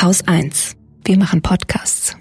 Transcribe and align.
Haus 0.00 0.22
1. 0.28 0.76
Wir 1.04 1.18
machen 1.18 1.42
Podcasts. 1.42 2.16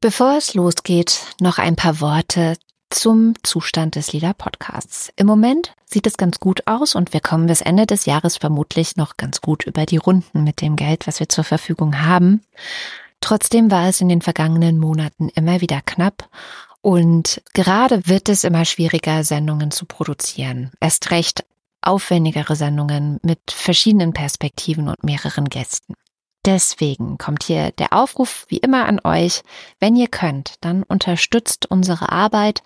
Bevor 0.00 0.36
es 0.36 0.54
losgeht, 0.54 1.22
noch 1.40 1.58
ein 1.58 1.74
paar 1.74 2.00
Worte 2.00 2.56
zum 2.88 3.34
Zustand 3.42 3.96
des 3.96 4.12
Lila 4.12 4.32
Podcasts. 4.32 5.12
Im 5.16 5.26
Moment 5.26 5.74
sieht 5.86 6.06
es 6.06 6.18
ganz 6.18 6.38
gut 6.38 6.68
aus 6.68 6.94
und 6.94 7.12
wir 7.12 7.18
kommen 7.18 7.48
bis 7.48 7.62
Ende 7.62 7.84
des 7.84 8.06
Jahres 8.06 8.36
vermutlich 8.36 8.94
noch 8.94 9.16
ganz 9.16 9.40
gut 9.40 9.64
über 9.64 9.86
die 9.86 9.96
Runden 9.96 10.44
mit 10.44 10.60
dem 10.60 10.76
Geld, 10.76 11.08
was 11.08 11.18
wir 11.18 11.28
zur 11.28 11.42
Verfügung 11.42 12.00
haben. 12.00 12.42
Trotzdem 13.20 13.72
war 13.72 13.88
es 13.88 14.00
in 14.00 14.08
den 14.08 14.22
vergangenen 14.22 14.78
Monaten 14.78 15.28
immer 15.30 15.60
wieder 15.60 15.80
knapp 15.84 16.28
und 16.80 17.42
gerade 17.54 18.06
wird 18.06 18.28
es 18.28 18.44
immer 18.44 18.64
schwieriger, 18.64 19.24
Sendungen 19.24 19.72
zu 19.72 19.84
produzieren. 19.84 20.70
Erst 20.78 21.10
recht 21.10 21.44
aufwendigere 21.82 22.54
Sendungen 22.54 23.18
mit 23.24 23.40
verschiedenen 23.50 24.12
Perspektiven 24.12 24.88
und 24.88 25.02
mehreren 25.02 25.46
Gästen. 25.46 25.94
Deswegen 26.46 27.18
kommt 27.18 27.42
hier 27.42 27.72
der 27.72 27.92
Aufruf 27.92 28.46
wie 28.48 28.56
immer 28.58 28.86
an 28.86 29.00
euch. 29.02 29.42
Wenn 29.80 29.96
ihr 29.96 30.06
könnt, 30.06 30.54
dann 30.60 30.84
unterstützt 30.84 31.66
unsere 31.66 32.12
Arbeit. 32.12 32.62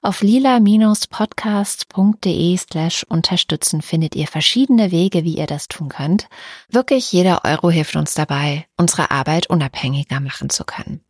Auf 0.00 0.22
lila-podcast.de 0.22 2.56
slash 2.56 3.04
unterstützen 3.06 3.82
findet 3.82 4.16
ihr 4.16 4.28
verschiedene 4.28 4.92
Wege, 4.92 5.24
wie 5.24 5.36
ihr 5.36 5.46
das 5.46 5.68
tun 5.68 5.90
könnt. 5.90 6.30
Wirklich 6.70 7.12
jeder 7.12 7.44
Euro 7.44 7.68
hilft 7.68 7.96
uns 7.96 8.14
dabei, 8.14 8.66
unsere 8.78 9.10
Arbeit 9.10 9.50
unabhängiger 9.50 10.20
machen 10.20 10.48
zu 10.48 10.64
können. 10.64 11.02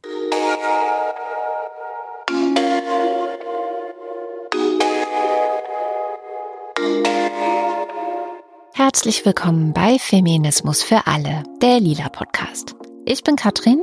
Herzlich 8.79 9.27
willkommen 9.27 9.73
bei 9.73 9.99
Feminismus 9.99 10.85
für 10.85 11.09
alle, 11.09 11.43
der 11.61 11.81
Lila 11.81 12.09
Podcast. 12.11 12.77
Ich 13.07 13.25
bin 13.25 13.35
Katrin 13.35 13.83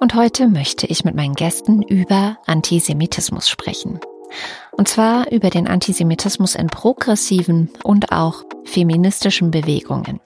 und 0.00 0.14
heute 0.14 0.48
möchte 0.48 0.86
ich 0.86 1.04
mit 1.04 1.14
meinen 1.14 1.34
Gästen 1.34 1.82
über 1.82 2.38
Antisemitismus 2.46 3.50
sprechen. 3.50 4.00
Und 4.70 4.88
zwar 4.88 5.30
über 5.30 5.50
den 5.50 5.68
Antisemitismus 5.68 6.54
in 6.54 6.68
progressiven 6.68 7.68
und 7.84 8.12
auch 8.12 8.44
feministischen 8.64 9.50
Bewegungen. 9.50 10.20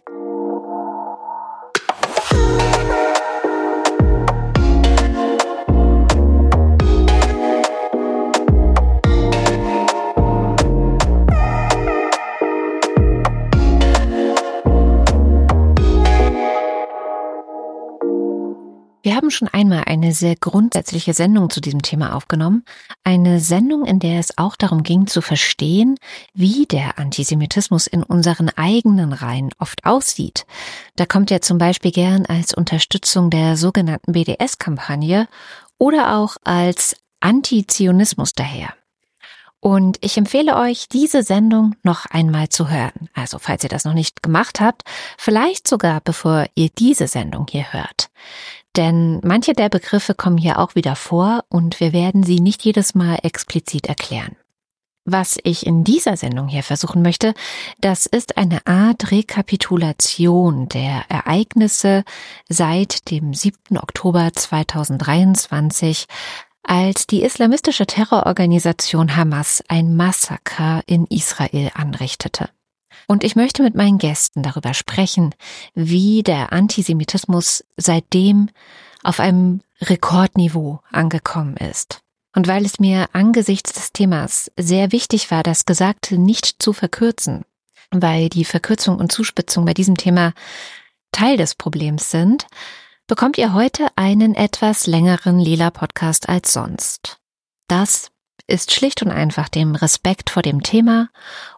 Wir 19.04 19.16
haben 19.16 19.30
schon 19.30 19.48
einmal 19.48 19.82
eine 19.84 20.14
sehr 20.14 20.34
grundsätzliche 20.34 21.12
Sendung 21.12 21.50
zu 21.50 21.60
diesem 21.60 21.82
Thema 21.82 22.14
aufgenommen. 22.14 22.64
Eine 23.02 23.38
Sendung, 23.38 23.84
in 23.84 23.98
der 23.98 24.18
es 24.18 24.38
auch 24.38 24.56
darum 24.56 24.82
ging 24.82 25.06
zu 25.06 25.20
verstehen, 25.20 25.96
wie 26.32 26.64
der 26.64 26.98
Antisemitismus 26.98 27.86
in 27.86 28.02
unseren 28.02 28.48
eigenen 28.48 29.12
Reihen 29.12 29.50
oft 29.58 29.84
aussieht. 29.84 30.46
Da 30.96 31.04
kommt 31.04 31.30
er 31.30 31.42
zum 31.42 31.58
Beispiel 31.58 31.92
gern 31.92 32.24
als 32.24 32.54
Unterstützung 32.54 33.28
der 33.28 33.58
sogenannten 33.58 34.12
BDS-Kampagne 34.12 35.28
oder 35.76 36.16
auch 36.16 36.38
als 36.42 36.96
Antizionismus 37.20 38.32
daher. 38.32 38.72
Und 39.60 39.98
ich 40.00 40.16
empfehle 40.16 40.56
euch, 40.56 40.88
diese 40.88 41.22
Sendung 41.22 41.74
noch 41.82 42.06
einmal 42.06 42.48
zu 42.48 42.70
hören. 42.70 43.10
Also 43.12 43.38
falls 43.38 43.64
ihr 43.64 43.70
das 43.70 43.84
noch 43.84 43.92
nicht 43.92 44.22
gemacht 44.22 44.60
habt, 44.60 44.82
vielleicht 45.18 45.68
sogar 45.68 46.00
bevor 46.00 46.46
ihr 46.54 46.70
diese 46.78 47.06
Sendung 47.06 47.46
hier 47.50 47.70
hört. 47.70 48.08
Denn 48.76 49.20
manche 49.22 49.52
der 49.52 49.68
Begriffe 49.68 50.14
kommen 50.14 50.38
hier 50.38 50.58
auch 50.58 50.74
wieder 50.74 50.96
vor 50.96 51.44
und 51.48 51.78
wir 51.80 51.92
werden 51.92 52.22
sie 52.22 52.40
nicht 52.40 52.64
jedes 52.64 52.94
Mal 52.94 53.18
explizit 53.22 53.86
erklären. 53.86 54.36
Was 55.06 55.36
ich 55.44 55.66
in 55.66 55.84
dieser 55.84 56.16
Sendung 56.16 56.48
hier 56.48 56.62
versuchen 56.62 57.02
möchte, 57.02 57.34
das 57.78 58.06
ist 58.06 58.38
eine 58.38 58.66
Art 58.66 59.10
Rekapitulation 59.10 60.66
der 60.68 61.04
Ereignisse 61.10 62.04
seit 62.48 63.10
dem 63.10 63.34
7. 63.34 63.76
Oktober 63.76 64.32
2023, 64.32 66.06
als 66.62 67.06
die 67.06 67.22
islamistische 67.22 67.84
Terrororganisation 67.84 69.14
Hamas 69.14 69.62
ein 69.68 69.94
Massaker 69.94 70.80
in 70.86 71.06
Israel 71.08 71.70
anrichtete. 71.74 72.48
Und 73.06 73.24
ich 73.24 73.36
möchte 73.36 73.62
mit 73.62 73.74
meinen 73.74 73.98
Gästen 73.98 74.42
darüber 74.42 74.74
sprechen, 74.74 75.34
wie 75.74 76.22
der 76.22 76.52
Antisemitismus 76.52 77.64
seitdem 77.76 78.50
auf 79.02 79.20
einem 79.20 79.60
Rekordniveau 79.80 80.80
angekommen 80.90 81.56
ist. 81.56 82.00
Und 82.34 82.48
weil 82.48 82.64
es 82.64 82.80
mir 82.80 83.08
angesichts 83.12 83.72
des 83.72 83.92
Themas 83.92 84.50
sehr 84.56 84.90
wichtig 84.90 85.30
war, 85.30 85.42
das 85.42 85.66
Gesagte 85.66 86.18
nicht 86.18 86.62
zu 86.62 86.72
verkürzen, 86.72 87.44
weil 87.90 88.28
die 88.28 88.44
Verkürzung 88.44 88.98
und 88.98 89.12
Zuspitzung 89.12 89.64
bei 89.64 89.74
diesem 89.74 89.96
Thema 89.96 90.32
Teil 91.12 91.36
des 91.36 91.54
Problems 91.54 92.10
sind, 92.10 92.46
bekommt 93.06 93.38
ihr 93.38 93.52
heute 93.52 93.86
einen 93.96 94.34
etwas 94.34 94.86
längeren 94.86 95.38
lila 95.38 95.70
Podcast 95.70 96.28
als 96.28 96.52
sonst. 96.52 97.18
Das 97.68 98.10
ist 98.46 98.72
schlicht 98.72 99.02
und 99.02 99.10
einfach 99.10 99.48
dem 99.48 99.74
Respekt 99.74 100.30
vor 100.30 100.42
dem 100.42 100.62
Thema 100.62 101.08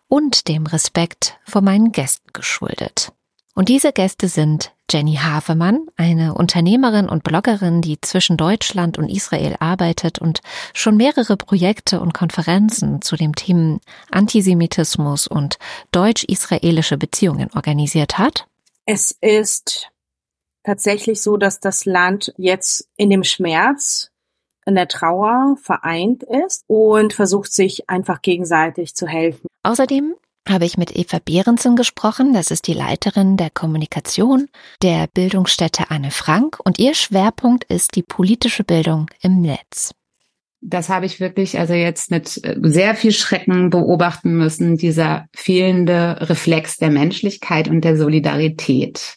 und 0.09 0.49
dem 0.49 0.67
Respekt 0.67 1.39
vor 1.45 1.63
meinen 1.63 1.93
Gästen 1.93 2.33
geschuldet. 2.33 3.13
Und 3.55 3.71
diese 3.71 3.93
Gäste 3.93 4.29
sind 4.29 4.73
Jenny 4.91 5.15
Havemann, 5.17 5.87
eine 5.97 6.35
Unternehmerin 6.35 7.09
und 7.09 7.25
Bloggerin, 7.25 7.81
die 7.81 7.99
zwischen 8.03 8.37
Deutschland 8.37 8.99
und 8.99 9.09
Israel 9.09 9.57
arbeitet 9.59 10.19
und 10.19 10.43
schon 10.75 10.99
mehrere 10.99 11.39
Projekte 11.39 12.01
und 12.01 12.13
Konferenzen 12.13 13.01
zu 13.01 13.17
dem 13.17 13.35
Themen 13.35 13.81
Antisemitismus 14.11 15.27
und 15.27 15.59
deutsch-israelische 15.91 16.99
Beziehungen 16.99 17.51
organisiert 17.55 18.19
hat. 18.19 18.47
Es 18.85 19.17
ist 19.23 19.91
tatsächlich 20.63 21.23
so, 21.23 21.39
dass 21.39 21.59
das 21.59 21.87
Land 21.87 22.35
jetzt 22.37 22.89
in 22.97 23.09
dem 23.09 23.25
Schmerz 23.25 24.11
in 24.67 24.75
der 24.75 24.89
Trauer 24.89 25.57
vereint 25.63 26.23
ist 26.23 26.65
und 26.67 27.13
versucht 27.13 27.53
sich 27.53 27.89
einfach 27.89 28.21
gegenseitig 28.23 28.95
zu 28.95 29.07
helfen. 29.07 29.47
Außerdem 29.63 30.15
habe 30.49 30.65
ich 30.65 30.79
mit 30.79 30.97
Eva 30.97 31.19
Behrensen 31.25 31.77
gesprochen. 31.77 32.33
Das 32.33 32.51
ist 32.51 32.67
die 32.67 32.73
Leiterin 32.73 33.37
der 33.37 33.51
Kommunikation 33.51 34.49
der 34.83 35.09
Bildungsstätte 35.13 35.91
Anne 35.91 36.11
Frank 36.11 36.59
und 36.65 36.79
ihr 36.79 36.95
Schwerpunkt 36.95 37.65
ist 37.65 37.97
die 37.97 38.03
politische 38.03 38.65
Bildung 38.65 39.11
im 39.23 39.41
Netz. 39.41 39.93
Das 40.61 40.89
habe 40.89 41.07
ich 41.07 41.21
wirklich 41.21 41.59
also 41.59 41.75
jetzt 41.75 42.11
mit 42.11 42.43
äh, 42.45 42.57
sehr 42.63 42.95
viel 42.95 43.13
Schrecken 43.13 43.71
beobachten 43.71 44.37
müssen, 44.37 44.77
dieser 44.77 45.27
fehlende 45.35 46.17
Reflex 46.21 46.77
der 46.77 46.91
Menschlichkeit 46.91 47.69
und 47.69 47.83
der 47.83 47.97
Solidarität. 47.97 49.17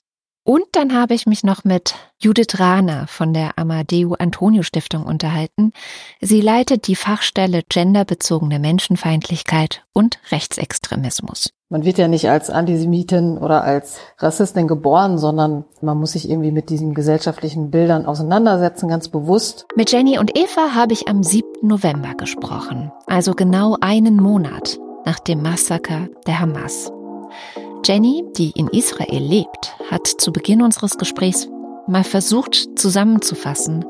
Und 0.50 0.64
dann 0.72 0.96
habe 0.96 1.14
ich 1.14 1.28
mich 1.28 1.44
noch 1.44 1.64
mit 1.64 1.94
Judith 2.20 2.60
Rahner 2.60 3.06
von 3.06 3.36
der 3.36 3.60
Amadeo 3.60 4.16
Antonio 4.16 4.64
Stiftung 4.64 5.04
unterhalten. 5.04 5.74
Sie 6.22 6.42
leitet 6.42 6.88
die 6.88 6.96
Fachstelle 6.96 7.62
genderbezogene 7.70 8.58
Menschenfeindlichkeit 8.58 9.84
und 9.94 10.18
Rechtsextremismus. 10.32 11.52
Man 11.70 11.86
wird 11.86 12.00
ja 12.00 12.08
nicht 12.08 12.32
als 12.32 12.50
Antisemitin 12.50 13.38
oder 13.38 13.64
als 13.64 14.00
Rassistin 14.18 14.68
geboren, 14.68 15.20
sondern 15.20 15.66
man 15.82 16.00
muss 16.00 16.14
sich 16.14 16.28
irgendwie 16.28 16.52
mit 16.52 16.72
diesen 16.72 16.96
gesellschaftlichen 16.96 17.70
Bildern 17.70 18.08
auseinandersetzen, 18.08 18.90
ganz 18.90 19.08
bewusst. 19.08 19.68
Mit 19.76 19.92
Jenny 19.92 20.18
und 20.18 20.36
Eva 20.36 20.74
habe 20.74 20.94
ich 20.94 21.08
am 21.08 21.22
7. 21.22 21.46
November 21.62 22.16
gesprochen, 22.16 22.92
also 23.06 23.36
genau 23.36 23.78
einen 23.82 24.16
Monat 24.16 24.80
nach 25.06 25.20
dem 25.20 25.44
Massaker 25.44 26.08
der 26.26 26.40
Hamas. 26.40 26.92
Jenny, 27.86 28.24
die 28.38 28.52
in 28.52 28.68
Israel 28.68 29.24
lebt, 29.24 29.76
hat 29.90 30.06
zu 30.06 30.32
Beginn 30.32 30.62
unseres 30.62 30.98
Gesprächs 30.98 31.48
mal 31.88 32.04
versucht 32.04 32.78
zusammenzufassen, 32.78 33.86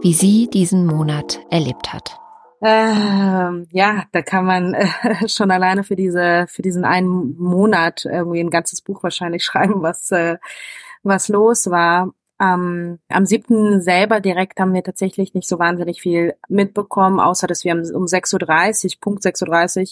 wie 0.00 0.14
sie 0.14 0.48
diesen 0.48 0.86
Monat 0.86 1.40
erlebt 1.50 1.92
hat. 1.92 2.18
Ähm, 2.60 3.68
ja, 3.70 4.04
da 4.10 4.22
kann 4.22 4.44
man 4.44 4.74
äh, 4.74 4.88
schon 5.28 5.50
alleine 5.50 5.84
für 5.84 5.94
diese 5.94 6.46
für 6.48 6.62
diesen 6.62 6.84
einen 6.84 7.36
Monat 7.38 8.04
irgendwie 8.04 8.40
ein 8.40 8.50
ganzes 8.50 8.80
Buch 8.80 9.02
wahrscheinlich 9.02 9.44
schreiben, 9.44 9.82
was 9.82 10.10
äh, 10.10 10.38
was 11.02 11.28
los 11.28 11.70
war. 11.70 12.12
Ähm, 12.40 13.00
am 13.08 13.26
siebten 13.26 13.80
selber 13.80 14.20
direkt 14.20 14.60
haben 14.60 14.72
wir 14.72 14.84
tatsächlich 14.84 15.34
nicht 15.34 15.48
so 15.48 15.58
wahnsinnig 15.58 16.00
viel 16.00 16.34
mitbekommen, 16.48 17.20
außer 17.20 17.46
dass 17.46 17.64
wir 17.64 17.74
um 17.74 18.04
6.30 18.04 18.84
Uhr, 18.84 18.90
Punkt 19.00 19.24
6.30 19.24 19.80
Uhr 19.80 19.86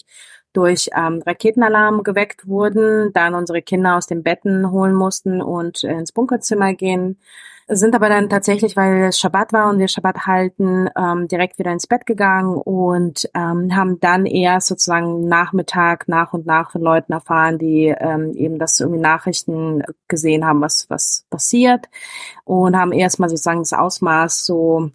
durch 0.56 0.88
ähm, 0.97 1.23
Raketenalarm 1.25 2.03
geweckt 2.03 2.47
wurden, 2.49 3.12
dann 3.12 3.35
unsere 3.35 3.62
Kinder 3.62 3.97
aus 3.97 4.06
den 4.06 4.23
Betten 4.23 4.70
holen 4.70 4.94
mussten 4.94 5.43
und 5.43 5.85
ins 5.85 6.12
Bunkerzimmer 6.12 6.75
gehen. 6.75 7.19
sind 7.69 7.94
aber 7.94 8.08
dann 8.08 8.31
tatsächlich, 8.31 8.76
weil 8.76 9.06
es 9.08 9.19
Schabbat 9.19 9.53
war 9.53 9.69
und 9.69 9.79
wir 9.79 9.88
Schabbat 9.88 10.26
halten, 10.26 10.88
ähm, 10.97 11.29
direkt 11.29 11.58
wieder 11.58 11.73
ins 11.73 11.87
Bett 11.87 12.06
gegangen 12.06 12.56
und 12.56 13.29
ähm, 13.35 13.75
haben 13.76 14.00
dann 14.00 14.25
erst 14.25 14.69
sozusagen 14.69 15.29
Nachmittag 15.29 16.08
nach 16.08 16.32
und 16.32 16.47
nach 16.47 16.70
von 16.70 16.81
Leuten 16.81 17.12
erfahren, 17.12 17.58
die 17.58 17.94
ähm, 17.99 18.32
eben 18.35 18.58
das 18.58 18.81
irgendwie 18.81 19.00
Nachrichten 19.00 19.82
gesehen 20.08 20.47
haben, 20.47 20.61
was 20.61 20.87
was 20.88 21.26
passiert 21.31 21.87
und 22.44 22.76
haben 22.76 22.93
erstmal 22.93 23.29
sozusagen 23.29 23.61
das 23.61 23.73
Ausmaß 23.73 24.44
so 24.47 24.91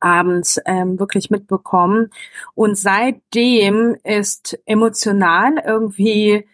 abends 0.00 0.60
ähm, 0.66 0.98
wirklich 0.98 1.30
mitbekommen. 1.30 2.10
Und 2.54 2.76
seitdem 2.76 3.96
ist 4.04 4.58
emotional 4.66 5.62
irgendwie 5.64 6.46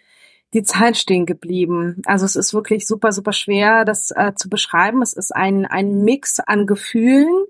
die 0.55 0.63
Zeit 0.63 0.97
stehen 0.97 1.27
geblieben. 1.27 2.03
Also 2.07 2.25
es 2.25 2.37
ist 2.37 2.55
wirklich 2.55 2.87
super, 2.87 3.13
super 3.13 3.33
schwer, 3.33 3.85
das 3.85 4.11
äh, 4.11 4.33
zu 4.35 4.49
beschreiben. 4.49 5.03
Es 5.03 5.13
ist 5.13 5.35
ein, 5.35 5.67
ein 5.67 6.05
Mix 6.05 6.41
an 6.41 6.67
Gefühlen. 6.67 7.45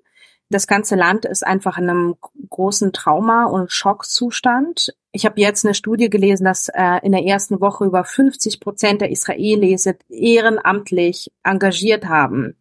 Das 0.51 0.67
ganze 0.67 0.97
Land 0.97 1.27
ist 1.27 1.47
einfach 1.47 1.77
in 1.77 1.91
einem 1.91 2.17
großen 2.49 2.95
Trauma- 2.95 3.45
und 3.45 3.71
Schockzustand. 3.71 4.95
Ich 5.13 5.27
habe 5.27 5.41
jetzt 5.41 5.65
eine 5.65 5.75
Studie 5.75 6.09
gelesen, 6.09 6.45
dass 6.45 6.69
äh, 6.69 7.01
in 7.03 7.13
der 7.13 7.25
ersten 7.25 7.61
Woche 7.61 7.85
über 7.85 8.03
50 8.03 8.59
Prozent 8.59 9.03
der 9.03 9.11
Israelis 9.11 9.87
ehrenamtlich 10.09 11.31
engagiert 11.43 12.07
haben. 12.07 12.57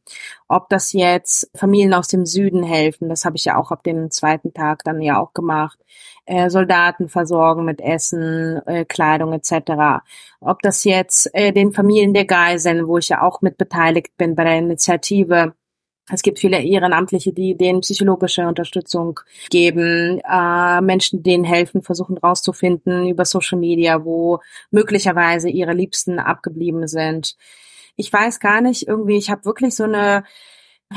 Ob 0.49 0.67
das 0.69 0.91
jetzt 0.91 1.49
Familien 1.55 1.93
aus 1.93 2.09
dem 2.09 2.25
Süden 2.25 2.63
helfen, 2.63 3.07
das 3.07 3.23
habe 3.23 3.37
ich 3.37 3.45
ja 3.45 3.57
auch 3.57 3.71
ab 3.71 3.83
dem 3.83 4.11
zweiten 4.11 4.53
Tag 4.53 4.83
dann 4.83 5.01
ja 5.01 5.17
auch 5.21 5.33
gemacht. 5.33 5.79
Äh, 6.25 6.49
Soldaten 6.49 7.07
versorgen 7.07 7.63
mit 7.63 7.79
Essen, 7.79 8.61
äh, 8.65 8.83
Kleidung 8.83 9.31
etc. 9.31 10.03
Ob 10.41 10.61
das 10.61 10.83
jetzt 10.83 11.33
äh, 11.33 11.53
den 11.53 11.71
Familien 11.71 12.13
der 12.13 12.25
Geiseln, 12.25 12.87
wo 12.87 12.97
ich 12.97 13.07
ja 13.07 13.21
auch 13.21 13.41
mit 13.41 13.57
beteiligt 13.57 14.17
bin 14.17 14.35
bei 14.35 14.43
der 14.43 14.57
Initiative, 14.57 15.53
es 16.09 16.21
gibt 16.21 16.39
viele 16.39 16.61
Ehrenamtliche, 16.61 17.33
die 17.33 17.57
denen 17.57 17.81
psychologische 17.81 18.47
Unterstützung 18.47 19.19
geben, 19.49 20.21
äh, 20.29 20.81
Menschen, 20.81 21.21
denen 21.21 21.43
helfen, 21.43 21.81
versuchen 21.81 22.17
rauszufinden 22.17 23.09
über 23.09 23.25
Social 23.25 23.59
Media, 23.59 24.05
wo 24.05 24.39
möglicherweise 24.71 25.49
ihre 25.49 25.73
Liebsten 25.73 26.19
abgeblieben 26.19 26.87
sind. 26.87 27.35
Ich 27.97 28.11
weiß 28.11 28.39
gar 28.39 28.61
nicht, 28.61 28.87
irgendwie, 28.87 29.17
ich 29.17 29.29
habe 29.29 29.43
wirklich 29.43 29.75
so 29.75 29.83
eine 29.83 30.23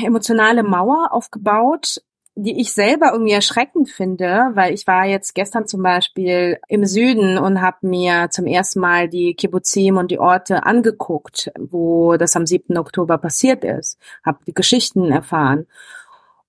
emotionale 0.00 0.62
Mauer 0.62 1.08
aufgebaut, 1.12 2.00
die 2.36 2.60
ich 2.60 2.72
selber 2.72 3.10
irgendwie 3.12 3.32
erschreckend 3.32 3.90
finde, 3.90 4.50
weil 4.54 4.72
ich 4.72 4.86
war 4.86 5.04
jetzt 5.04 5.34
gestern 5.34 5.66
zum 5.66 5.82
Beispiel 5.82 6.58
im 6.68 6.86
Süden 6.86 7.38
und 7.38 7.60
habe 7.60 7.86
mir 7.86 8.28
zum 8.30 8.46
ersten 8.46 8.80
Mal 8.80 9.08
die 9.08 9.34
Kibbutzim 9.34 9.96
und 9.96 10.10
die 10.10 10.18
Orte 10.18 10.64
angeguckt, 10.64 11.50
wo 11.58 12.16
das 12.16 12.36
am 12.36 12.46
7. 12.46 12.78
Oktober 12.78 13.18
passiert 13.18 13.64
ist, 13.64 13.98
habe 14.24 14.38
die 14.46 14.54
Geschichten 14.54 15.10
erfahren 15.10 15.66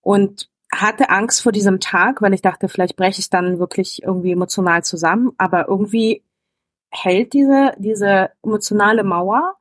und 0.01 0.50
hatte 0.74 1.10
Angst 1.10 1.42
vor 1.42 1.51
diesem 1.51 1.80
Tag, 1.80 2.22
weil 2.22 2.33
ich 2.33 2.42
dachte, 2.42 2.69
vielleicht 2.69 2.95
breche 2.95 3.19
ich 3.19 3.30
dann 3.30 3.60
wirklich 3.60 4.04
irgendwie 4.04 4.31
emotional 4.31 4.83
zusammen, 4.83 5.31
aber 5.38 5.68
irgendwie 5.68 6.24
hält 6.92 7.33
diese 7.33 7.74
diese 7.78 8.30
emotionale 8.44 9.04
Mauer 9.04 9.56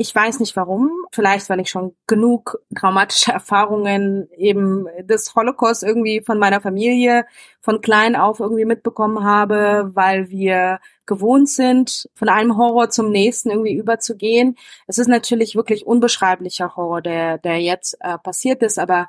ich 0.00 0.14
weiß 0.14 0.38
nicht 0.38 0.54
warum. 0.54 0.92
Vielleicht, 1.10 1.50
weil 1.50 1.58
ich 1.58 1.70
schon 1.70 1.96
genug 2.06 2.60
traumatische 2.76 3.32
Erfahrungen 3.32 4.30
eben 4.36 4.86
des 5.02 5.34
Holocaust 5.34 5.82
irgendwie 5.82 6.22
von 6.24 6.38
meiner 6.38 6.60
Familie 6.60 7.26
von 7.60 7.80
klein 7.80 8.14
auf 8.14 8.38
irgendwie 8.38 8.64
mitbekommen 8.64 9.24
habe, 9.24 9.90
weil 9.94 10.30
wir 10.30 10.78
gewohnt 11.04 11.48
sind, 11.48 12.08
von 12.14 12.28
einem 12.28 12.56
Horror 12.56 12.90
zum 12.90 13.10
nächsten 13.10 13.50
irgendwie 13.50 13.74
überzugehen. 13.74 14.56
Es 14.86 14.98
ist 14.98 15.08
natürlich 15.08 15.56
wirklich 15.56 15.84
unbeschreiblicher 15.84 16.76
Horror, 16.76 17.02
der, 17.02 17.38
der 17.38 17.60
jetzt 17.60 17.96
äh, 17.98 18.18
passiert 18.18 18.62
ist, 18.62 18.78
aber 18.78 19.08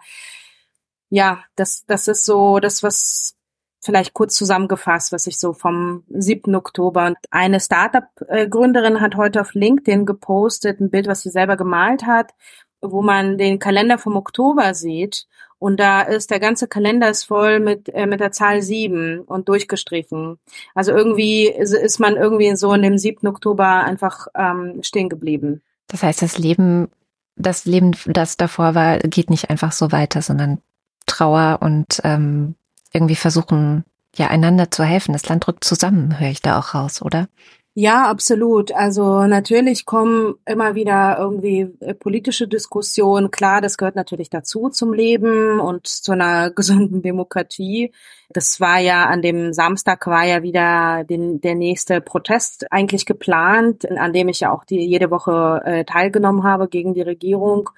ja, 1.12 1.44
das, 1.56 1.86
das 1.86 2.07
ist 2.07 2.25
so 2.25 2.59
das, 2.59 2.81
was 2.81 3.36
vielleicht 3.81 4.13
kurz 4.13 4.35
zusammengefasst, 4.35 5.11
was 5.11 5.27
ich 5.27 5.39
so 5.39 5.53
vom 5.53 6.03
7. 6.09 6.55
Oktober 6.55 7.07
und 7.07 7.17
eine 7.31 7.59
Startup-Gründerin 7.59 9.01
hat 9.01 9.15
heute 9.15 9.41
auf 9.41 9.53
LinkedIn 9.53 10.05
gepostet, 10.05 10.79
ein 10.79 10.89
Bild, 10.89 11.07
was 11.07 11.21
sie 11.21 11.29
selber 11.29 11.57
gemalt 11.57 12.05
hat, 12.05 12.33
wo 12.81 13.01
man 13.01 13.37
den 13.37 13.59
Kalender 13.59 13.97
vom 13.97 14.15
Oktober 14.15 14.73
sieht 14.73 15.27
und 15.59 15.77
da 15.79 16.01
ist 16.01 16.31
der 16.31 16.39
ganze 16.39 16.67
Kalender 16.67 17.09
ist 17.09 17.25
voll 17.25 17.59
mit 17.59 17.89
äh, 17.89 18.05
mit 18.05 18.21
der 18.21 18.31
Zahl 18.31 18.61
sieben 18.61 19.19
und 19.19 19.49
durchgestrichen. 19.49 20.39
Also 20.73 20.93
irgendwie 20.93 21.47
ist, 21.47 21.73
ist 21.73 21.99
man 21.99 22.15
irgendwie 22.15 22.55
so 22.55 22.73
in 22.73 22.81
dem 22.81 22.97
7. 22.97 23.27
Oktober 23.27 23.83
einfach 23.83 24.27
ähm, 24.35 24.79
stehen 24.81 25.09
geblieben. 25.09 25.61
Das 25.87 26.01
heißt, 26.01 26.21
das 26.21 26.37
Leben, 26.37 26.89
das 27.35 27.65
Leben, 27.65 27.91
das 28.05 28.37
davor 28.37 28.73
war, 28.73 28.99
geht 28.99 29.29
nicht 29.29 29.49
einfach 29.49 29.73
so 29.73 29.91
weiter, 29.91 30.21
sondern 30.21 30.61
Trauer 31.05 31.59
und 31.61 31.99
ähm, 32.05 32.55
irgendwie 32.94 33.15
versuchen, 33.15 33.83
ja, 34.15 34.27
einander 34.27 34.71
zu 34.71 34.83
helfen. 34.83 35.13
Das 35.13 35.27
Land 35.27 35.47
rückt 35.47 35.63
zusammen, 35.63 36.19
höre 36.19 36.30
ich 36.30 36.41
da 36.41 36.59
auch 36.59 36.74
raus, 36.74 37.01
oder? 37.01 37.27
Ja, 37.75 38.09
absolut. 38.09 38.74
Also 38.74 39.21
natürlich 39.25 39.86
kommen 39.86 40.36
immer 40.45 40.75
wieder 40.75 41.18
irgendwie 41.18 41.69
äh, 41.80 41.94
politische 41.94 42.47
Diskussionen. 42.47 43.31
Klar, 43.31 43.62
das 43.62 43.77
gehört 43.77 43.95
natürlich 43.95 44.30
dazu 44.30 44.68
zum 44.69 44.91
Leben 44.91 45.62
und 45.62 45.88
zu 45.88 46.12
einer 46.12 46.50
gesunden 46.56 47.01
Demokratie. 47.01 47.94
Das 48.30 48.59
war 48.59 48.80
ja 48.80 49.06
an 49.06 49.21
dem 49.21 49.53
Samstag 49.53 50.07
war 50.07 50.25
ja 50.25 50.44
wieder 50.44 51.06
den, 51.06 51.39
der 51.41 51.56
nächste 51.56 52.01
Protest 52.01 52.71
eigentlich 52.71 53.06
geplant, 53.06 53.89
an 53.89 54.12
dem 54.13 54.27
ich 54.27 54.41
ja 54.41 54.51
auch 54.51 54.65
die, 54.65 54.86
jede 54.86 55.09
Woche 55.09 55.62
äh, 55.63 55.86
teilgenommen 55.86 56.44
habe 56.44 56.68
gegen 56.68 56.94
die 56.94 57.01
Regierung. 57.01 57.69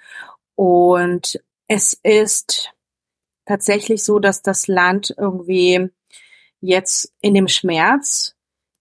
Und 0.56 1.40
es 1.68 1.94
ist 2.02 2.74
tatsächlich 3.46 4.04
so, 4.04 4.20
dass 4.20 4.42
das 4.42 4.68
Land 4.68 5.14
irgendwie 5.18 5.90
jetzt 6.60 7.14
in 7.22 7.34
dem 7.34 7.48
Schmerz, 7.48 8.36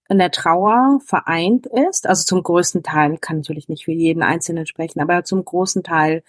in 0.09 0.19
der 0.19 0.31
Trauer 0.31 1.01
vereint 1.05 1.67
ist, 1.67 2.07
also 2.07 2.25
zum 2.25 2.43
größten 2.43 2.83
Teil, 2.83 3.17
kann 3.19 3.39
natürlich 3.39 3.69
nicht 3.69 3.85
für 3.85 3.93
jeden 3.93 4.23
Einzelnen 4.23 4.67
sprechen, 4.67 5.01
aber 5.01 5.25
zum 5.25 5.45
großen 5.45 5.83
Teil 5.83 6.25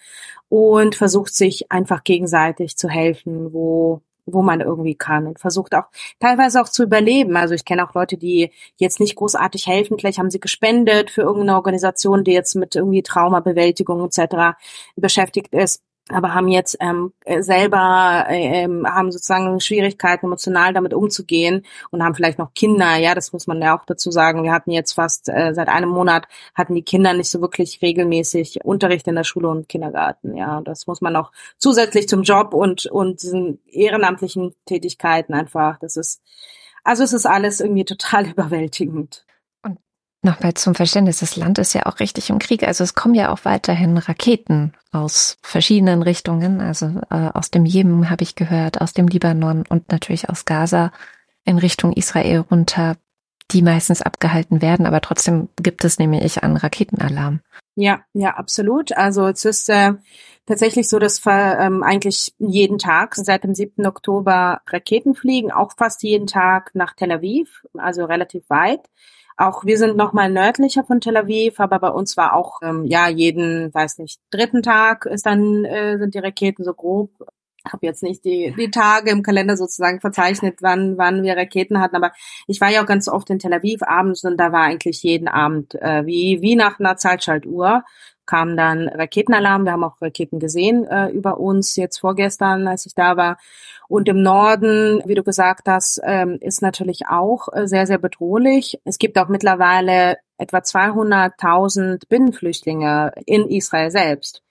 und 0.48 0.94
versucht 0.94 1.34
sich 1.34 1.70
einfach 1.72 2.04
gegenseitig 2.04 2.76
zu 2.76 2.88
helfen, 2.88 3.52
wo 3.52 4.02
wo 4.24 4.42
man 4.42 4.60
irgendwie 4.60 4.94
kann 4.94 5.26
und 5.26 5.40
versucht 5.40 5.74
auch 5.74 5.86
teilweise 6.20 6.60
auch 6.60 6.68
zu 6.68 6.84
überleben. 6.84 7.36
Also 7.36 7.54
ich 7.54 7.64
kenne 7.64 7.84
auch 7.84 7.94
Leute, 7.94 8.16
die 8.16 8.52
jetzt 8.76 9.00
nicht 9.00 9.16
großartig 9.16 9.66
helfen, 9.66 9.98
vielleicht 9.98 10.18
haben 10.18 10.30
sie 10.30 10.40
gespendet 10.40 11.10
für 11.10 11.22
irgendeine 11.22 11.56
Organisation, 11.56 12.24
die 12.24 12.32
jetzt 12.32 12.54
mit 12.54 12.76
irgendwie 12.76 13.02
Traumabewältigung 13.02 14.04
etc. 14.04 14.56
beschäftigt 14.96 15.52
ist 15.52 15.82
aber 16.08 16.34
haben 16.34 16.48
jetzt 16.48 16.76
ähm, 16.80 17.12
äh, 17.24 17.42
selber 17.42 18.26
äh, 18.28 18.64
ähm, 18.64 18.86
haben 18.86 19.12
sozusagen 19.12 19.60
Schwierigkeiten 19.60 20.26
emotional 20.26 20.72
damit 20.72 20.94
umzugehen 20.94 21.64
und 21.90 22.02
haben 22.02 22.14
vielleicht 22.14 22.38
noch 22.38 22.54
Kinder 22.54 22.96
ja 22.96 23.14
das 23.14 23.32
muss 23.32 23.46
man 23.46 23.62
ja 23.62 23.76
auch 23.78 23.84
dazu 23.84 24.10
sagen. 24.10 24.42
Wir 24.42 24.52
hatten 24.52 24.70
jetzt 24.72 24.92
fast 24.92 25.28
äh, 25.28 25.52
seit 25.54 25.68
einem 25.68 25.90
Monat 25.90 26.26
hatten 26.54 26.74
die 26.74 26.82
Kinder 26.82 27.14
nicht 27.14 27.30
so 27.30 27.40
wirklich 27.40 27.80
regelmäßig 27.82 28.64
Unterricht 28.64 29.06
in 29.06 29.14
der 29.14 29.24
Schule 29.24 29.48
und 29.48 29.68
Kindergarten 29.68 30.36
ja. 30.36 30.60
Das 30.62 30.86
muss 30.86 31.00
man 31.00 31.12
noch 31.12 31.32
zusätzlich 31.58 32.08
zum 32.08 32.22
Job 32.22 32.54
und 32.54 32.86
und 32.86 33.22
diesen 33.22 33.60
ehrenamtlichen 33.68 34.54
Tätigkeiten 34.66 35.34
einfach 35.34 35.78
das 35.78 35.96
ist 35.96 36.22
also 36.84 37.04
es 37.04 37.12
ist 37.12 37.26
alles 37.26 37.60
irgendwie 37.60 37.84
total 37.84 38.26
überwältigend 38.30 39.24
Nochmal 40.24 40.54
zum 40.54 40.76
Verständnis, 40.76 41.18
das 41.18 41.34
Land 41.34 41.58
ist 41.58 41.72
ja 41.72 41.86
auch 41.86 41.98
richtig 41.98 42.30
im 42.30 42.38
Krieg. 42.38 42.62
Also 42.62 42.84
es 42.84 42.94
kommen 42.94 43.16
ja 43.16 43.32
auch 43.32 43.44
weiterhin 43.44 43.98
Raketen 43.98 44.72
aus 44.92 45.36
verschiedenen 45.42 46.00
Richtungen. 46.02 46.60
Also 46.60 46.86
äh, 47.10 47.30
aus 47.34 47.50
dem 47.50 47.66
Jemen 47.66 48.08
habe 48.08 48.22
ich 48.22 48.36
gehört, 48.36 48.80
aus 48.80 48.92
dem 48.92 49.08
Libanon 49.08 49.64
und 49.68 49.90
natürlich 49.90 50.28
aus 50.28 50.44
Gaza 50.44 50.92
in 51.44 51.58
Richtung 51.58 51.92
Israel 51.92 52.44
runter, 52.48 52.96
die 53.50 53.62
meistens 53.62 54.00
abgehalten 54.00 54.62
werden. 54.62 54.86
Aber 54.86 55.00
trotzdem 55.00 55.48
gibt 55.56 55.84
es 55.84 55.98
nämlich 55.98 56.40
einen 56.44 56.56
Raketenalarm. 56.56 57.40
Ja, 57.74 58.02
ja, 58.12 58.34
absolut. 58.34 58.96
Also 58.96 59.26
es 59.26 59.44
ist 59.44 59.68
äh, 59.70 59.94
tatsächlich 60.46 60.88
so, 60.88 61.00
dass 61.00 61.20
ähm, 61.26 61.82
eigentlich 61.82 62.32
jeden 62.38 62.78
Tag 62.78 63.16
seit 63.16 63.42
dem 63.42 63.56
7. 63.56 63.86
Oktober 63.86 64.60
Raketen 64.68 65.16
fliegen, 65.16 65.50
auch 65.50 65.72
fast 65.76 66.04
jeden 66.04 66.28
Tag 66.28 66.70
nach 66.74 66.94
Tel 66.94 67.10
Aviv, 67.10 67.66
also 67.76 68.04
relativ 68.04 68.48
weit. 68.48 68.88
Auch 69.36 69.64
wir 69.64 69.78
sind 69.78 69.96
noch 69.96 70.12
mal 70.12 70.30
nördlicher 70.30 70.84
von 70.84 71.00
Tel 71.00 71.16
Aviv, 71.16 71.60
aber 71.60 71.78
bei 71.78 71.88
uns 71.88 72.16
war 72.16 72.34
auch 72.34 72.60
ähm, 72.62 72.84
ja 72.84 73.08
jeden, 73.08 73.72
weiß 73.72 73.98
nicht, 73.98 74.20
dritten 74.30 74.62
Tag 74.62 75.06
ist 75.06 75.26
dann 75.26 75.64
äh, 75.64 75.98
sind 75.98 76.14
die 76.14 76.18
Raketen 76.18 76.64
so 76.64 76.74
grob. 76.74 77.10
Habe 77.64 77.86
jetzt 77.86 78.02
nicht 78.02 78.24
die 78.24 78.52
die 78.58 78.70
Tage 78.70 79.10
im 79.10 79.22
Kalender 79.22 79.56
sozusagen 79.56 80.00
verzeichnet, 80.00 80.58
wann 80.62 80.98
wann 80.98 81.22
wir 81.22 81.36
Raketen 81.36 81.80
hatten, 81.80 81.96
aber 81.96 82.12
ich 82.46 82.60
war 82.60 82.70
ja 82.70 82.82
auch 82.82 82.86
ganz 82.86 83.08
oft 83.08 83.30
in 83.30 83.38
Tel 83.38 83.52
Aviv 83.52 83.82
abends 83.82 84.24
und 84.24 84.36
da 84.36 84.52
war 84.52 84.62
eigentlich 84.62 85.02
jeden 85.02 85.28
Abend 85.28 85.74
äh, 85.76 86.04
wie 86.06 86.40
wie 86.42 86.56
nach 86.56 86.80
einer 86.80 86.96
Zeitschaltuhr 86.96 87.84
kam 88.26 88.56
dann 88.56 88.88
Raketenalarm. 88.88 89.64
Wir 89.64 89.72
haben 89.72 89.84
auch 89.84 90.00
Raketen 90.00 90.38
gesehen 90.38 90.86
äh, 90.86 91.08
über 91.08 91.38
uns 91.38 91.76
jetzt 91.76 91.98
vorgestern, 91.98 92.66
als 92.68 92.86
ich 92.86 92.94
da 92.94 93.16
war. 93.16 93.38
Und 93.88 94.08
im 94.08 94.22
Norden, 94.22 95.02
wie 95.04 95.14
du 95.14 95.22
gesagt 95.22 95.68
hast, 95.68 96.00
ähm, 96.04 96.38
ist 96.40 96.62
natürlich 96.62 97.06
auch 97.08 97.48
äh, 97.52 97.66
sehr, 97.66 97.86
sehr 97.86 97.98
bedrohlich. 97.98 98.80
Es 98.84 98.98
gibt 98.98 99.18
auch 99.18 99.28
mittlerweile 99.28 100.16
etwa 100.38 100.58
200.000 100.58 102.08
Binnenflüchtlinge 102.08 103.12
in 103.26 103.48
Israel 103.48 103.90
selbst. 103.90 104.42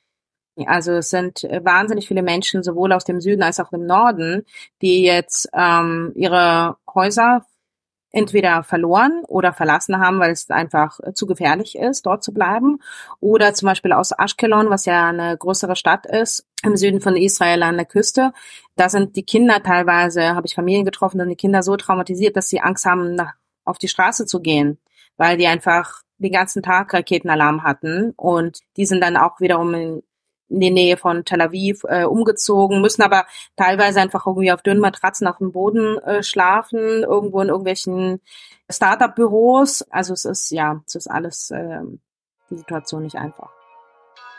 Also 0.66 0.92
es 0.94 1.10
sind 1.10 1.44
wahnsinnig 1.44 2.08
viele 2.08 2.22
Menschen, 2.22 2.62
sowohl 2.62 2.92
aus 2.92 3.06
dem 3.06 3.22
Süden 3.22 3.42
als 3.42 3.60
auch 3.60 3.72
im 3.72 3.86
Norden, 3.86 4.46
die 4.82 5.02
jetzt 5.04 5.50
ähm, 5.54 6.12
ihre 6.14 6.76
Häuser 6.94 7.46
entweder 8.12 8.64
verloren 8.64 9.24
oder 9.28 9.54
verlassen 9.54 10.00
haben, 10.00 10.20
weil 10.20 10.32
es 10.32 10.50
einfach 10.50 11.00
zu 11.14 11.26
gefährlich 11.26 11.78
ist, 11.78 12.06
dort 12.06 12.24
zu 12.24 12.34
bleiben. 12.34 12.80
Oder 13.20 13.54
zum 13.54 13.68
Beispiel 13.68 13.94
aus 13.94 14.12
Ashkelon, 14.12 14.70
was 14.70 14.86
ja 14.86 15.08
eine 15.08 15.38
größere 15.38 15.76
Stadt 15.76 16.06
ist, 16.06 16.46
im 16.64 16.76
Süden 16.76 17.02
von 17.02 17.16
Israel 17.16 17.64
an 17.64 17.78
der 17.78 17.86
Küste. 17.86 18.34
Da 18.76 18.90
sind 18.90 19.16
die 19.16 19.24
Kinder 19.24 19.64
teilweise, 19.64 20.36
habe 20.36 20.48
ich 20.48 20.56
Familien 20.56 20.86
getroffen, 20.86 21.20
sind 21.20 21.30
die 21.30 21.36
Kinder 21.36 21.64
so 21.64 21.78
traumatisiert, 21.78 22.36
dass 22.36 22.50
sie 22.50 22.62
Angst 22.62 22.86
haben, 22.86 23.16
nach, 23.16 23.34
auf 23.64 23.78
die 23.78 23.88
Straße 23.88 24.26
zu 24.26 24.42
gehen, 24.42 24.78
weil 25.18 25.38
die 25.38 25.48
einfach 25.48 26.02
den 26.18 26.32
ganzen 26.32 26.62
Tag 26.62 26.94
Raketenalarm 26.94 27.64
hatten 27.64 28.12
und 28.16 28.60
die 28.78 28.86
sind 28.86 29.02
dann 29.02 29.18
auch 29.18 29.40
wiederum 29.40 29.74
in, 29.74 30.04
in 30.52 30.60
die 30.60 30.72
Nähe 30.72 30.98
von 30.98 31.26
Tel 31.26 31.42
Aviv 31.42 31.84
äh, 31.88 32.04
umgezogen, 32.04 32.82
müssen 32.82 33.02
aber 33.02 33.26
teilweise 33.56 34.02
einfach 34.02 34.28
irgendwie 34.28 34.52
auf 34.52 34.62
dünnen 34.62 34.82
Matratzen 34.82 35.28
auf 35.28 35.38
dem 35.38 35.52
Boden 35.52 35.98
äh, 36.00 36.24
schlafen, 36.24 37.04
irgendwo 37.04 37.42
in 37.42 37.50
irgendwelchen 37.50 38.22
Startup-Büros. 38.70 39.84
Also 39.90 40.14
es 40.14 40.26
ist, 40.26 40.52
ja, 40.52 40.82
es 40.86 40.96
ist 40.96 41.08
alles, 41.08 41.52
äh, 41.52 41.82
die 42.50 42.58
Situation 42.58 43.04
nicht 43.04 43.16
einfach. 43.16 43.50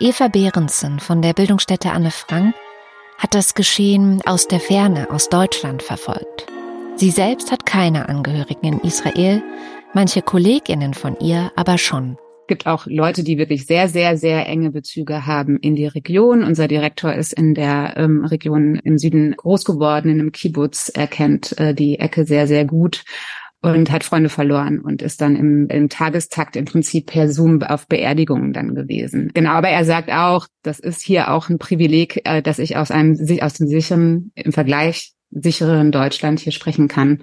Eva 0.00 0.28
Behrensen 0.28 1.00
von 1.00 1.23
der 1.23 1.33
Bildungsstätte 1.33 1.90
Anne 1.90 2.11
Frank 2.11 2.54
hat 3.19 3.35
das 3.35 3.54
Geschehen 3.54 4.21
aus 4.26 4.49
der 4.49 4.61
Ferne, 4.61 5.09
aus 5.11 5.28
Deutschland 5.28 5.83
verfolgt. 5.83 6.47
Sie 6.97 7.11
selbst 7.11 7.52
hat 7.52 7.66
keine 7.66 8.09
Angehörigen 8.09 8.66
in 8.66 8.81
Israel, 8.81 9.42
manche 9.95 10.23
Kolleginnen 10.23 10.95
von 10.95 11.19
ihr 11.21 11.52
aber 11.57 11.78
schon 11.78 12.19
gibt 12.49 12.66
auch 12.66 12.87
Leute, 12.87 13.25
die 13.25 13.38
wirklich 13.38 13.66
sehr, 13.66 13.88
sehr, 13.88 14.16
sehr 14.16 14.46
enge 14.46 14.70
Bezüge 14.70 15.26
haben 15.26 15.58
in 15.58 15.75
die 15.76 15.87
Region. 15.87 16.42
Unser 16.42 16.68
Direktor 16.68 17.12
ist 17.12 17.32
in 17.32 17.54
der 17.54 17.94
ähm, 17.96 18.25
Region 18.25 18.76
im 18.84 18.99
Süden 18.99 19.34
groß 19.37 19.64
geworden, 19.64 20.11
in 20.11 20.20
einem 20.20 20.32
Kibbutz. 20.32 20.90
Er 20.94 21.06
kennt 21.06 21.58
äh, 21.58 21.75
die 21.75 21.99
Ecke 21.99 22.25
sehr, 22.25 22.46
sehr 22.46 22.64
gut 22.64 23.04
und 23.62 23.92
hat 23.92 24.02
Freunde 24.02 24.28
verloren 24.28 24.80
und 24.80 25.02
ist 25.02 25.20
dann 25.20 25.37
im, 25.37 25.68
im 25.68 25.88
Tagestakt 25.88 26.56
im 26.56 26.64
Prinzip 26.64 27.06
per 27.06 27.28
Zoom 27.28 27.62
auf 27.62 27.87
Beerdigungen 27.87 28.52
dann 28.52 28.75
gewesen. 28.75 29.30
Genau, 29.34 29.50
aber 29.50 29.68
er 29.68 29.84
sagt 29.84 30.11
auch, 30.11 30.49
das 30.62 30.80
ist 30.80 31.00
hier 31.00 31.30
auch 31.30 31.49
ein 31.49 31.58
Privileg, 31.58 32.22
äh, 32.25 32.42
dass 32.42 32.58
ich 32.58 32.76
aus 32.76 32.90
einem 32.90 33.16
aus 33.40 33.54
dem 33.54 33.68
sicheren 33.68 34.32
im 34.34 34.52
Vergleich 34.52 35.12
sicheren 35.30 35.92
Deutschland 35.92 36.40
hier 36.40 36.52
sprechen 36.52 36.88
kann. 36.88 37.22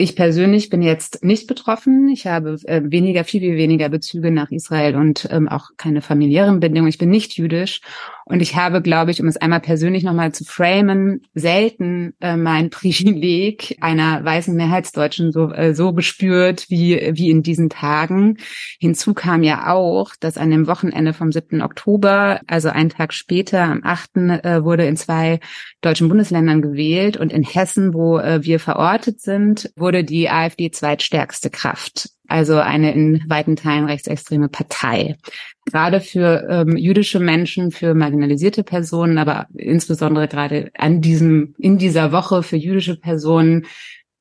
Ich 0.00 0.14
persönlich 0.14 0.70
bin 0.70 0.80
jetzt 0.80 1.24
nicht 1.24 1.48
betroffen. 1.48 2.08
Ich 2.08 2.28
habe 2.28 2.56
äh, 2.66 2.82
weniger, 2.84 3.24
viel, 3.24 3.40
viel 3.40 3.56
weniger 3.56 3.88
Bezüge 3.88 4.30
nach 4.30 4.52
Israel 4.52 4.94
und 4.94 5.26
ähm, 5.32 5.48
auch 5.48 5.70
keine 5.76 6.02
familiären 6.02 6.60
Bindungen. 6.60 6.88
Ich 6.88 6.98
bin 6.98 7.10
nicht 7.10 7.36
jüdisch 7.36 7.80
und 8.28 8.40
ich 8.40 8.56
habe, 8.56 8.82
glaube 8.82 9.10
ich, 9.10 9.22
um 9.22 9.26
es 9.26 9.38
einmal 9.38 9.60
persönlich 9.60 10.04
nochmal 10.04 10.32
zu 10.32 10.44
framen, 10.44 11.22
selten 11.34 12.14
äh, 12.20 12.36
mein 12.36 12.70
Privileg 12.78 13.76
einer 13.80 14.24
weißen 14.24 14.54
Mehrheitsdeutschen 14.54 15.32
so, 15.32 15.50
äh, 15.50 15.74
so 15.74 15.92
gespürt 15.92 16.66
wie, 16.68 17.10
wie 17.14 17.30
in 17.30 17.42
diesen 17.42 17.70
Tagen. 17.70 18.36
Hinzu 18.78 19.14
kam 19.14 19.42
ja 19.42 19.72
auch, 19.72 20.12
dass 20.20 20.36
an 20.36 20.50
dem 20.50 20.66
Wochenende 20.66 21.14
vom 21.14 21.32
7. 21.32 21.62
Oktober, 21.62 22.40
also 22.46 22.68
einen 22.68 22.90
Tag 22.90 23.14
später, 23.14 23.62
am 23.64 23.80
8. 23.82 24.16
Äh, 24.16 24.64
wurde 24.64 24.84
in 24.84 24.96
zwei 24.96 25.40
deutschen 25.80 26.08
Bundesländern 26.08 26.60
gewählt 26.60 27.16
und 27.16 27.32
in 27.32 27.42
Hessen, 27.42 27.94
wo 27.94 28.18
äh, 28.18 28.44
wir 28.44 28.60
verortet 28.60 29.20
sind, 29.20 29.70
wurde 29.76 30.04
die 30.04 30.28
AfD 30.28 30.70
zweitstärkste 30.70 31.50
Kraft 31.50 32.10
also 32.28 32.58
eine 32.58 32.92
in 32.92 33.24
weiten 33.28 33.56
Teilen 33.56 33.86
rechtsextreme 33.86 34.48
Partei. 34.48 35.16
Gerade 35.64 36.00
für 36.00 36.46
ähm, 36.48 36.76
jüdische 36.76 37.20
Menschen, 37.20 37.72
für 37.72 37.94
marginalisierte 37.94 38.62
Personen, 38.62 39.18
aber 39.18 39.46
insbesondere 39.54 40.28
gerade 40.28 40.70
an 40.76 41.00
diesem, 41.00 41.54
in 41.58 41.78
dieser 41.78 42.12
Woche 42.12 42.42
für 42.42 42.56
jüdische 42.56 42.96
Personen 42.96 43.66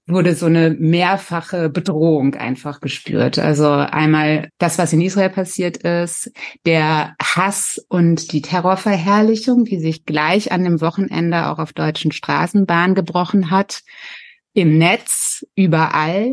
wurde 0.08 0.36
so 0.36 0.46
eine 0.46 0.70
mehrfache 0.70 1.70
Bedrohung 1.70 2.36
einfach 2.36 2.80
gespürt. 2.80 3.38
Also 3.40 3.70
einmal 3.70 4.50
das, 4.58 4.78
was 4.78 4.94
in 4.94 5.02
Israel 5.02 5.30
passiert 5.30 5.78
ist, 5.78 6.32
der 6.66 7.16
Hass 7.22 7.86
und 7.90 8.32
die 8.32 8.42
Terrorverherrlichung, 8.42 9.66
die 9.66 9.80
sich 9.80 10.06
gleich 10.06 10.54
an 10.54 10.64
dem 10.64 10.80
Wochenende 10.80 11.48
auch 11.48 11.60
auf 11.60 11.74
deutschen 11.74 12.14
Straßenbahnen 12.14 12.96
gebrochen 12.96 13.52
hat, 13.52 13.82
im 14.54 14.78
Netz, 14.78 15.46
überall, 15.56 16.32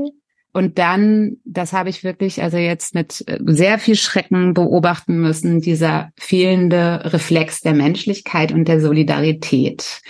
und 0.54 0.78
dann, 0.78 1.38
das 1.44 1.72
habe 1.72 1.88
ich 1.88 2.04
wirklich 2.04 2.40
also 2.40 2.58
jetzt 2.58 2.94
mit 2.94 3.24
äh, 3.26 3.38
sehr 3.44 3.80
viel 3.80 3.96
Schrecken 3.96 4.54
beobachten 4.54 5.20
müssen, 5.20 5.60
dieser 5.60 6.10
fehlende 6.16 7.12
Reflex 7.12 7.60
der 7.60 7.74
Menschlichkeit 7.74 8.52
und 8.52 8.68
der 8.68 8.80
Solidarität. 8.80 10.00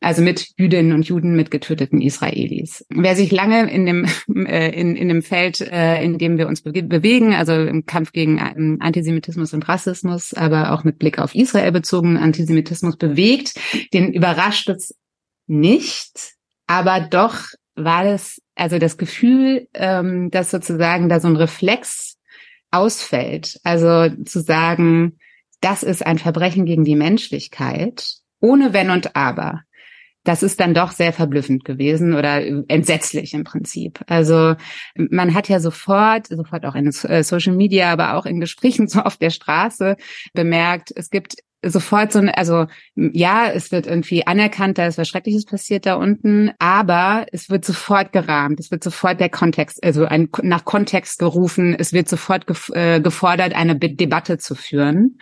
Also 0.00 0.20
mit 0.20 0.48
Jüdinnen 0.58 0.92
und 0.92 1.06
Juden, 1.06 1.36
mit 1.36 1.52
getöteten 1.52 2.00
Israelis. 2.00 2.84
Wer 2.90 3.14
sich 3.14 3.30
lange 3.30 3.70
in 3.70 3.86
dem, 3.86 4.06
äh, 4.46 4.70
in, 4.70 4.96
in 4.96 5.06
dem 5.06 5.22
Feld, 5.22 5.60
äh, 5.60 6.02
in 6.02 6.18
dem 6.18 6.36
wir 6.36 6.48
uns 6.48 6.62
be 6.62 6.82
bewegen, 6.82 7.32
also 7.34 7.52
im 7.52 7.86
Kampf 7.86 8.10
gegen 8.10 8.40
Antisemitismus 8.80 9.54
und 9.54 9.68
Rassismus, 9.68 10.34
aber 10.34 10.72
auch 10.72 10.82
mit 10.82 10.98
Blick 10.98 11.20
auf 11.20 11.36
Israel 11.36 11.70
bezogenen 11.70 12.16
Antisemitismus 12.16 12.96
bewegt, 12.96 13.54
den 13.94 14.12
überrascht 14.12 14.68
es 14.68 14.96
nicht, 15.46 16.32
aber 16.66 16.98
doch 16.98 17.36
war 17.76 18.02
das 18.02 18.41
also 18.54 18.78
das 18.78 18.98
Gefühl, 18.98 19.68
ähm, 19.74 20.30
dass 20.30 20.50
sozusagen 20.50 21.08
da 21.08 21.20
so 21.20 21.28
ein 21.28 21.36
Reflex 21.36 22.18
ausfällt. 22.70 23.60
Also 23.64 24.08
zu 24.24 24.40
sagen, 24.40 25.18
das 25.60 25.82
ist 25.82 26.04
ein 26.04 26.18
Verbrechen 26.18 26.66
gegen 26.66 26.84
die 26.84 26.96
Menschlichkeit, 26.96 28.16
ohne 28.40 28.72
Wenn 28.72 28.90
und 28.90 29.14
Aber. 29.14 29.62
Das 30.24 30.44
ist 30.44 30.60
dann 30.60 30.72
doch 30.72 30.92
sehr 30.92 31.12
verblüffend 31.12 31.64
gewesen 31.64 32.14
oder 32.14 32.44
entsetzlich 32.68 33.34
im 33.34 33.42
Prinzip. 33.42 34.00
Also 34.06 34.54
man 34.94 35.34
hat 35.34 35.48
ja 35.48 35.58
sofort, 35.58 36.28
sofort 36.28 36.64
auch 36.64 36.76
in 36.76 36.86
äh, 36.86 37.24
Social 37.24 37.56
Media, 37.56 37.90
aber 37.90 38.14
auch 38.14 38.24
in 38.24 38.38
Gesprächen 38.38 38.86
so 38.88 39.00
auf 39.00 39.16
der 39.16 39.30
Straße 39.30 39.96
bemerkt, 40.32 40.92
es 40.94 41.10
gibt 41.10 41.36
sofort 41.62 42.12
so 42.12 42.18
ein, 42.18 42.28
also 42.28 42.66
ja, 42.96 43.48
es 43.50 43.70
wird 43.70 43.86
irgendwie 43.86 44.26
anerkannt, 44.26 44.78
da 44.78 44.86
ist 44.86 44.98
was 44.98 45.08
Schreckliches 45.08 45.44
passiert 45.44 45.86
da 45.86 45.94
unten, 45.94 46.50
aber 46.58 47.26
es 47.32 47.50
wird 47.50 47.64
sofort 47.64 48.12
gerahmt, 48.12 48.60
es 48.60 48.70
wird 48.70 48.82
sofort 48.82 49.20
der 49.20 49.28
Kontext, 49.28 49.82
also 49.82 50.04
ein, 50.04 50.28
nach 50.42 50.64
Kontext 50.64 51.18
gerufen, 51.18 51.74
es 51.78 51.92
wird 51.92 52.08
sofort 52.08 52.46
gef 52.46 52.70
äh, 52.74 53.00
gefordert, 53.00 53.54
eine 53.54 53.74
Be 53.74 53.94
Debatte 53.94 54.38
zu 54.38 54.54
führen. 54.54 55.18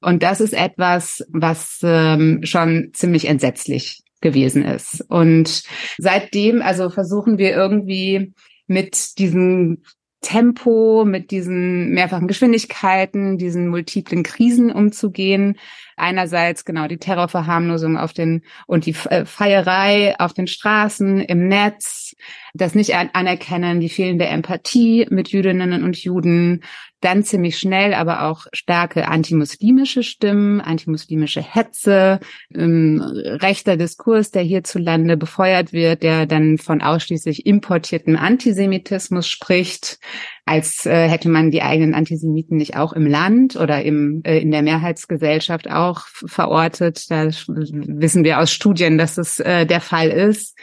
Und 0.00 0.22
das 0.22 0.40
ist 0.40 0.54
etwas, 0.54 1.24
was 1.30 1.80
ähm, 1.82 2.40
schon 2.44 2.90
ziemlich 2.92 3.26
entsetzlich 3.26 4.02
gewesen 4.20 4.64
ist. 4.64 5.04
Und 5.08 5.62
seitdem, 5.96 6.62
also 6.62 6.90
versuchen 6.90 7.38
wir 7.38 7.50
irgendwie 7.50 8.32
mit 8.66 9.18
diesen 9.18 9.84
Tempo, 10.20 11.04
mit 11.04 11.30
diesen 11.30 11.90
mehrfachen 11.90 12.28
Geschwindigkeiten, 12.28 13.38
diesen 13.38 13.68
multiplen 13.68 14.22
Krisen 14.22 14.70
umzugehen. 14.72 15.58
Einerseits 15.98 16.64
genau 16.64 16.86
die 16.88 16.98
Terrorverharmlosung 16.98 17.96
auf 17.96 18.12
den 18.12 18.42
und 18.66 18.86
die 18.86 18.94
äh, 19.10 19.24
Feierei 19.24 20.18
auf 20.18 20.32
den 20.32 20.46
Straßen, 20.46 21.20
im 21.20 21.48
Netz, 21.48 22.14
das 22.54 22.74
nicht 22.74 22.94
anerkennen, 22.94 23.80
die 23.80 23.88
fehlende 23.88 24.26
Empathie 24.26 25.06
mit 25.10 25.28
Jüdinnen 25.28 25.82
und 25.82 25.96
Juden, 25.96 26.62
dann 27.00 27.22
ziemlich 27.22 27.58
schnell 27.58 27.94
aber 27.94 28.24
auch 28.24 28.46
starke 28.52 29.06
antimuslimische 29.06 30.02
Stimmen, 30.02 30.60
antimuslimische 30.60 31.40
Hetze, 31.40 32.18
ähm, 32.52 33.00
rechter 33.00 33.76
Diskurs, 33.76 34.32
der 34.32 34.42
hierzulande 34.42 35.16
befeuert 35.16 35.72
wird, 35.72 36.02
der 36.02 36.26
dann 36.26 36.58
von 36.58 36.82
ausschließlich 36.82 37.46
importiertem 37.46 38.16
Antisemitismus 38.16 39.28
spricht, 39.28 40.00
als 40.48 40.86
äh, 40.86 41.08
hätte 41.08 41.28
man 41.28 41.50
die 41.50 41.62
eigenen 41.62 41.94
Antisemiten 41.94 42.56
nicht 42.56 42.76
auch 42.76 42.92
im 42.92 43.06
Land 43.06 43.56
oder 43.56 43.82
im, 43.82 44.22
äh, 44.24 44.38
in 44.38 44.50
der 44.50 44.62
Mehrheitsgesellschaft 44.62 45.70
auch 45.70 46.06
verortet. 46.06 47.10
Da 47.10 47.26
wissen 47.26 48.24
wir 48.24 48.38
aus 48.38 48.50
Studien, 48.50 48.98
dass 48.98 49.18
es 49.18 49.38
äh, 49.40 49.66
der 49.66 49.80
Fall 49.80 50.08
ist. 50.08 50.56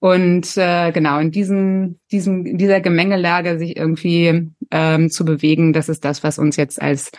Und 0.00 0.56
äh, 0.56 0.92
genau 0.92 1.18
in 1.18 1.32
diesem, 1.32 1.98
diesem, 2.12 2.56
dieser 2.56 2.80
Gemengelage 2.80 3.58
sich 3.58 3.76
irgendwie 3.76 4.52
ähm, 4.70 5.10
zu 5.10 5.24
bewegen, 5.24 5.72
das 5.72 5.88
ist 5.88 6.04
das, 6.04 6.22
was 6.22 6.38
uns 6.38 6.56
jetzt 6.56 6.80
als 6.80 7.10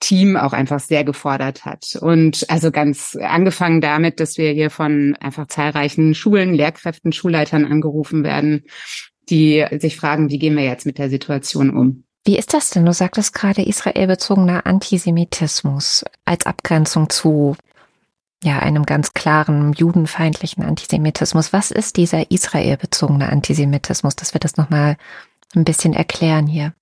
Team 0.00 0.36
auch 0.36 0.52
einfach 0.52 0.80
sehr 0.80 1.04
gefordert 1.04 1.64
hat. 1.64 1.96
Und 2.00 2.44
also 2.48 2.72
ganz 2.72 3.16
angefangen 3.20 3.80
damit, 3.80 4.18
dass 4.18 4.36
wir 4.36 4.50
hier 4.50 4.70
von 4.70 5.16
einfach 5.20 5.46
zahlreichen 5.46 6.14
Schulen, 6.14 6.54
Lehrkräften, 6.54 7.12
Schulleitern 7.12 7.64
angerufen 7.64 8.24
werden, 8.24 8.64
die 9.30 9.64
sich 9.78 9.96
fragen, 9.96 10.30
wie 10.30 10.38
gehen 10.38 10.56
wir 10.56 10.64
jetzt 10.64 10.86
mit 10.86 10.98
der 10.98 11.10
Situation 11.10 11.70
um? 11.70 12.04
Wie 12.24 12.38
ist 12.38 12.54
das 12.54 12.70
denn? 12.70 12.86
Du 12.86 12.92
sagtest 12.92 13.34
gerade 13.34 13.62
israelbezogener 13.62 14.66
Antisemitismus 14.66 16.04
als 16.24 16.46
Abgrenzung 16.46 17.10
zu 17.10 17.56
ja, 18.42 18.58
einem 18.58 18.84
ganz 18.84 19.12
klaren 19.12 19.72
judenfeindlichen 19.72 20.64
Antisemitismus. 20.64 21.52
Was 21.52 21.70
ist 21.70 21.96
dieser 21.96 22.30
israelbezogene 22.30 23.30
Antisemitismus, 23.30 24.16
dass 24.16 24.34
wir 24.34 24.38
das 24.40 24.56
nochmal 24.56 24.96
ein 25.54 25.64
bisschen 25.64 25.94
erklären 25.94 26.46
hier? 26.46 26.74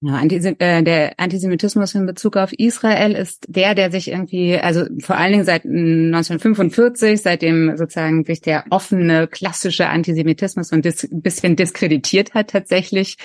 Ja, 0.00 0.22
äh, 0.22 0.82
der 0.84 1.18
Antisemitismus 1.18 1.96
in 1.96 2.06
Bezug 2.06 2.36
auf 2.36 2.52
Israel 2.52 3.16
ist 3.16 3.46
der, 3.48 3.74
der 3.74 3.90
sich 3.90 4.08
irgendwie, 4.08 4.56
also 4.56 4.84
vor 5.00 5.16
allen 5.16 5.32
Dingen 5.32 5.44
seit 5.44 5.64
1945, 5.64 7.20
seitdem 7.20 7.76
sozusagen 7.76 8.24
sich 8.24 8.40
der 8.40 8.64
offene, 8.70 9.26
klassische 9.26 9.88
Antisemitismus 9.88 10.72
ein 10.72 10.82
bisschen 10.82 11.56
diskreditiert 11.56 12.34
hat 12.34 12.50
tatsächlich, 12.50 13.16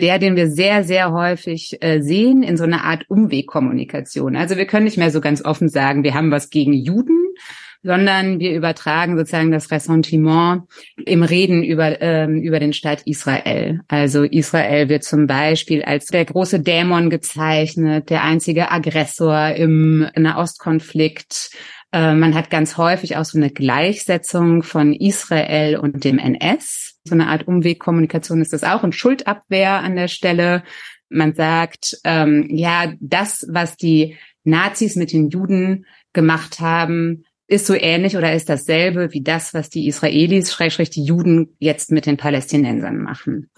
der, 0.00 0.18
den 0.18 0.34
wir 0.34 0.50
sehr, 0.50 0.84
sehr 0.84 1.12
häufig 1.12 1.76
äh, 1.82 2.00
sehen 2.00 2.42
in 2.42 2.56
so 2.56 2.64
einer 2.64 2.82
Art 2.84 3.04
Umwegkommunikation. 3.10 4.34
Also 4.34 4.56
wir 4.56 4.64
können 4.64 4.84
nicht 4.84 4.96
mehr 4.96 5.10
so 5.10 5.20
ganz 5.20 5.44
offen 5.44 5.68
sagen, 5.68 6.02
wir 6.02 6.14
haben 6.14 6.30
was 6.30 6.48
gegen 6.48 6.72
Juden, 6.72 7.34
sondern 7.82 8.38
wir 8.38 8.54
übertragen 8.54 9.16
sozusagen 9.16 9.50
das 9.50 9.70
Ressentiment 9.70 10.62
im 11.04 11.22
Reden 11.22 11.64
über, 11.64 12.00
ähm, 12.00 12.40
über 12.40 12.60
den 12.60 12.72
Staat 12.72 13.02
Israel. 13.06 13.80
Also 13.88 14.22
Israel 14.22 14.88
wird 14.88 15.04
zum 15.04 15.26
Beispiel 15.26 15.82
als 15.82 16.06
der 16.06 16.24
große 16.24 16.60
Dämon 16.60 17.10
gezeichnet, 17.10 18.10
der 18.10 18.22
einzige 18.22 18.70
Aggressor 18.70 19.50
im 19.50 20.06
Nahostkonflikt. 20.16 21.50
Äh, 21.92 22.14
man 22.14 22.34
hat 22.34 22.50
ganz 22.50 22.76
häufig 22.76 23.16
auch 23.16 23.24
so 23.24 23.38
eine 23.38 23.50
Gleichsetzung 23.50 24.62
von 24.62 24.92
Israel 24.92 25.76
und 25.76 26.04
dem 26.04 26.18
NS. 26.18 27.00
So 27.04 27.14
eine 27.14 27.26
Art 27.26 27.48
Umwegkommunikation 27.48 28.40
ist 28.40 28.52
das 28.52 28.62
auch 28.62 28.84
und 28.84 28.94
Schuldabwehr 28.94 29.80
an 29.80 29.96
der 29.96 30.08
Stelle. 30.08 30.62
Man 31.08 31.34
sagt, 31.34 31.98
ähm, 32.04 32.46
ja, 32.48 32.92
das, 33.00 33.46
was 33.50 33.76
die 33.76 34.16
Nazis 34.44 34.96
mit 34.96 35.12
den 35.12 35.28
Juden 35.28 35.84
gemacht 36.12 36.60
haben, 36.60 37.24
ist 37.48 37.66
so 37.66 37.74
ähnlich 37.74 38.16
oder 38.16 38.32
ist 38.32 38.48
dasselbe 38.48 39.12
wie 39.12 39.22
das, 39.22 39.52
was 39.52 39.68
die 39.68 39.86
Israelis, 39.86 40.52
Schrägstrich 40.52 40.90
die 40.90 41.04
Juden 41.04 41.54
jetzt 41.58 41.90
mit 41.90 42.06
den 42.06 42.16
Palästinensern 42.16 42.98
machen. 42.98 43.50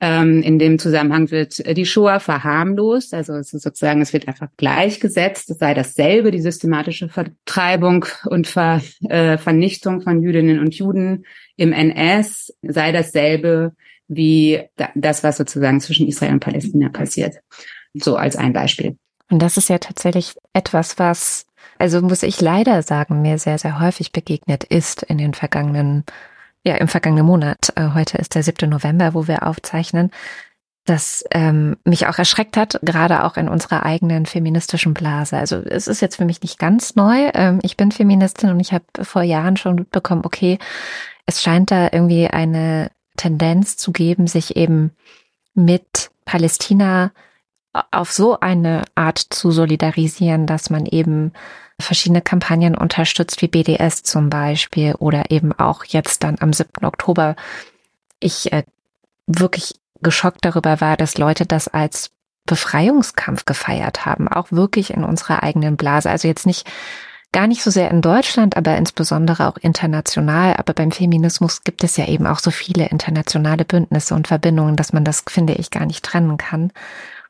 Ähm, 0.00 0.42
in 0.42 0.58
dem 0.58 0.78
Zusammenhang 0.78 1.30
wird 1.30 1.76
die 1.76 1.86
Shoah 1.86 2.20
verharmlost, 2.20 3.14
also 3.14 3.34
es 3.34 3.50
sozusagen, 3.50 4.00
es 4.00 4.12
wird 4.12 4.28
einfach 4.28 4.48
gleichgesetzt, 4.56 5.50
es 5.50 5.58
sei 5.58 5.74
dasselbe, 5.74 6.30
die 6.30 6.40
systematische 6.40 7.08
Vertreibung 7.08 8.04
und 8.26 8.46
Ver, 8.46 8.80
äh, 9.08 9.38
Vernichtung 9.38 10.02
von 10.02 10.22
Jüdinnen 10.22 10.60
und 10.60 10.74
Juden 10.74 11.24
im 11.56 11.72
NS 11.72 12.54
sei 12.62 12.92
dasselbe 12.92 13.72
wie 14.08 14.60
das, 14.94 15.24
was 15.24 15.36
sozusagen 15.38 15.80
zwischen 15.80 16.06
Israel 16.06 16.34
und 16.34 16.40
Palästina 16.40 16.90
passiert. 16.90 17.36
So 17.94 18.16
als 18.16 18.36
ein 18.36 18.52
Beispiel. 18.52 18.96
Und 19.30 19.40
das 19.40 19.56
ist 19.56 19.70
ja 19.70 19.78
tatsächlich 19.78 20.34
etwas, 20.52 20.98
was 20.98 21.46
also 21.78 22.00
muss 22.00 22.22
ich 22.22 22.40
leider 22.40 22.82
sagen, 22.82 23.22
mir 23.22 23.38
sehr, 23.38 23.58
sehr 23.58 23.80
häufig 23.80 24.12
begegnet 24.12 24.64
ist 24.64 25.02
in 25.02 25.18
den 25.18 25.34
vergangenen, 25.34 26.04
ja, 26.64 26.76
im 26.76 26.88
vergangenen 26.88 27.26
Monat. 27.26 27.72
Äh, 27.76 27.90
heute 27.94 28.18
ist 28.18 28.34
der 28.34 28.42
7. 28.42 28.68
November, 28.70 29.14
wo 29.14 29.26
wir 29.26 29.46
aufzeichnen, 29.46 30.10
das 30.84 31.24
ähm, 31.30 31.76
mich 31.84 32.06
auch 32.08 32.18
erschreckt 32.18 32.56
hat, 32.56 32.80
gerade 32.82 33.24
auch 33.24 33.36
in 33.36 33.48
unserer 33.48 33.84
eigenen 33.84 34.26
feministischen 34.26 34.94
Blase. 34.94 35.36
Also 35.36 35.56
es 35.58 35.86
ist 35.86 36.00
jetzt 36.00 36.16
für 36.16 36.24
mich 36.24 36.42
nicht 36.42 36.58
ganz 36.58 36.96
neu. 36.96 37.30
Ähm, 37.34 37.60
ich 37.62 37.76
bin 37.76 37.92
Feministin 37.92 38.50
und 38.50 38.58
ich 38.58 38.72
habe 38.72 38.84
vor 39.02 39.22
Jahren 39.22 39.56
schon 39.56 39.76
mitbekommen, 39.76 40.22
okay, 40.24 40.58
es 41.26 41.40
scheint 41.40 41.70
da 41.70 41.88
irgendwie 41.92 42.26
eine 42.26 42.90
Tendenz 43.16 43.76
zu 43.76 43.92
geben, 43.92 44.26
sich 44.26 44.56
eben 44.56 44.90
mit 45.54 46.10
Palästina 46.24 47.12
auf 47.90 48.12
so 48.12 48.38
eine 48.40 48.84
Art 48.94 49.18
zu 49.18 49.50
solidarisieren, 49.50 50.46
dass 50.46 50.70
man 50.70 50.86
eben 50.86 51.32
verschiedene 51.80 52.22
Kampagnen 52.22 52.76
unterstützt, 52.76 53.42
wie 53.42 53.48
BDS 53.48 54.02
zum 54.02 54.30
Beispiel 54.30 54.94
oder 54.94 55.30
eben 55.30 55.52
auch 55.52 55.84
jetzt 55.84 56.22
dann 56.22 56.36
am 56.40 56.52
7. 56.52 56.84
Oktober. 56.84 57.34
Ich 58.20 58.52
äh, 58.52 58.64
wirklich 59.26 59.74
geschockt 60.00 60.44
darüber 60.44 60.80
war, 60.80 60.96
dass 60.96 61.18
Leute 61.18 61.46
das 61.46 61.68
als 61.68 62.10
Befreiungskampf 62.44 63.44
gefeiert 63.44 64.04
haben, 64.04 64.28
auch 64.28 64.50
wirklich 64.50 64.92
in 64.92 65.04
unserer 65.04 65.42
eigenen 65.42 65.76
Blase. 65.76 66.10
Also 66.10 66.28
jetzt 66.28 66.44
nicht 66.44 66.68
gar 67.30 67.46
nicht 67.46 67.62
so 67.62 67.70
sehr 67.70 67.90
in 67.90 68.02
Deutschland, 68.02 68.56
aber 68.56 68.76
insbesondere 68.76 69.48
auch 69.48 69.56
international. 69.56 70.54
Aber 70.56 70.74
beim 70.74 70.90
Feminismus 70.90 71.62
gibt 71.62 71.84
es 71.84 71.96
ja 71.96 72.06
eben 72.06 72.26
auch 72.26 72.40
so 72.40 72.50
viele 72.50 72.86
internationale 72.88 73.64
Bündnisse 73.64 74.14
und 74.14 74.28
Verbindungen, 74.28 74.76
dass 74.76 74.92
man 74.92 75.04
das, 75.04 75.24
finde 75.28 75.54
ich, 75.54 75.70
gar 75.70 75.86
nicht 75.86 76.04
trennen 76.04 76.36
kann 76.36 76.72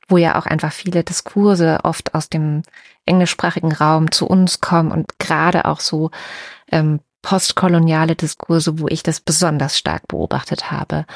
wo 0.09 0.17
ja 0.17 0.39
auch 0.39 0.47
einfach 0.47 0.73
viele 0.73 1.05
Diskurse 1.05 1.81
oft 1.85 2.15
aus 2.15 2.29
dem 2.29 2.63
englischsprachigen 3.07 3.73
Raum 3.73 4.11
zu 4.11 4.27
uns 4.27 4.61
kommen 4.61 4.93
und 4.93 5.19
gerade 5.19 5.65
auch 5.65 5.81
so 5.81 6.11
ähm, 6.71 7.01
postkoloniale 7.23 8.17
Diskurse, 8.17 8.79
wo 8.79 8.89
ich 8.89 9.03
das 9.03 9.21
besonders 9.21 9.79
stark 9.79 10.09
beobachtet 10.09 10.71
habe. 10.71 11.07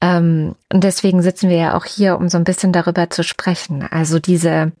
Ähm, 0.00 0.54
und 0.72 0.84
deswegen 0.84 1.22
sitzen 1.22 1.48
wir 1.48 1.56
ja 1.56 1.76
auch 1.76 1.84
hier, 1.84 2.16
um 2.18 2.28
so 2.28 2.38
ein 2.38 2.44
bisschen 2.44 2.72
darüber 2.72 3.10
zu 3.10 3.22
sprechen. 3.22 3.86
Also 3.90 4.18
diese 4.18 4.72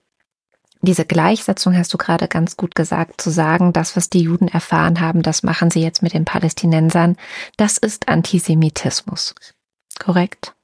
diese 0.84 1.06
Gleichsetzung 1.06 1.76
hast 1.76 1.94
du 1.94 1.98
gerade 1.98 2.28
ganz 2.28 2.56
gut 2.56 2.74
gesagt, 2.74 3.20
zu 3.20 3.30
sagen, 3.30 3.72
das, 3.72 3.96
was 3.96 4.10
die 4.10 4.20
Juden 4.20 4.48
erfahren 4.48 5.00
haben, 5.00 5.22
das 5.22 5.42
machen 5.42 5.70
sie 5.70 5.80
jetzt 5.80 6.02
mit 6.02 6.12
den 6.12 6.26
Palästinensern, 6.26 7.16
das 7.56 7.78
ist 7.78 8.08
Antisemitismus. 8.08 9.34
Korrekt? 9.98 10.54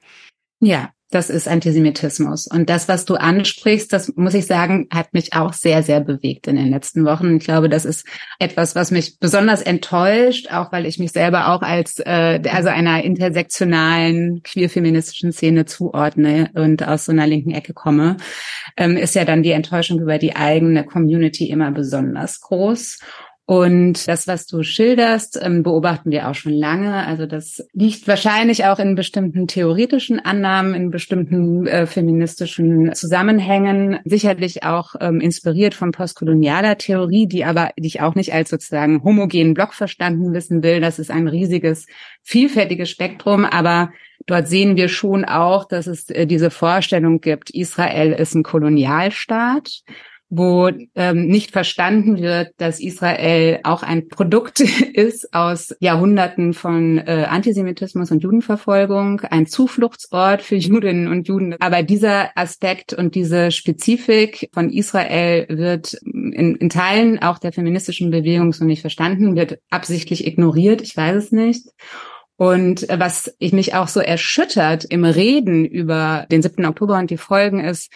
Ja, 0.59 0.91
das 1.11 1.29
ist 1.29 1.47
Antisemitismus. 1.47 2.47
Und 2.47 2.69
das, 2.69 2.87
was 2.87 3.05
du 3.05 3.15
ansprichst, 3.15 3.91
das 3.91 4.15
muss 4.15 4.33
ich 4.33 4.45
sagen, 4.47 4.87
hat 4.91 5.13
mich 5.13 5.33
auch 5.33 5.53
sehr, 5.53 5.83
sehr 5.83 5.99
bewegt 5.99 6.47
in 6.47 6.55
den 6.55 6.69
letzten 6.69 7.05
Wochen. 7.05 7.37
Ich 7.37 7.43
glaube, 7.43 7.69
das 7.69 7.85
ist 7.85 8.05
etwas, 8.39 8.75
was 8.75 8.91
mich 8.91 9.19
besonders 9.19 9.61
enttäuscht, 9.61 10.51
auch 10.51 10.71
weil 10.71 10.85
ich 10.85 10.99
mich 10.99 11.11
selber 11.11 11.49
auch 11.49 11.61
als 11.61 11.99
äh, 11.99 12.41
also 12.49 12.69
einer 12.69 13.03
intersektionalen 13.03 14.41
queer-feministischen 14.43 15.31
Szene 15.31 15.65
zuordne 15.65 16.49
und 16.55 16.87
aus 16.87 17.05
so 17.05 17.11
einer 17.11 17.27
linken 17.27 17.51
Ecke 17.51 17.73
komme, 17.73 18.17
ähm, 18.77 18.97
ist 18.97 19.15
ja 19.15 19.25
dann 19.25 19.43
die 19.43 19.51
Enttäuschung 19.51 19.99
über 19.99 20.17
die 20.17 20.35
eigene 20.35 20.85
Community 20.85 21.49
immer 21.49 21.71
besonders 21.71 22.39
groß. 22.39 22.99
Und 23.51 24.07
das, 24.07 24.27
was 24.27 24.47
du 24.47 24.63
schilderst, 24.63 25.37
ähm, 25.43 25.61
beobachten 25.61 26.09
wir 26.09 26.29
auch 26.29 26.35
schon 26.35 26.53
lange. 26.53 27.05
Also 27.05 27.25
das 27.25 27.61
liegt 27.73 28.07
wahrscheinlich 28.07 28.63
auch 28.63 28.79
in 28.79 28.95
bestimmten 28.95 29.45
theoretischen 29.45 30.21
Annahmen, 30.21 30.73
in 30.73 30.89
bestimmten 30.89 31.67
äh, 31.67 31.85
feministischen 31.85 32.93
Zusammenhängen, 32.93 33.99
sicherlich 34.05 34.63
auch 34.63 34.95
ähm, 35.01 35.19
inspiriert 35.19 35.73
von 35.73 35.91
postkolonialer 35.91 36.77
Theorie, 36.77 37.27
die 37.27 37.43
aber, 37.43 37.71
die 37.77 37.87
ich 37.87 37.99
auch 37.99 38.15
nicht 38.15 38.33
als 38.33 38.51
sozusagen 38.51 39.03
homogenen 39.03 39.53
Block 39.53 39.73
verstanden 39.73 40.31
wissen 40.31 40.63
will. 40.63 40.79
Das 40.79 40.97
ist 40.97 41.11
ein 41.11 41.27
riesiges, 41.27 41.87
vielfältiges 42.23 42.89
Spektrum, 42.89 43.43
aber 43.43 43.91
Dort 44.27 44.47
sehen 44.47 44.75
wir 44.75 44.87
schon 44.87 45.25
auch, 45.25 45.67
dass 45.67 45.87
es 45.87 46.07
äh, 46.11 46.27
diese 46.27 46.51
Vorstellung 46.51 47.21
gibt, 47.21 47.49
Israel 47.49 48.11
ist 48.11 48.35
ein 48.35 48.43
Kolonialstaat 48.43 49.81
wo 50.33 50.71
ähm, 50.95 51.27
nicht 51.27 51.51
verstanden 51.51 52.21
wird, 52.21 52.53
dass 52.55 52.79
Israel 52.79 53.59
auch 53.63 53.83
ein 53.83 54.07
Produkt 54.07 54.61
ist 54.93 55.33
aus 55.33 55.75
Jahrhunderten 55.81 56.53
von 56.53 56.99
äh, 56.99 57.25
Antisemitismus 57.29 58.11
und 58.11 58.23
Judenverfolgung, 58.23 59.21
ein 59.29 59.45
Zufluchtsort 59.45 60.41
für 60.41 60.55
Judinnen 60.55 61.09
und 61.09 61.27
Juden. 61.27 61.57
Aber 61.59 61.83
dieser 61.83 62.29
Aspekt 62.37 62.93
und 62.93 63.13
diese 63.13 63.51
Spezifik 63.51 64.49
von 64.53 64.69
Israel 64.69 65.47
wird 65.49 65.95
in, 66.05 66.55
in 66.55 66.69
Teilen 66.69 67.19
auch 67.19 67.37
der 67.37 67.51
feministischen 67.51 68.09
Bewegung 68.09 68.53
so 68.53 68.63
nicht 68.63 68.81
verstanden, 68.81 69.35
wird 69.35 69.59
absichtlich 69.69 70.25
ignoriert, 70.25 70.81
ich 70.81 70.95
weiß 70.95 71.17
es 71.17 71.31
nicht. 71.33 71.67
Und 72.37 72.87
was 72.89 73.35
ich 73.37 73.51
mich 73.51 73.75
auch 73.75 73.89
so 73.89 73.99
erschüttert 73.99 74.85
im 74.85 75.03
Reden 75.03 75.65
über 75.65 76.25
den 76.31 76.41
7. 76.41 76.65
Oktober 76.65 76.97
und 76.97 77.11
die 77.11 77.17
Folgen 77.17 77.59
ist, 77.59 77.91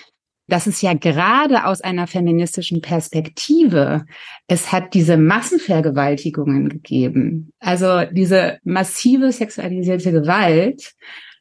dass 0.47 0.67
es 0.67 0.81
ja 0.81 0.93
gerade 0.93 1.65
aus 1.65 1.81
einer 1.81 2.08
feministischen 2.08 2.81
Perspektive, 2.81 4.05
es 4.47 4.71
hat 4.71 4.93
diese 4.93 5.17
Massenvergewaltigungen 5.17 6.69
gegeben. 6.69 7.51
Also 7.60 8.05
diese 8.12 8.60
massive 8.63 9.31
sexualisierte 9.31 10.12
Gewalt, 10.12 10.93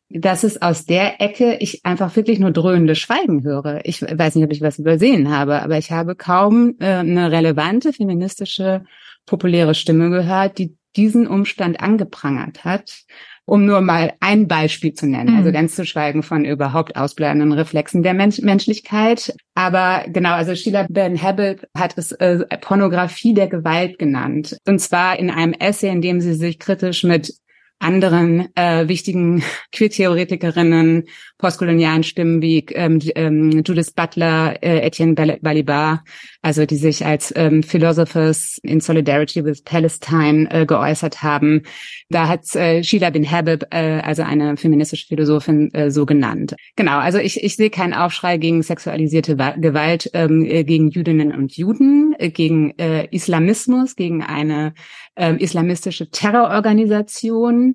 dass 0.08 0.44
es 0.44 0.62
aus 0.62 0.86
der 0.86 1.20
Ecke 1.20 1.56
ich 1.56 1.84
einfach 1.84 2.14
wirklich 2.16 2.38
nur 2.38 2.50
dröhnende 2.50 2.94
Schweigen 2.94 3.42
höre. 3.42 3.80
Ich 3.84 4.00
weiß 4.00 4.36
nicht, 4.36 4.44
ob 4.44 4.52
ich 4.52 4.60
was 4.60 4.78
übersehen 4.78 5.30
habe, 5.30 5.60
aber 5.62 5.76
ich 5.76 5.90
habe 5.90 6.14
kaum 6.14 6.76
äh, 6.78 6.86
eine 6.86 7.32
relevante 7.32 7.92
feministische 7.92 8.84
populäre 9.26 9.74
Stimme 9.74 10.10
gehört, 10.10 10.58
die 10.58 10.76
diesen 10.96 11.26
Umstand 11.26 11.80
angeprangert 11.80 12.64
hat 12.64 13.04
um 13.46 13.66
nur 13.66 13.80
mal 13.80 14.14
ein 14.20 14.48
Beispiel 14.48 14.94
zu 14.94 15.06
nennen, 15.06 15.28
also 15.28 15.32
mhm. 15.32 15.38
also 15.38 15.52
ganz 15.52 15.74
zu 15.74 15.84
schweigen 15.84 16.22
von 16.22 16.44
überhaupt 16.44 16.96
ausbleibenden 16.96 17.52
Reflexen 17.52 18.02
der 18.02 18.14
Mensch 18.14 18.40
Menschlichkeit. 18.40 19.34
Aber 19.54 20.04
genau, 20.08 20.32
also 20.32 20.54
Sheila 20.54 20.86
Ben 20.88 21.20
Habib 21.20 21.66
hat 21.76 21.96
es 21.96 22.12
äh, 22.12 22.44
Pornografie 22.60 23.34
der 23.34 23.48
Gewalt 23.48 23.98
genannt. 23.98 24.56
Und 24.66 24.80
zwar 24.80 25.18
in 25.18 25.30
einem 25.30 25.52
Essay, 25.52 25.90
in 25.90 26.00
dem 26.00 26.20
sie 26.20 26.34
sich 26.34 26.58
kritisch 26.58 27.04
mit 27.04 27.34
anderen 27.78 28.48
äh, 28.54 28.88
wichtigen 28.88 29.42
Queer-Theoretikerinnen, 29.72 31.04
postkolonialen 31.44 32.04
Stimmen 32.04 32.40
wie 32.40 32.64
ähm, 32.70 33.00
ähm, 33.16 33.62
Judith 33.66 33.92
Butler, 33.94 34.62
äh, 34.62 34.78
Etienne 34.78 35.14
Balibar, 35.42 36.02
also 36.40 36.64
die 36.64 36.78
sich 36.78 37.04
als 37.04 37.34
ähm, 37.36 37.62
Philosophers 37.62 38.58
in 38.62 38.80
Solidarity 38.80 39.44
with 39.44 39.62
Palestine 39.62 40.48
äh, 40.50 40.64
geäußert 40.64 41.22
haben. 41.22 41.64
Da 42.08 42.28
hat 42.28 42.56
äh, 42.56 42.82
Sheila 42.82 43.10
bin 43.10 43.30
Habib, 43.30 43.64
äh, 43.74 44.00
also 44.00 44.22
eine 44.22 44.56
feministische 44.56 45.06
Philosophin, 45.06 45.68
äh, 45.74 45.90
so 45.90 46.06
genannt. 46.06 46.54
Genau, 46.76 46.96
also 46.96 47.18
ich, 47.18 47.44
ich 47.44 47.56
sehe 47.56 47.68
keinen 47.68 47.92
Aufschrei 47.92 48.38
gegen 48.38 48.62
sexualisierte 48.62 49.36
Gewalt 49.36 50.08
ähm, 50.14 50.46
äh, 50.46 50.64
gegen 50.64 50.88
Jüdinnen 50.88 51.30
und 51.30 51.54
Juden, 51.58 52.14
äh, 52.18 52.30
gegen 52.30 52.70
äh, 52.78 53.06
Islamismus, 53.10 53.96
gegen 53.96 54.22
eine 54.22 54.72
äh, 55.14 55.36
islamistische 55.36 56.08
Terrororganisation. 56.08 57.74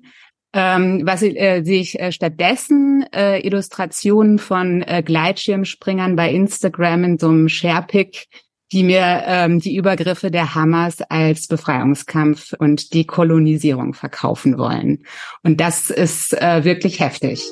Ähm, 0.52 1.02
was 1.04 1.22
äh, 1.22 1.62
sehe 1.62 1.80
ich 1.80 2.00
äh, 2.00 2.10
stattdessen? 2.10 3.04
Äh, 3.14 3.46
Illustrationen 3.46 4.38
von 4.38 4.82
äh, 4.82 5.02
Gleitschirmspringern 5.04 6.16
bei 6.16 6.30
Instagram 6.30 7.04
in 7.04 7.18
so 7.18 7.28
einem 7.28 7.48
Sharepick, 7.48 8.26
die 8.72 8.82
mir 8.82 9.22
ähm, 9.26 9.60
die 9.60 9.76
Übergriffe 9.76 10.30
der 10.30 10.54
Hamas 10.54 11.02
als 11.02 11.46
Befreiungskampf 11.46 12.52
und 12.58 12.94
Dekolonisierung 12.94 13.94
verkaufen 13.94 14.58
wollen. 14.58 15.04
Und 15.42 15.60
das 15.60 15.90
ist 15.90 16.32
äh, 16.40 16.64
wirklich 16.64 17.00
heftig. 17.00 17.44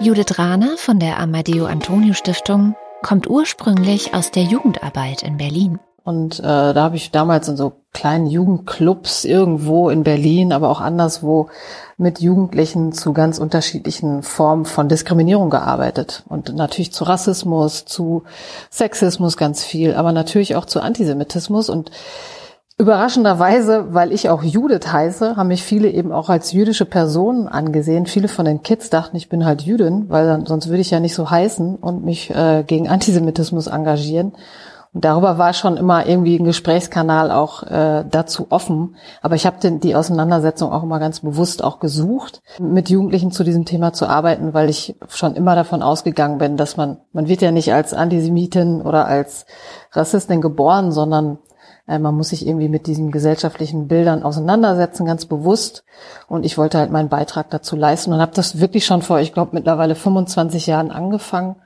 Judith 0.00 0.38
Rahner 0.38 0.76
von 0.76 0.98
der 0.98 1.18
Amadeo 1.18 1.66
Antonio 1.66 2.14
Stiftung 2.14 2.76
kommt 3.02 3.28
ursprünglich 3.28 4.14
aus 4.14 4.30
der 4.30 4.42
Jugendarbeit 4.42 5.22
in 5.22 5.36
Berlin. 5.36 5.78
Und 6.06 6.38
äh, 6.38 6.42
da 6.44 6.76
habe 6.76 6.94
ich 6.94 7.10
damals 7.10 7.48
in 7.48 7.56
so 7.56 7.72
kleinen 7.92 8.28
Jugendclubs 8.28 9.24
irgendwo 9.24 9.90
in 9.90 10.04
Berlin, 10.04 10.52
aber 10.52 10.70
auch 10.70 10.80
anderswo 10.80 11.48
mit 11.96 12.20
Jugendlichen 12.20 12.92
zu 12.92 13.12
ganz 13.12 13.38
unterschiedlichen 13.38 14.22
Formen 14.22 14.66
von 14.66 14.88
Diskriminierung 14.88 15.50
gearbeitet. 15.50 16.22
Und 16.28 16.54
natürlich 16.54 16.92
zu 16.92 17.02
Rassismus, 17.02 17.86
zu 17.86 18.22
Sexismus 18.70 19.36
ganz 19.36 19.64
viel, 19.64 19.94
aber 19.94 20.12
natürlich 20.12 20.54
auch 20.54 20.64
zu 20.64 20.80
Antisemitismus. 20.80 21.68
Und 21.68 21.90
Überraschenderweise, 22.78 23.94
weil 23.94 24.12
ich 24.12 24.28
auch 24.28 24.44
Judith 24.44 24.92
heiße, 24.92 25.34
haben 25.34 25.48
mich 25.48 25.64
viele 25.64 25.88
eben 25.88 26.12
auch 26.12 26.28
als 26.28 26.52
jüdische 26.52 26.84
Person 26.84 27.48
angesehen. 27.48 28.06
Viele 28.06 28.28
von 28.28 28.44
den 28.44 28.62
Kids 28.62 28.90
dachten, 28.90 29.16
ich 29.16 29.28
bin 29.28 29.44
halt 29.44 29.62
Jüdin, 29.62 30.08
weil 30.08 30.26
dann, 30.26 30.46
sonst 30.46 30.68
würde 30.68 30.82
ich 30.82 30.92
ja 30.92 31.00
nicht 31.00 31.14
so 31.14 31.30
heißen 31.30 31.74
und 31.74 32.04
mich 32.04 32.30
äh, 32.30 32.62
gegen 32.64 32.86
Antisemitismus 32.86 33.66
engagieren. 33.66 34.34
Darüber 34.98 35.36
war 35.36 35.52
schon 35.52 35.76
immer 35.76 36.06
irgendwie 36.06 36.38
ein 36.38 36.44
Gesprächskanal 36.46 37.30
auch 37.30 37.62
äh, 37.64 38.02
dazu 38.10 38.46
offen. 38.48 38.96
Aber 39.20 39.34
ich 39.34 39.44
habe 39.44 39.78
die 39.78 39.94
Auseinandersetzung 39.94 40.72
auch 40.72 40.82
immer 40.82 40.98
ganz 40.98 41.20
bewusst 41.20 41.62
auch 41.62 41.80
gesucht, 41.80 42.40
mit 42.58 42.88
Jugendlichen 42.88 43.30
zu 43.30 43.44
diesem 43.44 43.66
Thema 43.66 43.92
zu 43.92 44.06
arbeiten, 44.06 44.54
weil 44.54 44.70
ich 44.70 44.96
schon 45.08 45.34
immer 45.34 45.54
davon 45.54 45.82
ausgegangen 45.82 46.38
bin, 46.38 46.56
dass 46.56 46.78
man, 46.78 46.96
man 47.12 47.28
wird 47.28 47.42
ja 47.42 47.50
nicht 47.50 47.74
als 47.74 47.92
Antisemitin 47.92 48.80
oder 48.80 49.06
als 49.06 49.44
Rassistin 49.92 50.40
geboren, 50.40 50.92
sondern 50.92 51.40
äh, 51.86 51.98
man 51.98 52.14
muss 52.14 52.30
sich 52.30 52.46
irgendwie 52.46 52.70
mit 52.70 52.86
diesen 52.86 53.10
gesellschaftlichen 53.10 53.88
Bildern 53.88 54.22
auseinandersetzen, 54.22 55.04
ganz 55.04 55.26
bewusst. 55.26 55.84
Und 56.26 56.46
ich 56.46 56.56
wollte 56.56 56.78
halt 56.78 56.90
meinen 56.90 57.10
Beitrag 57.10 57.50
dazu 57.50 57.76
leisten 57.76 58.14
und 58.14 58.20
habe 58.20 58.32
das 58.34 58.60
wirklich 58.60 58.86
schon 58.86 59.02
vor, 59.02 59.20
ich 59.20 59.34
glaube, 59.34 59.50
mittlerweile 59.52 59.94
25 59.94 60.66
Jahren 60.66 60.90
angefangen 60.90 61.56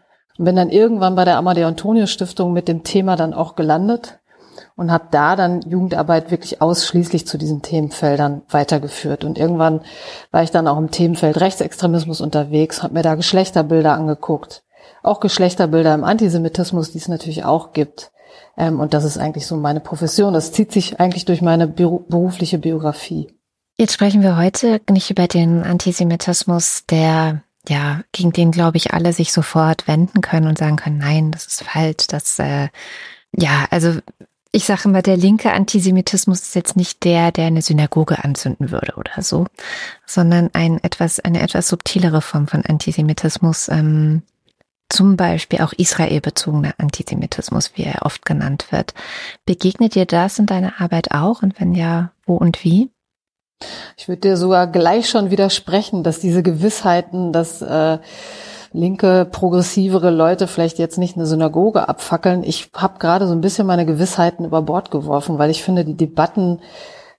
und 0.40 0.46
bin 0.46 0.57
dann 0.57 0.70
irgendwann 0.70 1.16
bei 1.16 1.26
der 1.26 1.37
Amadeo 1.37 1.68
Antonio 1.68 2.07
Stiftung 2.07 2.55
mit 2.55 2.66
dem 2.66 2.83
Thema 2.83 3.14
dann 3.14 3.35
auch 3.35 3.57
gelandet 3.57 4.20
und 4.74 4.90
habe 4.90 5.09
da 5.11 5.37
dann 5.37 5.61
Jugendarbeit 5.61 6.31
wirklich 6.31 6.62
ausschließlich 6.62 7.26
zu 7.26 7.37
diesen 7.37 7.61
Themenfeldern 7.61 8.40
weitergeführt. 8.48 9.24
Und 9.24 9.37
irgendwann 9.37 9.83
war 10.31 10.42
ich 10.42 10.50
dann 10.50 10.66
auch 10.66 10.79
im 10.79 10.90
Themenfeld 10.90 11.38
Rechtsextremismus 11.38 12.22
unterwegs, 12.22 12.83
habe 12.83 12.94
mir 12.94 13.03
da 13.03 13.16
Geschlechterbilder 13.16 13.92
angeguckt, 13.92 14.62
auch 15.03 15.20
Geschlechterbilder 15.20 15.92
im 15.92 16.05
Antisemitismus, 16.05 16.90
die 16.92 16.98
es 16.98 17.09
natürlich 17.09 17.44
auch 17.44 17.74
gibt. 17.74 18.11
Ähm, 18.57 18.81
und 18.81 18.94
das 18.94 19.05
ist 19.05 19.18
eigentlich 19.18 19.46
so 19.46 19.59
meine 19.59 19.81
Profession. 19.81 20.33
Das 20.33 20.53
zieht 20.53 20.72
sich 20.72 21.00
eigentlich 21.00 21.26
durch 21.26 21.42
meine 21.42 21.68
berufliche 21.68 22.57
Biografie. 22.57 23.31
Jetzt 23.76 23.92
sprechen 23.92 24.22
wir 24.22 24.38
heute 24.38 24.81
nicht 24.88 25.11
über 25.11 25.26
den 25.26 25.64
Antisemitismus, 25.64 26.85
der 26.88 27.42
ja, 27.70 28.02
gegen 28.11 28.33
den, 28.33 28.50
glaube 28.50 28.78
ich, 28.78 28.92
alle 28.92 29.12
sich 29.12 29.33
sofort 29.33 29.87
wenden 29.87 30.22
können 30.22 30.48
und 30.48 30.59
sagen 30.59 30.74
können, 30.74 30.98
nein, 30.98 31.30
das 31.30 31.46
ist 31.46 31.62
falsch, 31.62 32.09
das, 32.09 32.38
äh, 32.40 32.68
ja, 33.33 33.66
also 33.70 33.96
ich 34.50 34.64
sage 34.64 34.83
immer, 34.87 35.02
der 35.02 35.16
linke 35.16 35.52
Antisemitismus 35.52 36.40
ist 36.40 36.56
jetzt 36.56 36.76
nicht 36.76 37.04
der, 37.04 37.30
der 37.30 37.46
eine 37.46 37.62
Synagoge 37.62 38.24
anzünden 38.24 38.72
würde 38.72 38.94
oder 38.96 39.22
so, 39.22 39.46
sondern 40.04 40.50
ein 40.52 40.83
etwas, 40.83 41.20
eine 41.20 41.40
etwas 41.40 41.68
subtilere 41.68 42.20
Form 42.20 42.48
von 42.48 42.66
Antisemitismus, 42.66 43.68
ähm, 43.68 44.22
zum 44.88 45.16
Beispiel 45.16 45.61
auch 45.61 45.72
israelbezogener 45.72 46.74
Antisemitismus, 46.78 47.70
wie 47.76 47.85
er 47.85 48.04
oft 48.04 48.26
genannt 48.26 48.72
wird. 48.72 48.94
Begegnet 49.46 49.94
dir 49.94 50.06
das 50.06 50.40
in 50.40 50.46
deiner 50.46 50.80
Arbeit 50.80 51.12
auch? 51.12 51.44
Und 51.44 51.61
wenn 51.61 51.76
ja, 51.76 52.11
wo 52.26 52.35
und 52.35 52.64
wie? 52.64 52.90
Ich 53.96 54.09
würde 54.09 54.20
dir 54.20 54.37
sogar 54.37 54.66
gleich 54.66 55.09
schon 55.09 55.31
widersprechen, 55.31 56.03
dass 56.03 56.20
diese 56.20 56.42
Gewissheiten, 56.42 57.33
dass 57.33 57.61
äh, 57.62 57.99
linke, 58.73 59.27
progressivere 59.31 60.11
Leute 60.11 60.46
vielleicht 60.46 60.79
jetzt 60.79 60.99
nicht 60.99 61.16
eine 61.16 61.27
Synagoge 61.27 61.88
abfackeln. 61.88 62.42
Ich 62.44 62.70
habe 62.75 62.99
gerade 62.99 63.27
so 63.27 63.35
ein 63.35 63.40
bisschen 63.40 63.66
meine 63.66 63.87
Gewissheiten 63.87 64.44
über 64.44 64.62
Bord 64.62 64.90
geworfen, 64.90 65.38
weil 65.38 65.51
ich 65.51 65.62
finde, 65.62 65.85
die 65.85 65.96
Debatten, 65.96 66.61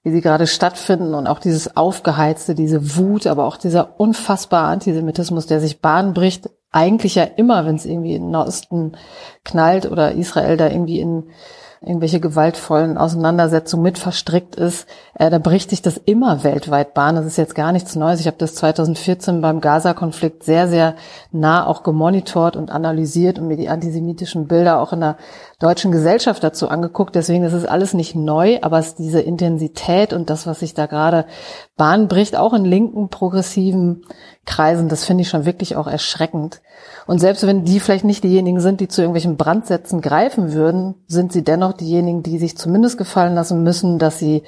wie 0.03 0.11
sie 0.11 0.21
gerade 0.21 0.47
stattfinden 0.47 1.13
und 1.13 1.27
auch 1.27 1.39
dieses 1.39 1.75
Aufgeheizte, 1.77 2.55
diese 2.55 2.95
Wut, 2.95 3.27
aber 3.27 3.45
auch 3.45 3.57
dieser 3.57 3.99
unfassbare 3.99 4.67
Antisemitismus, 4.67 5.45
der 5.45 5.59
sich 5.59 5.81
Bahn 5.81 6.13
bricht, 6.13 6.49
eigentlich 6.71 7.15
ja 7.15 7.23
immer, 7.23 7.65
wenn 7.65 7.75
es 7.75 7.85
irgendwie 7.85 8.15
in 8.15 8.27
den 8.27 8.35
Osten 8.35 8.93
knallt 9.43 9.91
oder 9.91 10.13
Israel 10.13 10.55
da 10.55 10.67
irgendwie 10.67 11.01
in 11.01 11.25
irgendwelche 11.83 12.19
gewaltvollen 12.19 12.95
Auseinandersetzungen 12.95 13.81
mit 13.81 13.97
verstrickt 13.97 14.55
ist, 14.55 14.87
äh, 15.15 15.31
da 15.31 15.39
bricht 15.39 15.71
sich 15.71 15.81
das 15.81 15.97
immer 15.97 16.43
weltweit 16.43 16.93
Bahn. 16.93 17.15
Das 17.15 17.25
ist 17.25 17.37
jetzt 17.37 17.55
gar 17.55 17.71
nichts 17.71 17.95
Neues. 17.95 18.19
Ich 18.19 18.27
habe 18.27 18.37
das 18.37 18.53
2014 18.53 19.41
beim 19.41 19.61
Gaza-Konflikt 19.61 20.43
sehr, 20.43 20.67
sehr 20.67 20.95
nah 21.31 21.65
auch 21.65 21.81
gemonitort 21.81 22.55
und 22.55 22.69
analysiert 22.69 23.39
und 23.39 23.47
mir 23.47 23.57
die 23.57 23.69
antisemitischen 23.69 24.47
Bilder 24.47 24.79
auch 24.79 24.93
in 24.93 24.99
der 24.99 25.17
deutschen 25.57 25.91
Gesellschaft 25.91 26.43
dazu 26.43 26.69
angeguckt. 26.69 27.15
Deswegen 27.15 27.43
ist 27.43 27.53
es 27.53 27.65
alles 27.65 27.95
nicht 27.95 28.13
neu, 28.13 28.59
aber 28.61 28.77
es 28.77 28.89
ist 28.89 28.99
diese 28.99 29.21
Intensität 29.21 30.13
und 30.13 30.29
das, 30.29 30.45
was 30.45 30.59
sich 30.59 30.75
da 30.75 30.85
gerade 30.85 31.25
Bahn 31.77 32.07
bricht, 32.07 32.35
auch 32.35 32.53
in 32.53 32.63
linken, 32.63 33.09
progressiven 33.09 34.03
Kreisen, 34.45 34.89
das 34.89 35.05
finde 35.05 35.21
ich 35.21 35.29
schon 35.29 35.45
wirklich 35.45 35.75
auch 35.75 35.87
erschreckend. 35.87 36.61
Und 37.05 37.19
selbst 37.19 37.45
wenn 37.45 37.63
die 37.63 37.79
vielleicht 37.79 38.05
nicht 38.05 38.23
diejenigen 38.23 38.59
sind, 38.59 38.81
die 38.81 38.87
zu 38.87 39.01
irgendwelchen 39.01 39.37
Brandsätzen 39.37 40.01
greifen 40.01 40.53
würden, 40.53 40.95
sind 41.07 41.31
sie 41.31 41.43
dennoch 41.43 41.73
diejenigen, 41.73 42.23
die 42.23 42.39
sich 42.39 42.57
zumindest 42.57 42.97
gefallen 42.97 43.35
lassen 43.35 43.63
müssen, 43.63 43.99
dass 43.99 44.17
sie 44.17 44.43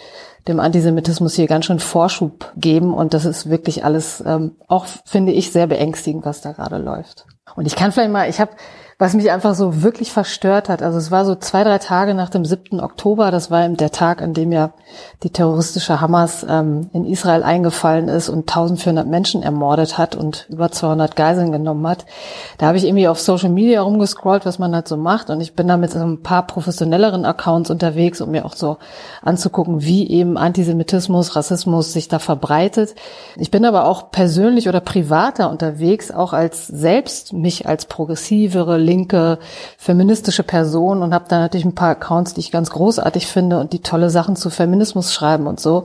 dem 0.47 0.60
Antisemitismus 0.60 1.36
hier 1.36 1.47
ganz 1.47 1.65
schön 1.65 1.79
Vorschub 1.79 2.51
geben. 2.58 2.93
Und 2.93 3.13
das 3.13 3.25
ist 3.25 3.49
wirklich 3.49 3.86
alles 3.86 4.23
ähm, 4.25 4.56
auch, 4.67 4.86
finde 5.06 5.32
ich, 5.32 5.51
sehr 5.51 5.67
beängstigend, 5.67 6.25
was 6.25 6.41
da 6.41 6.53
gerade 6.53 6.77
läuft. 6.77 7.25
Und 7.56 7.67
ich 7.67 7.75
kann 7.75 7.91
vielleicht 7.91 8.12
mal, 8.12 8.29
ich 8.29 8.39
habe 8.39 8.51
was 8.99 9.13
mich 9.13 9.32
einfach 9.32 9.56
so 9.56 9.82
wirklich 9.82 10.12
verstört 10.12 10.69
hat. 10.69 10.82
Also 10.82 10.97
es 10.97 11.12
war 11.12 11.25
so 11.25 11.36
zwei, 11.36 11.63
drei 11.63 11.79
Tage 11.79 12.13
nach 12.13 12.29
dem 12.29 12.45
7. 12.45 12.79
Oktober, 12.79 13.32
das 13.32 13.49
war 13.49 13.65
eben 13.65 13.77
der 13.77 13.91
Tag, 13.91 14.21
an 14.21 14.34
dem 14.34 14.51
ja 14.51 14.71
die 15.23 15.29
terroristische 15.29 15.99
Hamas 15.99 16.45
ähm, 16.47 16.89
in 16.93 17.06
Israel 17.06 17.43
eingefallen 17.43 18.08
ist 18.08 18.29
und 18.29 18.41
1400 18.41 19.08
Menschen 19.08 19.41
ermordet 19.41 19.97
hat 19.97 20.15
und 20.15 20.47
über 20.49 20.71
200 20.71 21.15
Geiseln 21.15 21.51
genommen 21.51 21.88
hat. 21.88 22.06
Da 22.58 22.67
habe 22.67 22.77
ich 22.77 22.86
irgendwie 22.86 23.08
auf 23.08 23.19
Social 23.19 23.49
Media 23.49 23.82
rumgescrollt, 23.82 24.45
was 24.45 24.60
man 24.60 24.75
halt 24.75 24.88
so 24.88 24.97
macht 24.97 25.29
und 25.29 25.41
ich 25.41 25.56
bin 25.56 25.67
da 25.67 25.77
mit 25.77 25.91
so 25.91 25.99
ein 25.99 26.21
paar 26.21 26.45
professionelleren 26.45 27.25
Accounts 27.25 27.71
unterwegs, 27.71 28.21
um 28.21 28.32
mir 28.32 28.45
auch 28.45 28.56
so 28.56 28.77
anzugucken, 29.21 29.82
wie 29.82 30.10
eben 30.10 30.38
Antisemitismus, 30.38 31.36
Rassismus 31.36 31.93
sich 31.93 32.08
da 32.08 32.19
verbreitet. 32.19 32.95
Ich 33.38 33.51
bin 33.51 33.65
aber 33.65 33.86
auch 33.86 34.12
persönlich 34.12 34.69
oder 34.69 34.79
privater 34.82 35.49
unterwegs, 35.49 36.12
auch 36.12 36.34
als 36.34 36.67
selbst 36.67 37.34
mich 37.34 37.67
als 37.67 37.86
progressivere 37.86 38.77
linke, 38.84 39.39
feministische 39.78 40.43
Person 40.43 41.02
und 41.02 41.13
habe 41.13 41.26
da 41.28 41.39
natürlich 41.39 41.65
ein 41.65 41.76
paar 41.76 41.89
Accounts, 41.89 42.36
die 42.36 42.41
ich 42.41 42.52
ganz 42.52 42.69
großartig 42.69 43.26
finde 43.26 43.60
und 43.60 43.74
die 43.74 43.82
tolle 43.82 44.10
Sachen 44.10 44.36
zu 44.36 44.50
Feminismus 44.50 45.13
schreiben 45.13 45.48
und 45.48 45.60
so. 45.60 45.84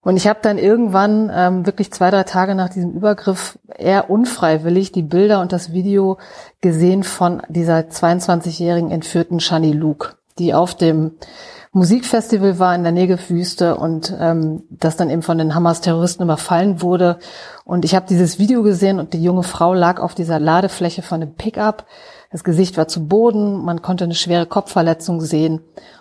Und 0.00 0.16
ich 0.16 0.26
habe 0.26 0.38
dann 0.42 0.58
irgendwann 0.58 1.30
ähm, 1.34 1.66
wirklich 1.66 1.92
zwei, 1.92 2.10
drei 2.10 2.22
Tage 2.22 2.54
nach 2.54 2.70
diesem 2.70 2.92
Übergriff 2.92 3.58
eher 3.76 4.10
unfreiwillig 4.10 4.90
die 4.90 5.02
Bilder 5.02 5.40
und 5.40 5.52
das 5.52 5.72
Video 5.72 6.18
gesehen 6.60 7.02
von 7.02 7.42
dieser 7.48 7.80
22-jährigen 7.80 8.90
entführten 8.90 9.38
Shani 9.38 9.72
Luke, 9.72 10.14
die 10.38 10.54
auf 10.54 10.74
dem 10.74 11.12
Musikfestival 11.72 12.58
war 12.58 12.74
in 12.74 12.82
der 12.82 12.92
Negev-Wüste 12.92 13.76
und 13.76 14.14
ähm, 14.18 14.64
das 14.70 14.96
dann 14.96 15.10
eben 15.10 15.22
von 15.22 15.36
den 15.36 15.54
Hamas-Terroristen 15.54 16.22
überfallen 16.22 16.80
wurde. 16.80 17.18
Und 17.64 17.84
ich 17.84 17.94
habe 17.94 18.06
dieses 18.08 18.38
Video 18.38 18.62
gesehen 18.62 18.98
und 18.98 19.12
die 19.12 19.22
junge 19.22 19.42
Frau 19.42 19.74
lag 19.74 20.00
auf 20.00 20.14
dieser 20.14 20.40
Ladefläche 20.40 21.02
von 21.02 21.22
einem 21.22 21.34
Pickup 21.34 21.84
Das 22.30 22.44
Gesicht 22.44 22.76
war 22.76 22.88
zu 22.88 23.06
Boden, 23.08 23.64
man 23.64 23.80
konnte 23.80 24.04
eine 24.04 24.14
schwere 24.14 24.44
Kopfverletzung 24.44 25.20
sehen. 25.22 25.60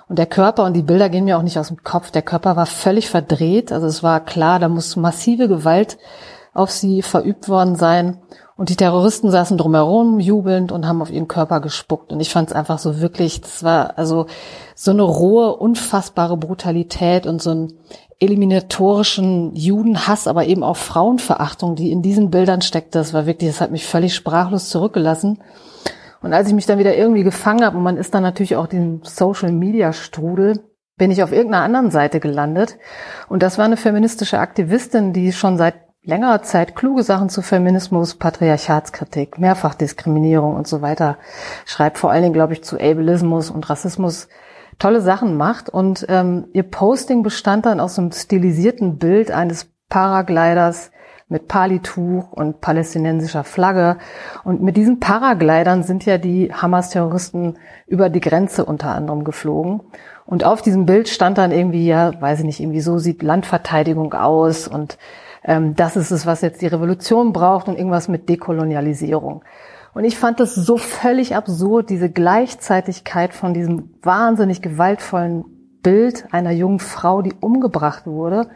Und 0.09 0.19
der 0.19 0.25
Körper, 0.25 0.65
und 0.65 0.73
die 0.73 0.81
Bilder 0.81 1.09
gehen 1.09 1.25
mir 1.25 1.37
auch 1.37 1.43
nicht 1.43 1.57
aus 1.57 1.69
dem 1.69 1.83
Kopf, 1.83 2.11
der 2.11 2.21
Körper 2.21 2.57
war 2.57 2.65
völlig 2.65 3.09
verdreht. 3.09 3.71
Also 3.71 3.87
es 3.87 4.03
war 4.03 4.19
klar, 4.19 4.59
da 4.59 4.67
muss 4.67 4.97
massive 4.97 5.47
Gewalt 5.47 5.97
auf 6.53 6.69
sie 6.71 7.01
verübt 7.01 7.47
worden 7.47 7.75
sein. 7.75 8.17
Und 8.57 8.69
die 8.69 8.75
Terroristen 8.75 9.29
saßen 9.29 9.57
drumherum, 9.57 10.19
jubelnd 10.19 10.71
und 10.71 10.87
haben 10.87 11.01
auf 11.01 11.11
ihren 11.11 11.27
Körper 11.27 11.61
gespuckt. 11.61 12.11
Und 12.11 12.19
ich 12.19 12.31
fand 12.31 12.49
es 12.49 12.55
einfach 12.55 12.79
so 12.79 12.99
wirklich, 12.99 13.39
das 13.39 13.63
war 13.63 13.97
also 13.97 14.25
so 14.75 14.91
eine 14.91 15.03
rohe, 15.03 15.55
unfassbare 15.55 16.35
Brutalität 16.35 17.27
und 17.27 17.41
so 17.41 17.51
ein 17.51 17.73
eliminatorischen 18.19 19.55
Judenhass, 19.55 20.27
aber 20.27 20.45
eben 20.45 20.63
auch 20.63 20.75
Frauenverachtung, 20.75 21.75
die 21.75 21.91
in 21.91 22.01
diesen 22.01 22.31
Bildern 22.31 22.61
steckt. 22.61 22.95
Das 22.95 23.13
war 23.13 23.27
wirklich, 23.27 23.51
das 23.51 23.61
hat 23.61 23.71
mich 23.71 23.85
völlig 23.85 24.15
sprachlos 24.15 24.69
zurückgelassen. 24.69 25.39
Und 26.21 26.33
als 26.33 26.47
ich 26.47 26.53
mich 26.53 26.65
dann 26.65 26.79
wieder 26.79 26.95
irgendwie 26.95 27.23
gefangen 27.23 27.63
habe, 27.63 27.77
und 27.77 27.83
man 27.83 27.97
ist 27.97 28.13
dann 28.13 28.23
natürlich 28.23 28.55
auch 28.55 28.67
den 28.67 29.01
Social 29.03 29.51
Media 29.51 29.93
Strudel, 29.93 30.59
bin 30.97 31.11
ich 31.11 31.21
auf 31.23 31.31
irgendeiner 31.31 31.63
anderen 31.63 31.91
Seite 31.91 32.19
gelandet. 32.19 32.77
Und 33.29 33.43
das 33.43 33.57
war 33.57 33.65
eine 33.65 33.77
feministische 33.77 34.39
Aktivistin, 34.39 35.13
die 35.13 35.31
schon 35.31 35.57
seit 35.57 35.75
längerer 36.03 36.41
Zeit 36.41 36.75
kluge 36.75 37.03
Sachen 37.03 37.29
zu 37.29 37.41
Feminismus, 37.41 38.15
Patriarchatskritik, 38.15 39.37
Mehrfachdiskriminierung 39.37 40.55
und 40.55 40.67
so 40.67 40.81
weiter 40.81 41.17
schreibt. 41.65 41.97
Vor 41.97 42.11
allen 42.11 42.23
Dingen, 42.23 42.33
glaube 42.33 42.53
ich, 42.53 42.63
zu 42.63 42.77
Ableismus 42.77 43.51
und 43.51 43.69
Rassismus 43.69 44.27
tolle 44.79 45.01
Sachen 45.01 45.35
macht. 45.35 45.69
Und 45.69 46.05
ähm, 46.09 46.47
ihr 46.53 46.63
Posting 46.63 47.23
bestand 47.23 47.65
dann 47.65 47.79
aus 47.79 47.99
einem 47.99 48.11
stilisierten 48.11 48.97
Bild 48.97 49.31
eines 49.31 49.69
Paragliders 49.89 50.91
mit 51.29 51.47
Palituch 51.47 52.31
und 52.31 52.61
palästinensischer 52.61 53.43
Flagge. 53.43 53.97
Und 54.43 54.61
mit 54.61 54.77
diesen 54.77 54.99
Paraglidern 54.99 55.83
sind 55.83 56.05
ja 56.05 56.17
die 56.17 56.53
Hamas-Terroristen 56.53 57.57
über 57.85 58.09
die 58.09 58.21
Grenze 58.21 58.63
unter 58.63 58.95
anderem 58.95 59.23
geflogen. 59.23 59.81
Und 60.25 60.45
auf 60.45 60.61
diesem 60.61 60.85
Bild 60.85 61.09
stand 61.09 61.37
dann 61.37 61.51
irgendwie, 61.51 61.85
ja, 61.85 62.19
weiß 62.21 62.39
ich 62.39 62.45
nicht, 62.45 62.59
irgendwie 62.59 62.81
so 62.81 62.97
sieht 62.97 63.23
Landverteidigung 63.23 64.13
aus 64.13 64.67
und 64.67 64.97
ähm, 65.43 65.75
das 65.75 65.95
ist 65.95 66.11
es, 66.11 66.25
was 66.25 66.41
jetzt 66.41 66.61
die 66.61 66.67
Revolution 66.67 67.31
braucht 67.31 67.67
und 67.67 67.77
irgendwas 67.77 68.07
mit 68.07 68.27
Dekolonialisierung. 68.27 69.43
Und 69.93 70.03
ich 70.03 70.17
fand 70.17 70.39
das 70.39 70.53
so 70.53 70.77
völlig 70.77 71.35
absurd, 71.35 71.89
diese 71.89 72.09
Gleichzeitigkeit 72.09 73.33
von 73.33 73.53
diesem 73.53 73.93
wahnsinnig 74.01 74.61
gewaltvollen 74.61 75.45
Bild 75.81 76.25
einer 76.31 76.51
jungen 76.51 76.79
Frau, 76.79 77.21
die 77.21 77.33
umgebracht 77.39 78.05
wurde 78.05 78.49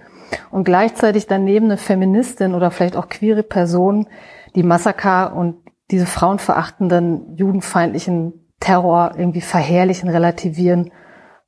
und 0.52 0.64
gleichzeitig 0.64 1.28
daneben 1.28 1.66
eine 1.66 1.78
Feministin 1.78 2.54
oder 2.54 2.72
vielleicht 2.72 2.96
auch 2.96 3.10
queere 3.10 3.44
Person, 3.44 4.08
die 4.56 4.64
Massaker 4.64 5.36
und 5.36 5.56
diese 5.92 6.06
frauenverachtenden, 6.06 7.36
judenfeindlichen 7.36 8.34
Terror 8.60 9.14
irgendwie 9.18 9.42
verherrlichen, 9.42 10.10
relativieren, 10.10 10.92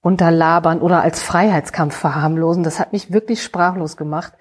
unterlabern 0.02 0.82
oder 0.82 1.02
als 1.02 1.24
Freiheitskampf 1.24 1.96
verharmlosen. 1.96 2.64
Das 2.64 2.80
hat 2.80 2.92
mich 2.92 3.14
wirklich 3.14 3.42
sprachlos 3.42 3.96
gemacht. 3.96 4.34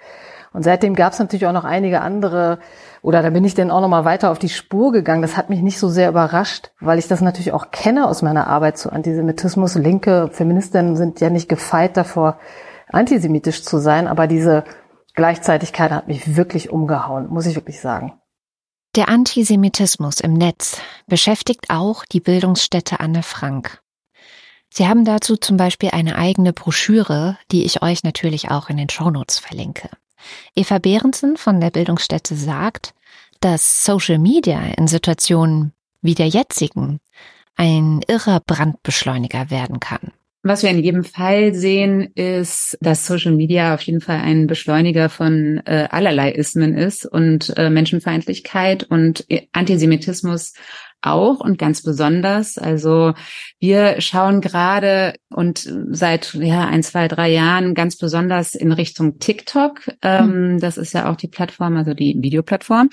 Und 0.52 0.64
seitdem 0.64 0.94
gab 0.94 1.12
es 1.12 1.18
natürlich 1.18 1.46
auch 1.46 1.52
noch 1.52 1.64
einige 1.64 2.02
andere, 2.02 2.58
oder 3.00 3.22
da 3.22 3.30
bin 3.30 3.44
ich 3.44 3.54
dann 3.54 3.70
auch 3.70 3.80
noch 3.80 3.88
mal 3.88 4.04
weiter 4.04 4.30
auf 4.30 4.38
die 4.38 4.48
Spur 4.50 4.92
gegangen. 4.92 5.22
Das 5.22 5.36
hat 5.36 5.48
mich 5.48 5.62
nicht 5.62 5.78
so 5.78 5.88
sehr 5.88 6.10
überrascht, 6.10 6.72
weil 6.80 6.98
ich 6.98 7.08
das 7.08 7.20
natürlich 7.20 7.52
auch 7.52 7.70
kenne 7.70 8.06
aus 8.06 8.22
meiner 8.22 8.48
Arbeit 8.48 8.76
zu 8.76 8.92
Antisemitismus. 8.92 9.76
Linke 9.76 10.28
Feministinnen 10.30 10.96
sind 10.96 11.20
ja 11.20 11.30
nicht 11.30 11.48
gefeit 11.48 11.96
davor, 11.96 12.38
antisemitisch 12.92 13.62
zu 13.62 13.78
sein, 13.78 14.06
aber 14.06 14.26
diese 14.26 14.64
Gleichzeitigkeit 15.14 15.90
hat 15.90 16.08
mich 16.08 16.36
wirklich 16.36 16.70
umgehauen, 16.70 17.28
muss 17.28 17.46
ich 17.46 17.54
wirklich 17.54 17.80
sagen. 17.80 18.14
Der 18.94 19.08
Antisemitismus 19.08 20.20
im 20.20 20.34
Netz 20.34 20.78
beschäftigt 21.06 21.70
auch 21.70 22.04
die 22.04 22.20
Bildungsstätte 22.20 23.00
Anne 23.00 23.22
Frank. 23.22 23.82
Sie 24.68 24.86
haben 24.86 25.04
dazu 25.04 25.36
zum 25.36 25.56
Beispiel 25.56 25.90
eine 25.90 26.16
eigene 26.16 26.52
Broschüre, 26.52 27.38
die 27.50 27.64
ich 27.64 27.82
euch 27.82 28.04
natürlich 28.04 28.50
auch 28.50 28.68
in 28.68 28.76
den 28.76 28.88
Shownotes 28.88 29.38
verlinke. 29.38 29.88
Eva 30.54 30.78
Behrensen 30.78 31.36
von 31.36 31.60
der 31.60 31.70
Bildungsstätte 31.70 32.34
sagt, 32.36 32.94
dass 33.40 33.84
Social 33.84 34.18
Media 34.18 34.60
in 34.76 34.86
Situationen 34.86 35.72
wie 36.00 36.14
der 36.14 36.28
jetzigen 36.28 37.00
ein 37.56 38.02
irrer 38.08 38.40
Brandbeschleuniger 38.40 39.50
werden 39.50 39.80
kann. 39.80 40.12
Was 40.44 40.64
wir 40.64 40.70
in 40.70 40.82
jedem 40.82 41.04
Fall 41.04 41.54
sehen, 41.54 42.10
ist, 42.14 42.76
dass 42.80 43.06
Social 43.06 43.32
Media 43.32 43.74
auf 43.74 43.82
jeden 43.82 44.00
Fall 44.00 44.18
ein 44.18 44.48
Beschleuniger 44.48 45.08
von 45.08 45.62
äh, 45.66 45.86
allerlei 45.88 46.32
Ismen 46.32 46.76
ist 46.76 47.06
und 47.06 47.56
äh, 47.56 47.70
Menschenfeindlichkeit 47.70 48.82
und 48.82 49.24
Antisemitismus 49.52 50.54
auch 51.00 51.40
und 51.40 51.58
ganz 51.58 51.82
besonders. 51.82 52.58
Also 52.58 53.14
wir 53.60 54.00
schauen 54.00 54.40
gerade 54.40 55.14
und 55.30 55.68
seit 55.90 56.34
ja 56.34 56.66
ein, 56.66 56.82
zwei, 56.82 57.06
drei 57.06 57.30
Jahren 57.30 57.74
ganz 57.74 57.96
besonders 57.96 58.54
in 58.54 58.72
Richtung 58.72 59.18
TikTok. 59.18 59.80
Ähm, 60.02 60.54
mhm. 60.54 60.60
Das 60.60 60.76
ist 60.76 60.92
ja 60.92 61.10
auch 61.10 61.16
die 61.16 61.28
Plattform, 61.28 61.76
also 61.76 61.94
die 61.94 62.16
Videoplattform 62.20 62.88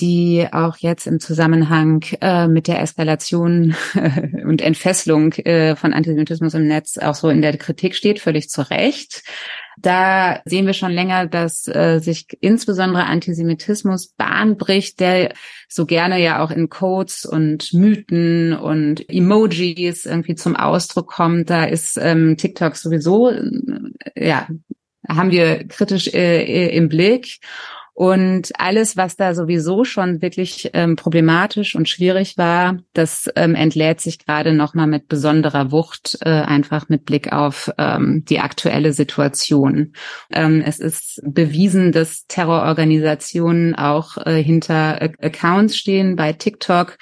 die 0.00 0.46
auch 0.50 0.76
jetzt 0.78 1.06
im 1.06 1.20
Zusammenhang 1.20 2.04
äh, 2.20 2.48
mit 2.48 2.68
der 2.68 2.80
Eskalation 2.80 3.74
und 4.44 4.62
Entfesselung 4.62 5.32
äh, 5.34 5.76
von 5.76 5.92
Antisemitismus 5.92 6.54
im 6.54 6.66
Netz 6.66 6.98
auch 6.98 7.14
so 7.14 7.28
in 7.28 7.42
der 7.42 7.56
Kritik 7.56 7.94
steht, 7.94 8.18
völlig 8.18 8.48
zu 8.48 8.68
Recht. 8.70 9.22
Da 9.78 10.40
sehen 10.44 10.66
wir 10.66 10.74
schon 10.74 10.92
länger, 10.92 11.26
dass 11.26 11.66
äh, 11.66 12.00
sich 12.00 12.26
insbesondere 12.40 13.06
Antisemitismus 13.06 14.08
Bahn 14.08 14.56
bricht, 14.56 15.00
der 15.00 15.32
so 15.68 15.86
gerne 15.86 16.20
ja 16.20 16.42
auch 16.42 16.50
in 16.50 16.68
Codes 16.68 17.24
und 17.24 17.72
Mythen 17.72 18.52
und 18.52 19.08
Emojis 19.08 20.04
irgendwie 20.04 20.34
zum 20.34 20.56
Ausdruck 20.56 21.08
kommt. 21.08 21.48
Da 21.48 21.64
ist 21.64 21.96
ähm, 22.00 22.36
TikTok 22.36 22.76
sowieso, 22.76 23.30
äh, 23.30 24.28
ja, 24.28 24.48
haben 25.08 25.30
wir 25.30 25.66
kritisch 25.66 26.08
äh, 26.12 26.68
im 26.76 26.88
Blick. 26.88 27.38
Und 28.00 28.52
alles, 28.58 28.96
was 28.96 29.16
da 29.16 29.34
sowieso 29.34 29.84
schon 29.84 30.22
wirklich 30.22 30.70
ähm, 30.72 30.96
problematisch 30.96 31.74
und 31.74 31.86
schwierig 31.86 32.38
war, 32.38 32.78
das 32.94 33.28
ähm, 33.36 33.54
entlädt 33.54 34.00
sich 34.00 34.24
gerade 34.24 34.54
nochmal 34.54 34.86
mit 34.86 35.06
besonderer 35.06 35.70
Wucht, 35.70 36.16
äh, 36.22 36.30
einfach 36.30 36.88
mit 36.88 37.04
Blick 37.04 37.30
auf 37.30 37.70
ähm, 37.76 38.24
die 38.26 38.40
aktuelle 38.40 38.94
Situation. 38.94 39.92
Ähm, 40.32 40.62
es 40.64 40.80
ist 40.80 41.20
bewiesen, 41.26 41.92
dass 41.92 42.24
Terrororganisationen 42.26 43.74
auch 43.74 44.16
äh, 44.16 44.42
hinter 44.42 45.02
Accounts 45.20 45.76
stehen 45.76 46.16
bei 46.16 46.32
TikTok, 46.32 46.96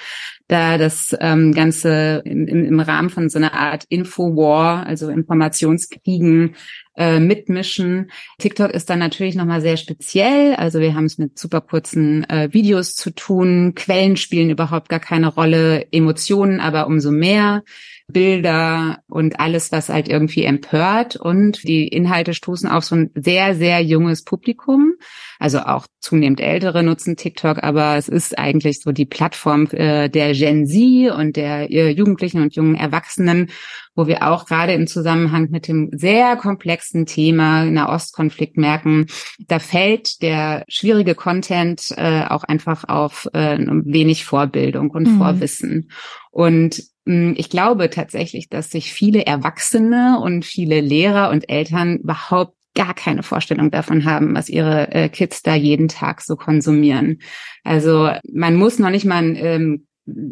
da 0.49 0.79
das 0.79 1.17
ähm, 1.21 1.53
Ganze 1.53 2.23
im, 2.25 2.49
im 2.49 2.81
Rahmen 2.81 3.11
von 3.11 3.29
so 3.29 3.39
einer 3.39 3.53
Art 3.53 3.85
Infowar, 3.89 4.85
also 4.87 5.11
Informationskriegen, 5.11 6.57
äh, 6.99 7.21
mitmischen. 7.21 8.11
TikTok 8.39 8.73
ist 8.73 8.91
dann 8.91 8.99
natürlich 8.99 9.37
nochmal 9.37 9.61
sehr 9.61 9.77
speziell. 9.77 10.55
Also 10.57 10.81
wir 10.81 10.95
haben 10.95 11.05
es 11.05 11.17
mit 11.17 11.39
super 11.39 11.61
kurzen 11.61 12.29
äh, 12.29 12.53
Videos 12.53 12.95
zu 12.95 13.11
tun. 13.11 13.75
Quellen 13.75 14.17
spielen 14.17 14.51
überhaupt 14.51 14.89
gar 14.89 15.01
keine 15.01 15.29
Rolle, 15.29 15.87
Emotionen 15.93 16.61
aber 16.61 16.87
umso 16.87 17.11
mehr. 17.11 17.63
Bilder 18.11 19.01
und 19.07 19.39
alles, 19.39 19.71
was 19.71 19.91
halt 19.91 20.09
irgendwie 20.09 20.45
empört. 20.45 21.17
Und 21.17 21.63
die 21.69 21.87
Inhalte 21.89 22.33
stoßen 22.33 22.69
auf 22.69 22.85
so 22.85 22.97
ein 22.97 23.11
sehr, 23.15 23.55
sehr 23.55 23.83
junges 23.83 24.25
Publikum. 24.25 24.95
Also 25.39 25.61
auch 25.61 25.87
zunehmend 26.01 26.41
Ältere 26.41 26.83
nutzen 26.83 27.17
TikTok, 27.17 27.63
aber 27.63 27.97
es 27.97 28.09
ist 28.09 28.39
eigentlich 28.39 28.81
so 28.81 28.93
die 28.93 29.05
Plattform 29.05 29.67
äh, 29.73 30.09
der 30.09 30.33
Gen 30.33 30.67
Z 30.67 31.13
und 31.13 31.37
der 31.37 31.71
äh, 31.71 31.91
Jugendlichen 31.91 32.41
und 32.41 32.55
jungen 32.57 32.77
Erwachsenen, 32.77 33.51
wo 33.95 34.07
wir 34.07 34.27
auch 34.29 34.47
gerade 34.47 34.73
im 34.73 34.87
Zusammenhang 34.87 35.51
mit 35.51 35.69
dem 35.69 35.91
sehr 35.93 36.37
komplexen 36.37 37.05
Thema 37.05 37.65
Nahostkonflikt 37.65 38.57
merken, 38.57 39.07
da 39.47 39.59
fällt 39.59 40.23
der 40.23 40.65
schwierige 40.69 41.15
Content 41.15 41.93
äh, 41.97 42.25
auch 42.29 42.45
einfach 42.45 42.89
auf 42.89 43.29
äh, 43.35 43.59
wenig 43.59 44.25
Vorbildung 44.25 44.91
und 44.91 45.09
mhm. 45.09 45.19
Vorwissen. 45.19 45.91
Und 46.31 46.83
ich 47.09 47.49
glaube 47.49 47.91
tatsächlich, 47.91 48.49
dass 48.49 48.71
sich 48.71 48.93
viele 48.93 49.27
Erwachsene 49.27 50.21
und 50.21 50.45
viele 50.45 50.81
Lehrer 50.81 51.31
und 51.31 51.49
Eltern 51.49 51.99
überhaupt 51.99 52.55
gar 52.75 52.95
keine 52.95 53.23
Vorstellung 53.23 53.71
davon 53.71 54.05
haben, 54.05 54.35
was 54.35 54.49
ihre 54.49 54.93
äh, 54.93 55.09
Kids 55.09 55.43
da 55.43 55.55
jeden 55.55 55.89
Tag 55.89 56.21
so 56.21 56.37
konsumieren. 56.37 57.21
Also 57.65 58.11
man 58.33 58.55
muss 58.55 58.79
noch 58.79 58.91
nicht 58.91 59.05
mal 59.05 59.23
ein 59.23 59.37
ähm, 59.37 59.87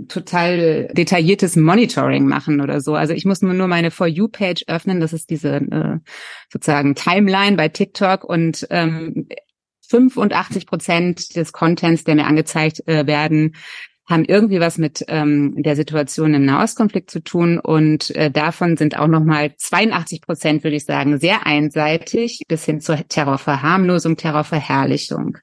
total 0.08 0.88
detailliertes 0.92 1.56
Monitoring 1.56 2.26
machen 2.26 2.60
oder 2.60 2.80
so. 2.80 2.94
Also 2.94 3.14
ich 3.14 3.24
muss 3.24 3.42
nur, 3.42 3.66
meine 3.66 3.90
For 3.90 4.06
You-Page 4.06 4.64
öffnen, 4.68 5.00
das 5.00 5.12
ist 5.12 5.30
diese 5.30 5.56
äh, 5.56 5.98
sozusagen 6.52 6.94
Timeline 6.94 7.56
bei 7.56 7.68
TikTok 7.68 8.24
und 8.24 8.66
ähm, 8.70 9.28
85 9.88 10.66
Prozent 10.66 11.36
des 11.36 11.52
Contents, 11.52 12.04
der 12.04 12.16
mir 12.16 12.26
angezeigt 12.26 12.86
äh, 12.86 13.06
werden, 13.06 13.54
haben 14.08 14.24
irgendwie 14.24 14.60
was 14.60 14.78
mit 14.78 15.04
ähm, 15.08 15.54
der 15.62 15.76
Situation 15.76 16.34
im 16.34 16.44
Nahostkonflikt 16.44 17.10
zu 17.10 17.20
tun 17.20 17.58
und 17.58 18.14
äh, 18.14 18.30
davon 18.30 18.76
sind 18.76 18.98
auch 18.98 19.08
nochmal 19.08 19.54
82 19.56 20.22
Prozent, 20.22 20.64
würde 20.64 20.76
ich 20.76 20.84
sagen, 20.84 21.18
sehr 21.18 21.46
einseitig 21.46 22.42
bis 22.46 22.64
hin 22.64 22.80
zur 22.80 22.96
Terrorverharmlosung, 23.08 24.16
Terrorverherrlichung. 24.16 25.38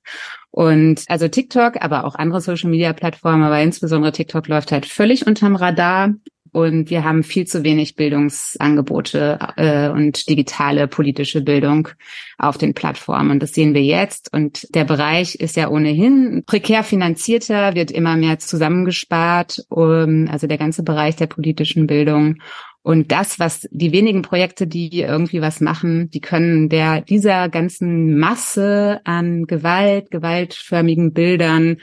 Und 0.51 1.03
also 1.07 1.27
TikTok, 1.27 1.81
aber 1.81 2.05
auch 2.05 2.15
andere 2.15 2.39
Social-Media-Plattformen, 2.39 3.43
aber 3.43 3.59
insbesondere 3.61 4.11
TikTok 4.11 4.47
läuft 4.47 4.71
halt 4.71 4.85
völlig 4.85 5.25
unterm 5.25 5.55
Radar. 5.55 6.13
Und 6.53 6.91
wir 6.91 7.03
haben 7.03 7.23
viel 7.23 7.45
zu 7.47 7.63
wenig 7.63 7.95
Bildungsangebote 7.95 9.39
äh, 9.57 9.89
und 9.89 10.29
digitale 10.29 10.87
politische 10.87 11.41
Bildung 11.41 11.89
auf 12.37 12.59
den 12.59 12.75
Plattformen. 12.75 13.31
Und 13.31 13.43
das 13.43 13.53
sehen 13.53 13.73
wir 13.73 13.81
jetzt. 13.81 14.31
Und 14.31 14.67
der 14.75 14.85
Bereich 14.85 15.35
ist 15.35 15.57
ja 15.57 15.69
ohnehin 15.69 16.43
prekär 16.45 16.83
finanzierter, 16.83 17.73
wird 17.73 17.89
immer 17.89 18.15
mehr 18.15 18.37
zusammengespart. 18.37 19.65
Um, 19.69 20.27
also 20.31 20.45
der 20.45 20.59
ganze 20.59 20.83
Bereich 20.83 21.15
der 21.15 21.27
politischen 21.27 21.87
Bildung. 21.87 22.37
Und 22.83 23.13
das, 23.13 23.39
was 23.39 23.65
die 23.71 23.93
wenigen 23.93 24.23
Projekte, 24.23 24.67
die 24.67 24.99
irgendwie 24.99 25.39
was 25.39 25.61
machen, 25.61 26.09
die 26.09 26.19
können 26.19 26.67
der 26.67 26.99
dieser 26.99 27.47
ganzen 27.47 28.19
Masse 28.19 28.99
an 29.05 29.45
Gewalt, 29.45 30.11
gewaltförmigen 30.11 31.13
Bildern, 31.13 31.77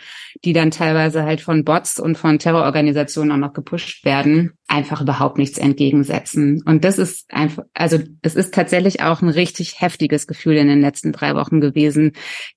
die 0.44 0.52
dann 0.52 0.70
teilweise 0.70 1.22
halt 1.22 1.40
von 1.40 1.64
Bots 1.64 1.98
und 1.98 2.18
von 2.18 2.38
Terrororganisationen 2.38 3.32
auch 3.32 3.48
noch 3.48 3.54
gepusht 3.54 4.04
werden, 4.04 4.52
einfach 4.68 5.00
überhaupt 5.00 5.38
nichts 5.38 5.56
entgegensetzen. 5.56 6.62
Und 6.66 6.84
das 6.84 6.98
ist 6.98 7.32
einfach, 7.32 7.64
also 7.72 7.98
es 8.20 8.34
ist 8.34 8.52
tatsächlich 8.52 9.02
auch 9.02 9.22
ein 9.22 9.30
richtig 9.30 9.80
heftiges 9.80 10.26
Gefühl 10.26 10.56
in 10.56 10.68
den 10.68 10.82
letzten 10.82 11.12
drei 11.12 11.34
Wochen 11.34 11.62
gewesen, 11.62 12.12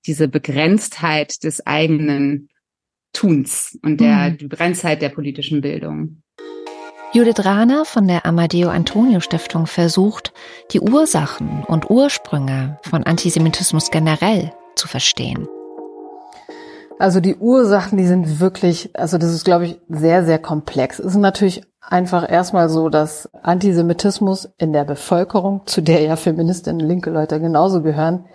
diese 0.06 0.28
Begrenztheit 0.28 1.44
des 1.46 1.66
eigenen 1.66 2.50
Tuns 3.14 3.80
und 3.84 4.02
der 4.02 4.32
mhm. 4.32 4.50
Begrenztheit 4.50 5.02
der 5.02 5.10
politischen 5.10 5.62
Bildung. 5.62 6.23
Judith 7.16 7.46
Rahner 7.46 7.86
von 7.86 8.08
der 8.08 8.26
Amadeo 8.26 8.70
Antonio 8.70 9.20
Stiftung 9.20 9.68
versucht, 9.68 10.34
die 10.72 10.82
Ursachen 10.82 11.64
und 11.68 11.92
Ursprünge 11.92 12.80
von 12.82 13.04
Antisemitismus 13.04 13.92
generell 13.92 14.52
zu 14.74 14.88
verstehen. 14.88 15.48
Also 16.98 17.20
die 17.20 17.36
Ursachen, 17.36 18.00
die 18.00 18.08
sind 18.08 18.40
wirklich, 18.40 18.90
also 18.96 19.20
das 19.20 19.32
ist, 19.32 19.46
glaube 19.46 19.66
ich, 19.66 19.80
sehr, 19.90 20.26
sehr 20.26 20.40
komplex. 20.40 20.98
Es 20.98 21.14
ist 21.14 21.18
natürlich 21.18 21.62
einfach 21.82 22.28
erstmal 22.28 22.68
so, 22.68 22.90
dass 22.90 23.30
Antisemitismus 23.44 24.50
in 24.58 24.74
der 24.74 24.84
Bevölkerung, 24.84 25.62
zu 25.68 25.82
der 25.82 26.02
ja 26.02 26.16
Feministinnen, 26.16 26.80
linke 26.80 27.12
Leute 27.12 27.40
genauso 27.40 27.84
gehören, 27.84 28.26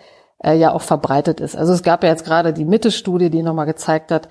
äh, 0.44 0.56
ja 0.56 0.72
auch 0.72 0.82
verbreitet 0.82 1.40
ist. 1.40 1.56
Also 1.56 1.72
es 1.72 1.82
gab 1.82 2.04
ja 2.04 2.10
jetzt 2.10 2.24
gerade 2.24 2.52
die 2.52 2.64
Mitte-Studie, 2.64 3.28
die 3.28 3.42
nochmal 3.42 3.66
gezeigt 3.66 4.12
hat, 4.12 4.28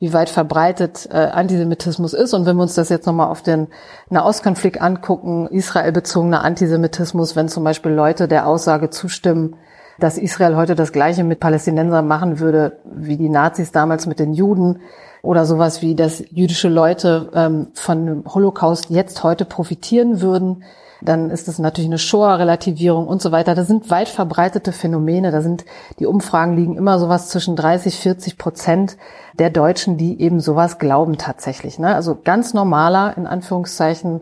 wie 0.00 0.12
weit 0.12 0.30
verbreitet 0.30 1.08
äh, 1.10 1.16
Antisemitismus 1.16 2.14
ist. 2.14 2.32
Und 2.32 2.46
wenn 2.46 2.56
wir 2.56 2.62
uns 2.62 2.74
das 2.74 2.88
jetzt 2.88 3.06
nochmal 3.06 3.28
auf 3.28 3.42
den 3.42 3.68
Nahostkonflikt 4.10 4.80
angucken, 4.80 5.48
Israel-bezogener 5.48 6.44
Antisemitismus, 6.44 7.34
wenn 7.34 7.48
zum 7.48 7.64
Beispiel 7.64 7.92
Leute 7.92 8.28
der 8.28 8.46
Aussage 8.46 8.90
zustimmen, 8.90 9.56
dass 9.98 10.16
Israel 10.16 10.54
heute 10.54 10.76
das 10.76 10.92
Gleiche 10.92 11.24
mit 11.24 11.40
Palästinensern 11.40 12.06
machen 12.06 12.38
würde, 12.38 12.78
wie 12.84 13.16
die 13.16 13.28
Nazis 13.28 13.72
damals 13.72 14.06
mit 14.06 14.20
den 14.20 14.32
Juden, 14.32 14.80
oder 15.22 15.44
sowas 15.44 15.82
wie, 15.82 15.94
dass 15.94 16.22
jüdische 16.30 16.68
Leute 16.68 17.30
ähm, 17.34 17.68
von 17.74 18.06
dem 18.06 18.24
Holocaust 18.32 18.88
jetzt 18.90 19.24
heute 19.24 19.44
profitieren 19.44 20.20
würden, 20.20 20.62
dann 21.00 21.30
ist 21.30 21.48
das 21.48 21.58
natürlich 21.58 21.88
eine 21.88 21.98
Shoah-Relativierung 21.98 23.06
und 23.06 23.22
so 23.22 23.30
weiter. 23.30 23.54
Das 23.54 23.66
sind 23.66 23.90
weit 23.90 24.08
verbreitete 24.08 24.72
Phänomene. 24.72 25.30
Da 25.30 25.42
sind 25.42 25.64
die 25.98 26.06
Umfragen 26.06 26.56
liegen 26.56 26.76
immer 26.76 26.98
sowas 26.98 27.28
zwischen 27.28 27.56
30, 27.56 27.96
40 27.96 28.38
Prozent 28.38 28.96
der 29.38 29.50
Deutschen, 29.50 29.96
die 29.96 30.20
eben 30.20 30.40
sowas 30.40 30.78
glauben 30.78 31.18
tatsächlich. 31.18 31.78
Ne? 31.78 31.94
Also 31.94 32.18
ganz 32.22 32.54
normaler, 32.54 33.16
in 33.16 33.26
Anführungszeichen, 33.26 34.20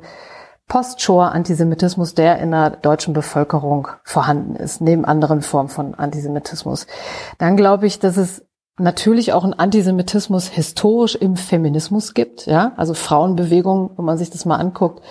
Post-Shoah-Antisemitismus, 0.68 2.14
der 2.14 2.38
in 2.38 2.50
der 2.50 2.70
deutschen 2.70 3.14
Bevölkerung 3.14 3.88
vorhanden 4.02 4.56
ist, 4.56 4.80
neben 4.80 5.04
anderen 5.04 5.42
Formen 5.42 5.68
von 5.68 5.94
Antisemitismus. 5.94 6.86
Dann 7.38 7.56
glaube 7.56 7.86
ich, 7.86 8.00
dass 8.00 8.16
es 8.16 8.44
natürlich 8.78 9.32
auch 9.32 9.44
einen 9.44 9.54
Antisemitismus 9.54 10.48
historisch 10.48 11.14
im 11.14 11.36
Feminismus 11.36 12.14
gibt, 12.14 12.46
ja, 12.46 12.72
also 12.76 12.94
Frauenbewegung, 12.94 13.92
wenn 13.96 14.04
man 14.04 14.18
sich 14.18 14.30
das 14.30 14.44
mal 14.44 14.56
anguckt, 14.56 15.02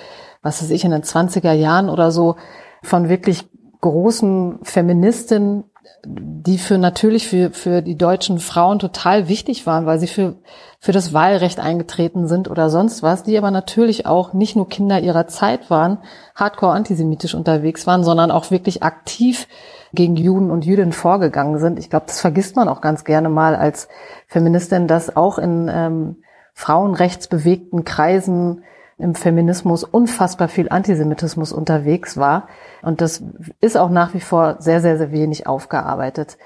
was 0.45 0.61
weiß 0.61 0.69
ich, 0.69 0.85
in 0.85 0.91
den 0.91 1.01
20er 1.01 1.53
Jahren 1.53 1.89
oder 1.89 2.11
so, 2.11 2.35
von 2.83 3.09
wirklich 3.09 3.49
großen 3.81 4.59
Feministinnen, 4.61 5.63
die 6.05 6.59
für 6.59 6.77
natürlich 6.77 7.27
für, 7.27 7.49
für 7.49 7.81
die 7.81 7.97
deutschen 7.97 8.37
Frauen 8.37 8.77
total 8.77 9.27
wichtig 9.27 9.65
waren, 9.65 9.87
weil 9.87 9.97
sie 9.97 10.05
für, 10.05 10.35
für 10.79 10.91
das 10.91 11.13
Wahlrecht 11.13 11.59
eingetreten 11.59 12.27
sind 12.27 12.47
oder 12.47 12.69
sonst 12.69 13.01
was, 13.01 13.23
die 13.23 13.39
aber 13.39 13.49
natürlich 13.49 14.05
auch 14.05 14.33
nicht 14.33 14.55
nur 14.55 14.69
Kinder 14.69 14.99
ihrer 14.99 15.25
Zeit 15.25 15.71
waren, 15.71 15.97
hardcore 16.35 16.73
antisemitisch 16.73 17.33
unterwegs 17.33 17.87
waren, 17.87 18.03
sondern 18.03 18.29
auch 18.29 18.51
wirklich 18.51 18.83
aktiv 18.83 19.47
gegen 19.93 20.15
Juden 20.15 20.51
und 20.51 20.63
Jüdinnen 20.63 20.93
vorgegangen 20.93 21.57
sind. 21.57 21.79
Ich 21.79 21.89
glaube, 21.89 22.05
das 22.05 22.21
vergisst 22.21 22.55
man 22.55 22.69
auch 22.69 22.81
ganz 22.81 23.03
gerne 23.03 23.29
mal 23.29 23.55
als 23.55 23.87
Feministin, 24.27 24.87
dass 24.87 25.15
auch 25.15 25.39
in 25.39 25.71
ähm, 25.73 26.17
frauenrechtsbewegten 26.53 27.83
Kreisen 27.83 28.61
im 28.97 29.15
Feminismus 29.15 29.83
unfassbar 29.83 30.47
viel 30.47 30.69
Antisemitismus 30.69 31.51
unterwegs 31.51 32.17
war. 32.17 32.47
Und 32.81 33.01
das 33.01 33.23
ist 33.59 33.77
auch 33.77 33.89
nach 33.89 34.13
wie 34.13 34.21
vor 34.21 34.57
sehr, 34.59 34.81
sehr, 34.81 34.97
sehr 34.97 35.11
wenig 35.11 35.47
aufgearbeitet. 35.47 36.37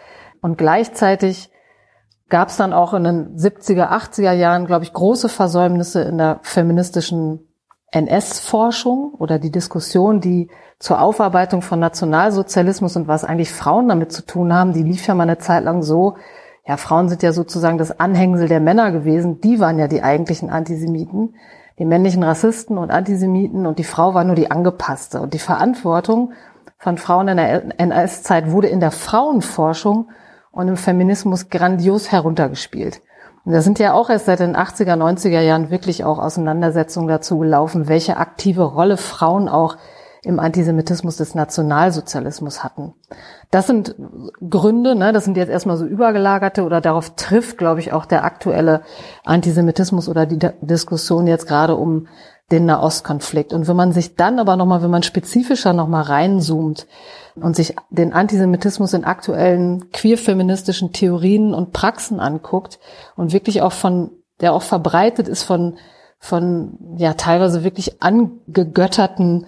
Und 0.41 0.57
gleichzeitig 0.57 1.51
gab 2.29 2.49
es 2.49 2.57
dann 2.57 2.73
auch 2.73 2.93
in 2.93 3.03
den 3.03 3.35
70er, 3.35 3.89
80er 3.91 4.31
Jahren, 4.31 4.65
glaube 4.65 4.83
ich, 4.83 4.93
große 4.93 5.29
Versäumnisse 5.29 6.01
in 6.01 6.17
der 6.17 6.39
feministischen 6.43 7.47
NS-Forschung 7.91 9.13
oder 9.17 9.39
die 9.39 9.51
Diskussion, 9.51 10.21
die 10.21 10.49
zur 10.77 11.01
Aufarbeitung 11.01 11.61
von 11.61 11.79
Nationalsozialismus 11.79 12.95
und 12.95 13.07
was 13.07 13.23
eigentlich 13.23 13.51
Frauen 13.51 13.89
damit 13.89 14.11
zu 14.11 14.25
tun 14.25 14.53
haben, 14.53 14.73
die 14.73 14.83
lief 14.83 15.05
ja 15.07 15.15
mal 15.15 15.23
eine 15.23 15.39
Zeit 15.39 15.63
lang 15.63 15.81
so, 15.81 16.15
ja, 16.67 16.77
Frauen 16.77 17.09
sind 17.09 17.23
ja 17.23 17.33
sozusagen 17.33 17.79
das 17.79 17.99
Anhängsel 17.99 18.47
der 18.47 18.59
Männer 18.59 18.91
gewesen, 18.91 19.41
die 19.41 19.59
waren 19.59 19.79
ja 19.79 19.87
die 19.87 20.03
eigentlichen 20.03 20.51
Antisemiten 20.51 21.33
die 21.79 21.85
männlichen 21.85 22.23
Rassisten 22.23 22.77
und 22.77 22.91
Antisemiten 22.91 23.65
und 23.65 23.79
die 23.79 23.85
Frau 23.85 24.13
war 24.13 24.25
nur 24.25 24.35
die 24.35 24.51
angepasste. 24.51 25.21
Und 25.21 25.33
die 25.33 25.39
Verantwortung 25.39 26.33
von 26.77 26.97
Frauen 26.97 27.29
in 27.29 27.37
der 27.37 27.79
NS-Zeit 27.79 28.51
wurde 28.51 28.67
in 28.67 28.81
der 28.81 28.91
Frauenforschung 28.91 30.09
und 30.51 30.67
im 30.67 30.77
Feminismus 30.77 31.49
grandios 31.49 32.11
heruntergespielt. 32.11 33.01
Und 33.45 33.53
da 33.53 33.61
sind 33.61 33.79
ja 33.79 33.93
auch 33.93 34.09
erst 34.09 34.25
seit 34.25 34.41
den 34.41 34.57
80er, 34.57 34.95
90er 34.95 35.39
Jahren 35.39 35.71
wirklich 35.71 36.03
auch 36.03 36.19
Auseinandersetzungen 36.19 37.07
dazu 37.07 37.39
gelaufen, 37.39 37.87
welche 37.87 38.17
aktive 38.17 38.63
Rolle 38.63 38.97
Frauen 38.97 39.47
auch 39.47 39.77
im 40.23 40.39
Antisemitismus 40.39 41.17
des 41.17 41.33
Nationalsozialismus 41.33 42.63
hatten. 42.63 42.93
Das 43.51 43.67
sind 43.67 43.95
Gründe, 44.49 44.95
ne, 44.95 45.13
das 45.13 45.23
sind 45.23 45.37
jetzt 45.37 45.49
erstmal 45.49 45.77
so 45.77 45.85
übergelagerte 45.85 46.63
oder 46.63 46.81
darauf 46.81 47.15
trifft, 47.15 47.57
glaube 47.57 47.79
ich, 47.79 47.93
auch 47.93 48.05
der 48.05 48.25
aktuelle 48.25 48.81
Antisemitismus 49.23 50.09
oder 50.09 50.25
die 50.25 50.39
Diskussion 50.61 51.25
jetzt 51.25 51.47
gerade 51.47 51.75
um 51.75 52.07
den 52.51 52.65
Nahostkonflikt. 52.65 53.53
Und 53.53 53.67
wenn 53.67 53.75
man 53.75 53.91
sich 53.91 54.15
dann 54.15 54.39
aber 54.39 54.55
nochmal, 54.55 54.81
wenn 54.81 54.89
man 54.89 55.03
spezifischer 55.03 55.73
nochmal 55.73 56.03
reinzoomt 56.03 56.87
und 57.35 57.55
sich 57.55 57.75
den 57.89 58.11
Antisemitismus 58.11 58.93
in 58.93 59.05
aktuellen 59.05 59.91
queer-feministischen 59.91 60.91
Theorien 60.91 61.53
und 61.53 61.73
Praxen 61.73 62.19
anguckt 62.19 62.79
und 63.15 63.33
wirklich 63.33 63.61
auch 63.61 63.71
von, 63.71 64.11
der 64.41 64.53
auch 64.53 64.63
verbreitet 64.63 65.27
ist 65.27 65.43
von, 65.43 65.77
von, 66.17 66.77
ja, 66.97 67.13
teilweise 67.13 67.63
wirklich 67.63 68.01
angegötterten 68.01 69.45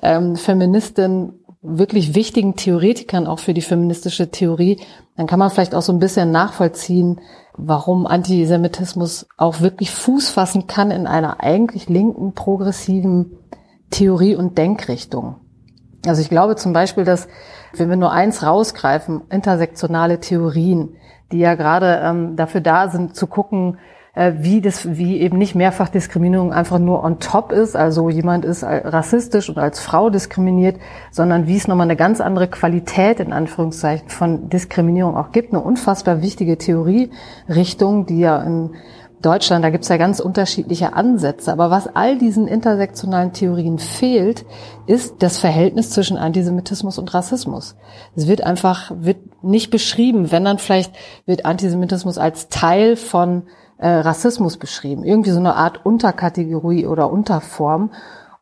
ähm, 0.00 0.36
Feministin 0.36 1.34
wirklich 1.62 2.14
wichtigen 2.14 2.56
Theoretikern 2.56 3.26
auch 3.26 3.38
für 3.38 3.54
die 3.54 3.62
feministische 3.62 4.30
Theorie, 4.30 4.80
dann 5.16 5.26
kann 5.26 5.38
man 5.38 5.50
vielleicht 5.50 5.74
auch 5.74 5.82
so 5.82 5.92
ein 5.92 6.00
bisschen 6.00 6.30
nachvollziehen, 6.32 7.20
warum 7.56 8.06
Antisemitismus 8.06 9.28
auch 9.36 9.60
wirklich 9.60 9.90
Fuß 9.90 10.30
fassen 10.30 10.66
kann 10.66 10.90
in 10.90 11.06
einer 11.06 11.40
eigentlich 11.40 11.88
linken, 11.88 12.32
progressiven 12.32 13.38
Theorie 13.90 14.34
und 14.34 14.58
Denkrichtung. 14.58 15.36
Also 16.06 16.20
ich 16.20 16.30
glaube 16.30 16.56
zum 16.56 16.72
Beispiel, 16.72 17.04
dass 17.04 17.28
wenn 17.74 17.88
wir 17.88 17.96
nur 17.96 18.10
eins 18.10 18.42
rausgreifen, 18.42 19.22
intersektionale 19.30 20.18
Theorien, 20.18 20.96
die 21.30 21.38
ja 21.38 21.54
gerade 21.54 22.00
ähm, 22.02 22.36
dafür 22.36 22.60
da 22.60 22.88
sind, 22.88 23.14
zu 23.14 23.26
gucken, 23.26 23.78
wie 24.14 24.60
das, 24.60 24.96
wie 24.96 25.20
eben 25.20 25.38
nicht 25.38 25.54
Mehrfachdiskriminierung 25.54 26.52
einfach 26.52 26.78
nur 26.78 27.02
on 27.02 27.18
top 27.18 27.50
ist, 27.50 27.74
also 27.74 28.10
jemand 28.10 28.44
ist 28.44 28.62
rassistisch 28.62 29.48
und 29.48 29.56
als 29.56 29.80
Frau 29.80 30.10
diskriminiert, 30.10 30.76
sondern 31.10 31.46
wie 31.46 31.56
es 31.56 31.66
nochmal 31.66 31.86
eine 31.86 31.96
ganz 31.96 32.20
andere 32.20 32.48
Qualität 32.48 33.20
in 33.20 33.32
Anführungszeichen 33.32 34.10
von 34.10 34.50
Diskriminierung 34.50 35.16
auch 35.16 35.32
gibt, 35.32 35.54
eine 35.54 35.62
unfassbar 35.62 36.20
wichtige 36.20 36.58
Theorierichtung, 36.58 38.04
die 38.04 38.20
ja 38.20 38.42
in 38.42 38.72
Deutschland, 39.22 39.64
da 39.64 39.70
gibt's 39.70 39.88
ja 39.88 39.96
ganz 39.96 40.20
unterschiedliche 40.20 40.94
Ansätze. 40.94 41.52
Aber 41.52 41.70
was 41.70 41.86
all 41.86 42.18
diesen 42.18 42.48
intersektionalen 42.48 43.32
Theorien 43.32 43.78
fehlt, 43.78 44.44
ist 44.86 45.22
das 45.22 45.38
Verhältnis 45.38 45.90
zwischen 45.90 46.16
Antisemitismus 46.16 46.98
und 46.98 47.14
Rassismus. 47.14 47.76
Es 48.16 48.26
wird 48.26 48.42
einfach, 48.42 48.90
wird 48.94 49.42
nicht 49.42 49.70
beschrieben. 49.70 50.32
Wenn 50.32 50.44
dann 50.44 50.58
vielleicht 50.58 50.92
wird 51.24 51.46
Antisemitismus 51.46 52.18
als 52.18 52.48
Teil 52.48 52.96
von 52.96 53.44
äh, 53.82 53.88
Rassismus 53.88 54.56
beschrieben. 54.56 55.04
Irgendwie 55.04 55.30
so 55.30 55.40
eine 55.40 55.56
Art 55.56 55.84
Unterkategorie 55.84 56.86
oder 56.86 57.10
Unterform. 57.10 57.90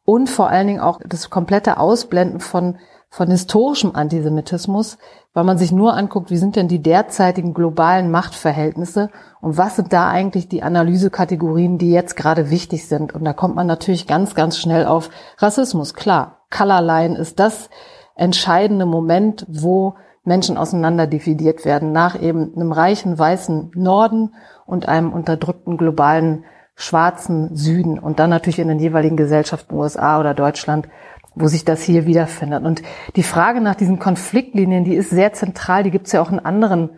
Und 0.05 0.29
vor 0.29 0.49
allen 0.49 0.67
Dingen 0.67 0.81
auch 0.81 1.01
das 1.05 1.31
komplette 1.31 1.79
Ausblenden 1.79 2.41
von 2.41 2.77
von 3.13 3.29
historischem 3.29 3.97
Antisemitismus, 3.97 4.97
weil 5.35 5.43
man 5.43 5.59
sich 5.59 5.73
nur 5.73 5.95
anguckt, 5.95 6.31
wie 6.31 6.37
sind 6.37 6.55
denn 6.55 6.69
die 6.69 6.81
derzeitigen 6.81 7.55
globalen 7.55 8.11
Machtverhältnisse 8.13 9.11
und 9.41 9.59
was 9.59 9.75
sind 9.75 9.93
da 9.93 10.09
eigentlich 10.09 10.49
die 10.49 10.63
Analysekategorien, 10.63 11.77
die 11.77 11.91
jetzt 11.91 12.15
gerade 12.15 12.51
wichtig 12.51 12.87
sind. 12.87 13.13
Und 13.13 13.25
da 13.25 13.33
kommt 13.33 13.57
man 13.57 13.67
natürlich 13.67 14.07
ganz, 14.07 14.37
ganz 14.37 14.59
schnell 14.59 14.87
auf 14.87 15.11
Rassismus. 15.39 15.95
Klar, 15.95 16.43
Colorline 16.51 17.19
ist 17.19 17.41
das 17.41 17.69
entscheidende 18.15 18.87
Moment, 18.87 19.45
wo 19.49 19.97
Menschen 20.23 20.57
auseinander 20.57 21.09
dividiert 21.09 21.65
werden 21.65 21.91
nach 21.91 22.21
eben 22.21 22.55
einem 22.55 22.71
reichen 22.71 23.19
weißen 23.19 23.73
Norden 23.75 24.35
und 24.71 24.89
einem 24.89 25.13
unterdrückten 25.13 25.77
globalen 25.77 26.45
schwarzen 26.75 27.55
Süden 27.55 27.99
und 27.99 28.19
dann 28.19 28.31
natürlich 28.31 28.59
in 28.59 28.69
den 28.69 28.79
jeweiligen 28.79 29.17
Gesellschaften 29.17 29.75
USA 29.75 30.19
oder 30.19 30.33
Deutschland, 30.33 30.89
wo 31.35 31.47
sich 31.47 31.65
das 31.65 31.83
hier 31.83 32.07
wiederfindet. 32.07 32.65
Und 32.65 32.83
die 33.17 33.23
Frage 33.23 33.61
nach 33.61 33.75
diesen 33.75 33.99
Konfliktlinien, 33.99 34.85
die 34.85 34.95
ist 34.95 35.11
sehr 35.11 35.33
zentral, 35.33 35.83
die 35.83 35.91
gibt 35.91 36.07
es 36.07 36.13
ja 36.13 36.23
auch 36.23 36.33
in 36.33 36.39
anderen 36.39 36.91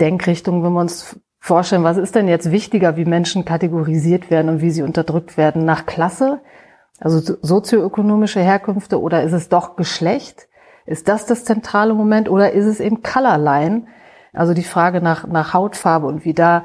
Denkrichtungen, 0.00 0.62
wenn 0.62 0.72
wir 0.72 0.80
uns 0.80 1.18
vorstellen, 1.40 1.82
was 1.82 1.96
ist 1.96 2.14
denn 2.14 2.28
jetzt 2.28 2.52
wichtiger, 2.52 2.96
wie 2.96 3.04
Menschen 3.04 3.44
kategorisiert 3.44 4.30
werden 4.30 4.48
und 4.48 4.60
wie 4.60 4.70
sie 4.70 4.82
unterdrückt 4.82 5.36
werden, 5.36 5.64
nach 5.64 5.86
Klasse, 5.86 6.40
also 7.00 7.36
sozioökonomische 7.42 8.40
Herkünfte 8.40 9.00
oder 9.00 9.22
ist 9.22 9.32
es 9.32 9.48
doch 9.48 9.76
Geschlecht? 9.76 10.48
Ist 10.86 11.08
das 11.08 11.26
das 11.26 11.44
zentrale 11.44 11.94
Moment 11.94 12.28
oder 12.28 12.52
ist 12.52 12.66
es 12.66 12.80
eben 12.80 13.02
Colorline? 13.02 13.86
Also 14.32 14.54
die 14.54 14.62
Frage 14.62 15.00
nach, 15.00 15.26
nach 15.26 15.52
Hautfarbe 15.52 16.06
und 16.06 16.24
wie 16.24 16.32
da 16.32 16.64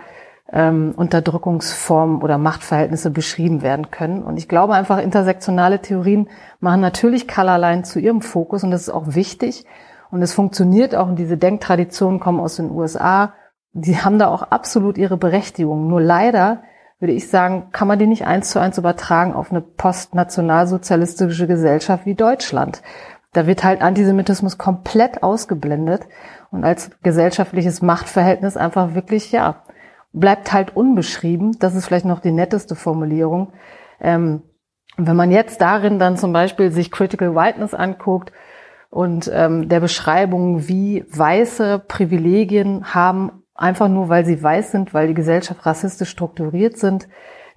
ähm, 0.52 0.94
Unterdrückungsformen 0.96 2.22
oder 2.22 2.38
Machtverhältnisse 2.38 3.12
beschrieben 3.12 3.62
werden 3.62 3.92
können. 3.92 4.24
Und 4.24 4.38
ich 4.38 4.48
glaube 4.48 4.74
einfach, 4.74 5.00
intersektionale 5.00 5.82
Theorien 5.82 6.30
machen 6.60 6.82
natürlich 6.82 7.28
Colorline 7.28 7.84
zu 7.84 8.00
ihrem 8.00 8.22
Fokus 8.22 8.64
und 8.64 8.72
das 8.72 8.84
ist 8.84 8.90
auch 8.90 9.16
wichtig. 9.16 9.66
Und 10.10 10.22
es 10.22 10.34
funktioniert 10.34 10.96
auch 10.96 11.08
und 11.08 11.18
diese 11.18 11.38
Denktraditionen 11.38 12.20
kommen 12.20 12.40
aus 12.40 12.56
den 12.56 12.72
USA. 12.72 13.34
Die 13.74 13.98
haben 13.98 14.20
da 14.20 14.30
auch 14.30 14.42
absolut 14.42 14.98
ihre 14.98 15.18
Berechtigung. 15.18 15.88
Nur 15.88 16.02
leider 16.02 16.64
würde 17.00 17.14
ich 17.14 17.30
sagen, 17.30 17.68
kann 17.72 17.88
man 17.88 18.00
die 18.00 18.08
nicht 18.08 18.26
eins 18.26 18.50
zu 18.50 18.60
eins 18.60 18.78
übertragen 18.78 19.34
auf 19.34 19.52
eine 19.52 19.62
postnationalsozialistische 19.62 21.46
Gesellschaft 21.46 22.06
wie 22.06 22.16
Deutschland. 22.16 22.82
Da 23.34 23.46
wird 23.46 23.64
halt 23.64 23.82
Antisemitismus 23.82 24.58
komplett 24.58 25.22
ausgeblendet 25.22 26.08
und 26.50 26.64
als 26.64 26.90
gesellschaftliches 27.04 27.82
Machtverhältnis 27.82 28.58
einfach 28.58 28.96
wirklich, 28.96 29.32
ja, 29.32 29.64
bleibt 30.20 30.54
halt 30.54 30.76
unbeschrieben. 30.76 31.58
Das 31.60 31.76
ist 31.76 31.86
vielleicht 31.86 32.06
noch 32.06 32.20
die 32.20 32.32
netteste 32.32 32.76
Formulierung. 32.76 33.54
Ähm, 34.00 34.44
wenn 34.98 35.16
man 35.16 35.32
jetzt 35.32 35.62
darin 35.62 36.00
dann 36.00 36.18
zum 36.18 36.34
Beispiel 36.34 36.72
sich 36.72 36.92
Critical 36.92 37.36
Whiteness 37.36 37.74
anguckt 37.74 38.32
und 38.90 39.30
ähm, 39.34 39.70
der 39.70 39.80
Beschreibung, 39.80 40.68
wie 40.68 41.06
Weiße 41.10 41.84
Privilegien 41.88 42.94
haben, 42.94 43.44
einfach 43.54 43.90
nur 43.90 44.10
weil 44.10 44.26
sie 44.26 44.42
weiß 44.42 44.72
sind, 44.72 44.94
weil 44.94 45.08
die 45.08 45.14
Gesellschaft 45.14 45.66
rassistisch 45.66 46.10
strukturiert 46.10 46.78
sind, 46.78 47.08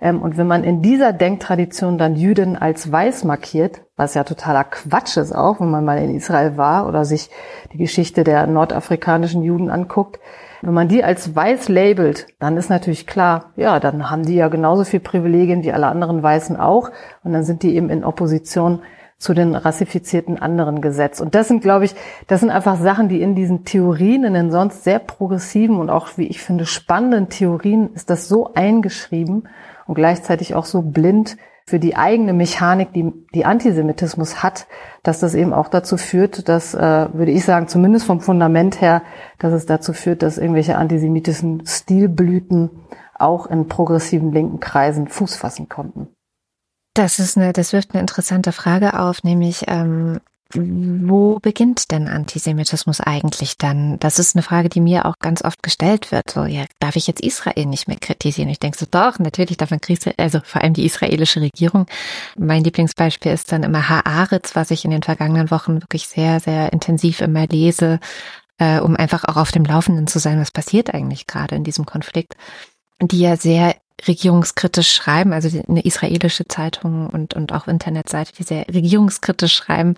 ähm, 0.00 0.22
und 0.22 0.36
wenn 0.36 0.46
man 0.46 0.64
in 0.64 0.82
dieser 0.82 1.12
Denktradition 1.12 1.98
dann 1.98 2.16
Jüden 2.16 2.56
als 2.56 2.90
weiß 2.90 3.24
markiert, 3.24 3.82
was 3.96 4.14
ja 4.14 4.24
totaler 4.24 4.64
Quatsch 4.64 5.16
ist 5.16 5.32
auch, 5.32 5.60
wenn 5.60 5.70
man 5.70 5.84
mal 5.84 5.98
in 5.98 6.14
Israel 6.14 6.56
war 6.56 6.88
oder 6.88 7.04
sich 7.04 7.30
die 7.72 7.78
Geschichte 7.78 8.24
der 8.24 8.46
nordafrikanischen 8.46 9.42
Juden 9.42 9.70
anguckt, 9.70 10.18
wenn 10.62 10.74
man 10.74 10.88
die 10.88 11.02
als 11.02 11.34
weiß 11.34 11.68
labelt, 11.68 12.26
dann 12.38 12.56
ist 12.56 12.68
natürlich 12.68 13.06
klar, 13.06 13.52
ja, 13.56 13.80
dann 13.80 14.10
haben 14.10 14.24
die 14.24 14.34
ja 14.34 14.48
genauso 14.48 14.84
viel 14.84 15.00
Privilegien 15.00 15.62
wie 15.62 15.72
alle 15.72 15.86
anderen 15.86 16.22
Weißen 16.22 16.56
auch. 16.56 16.90
Und 17.24 17.32
dann 17.32 17.44
sind 17.44 17.62
die 17.62 17.74
eben 17.76 17.88
in 17.88 18.04
Opposition 18.04 18.82
zu 19.20 19.34
den 19.34 19.54
rassifizierten 19.54 20.40
anderen 20.40 20.80
Gesetz. 20.80 21.20
Und 21.20 21.34
das 21.34 21.48
sind, 21.48 21.60
glaube 21.60 21.84
ich, 21.84 21.94
das 22.26 22.40
sind 22.40 22.50
einfach 22.50 22.76
Sachen, 22.78 23.08
die 23.08 23.20
in 23.20 23.34
diesen 23.34 23.64
Theorien, 23.64 24.24
in 24.24 24.32
den 24.32 24.50
sonst 24.50 24.82
sehr 24.82 24.98
progressiven 24.98 25.78
und 25.78 25.90
auch, 25.90 26.08
wie 26.16 26.26
ich 26.26 26.40
finde, 26.40 26.64
spannenden 26.64 27.28
Theorien 27.28 27.90
ist 27.94 28.08
das 28.08 28.28
so 28.28 28.54
eingeschrieben 28.54 29.48
und 29.86 29.94
gleichzeitig 29.94 30.54
auch 30.54 30.64
so 30.64 30.80
blind 30.80 31.36
für 31.66 31.78
die 31.78 31.96
eigene 31.96 32.32
Mechanik, 32.32 32.92
die, 32.92 33.12
die 33.34 33.44
Antisemitismus 33.44 34.42
hat, 34.42 34.66
dass 35.02 35.20
das 35.20 35.34
eben 35.34 35.52
auch 35.52 35.68
dazu 35.68 35.96
führt, 35.96 36.48
dass, 36.48 36.74
äh, 36.74 37.08
würde 37.12 37.30
ich 37.30 37.44
sagen, 37.44 37.68
zumindest 37.68 38.06
vom 38.06 38.20
Fundament 38.20 38.80
her, 38.80 39.02
dass 39.38 39.52
es 39.52 39.66
dazu 39.66 39.92
führt, 39.92 40.22
dass 40.22 40.38
irgendwelche 40.38 40.76
antisemitischen 40.76 41.64
Stilblüten 41.66 42.70
auch 43.14 43.46
in 43.46 43.68
progressiven 43.68 44.32
linken 44.32 44.60
Kreisen 44.60 45.08
Fuß 45.08 45.36
fassen 45.36 45.68
konnten. 45.68 46.08
Das 46.94 47.18
ist 47.18 47.36
eine, 47.36 47.52
das 47.52 47.72
wirft 47.72 47.92
eine 47.92 48.00
interessante 48.00 48.52
Frage 48.52 48.98
auf, 48.98 49.22
nämlich 49.22 49.64
ähm, 49.68 50.20
wo 50.54 51.38
beginnt 51.38 51.92
denn 51.92 52.08
Antisemitismus 52.08 53.00
eigentlich 53.00 53.56
dann? 53.56 53.98
Das 54.00 54.18
ist 54.18 54.34
eine 54.34 54.42
Frage, 54.42 54.68
die 54.68 54.80
mir 54.80 55.06
auch 55.06 55.18
ganz 55.20 55.44
oft 55.44 55.62
gestellt 55.62 56.10
wird. 56.10 56.30
So, 56.30 56.44
ja, 56.44 56.64
darf 56.80 56.96
ich 56.96 57.06
jetzt 57.06 57.20
Israel 57.20 57.66
nicht 57.66 57.86
mehr 57.86 57.98
kritisieren? 57.98 58.48
Ich 58.48 58.58
denke 58.58 58.76
so, 58.76 58.86
doch, 58.90 59.18
natürlich 59.20 59.58
darf 59.58 59.70
man 59.70 59.80
kritisieren, 59.80 60.16
also 60.18 60.40
vor 60.42 60.62
allem 60.62 60.74
die 60.74 60.86
israelische 60.86 61.40
Regierung. 61.40 61.86
Mein 62.36 62.64
Lieblingsbeispiel 62.64 63.32
ist 63.32 63.52
dann 63.52 63.62
immer 63.62 63.88
Haaretz, 63.88 64.56
was 64.56 64.72
ich 64.72 64.84
in 64.84 64.90
den 64.90 65.04
vergangenen 65.04 65.50
Wochen 65.52 65.80
wirklich 65.82 66.08
sehr, 66.08 66.40
sehr 66.40 66.72
intensiv 66.72 67.20
immer 67.20 67.46
lese, 67.46 68.00
äh, 68.58 68.80
um 68.80 68.96
einfach 68.96 69.24
auch 69.24 69.36
auf 69.36 69.52
dem 69.52 69.64
Laufenden 69.64 70.08
zu 70.08 70.18
sein, 70.18 70.40
was 70.40 70.50
passiert 70.50 70.92
eigentlich 70.92 71.28
gerade 71.28 71.54
in 71.54 71.64
diesem 71.64 71.86
Konflikt. 71.86 72.34
Die 73.00 73.20
ja 73.20 73.36
sehr 73.36 73.76
regierungskritisch 74.06 74.92
schreiben, 74.92 75.32
also 75.32 75.62
eine 75.68 75.84
israelische 75.84 76.48
Zeitung 76.48 77.06
und, 77.08 77.34
und 77.34 77.52
auch 77.52 77.68
Internetseite, 77.68 78.32
die 78.32 78.42
sehr 78.42 78.66
regierungskritisch 78.68 79.54
schreiben 79.54 79.94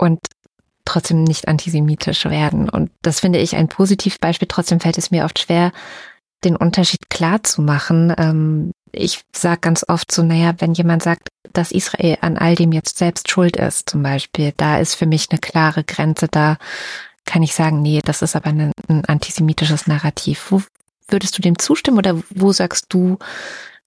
und 0.00 0.20
trotzdem 0.84 1.24
nicht 1.24 1.46
antisemitisch 1.46 2.24
werden. 2.24 2.68
Und 2.68 2.90
das 3.02 3.20
finde 3.20 3.38
ich 3.38 3.54
ein 3.54 3.68
Positivbeispiel. 3.68 4.48
Trotzdem 4.48 4.80
fällt 4.80 4.98
es 4.98 5.10
mir 5.10 5.24
oft 5.24 5.38
schwer, 5.38 5.72
den 6.42 6.56
Unterschied 6.56 7.10
klar 7.10 7.42
zu 7.42 7.62
machen. 7.62 8.12
Ähm, 8.16 8.72
ich 8.92 9.22
sage 9.36 9.60
ganz 9.60 9.84
oft 9.86 10.10
so, 10.10 10.22
naja, 10.22 10.54
wenn 10.58 10.72
jemand 10.72 11.02
sagt, 11.02 11.28
dass 11.52 11.70
Israel 11.70 12.18
an 12.22 12.38
all 12.38 12.54
dem 12.54 12.72
jetzt 12.72 12.98
selbst 12.98 13.30
schuld 13.30 13.56
ist, 13.56 13.90
zum 13.90 14.02
Beispiel, 14.02 14.52
da 14.56 14.78
ist 14.78 14.94
für 14.94 15.06
mich 15.06 15.28
eine 15.30 15.38
klare 15.38 15.84
Grenze, 15.84 16.28
da 16.28 16.56
kann 17.26 17.42
ich 17.42 17.54
sagen, 17.54 17.82
nee, 17.82 18.00
das 18.02 18.22
ist 18.22 18.34
aber 18.34 18.46
ein, 18.46 18.72
ein 18.88 19.04
antisemitisches 19.04 19.86
Narrativ. 19.86 20.50
Wo 20.50 20.62
würdest 21.08 21.36
du 21.36 21.42
dem 21.42 21.58
zustimmen 21.58 21.98
oder 21.98 22.20
wo 22.30 22.52
sagst 22.52 22.86
du, 22.88 23.18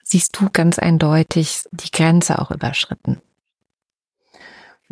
siehst 0.03 0.39
du 0.39 0.49
ganz 0.53 0.78
eindeutig 0.80 1.64
die 1.72 1.91
Grenze 1.91 2.39
auch 2.39 2.51
überschritten? 2.51 3.20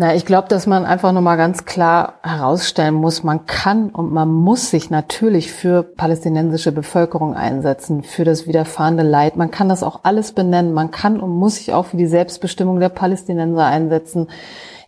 Na, 0.02 0.16
ich 0.16 0.26
glaube, 0.26 0.48
dass 0.48 0.66
man 0.66 0.84
einfach 0.84 1.12
nochmal 1.12 1.38
ganz 1.38 1.66
klar 1.66 2.16
herausstellen 2.24 2.96
muss, 2.96 3.22
man 3.22 3.46
kann 3.46 3.92
und 3.92 4.12
man 4.12 4.34
muss 4.34 4.72
sich 4.72 4.90
natürlich 4.90 5.52
für 5.52 5.84
palästinensische 5.84 6.72
Bevölkerung 6.72 7.36
einsetzen, 7.36 8.02
für 8.02 8.24
das 8.24 8.48
widerfahrende 8.48 9.04
Leid. 9.04 9.36
Man 9.36 9.52
kann 9.52 9.70
das 9.70 9.84
auch 9.84 10.00
alles 10.02 10.32
benennen. 10.32 10.74
Man 10.74 10.90
kann 10.90 11.20
und 11.20 11.30
muss 11.30 11.58
sich 11.58 11.72
auch 11.72 11.86
für 11.86 11.98
die 11.98 12.08
Selbstbestimmung 12.08 12.80
der 12.80 12.90
Palästinenser 12.90 13.64
einsetzen. 13.64 14.28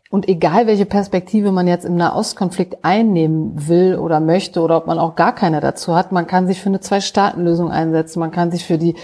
Und 0.09 0.28
egal, 0.28 0.66
welche 0.66 0.88
Perspektive 0.88 1.51
man 1.51 1.68
jetzt 1.68 1.86
im 1.86 1.93
Nahostkonflikt 1.93 2.84
einnehmen 2.84 3.68
will 3.68 3.97
oder 3.97 4.20
möchte 4.20 4.61
oder 4.61 4.78
ob 4.78 4.88
man 4.88 4.97
auch 4.97 5.14
gar 5.14 5.36
keine 5.36 5.59
dazu 5.59 5.95
hat, 5.95 6.11
man 6.11 6.26
kann 6.26 6.47
sich 6.47 6.59
für 6.59 6.70
eine 6.70 6.80
Zwei-Staaten-Lösung 6.80 7.70
einsetzen. 7.70 8.20
Man 8.20 8.32
kann 8.32 8.49
sich 8.49 8.66
für 8.66 8.80
die 8.80 8.95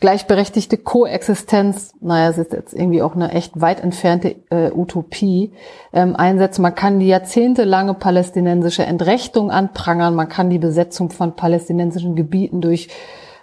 gleichberechtigte 0.00 0.78
Koexistenz, 0.78 1.92
naja, 2.00 2.30
es 2.30 2.38
ist 2.38 2.52
jetzt 2.52 2.72
irgendwie 2.72 3.02
auch 3.02 3.16
eine 3.16 3.32
echt 3.32 3.60
weit 3.60 3.82
entfernte 3.82 4.36
äh, 4.50 4.70
Utopie, 4.70 5.52
ähm, 5.92 6.14
einsetzen. 6.14 6.62
Man 6.62 6.74
kann 6.76 7.00
die 7.00 7.08
jahrzehntelange 7.08 7.94
palästinensische 7.94 8.84
Entrechtung 8.84 9.50
anprangern, 9.50 10.14
man 10.14 10.28
kann 10.28 10.50
die 10.50 10.58
Besetzung 10.58 11.10
von 11.10 11.34
palästinensischen 11.34 12.14
Gebieten 12.14 12.60
durch 12.60 12.88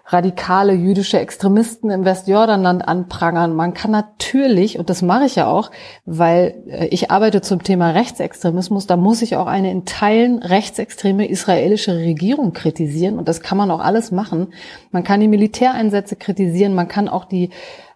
radikale 0.07 0.73
jüdische 0.73 1.19
Extremisten 1.19 1.89
im 1.89 2.05
Westjordanland 2.05 2.87
anprangern. 2.87 3.55
Man 3.55 3.73
kann 3.73 3.91
natürlich, 3.91 4.77
und 4.77 4.89
das 4.89 5.01
mache 5.01 5.25
ich 5.25 5.35
ja 5.35 5.47
auch, 5.47 5.71
weil 6.05 6.63
äh, 6.67 6.85
ich 6.87 7.09
arbeite 7.09 7.41
zum 7.41 7.63
Thema 7.63 7.91
Rechtsextremismus, 7.91 8.85
da 8.85 8.97
muss 8.97 9.23
ich 9.23 9.35
auch 9.35 9.47
eine 9.47 9.71
in 9.71 9.85
Teilen 9.85 10.39
rechtsextreme 10.43 11.27
israelische 11.27 11.95
Regierung 11.95 12.53
kritisieren. 12.53 13.17
Und 13.17 13.27
das 13.27 13.41
kann 13.41 13.57
man 13.57 13.71
auch 13.71 13.79
alles 13.79 14.11
machen. 14.11 14.53
Man 14.91 15.03
kann 15.03 15.19
die 15.19 15.27
Militäreinsätze 15.27 16.15
kritisieren, 16.15 16.75
man 16.75 16.87
kann 16.87 17.09
auch 17.09 17.25
die 17.25 17.49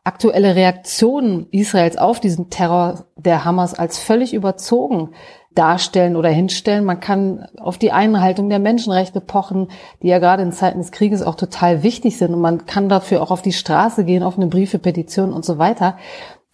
aktuelle 0.04 0.56
Reaktion 0.56 1.46
Israels 1.52 1.98
auf 1.98 2.20
diesen 2.20 2.50
Terror 2.50 3.06
der 3.18 3.46
Hamas 3.46 3.76
als 3.76 4.00
völlig 4.00 4.34
überzogen 4.34 5.10
darstellen 5.56 6.16
oder 6.16 6.30
hinstellen. 6.30 6.86
Man 6.86 7.00
kann 7.00 7.48
auf 7.58 7.78
die 7.78 7.92
Einhaltung 7.92 8.50
der 8.50 8.60
Menschenrechte 8.60 9.20
pochen, 9.20 9.70
die 10.02 10.08
ja 10.08 10.20
gerade 10.20 10.44
in 10.44 10.52
Zeiten 10.52 10.80
des 10.80 10.92
Krieges 10.92 11.22
auch 11.22 11.36
total 11.36 11.84
wichtig 11.84 12.18
sind. 12.18 12.34
Und 12.34 12.42
man 12.42 12.66
kann 12.66 12.90
dafür 12.90 13.22
auch 13.22 13.32
auf 13.32 13.42
die 13.42 13.54
Straße 13.54 14.06
gehen, 14.06 14.24
offene 14.24 14.48
Briefe, 14.48 14.80
Petitionen 14.80 15.34
und 15.34 15.44
so 15.44 15.58
weiter. 15.58 15.98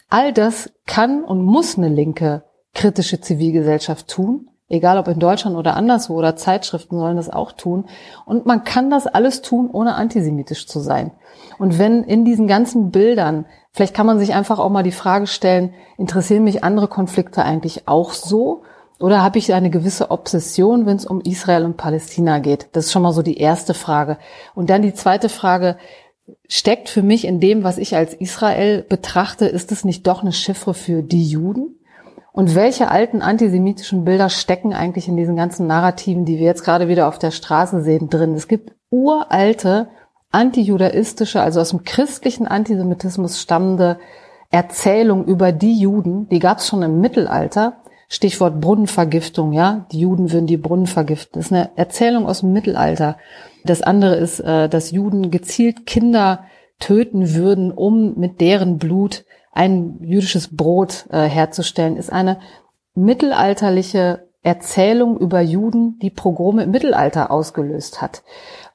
All 0.10 0.34
das 0.34 0.72
kann 0.86 1.24
und 1.24 1.44
muss 1.44 1.78
eine 1.78 1.90
linke 1.90 2.44
kritische 2.74 3.20
Zivilgesellschaft 3.20 4.08
tun. 4.08 4.50
Egal 4.68 4.98
ob 4.98 5.08
in 5.08 5.20
Deutschland 5.20 5.56
oder 5.56 5.76
anderswo 5.76 6.16
oder 6.16 6.36
Zeitschriften 6.36 6.98
sollen 6.98 7.18
das 7.18 7.30
auch 7.30 7.52
tun. 7.52 7.86
Und 8.26 8.48
man 8.48 8.64
kann 8.64 8.90
das 8.90 9.06
alles 9.06 9.42
tun, 9.44 9.70
ohne 9.72 9.94
antisemitisch 9.96 10.68
zu 10.68 10.80
sein. 10.80 11.12
Und 11.60 11.78
wenn 11.78 12.04
in 12.04 12.26
diesen 12.26 12.48
ganzen 12.48 12.90
Bildern, 12.90 13.46
vielleicht 13.72 13.94
kann 13.94 14.08
man 14.08 14.18
sich 14.18 14.34
einfach 14.34 14.58
auch 14.58 14.72
mal 14.72 14.82
die 14.82 14.92
Frage 14.92 15.28
stellen, 15.28 15.74
interessieren 15.98 16.44
mich 16.44 16.64
andere 16.64 16.88
Konflikte 16.88 17.44
eigentlich 17.44 17.88
auch 17.88 18.14
so? 18.14 18.64
Oder 19.00 19.22
habe 19.22 19.38
ich 19.40 19.54
eine 19.54 19.70
gewisse 19.70 20.10
Obsession, 20.12 20.86
wenn 20.86 20.96
es 20.96 21.06
um 21.06 21.22
Israel 21.22 21.66
und 21.66 21.78
Palästina 21.78 22.40
geht? 22.40 22.70
Das 22.72 22.86
ist 22.86 22.92
schon 22.92 23.02
mal 23.02 23.12
so 23.12 23.22
die 23.22 23.38
erste 23.38 23.74
Frage. 23.74 24.18
Und 24.54 24.70
dann 24.70 24.82
die 24.82 24.94
zweite 24.94 25.28
Frage, 25.30 25.78
steckt 26.48 26.90
für 26.90 27.04
mich 27.04 27.26
in 27.26 27.40
dem, 27.40 27.64
was 27.64 27.78
ich 27.78 27.96
als 27.96 28.14
Israel 28.14 28.84
betrachte, 28.88 29.46
ist 29.46 29.72
es 29.72 29.84
nicht 29.84 30.08
doch 30.08 30.22
eine 30.22 30.32
Chiffre 30.32 30.74
für 30.74 31.04
die 31.04 31.26
Juden? 31.26 31.80
Und 32.32 32.56
welche 32.56 32.90
alten 32.90 33.22
antisemitischen 33.22 34.04
Bilder 34.04 34.30
stecken 34.30 34.74
eigentlich 34.74 35.08
in 35.08 35.16
diesen 35.16 35.36
ganzen 35.36 35.68
Narrativen, 35.68 36.26
die 36.26 36.38
wir 36.38 36.46
jetzt 36.46 36.66
gerade 36.66 36.88
wieder 36.88 37.08
auf 37.08 37.18
der 37.20 37.32
Straße 37.32 37.82
sehen, 37.82 38.10
drin? 38.10 38.34
Es 38.34 38.48
gibt 38.48 38.74
uralte 38.90 39.88
antijudaistische, 40.32 41.42
also 41.42 41.62
aus 41.62 41.70
dem 41.70 41.84
christlichen 41.84 42.46
Antisemitismus 42.46 43.40
stammende 43.40 44.00
Erzählung 44.52 45.26
über 45.26 45.54
die 45.54 45.80
Juden, 45.80 46.28
die 46.30 46.40
gab 46.40 46.58
es 46.58 46.68
schon 46.68 46.82
im 46.82 47.00
Mittelalter. 47.00 47.78
Stichwort 48.08 48.62
Brunnenvergiftung, 48.62 49.54
ja, 49.54 49.88
die 49.92 50.00
Juden 50.00 50.32
würden 50.32 50.48
die 50.48 50.58
Brunnen 50.58 50.88
vergiften. 50.88 51.40
Das 51.40 51.48
ist 51.48 51.52
eine 51.52 51.72
Erzählung 51.76 52.28
aus 52.28 52.42
dem 52.42 52.54
Mittelalter. 52.54 53.18
Das 53.64 53.82
andere 53.82 54.16
ist, 54.16 54.40
äh, 54.40 54.70
dass 54.70 54.92
Juden 54.92 55.32
gezielt 55.32 55.86
Kinder 55.86 56.46
töten 56.80 57.34
würden, 57.34 57.72
um 57.72 58.16
mit 58.16 58.42
deren 58.42 58.78
Blut 58.78 59.26
ein 59.52 59.98
jüdisches 60.02 60.56
Brot 60.56 61.06
äh, 61.10 61.24
herzustellen, 61.24 61.98
ist 61.98 62.12
eine 62.12 62.40
mittelalterliche 62.94 64.28
Erzählung 64.44 65.18
über 65.18 65.42
Juden, 65.42 65.98
die 66.00 66.12
Progrome 66.12 66.64
im 66.64 66.72
Mittelalter 66.72 67.32
ausgelöst 67.32 68.02
hat. 68.02 68.24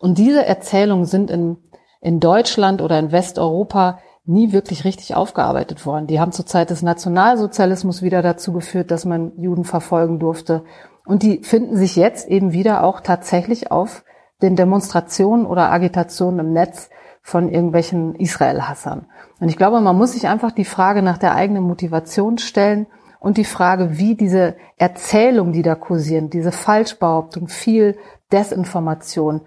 Und 0.00 0.18
diese 0.18 0.44
Erzählungen 0.44 1.04
sind 1.04 1.30
in, 1.30 1.58
in 2.00 2.18
Deutschland 2.18 2.82
oder 2.82 2.98
in 2.98 3.12
Westeuropa 3.12 4.00
nie 4.24 4.52
wirklich 4.52 4.84
richtig 4.84 5.14
aufgearbeitet 5.14 5.86
worden. 5.86 6.06
Die 6.06 6.20
haben 6.20 6.32
zur 6.32 6.46
Zeit 6.46 6.70
des 6.70 6.82
Nationalsozialismus 6.82 8.02
wieder 8.02 8.22
dazu 8.22 8.52
geführt, 8.52 8.90
dass 8.90 9.04
man 9.04 9.32
Juden 9.36 9.64
verfolgen 9.64 10.18
durfte. 10.18 10.64
Und 11.04 11.22
die 11.22 11.42
finden 11.42 11.76
sich 11.76 11.96
jetzt 11.96 12.28
eben 12.28 12.52
wieder 12.52 12.84
auch 12.84 13.00
tatsächlich 13.00 13.70
auf 13.70 14.04
den 14.42 14.56
Demonstrationen 14.56 15.46
oder 15.46 15.70
Agitationen 15.72 16.40
im 16.40 16.52
Netz 16.52 16.90
von 17.22 17.48
irgendwelchen 17.48 18.14
Israel-Hassern. 18.14 19.06
Und 19.40 19.48
ich 19.48 19.56
glaube, 19.56 19.80
man 19.80 19.96
muss 19.96 20.12
sich 20.12 20.28
einfach 20.28 20.52
die 20.52 20.64
Frage 20.64 21.02
nach 21.02 21.18
der 21.18 21.34
eigenen 21.34 21.64
Motivation 21.64 22.38
stellen 22.38 22.86
und 23.18 23.36
die 23.36 23.44
Frage, 23.44 23.98
wie 23.98 24.14
diese 24.14 24.56
Erzählung, 24.78 25.52
die 25.52 25.62
da 25.62 25.74
kursieren, 25.74 26.30
diese 26.30 26.52
Falschbehauptung, 26.52 27.48
viel 27.48 27.98
Desinformation, 28.32 29.42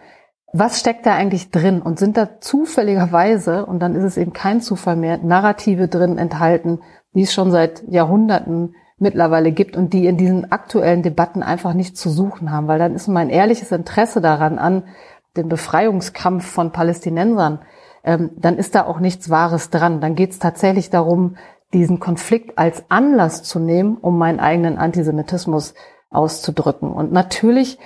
was 0.54 0.80
steckt 0.80 1.06
da 1.08 1.16
eigentlich 1.16 1.50
drin? 1.50 1.82
Und 1.82 2.00
sind 2.00 2.16
da 2.16 2.40
zufälligerweise, 2.40 3.66
und 3.66 3.80
dann 3.80 3.96
ist 3.96 4.04
es 4.04 4.18
eben 4.18 4.34
kein 4.34 4.62
Zufall 4.62 4.96
mehr, 4.96 5.18
Narrative 5.18 5.88
drin 5.88 6.20
enthalten, 6.20 6.80
die 7.16 7.24
es 7.24 7.34
schon 7.34 7.52
seit 7.52 7.84
Jahrhunderten 7.88 8.76
mittlerweile 9.00 9.52
gibt 9.52 9.76
und 9.76 9.94
die 9.94 10.06
in 10.06 10.16
diesen 10.16 10.52
aktuellen 10.52 11.02
Debatten 11.02 11.42
einfach 11.44 11.74
nicht 11.74 11.98
zu 11.98 12.10
suchen 12.10 12.52
haben, 12.52 12.68
weil 12.68 12.80
dann 12.80 12.94
ist 12.94 13.08
mein 13.08 13.30
ehrliches 13.30 13.72
Interesse 13.72 14.22
daran 14.22 14.60
an 14.60 14.84
den 15.36 15.50
Befreiungskampf 15.50 16.46
von 16.46 16.72
Palästinensern, 16.72 17.60
ähm, 18.04 18.32
dann 18.38 18.58
ist 18.58 18.76
da 18.76 18.86
auch 18.86 19.00
nichts 19.00 19.32
Wahres 19.32 19.72
dran. 19.72 20.02
Dann 20.02 20.16
geht 20.16 20.32
es 20.32 20.40
tatsächlich 20.40 20.92
darum, 20.92 21.38
diesen 21.74 22.00
Konflikt 22.00 22.60
als 22.60 22.84
Anlass 22.90 23.42
zu 23.42 23.60
nehmen, 23.60 23.98
um 23.98 24.20
meinen 24.20 24.40
eigenen 24.40 24.78
Antisemitismus 24.78 25.74
auszudrücken. 26.12 26.92
Und 26.92 27.12
natürlich 27.12 27.80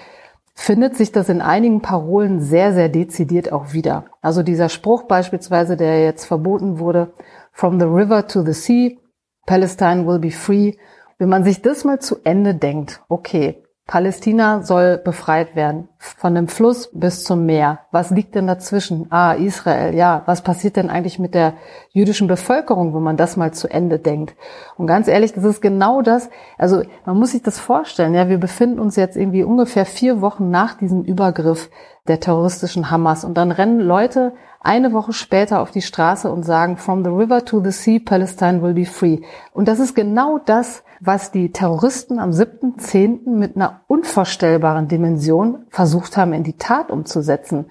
findet 0.60 0.98
sich 0.98 1.12
das 1.12 1.30
in 1.30 1.40
einigen 1.40 1.82
Parolen 1.82 2.42
sehr, 2.42 2.74
sehr 2.74 2.90
dezidiert 2.90 3.52
auch 3.52 3.74
wieder. 3.74 4.06
Also 4.22 4.42
dieser 4.42 4.70
Spruch 4.70 5.04
beispielsweise, 5.04 5.78
der 5.78 6.04
jetzt 6.04 6.26
verboten 6.26 6.80
wurde, 6.80 7.14
From 7.52 7.80
the 7.80 7.86
river 7.86 8.28
to 8.28 8.44
the 8.44 8.54
sea, 8.54 8.98
Palestine 9.46 10.08
will 10.08 10.18
be 10.18 10.32
free. 10.32 10.74
Wenn 11.20 11.30
man 11.30 11.44
sich 11.44 11.62
das 11.62 11.84
mal 11.84 12.00
zu 12.00 12.18
Ende 12.24 12.56
denkt, 12.56 13.04
okay, 13.08 13.64
Palästina 13.88 14.64
soll 14.64 14.98
befreit 14.98 15.56
werden. 15.56 15.88
Von 15.98 16.36
dem 16.36 16.50
Fluss 16.50 16.90
bis 16.94 17.24
zum 17.24 17.46
Meer. 17.46 17.80
Was 17.92 18.12
liegt 18.12 18.36
denn 18.36 18.46
dazwischen? 18.46 19.08
Ah, 19.10 19.32
Israel, 19.32 19.96
ja. 19.96 20.24
Was 20.26 20.42
passiert 20.42 20.76
denn 20.76 20.90
eigentlich 20.90 21.20
mit 21.20 21.34
der 21.34 21.54
jüdischen 21.92 22.28
Bevölkerung, 22.28 22.94
wenn 22.94 23.02
man 23.02 23.16
das 23.16 23.38
mal 23.38 23.54
zu 23.54 23.70
Ende 23.70 23.98
denkt? 23.98 24.36
Und 24.76 24.88
ganz 24.88 25.08
ehrlich, 25.08 25.32
das 25.32 25.46
ist 25.46 25.62
genau 25.62 26.02
das. 26.02 26.30
Also, 26.58 26.84
man 27.06 27.18
muss 27.18 27.32
sich 27.32 27.44
das 27.44 27.60
vorstellen. 27.60 28.14
Ja, 28.14 28.28
wir 28.28 28.40
befinden 28.40 28.80
uns 28.80 28.98
jetzt 28.98 29.16
irgendwie 29.16 29.44
ungefähr 29.44 29.86
vier 29.86 30.20
Wochen 30.20 30.52
nach 30.52 30.74
diesem 30.74 31.04
Übergriff 31.04 31.70
der 32.10 32.20
terroristischen 32.20 32.92
Hamas. 32.92 33.24
Und 33.24 33.36
dann 33.36 33.52
rennen 33.52 33.80
Leute 33.80 34.34
eine 34.60 34.92
Woche 34.92 35.14
später 35.14 35.62
auf 35.62 35.72
die 35.72 35.82
Straße 35.82 36.30
und 36.30 36.44
sagen, 36.44 36.76
from 36.76 37.06
the 37.06 37.10
river 37.10 37.46
to 37.46 37.64
the 37.64 37.72
sea, 37.72 38.00
Palestine 38.04 38.62
will 38.62 38.74
be 38.74 38.86
free. 38.86 39.22
Und 39.54 39.70
das 39.70 39.80
ist 39.80 39.96
genau 39.96 40.40
das, 40.40 40.84
was 41.00 41.32
die 41.32 41.52
Terroristen 41.52 42.20
am 42.20 42.32
7.10. 42.32 43.30
mit 43.30 43.56
einer 43.56 43.82
unvorstellbaren 43.88 44.88
Dimension 44.88 45.66
versucht 45.70 46.18
haben, 46.18 46.34
in 46.34 46.44
die 46.44 46.58
Tat 46.58 46.92
umzusetzen. 46.92 47.66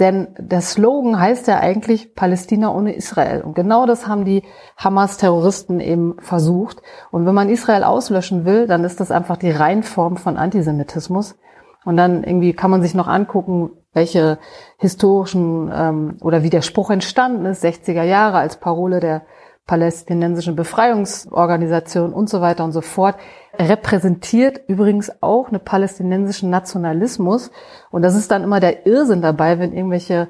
Denn 0.00 0.28
der 0.38 0.60
Slogan 0.60 1.20
heißt 1.20 1.46
ja 1.46 1.60
eigentlich 1.60 2.16
Palästina 2.16 2.74
ohne 2.74 2.94
Israel. 2.94 3.42
Und 3.42 3.54
genau 3.54 3.86
das 3.86 4.08
haben 4.08 4.24
die 4.24 4.42
Hamas-Terroristen 4.76 5.78
eben 5.78 6.16
versucht. 6.18 6.82
Und 7.12 7.26
wenn 7.26 7.34
man 7.34 7.48
Israel 7.48 7.84
auslöschen 7.84 8.44
will, 8.44 8.66
dann 8.66 8.82
ist 8.82 8.98
das 8.98 9.12
einfach 9.12 9.36
die 9.36 9.52
Reinform 9.52 10.16
von 10.16 10.36
Antisemitismus. 10.36 11.36
Und 11.84 11.96
dann 11.96 12.24
irgendwie 12.24 12.54
kann 12.54 12.72
man 12.72 12.82
sich 12.82 12.94
noch 12.94 13.06
angucken, 13.06 13.70
welche 13.92 14.38
historischen 14.78 15.70
ähm, 15.72 16.16
oder 16.20 16.42
wie 16.42 16.50
der 16.50 16.62
Spruch 16.62 16.90
entstanden 16.90 17.46
ist, 17.46 17.64
60er 17.64 18.02
Jahre 18.02 18.38
als 18.38 18.56
Parole 18.56 18.98
der 18.98 19.22
palästinensischen 19.66 20.56
Befreiungsorganisation 20.56 22.12
und 22.12 22.28
so 22.28 22.40
weiter 22.40 22.64
und 22.64 22.72
so 22.72 22.82
fort, 22.82 23.16
repräsentiert 23.58 24.60
übrigens 24.68 25.22
auch 25.22 25.48
eine 25.48 25.58
palästinensischen 25.58 26.50
Nationalismus. 26.50 27.50
Und 27.90 28.02
das 28.02 28.14
ist 28.14 28.30
dann 28.30 28.42
immer 28.42 28.60
der 28.60 28.86
Irrsinn 28.86 29.22
dabei, 29.22 29.58
wenn 29.58 29.72
irgendwelche 29.72 30.28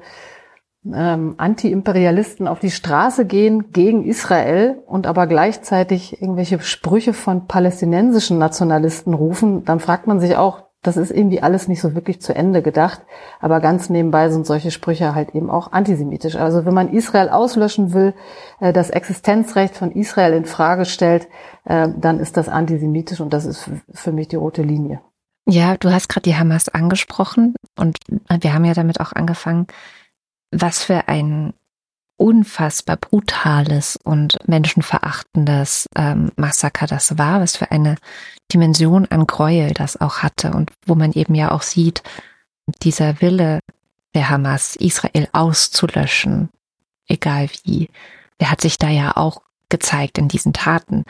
ähm, 0.93 1.35
Anti-Imperialisten 1.37 2.47
auf 2.47 2.59
die 2.59 2.71
Straße 2.71 3.25
gehen 3.25 3.71
gegen 3.71 4.05
Israel 4.05 4.81
und 4.85 5.07
aber 5.07 5.27
gleichzeitig 5.27 6.21
irgendwelche 6.21 6.59
Sprüche 6.61 7.13
von 7.13 7.47
palästinensischen 7.47 8.37
Nationalisten 8.37 9.13
rufen, 9.13 9.65
dann 9.65 9.79
fragt 9.79 10.07
man 10.07 10.19
sich 10.19 10.37
auch, 10.37 10.64
das 10.85 10.97
ist 10.97 11.11
irgendwie 11.11 11.41
alles 11.41 11.67
nicht 11.67 11.81
so 11.81 11.95
wirklich 11.95 12.21
zu 12.21 12.35
Ende 12.35 12.61
gedacht. 12.61 13.01
Aber 13.39 13.59
ganz 13.59 13.89
nebenbei 13.89 14.29
sind 14.29 14.45
solche 14.45 14.71
Sprüche 14.71 15.15
halt 15.15 15.33
eben 15.33 15.49
auch 15.49 15.71
antisemitisch. 15.71 16.35
Also 16.35 16.65
wenn 16.65 16.73
man 16.73 16.93
Israel 16.93 17.29
auslöschen 17.29 17.93
will, 17.93 18.13
äh, 18.59 18.71
das 18.71 18.89
Existenzrecht 18.89 19.75
von 19.75 19.91
Israel 19.91 20.33
in 20.33 20.45
Frage 20.45 20.85
stellt, 20.85 21.27
äh, 21.65 21.89
dann 21.97 22.19
ist 22.19 22.37
das 22.37 22.49
antisemitisch 22.49 23.19
und 23.19 23.33
das 23.33 23.45
ist 23.45 23.69
für 23.93 24.11
mich 24.11 24.27
die 24.27 24.35
rote 24.35 24.61
Linie. 24.61 25.01
Ja, 25.47 25.77
du 25.77 25.91
hast 25.91 26.09
gerade 26.09 26.23
die 26.23 26.35
Hamas 26.35 26.69
angesprochen 26.69 27.55
und 27.77 27.97
wir 28.07 28.53
haben 28.53 28.65
ja 28.65 28.73
damit 28.73 28.99
auch 28.99 29.13
angefangen, 29.13 29.67
was 30.51 30.83
für 30.83 31.07
ein 31.07 31.53
unfassbar 32.17 32.97
brutales 32.97 33.97
und 34.03 34.37
menschenverachtendes 34.47 35.87
ähm, 35.95 36.31
Massaker 36.35 36.87
das 36.87 37.17
war, 37.17 37.41
was 37.41 37.57
für 37.57 37.71
eine 37.71 37.95
Dimension 38.53 39.05
an 39.07 39.27
Gräuel 39.27 39.73
das 39.73 39.99
auch 39.99 40.19
hatte 40.19 40.51
und 40.51 40.71
wo 40.85 40.95
man 40.95 41.11
eben 41.11 41.35
ja 41.35 41.51
auch 41.51 41.61
sieht, 41.61 42.03
dieser 42.81 43.21
Wille 43.21 43.59
der 44.13 44.29
Hamas, 44.29 44.75
Israel 44.77 45.27
auszulöschen, 45.33 46.49
egal 47.07 47.49
wie, 47.63 47.89
der 48.39 48.49
hat 48.49 48.61
sich 48.61 48.77
da 48.77 48.89
ja 48.89 49.17
auch 49.17 49.41
gezeigt 49.69 50.17
in 50.17 50.27
diesen 50.27 50.53
Taten. 50.53 51.03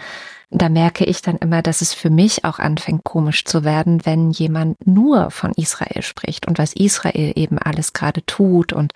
Da 0.50 0.70
merke 0.70 1.06
ich 1.06 1.22
dann 1.22 1.38
immer, 1.38 1.62
dass 1.62 1.82
es 1.82 1.94
für 1.94 2.10
mich 2.10 2.46
auch 2.46 2.60
anfängt 2.60 3.04
komisch 3.04 3.46
zu 3.46 3.64
werden, 3.64 4.06
wenn 4.06 4.32
jemand 4.32 4.88
nur 4.88 5.30
von 5.32 5.52
Israel 5.56 6.02
spricht 6.02 6.48
und 6.48 6.58
was 6.58 6.74
Israel 6.74 7.34
eben 7.36 7.60
alles 7.60 7.94
gerade 7.94 8.26
tut 8.26 8.74
und 8.74 8.94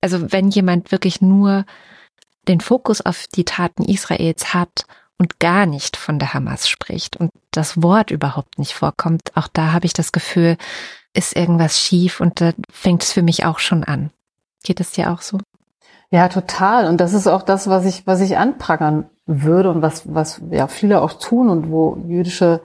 also 0.00 0.32
wenn 0.32 0.50
jemand 0.50 0.92
wirklich 0.92 1.20
nur 1.20 1.64
den 2.46 2.60
Fokus 2.60 3.04
auf 3.04 3.26
die 3.34 3.44
Taten 3.44 3.84
Israels 3.84 4.54
hat 4.54 4.86
und 5.18 5.40
gar 5.40 5.66
nicht 5.66 5.96
von 5.96 6.18
der 6.18 6.34
Hamas 6.34 6.68
spricht 6.68 7.16
und 7.16 7.30
das 7.50 7.82
Wort 7.82 8.10
überhaupt 8.10 8.58
nicht 8.58 8.72
vorkommt, 8.72 9.32
auch 9.34 9.48
da 9.48 9.72
habe 9.72 9.86
ich 9.86 9.92
das 9.92 10.12
Gefühl, 10.12 10.56
ist 11.14 11.36
irgendwas 11.36 11.78
schief 11.78 12.20
und 12.20 12.40
da 12.40 12.52
fängt 12.70 13.02
es 13.02 13.12
für 13.12 13.22
mich 13.22 13.44
auch 13.44 13.58
schon 13.58 13.84
an. 13.84 14.10
Geht 14.62 14.80
es 14.80 14.92
dir 14.92 15.10
auch 15.10 15.20
so? 15.20 15.38
Ja, 16.10 16.28
total. 16.28 16.86
Und 16.86 17.00
das 17.00 17.12
ist 17.12 17.26
auch 17.26 17.42
das, 17.42 17.68
was 17.68 17.84
ich, 17.84 18.06
was 18.06 18.20
ich 18.20 18.38
anprangern 18.38 19.10
würde 19.26 19.70
und 19.70 19.82
was, 19.82 20.12
was 20.12 20.40
ja 20.50 20.66
viele 20.68 21.02
auch 21.02 21.14
tun 21.14 21.50
und 21.50 21.70
wo 21.70 21.98
jüdische 22.06 22.62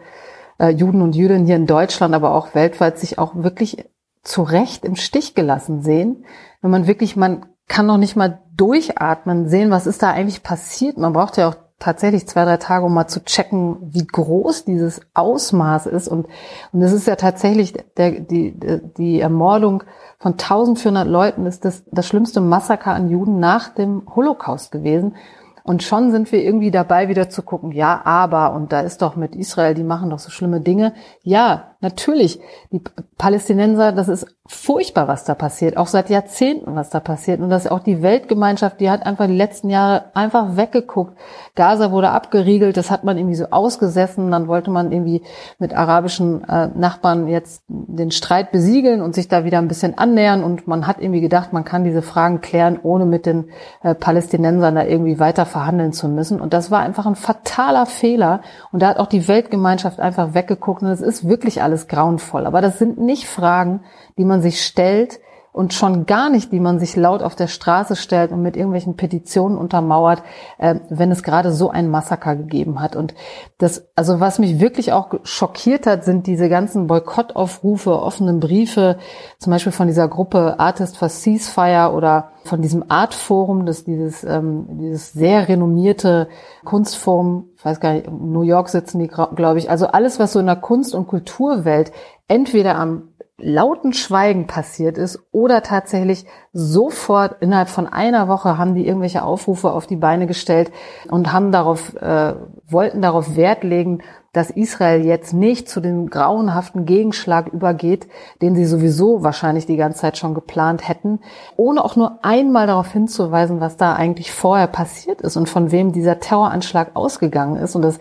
äh, 0.60 0.70
Juden 0.70 1.02
und 1.02 1.16
Jüdinnen 1.16 1.46
hier 1.46 1.58
in 1.58 1.68
Deutschland, 1.68 2.16
aber 2.16 2.34
auch 2.34 2.56
weltweit 2.56 3.00
sich 3.00 3.18
auch 3.18 3.36
wirklich 3.36 3.86
zu 4.24 4.44
Recht 4.44 4.86
im 4.86 4.96
Stich 4.96 5.36
gelassen 5.36 5.82
sehen. 5.82 6.26
Wenn 6.62 6.72
man 6.72 6.88
wirklich, 6.88 7.16
man 7.16 7.46
kann 7.68 7.86
noch 7.86 7.98
nicht 7.98 8.16
mal 8.16 8.40
durchatmen, 8.56 9.48
sehen, 9.50 9.72
was 9.72 9.88
ist 9.88 10.04
da 10.04 10.12
eigentlich 10.12 10.44
passiert. 10.44 10.98
Man 10.98 11.14
braucht 11.14 11.38
ja 11.38 11.50
auch 11.50 11.56
tatsächlich 11.80 12.28
zwei, 12.28 12.46
drei 12.46 12.58
Tage, 12.58 12.86
um 12.86 12.94
mal 12.94 13.08
zu 13.08 13.24
checken, 13.26 13.78
wie 13.82 14.08
groß 14.08 14.64
dieses 14.64 15.02
Ausmaß 15.14 15.88
ist. 15.88 16.08
Und, 16.08 16.28
und 16.72 16.82
es 16.82 16.94
ist 16.94 17.08
ja 17.08 17.18
tatsächlich, 17.18 17.74
der, 17.98 18.12
die, 18.12 18.58
die 18.98 19.20
Ermordung 19.20 19.84
von 20.20 20.34
1400 20.34 21.06
Leuten 21.06 21.46
ist 21.46 21.66
das, 21.66 21.84
das 21.92 22.08
schlimmste 22.08 22.40
Massaker 22.40 22.94
an 22.94 23.10
Juden 23.10 23.40
nach 23.40 23.70
dem 23.70 24.04
Holocaust 24.16 24.72
gewesen. 24.72 25.16
Und 25.64 25.82
schon 25.82 26.12
sind 26.12 26.32
wir 26.32 26.44
irgendwie 26.44 26.72
dabei, 26.72 27.08
wieder 27.08 27.30
zu 27.30 27.42
gucken, 27.42 27.72
ja, 27.72 28.02
aber, 28.04 28.54
und 28.54 28.74
da 28.74 28.82
ist 28.82 29.02
doch 29.02 29.16
mit 29.16 29.34
Israel, 29.36 29.74
die 29.74 29.84
machen 29.84 30.10
doch 30.10 30.20
so 30.20 30.30
schlimme 30.30 30.60
Dinge. 30.60 30.94
Ja, 31.22 31.76
natürlich, 31.80 32.40
die 32.72 32.82
Palästinenser, 33.18 33.94
das 33.94 34.10
ist 34.10 34.28
furchtbar, 34.46 35.08
was 35.08 35.24
da 35.24 35.36
passiert, 35.36 35.78
auch 35.78 35.88
seit 35.88 36.10
Jahrzehnten, 36.10 36.76
was 36.76 36.90
da 36.90 37.00
passiert. 37.00 37.40
Und 37.40 37.50
das 37.50 37.66
ist 37.66 37.72
auch 37.72 37.80
die 37.80 38.02
Weltgemeinschaft, 38.02 38.82
die 38.82 38.90
hat 38.90 39.06
einfach 39.06 39.28
die 39.28 39.38
letzten 39.38 39.70
Jahre 39.70 40.06
einfach 40.16 40.58
weggeguckt. 40.58 41.18
Gaza 41.56 41.92
wurde 41.92 42.10
abgeriegelt, 42.10 42.76
das 42.76 42.92
hat 42.92 43.06
man 43.06 43.18
irgendwie 43.18 43.36
so 43.36 43.46
ausgesessen, 43.52 44.32
dann 44.32 44.50
wollte 44.50 44.70
man 44.70 44.92
irgendwie 44.92 45.22
mit 45.60 45.74
arabischen 45.74 46.44
äh, 46.44 46.68
Nachbarn 46.76 47.28
jetzt 47.30 47.64
den 47.70 48.12
Streit 48.12 48.52
besiegeln 48.52 49.02
und 49.02 49.16
sich 49.16 49.30
da 49.30 49.46
wieder 49.46 49.60
ein 49.60 49.70
bisschen 49.70 49.98
annähern 49.98 50.44
und 50.44 50.68
man 50.68 50.88
hat 50.88 51.00
irgendwie 51.00 51.22
gedacht, 51.22 51.54
man 51.54 51.64
kann 51.64 51.86
diese 51.86 52.02
Fragen 52.02 52.42
klären, 52.42 52.78
ohne 52.84 53.06
mit 53.06 53.26
den 53.26 53.46
äh, 53.82 53.96
Palästinensern 53.96 54.76
da 54.76 54.84
irgendwie 54.84 55.20
weiter 55.20 55.46
verhandeln 55.46 55.94
zu 55.94 56.10
müssen. 56.10 56.42
Und 56.42 56.54
das 56.54 56.70
war 56.70 56.82
einfach 56.82 57.06
ein 57.06 57.16
fataler 57.16 57.86
Fehler. 57.86 58.42
Und 58.72 58.82
da 58.82 58.90
hat 58.90 58.98
auch 58.98 59.08
die 59.08 59.28
Weltgemeinschaft 59.28 60.00
einfach 60.00 60.34
weggeguckt. 60.34 60.82
Und 60.82 60.90
es 60.90 61.02
ist 61.02 61.28
wirklich 61.28 61.62
alles 61.62 61.88
grauenvoll. 61.88 62.46
Aber 62.46 62.62
das 62.62 62.78
sind 62.78 63.00
nicht 63.00 63.28
Fragen, 63.28 63.82
die 64.18 64.26
man 64.26 64.42
sich 64.44 64.64
stellt, 64.64 65.20
und 65.54 65.72
schon 65.72 66.08
gar 66.08 66.32
nicht, 66.32 66.52
die 66.52 66.60
man 66.60 66.80
sich 66.80 66.96
laut 66.96 67.22
auf 67.22 67.36
der 67.36 67.48
Straße 67.48 67.96
stellt 67.96 68.32
und 68.32 68.42
mit 68.42 68.58
irgendwelchen 68.58 68.98
Petitionen 68.98 69.56
untermauert, 69.56 70.24
äh, 70.58 70.76
wenn 70.90 71.12
es 71.12 71.22
gerade 71.22 71.52
so 71.52 71.70
ein 71.70 71.90
Massaker 71.90 72.36
gegeben 72.36 72.82
hat. 72.82 72.96
Und 72.96 73.14
das, 73.60 73.88
also 73.96 74.20
was 74.20 74.40
mich 74.40 74.60
wirklich 74.60 74.94
auch 74.94 75.14
schockiert 75.22 75.86
hat, 75.86 76.04
sind 76.04 76.26
diese 76.26 76.50
ganzen 76.50 76.88
Boykottaufrufe, 76.88 78.02
offenen 78.02 78.40
Briefe, 78.40 78.98
zum 79.38 79.52
Beispiel 79.52 79.72
von 79.72 79.86
dieser 79.86 80.08
Gruppe 80.08 80.60
Artist 80.60 80.98
for 80.98 81.08
Ceasefire 81.08 81.92
oder 81.94 82.32
von 82.46 82.64
diesem 82.64 82.90
Art 82.90 83.14
Forum, 83.14 83.68
das 83.68 83.84
dieses, 83.84 84.24
ähm, 84.24 84.66
dieses 84.80 85.14
sehr 85.14 85.48
renommierte 85.48 86.30
Kunstforum, 86.66 87.50
ich 87.56 87.64
weiß 87.64 87.80
gar 87.80 87.94
nicht, 87.94 88.12
New 88.12 88.42
York 88.42 88.70
sitzen 88.70 88.98
die, 88.98 89.08
glaube 89.08 89.60
ich, 89.60 89.70
also 89.70 89.86
alles, 89.86 90.20
was 90.20 90.34
so 90.34 90.40
in 90.40 90.48
der 90.48 90.56
Kunst- 90.56 90.96
und 90.96 91.08
Kulturwelt 91.08 91.92
entweder 92.28 92.76
am 92.76 93.13
lauten 93.38 93.94
Schweigen 93.94 94.46
passiert 94.46 94.98
ist 94.98 95.20
oder 95.32 95.64
tatsächlich 95.64 96.26
sofort 96.52 97.42
innerhalb 97.42 97.70
von 97.70 97.88
einer 97.88 98.28
Woche 98.28 98.58
haben 98.58 98.76
die 98.76 98.86
irgendwelche 98.86 99.24
Aufrufe 99.24 99.72
auf 99.72 99.88
die 99.88 99.96
Beine 99.96 100.28
gestellt 100.28 100.72
und 101.10 101.34
haben 101.34 101.52
darauf 101.52 101.96
äh, 101.96 102.36
wollten 102.68 103.02
darauf 103.02 103.36
Wert 103.36 103.64
legen, 103.64 104.04
dass 104.34 104.50
Israel 104.50 105.06
jetzt 105.06 105.32
nicht 105.32 105.70
zu 105.70 105.80
dem 105.80 106.10
grauenhaften 106.10 106.86
Gegenschlag 106.86 107.48
übergeht, 107.48 108.08
den 108.42 108.56
sie 108.56 108.66
sowieso 108.66 109.24
wahrscheinlich 109.24 109.68
die 109.68 109.78
ganze 109.78 110.00
Zeit 110.00 110.18
schon 110.18 110.34
geplant 110.34 110.88
hätten, 110.88 111.20
ohne 111.56 111.86
auch 111.86 111.96
nur 111.96 112.20
einmal 112.24 112.66
darauf 112.66 112.92
hinzuweisen, 112.92 113.62
was 113.62 113.78
da 113.78 113.94
eigentlich 113.94 114.32
vorher 114.32 114.68
passiert 114.68 115.22
ist 115.22 115.38
und 115.38 115.50
von 115.50 115.72
wem 115.72 115.92
dieser 115.92 116.20
Terroranschlag 116.20 116.96
ausgegangen 116.96 117.58
ist. 117.58 117.76
Und 117.76 117.84
das 117.84 118.00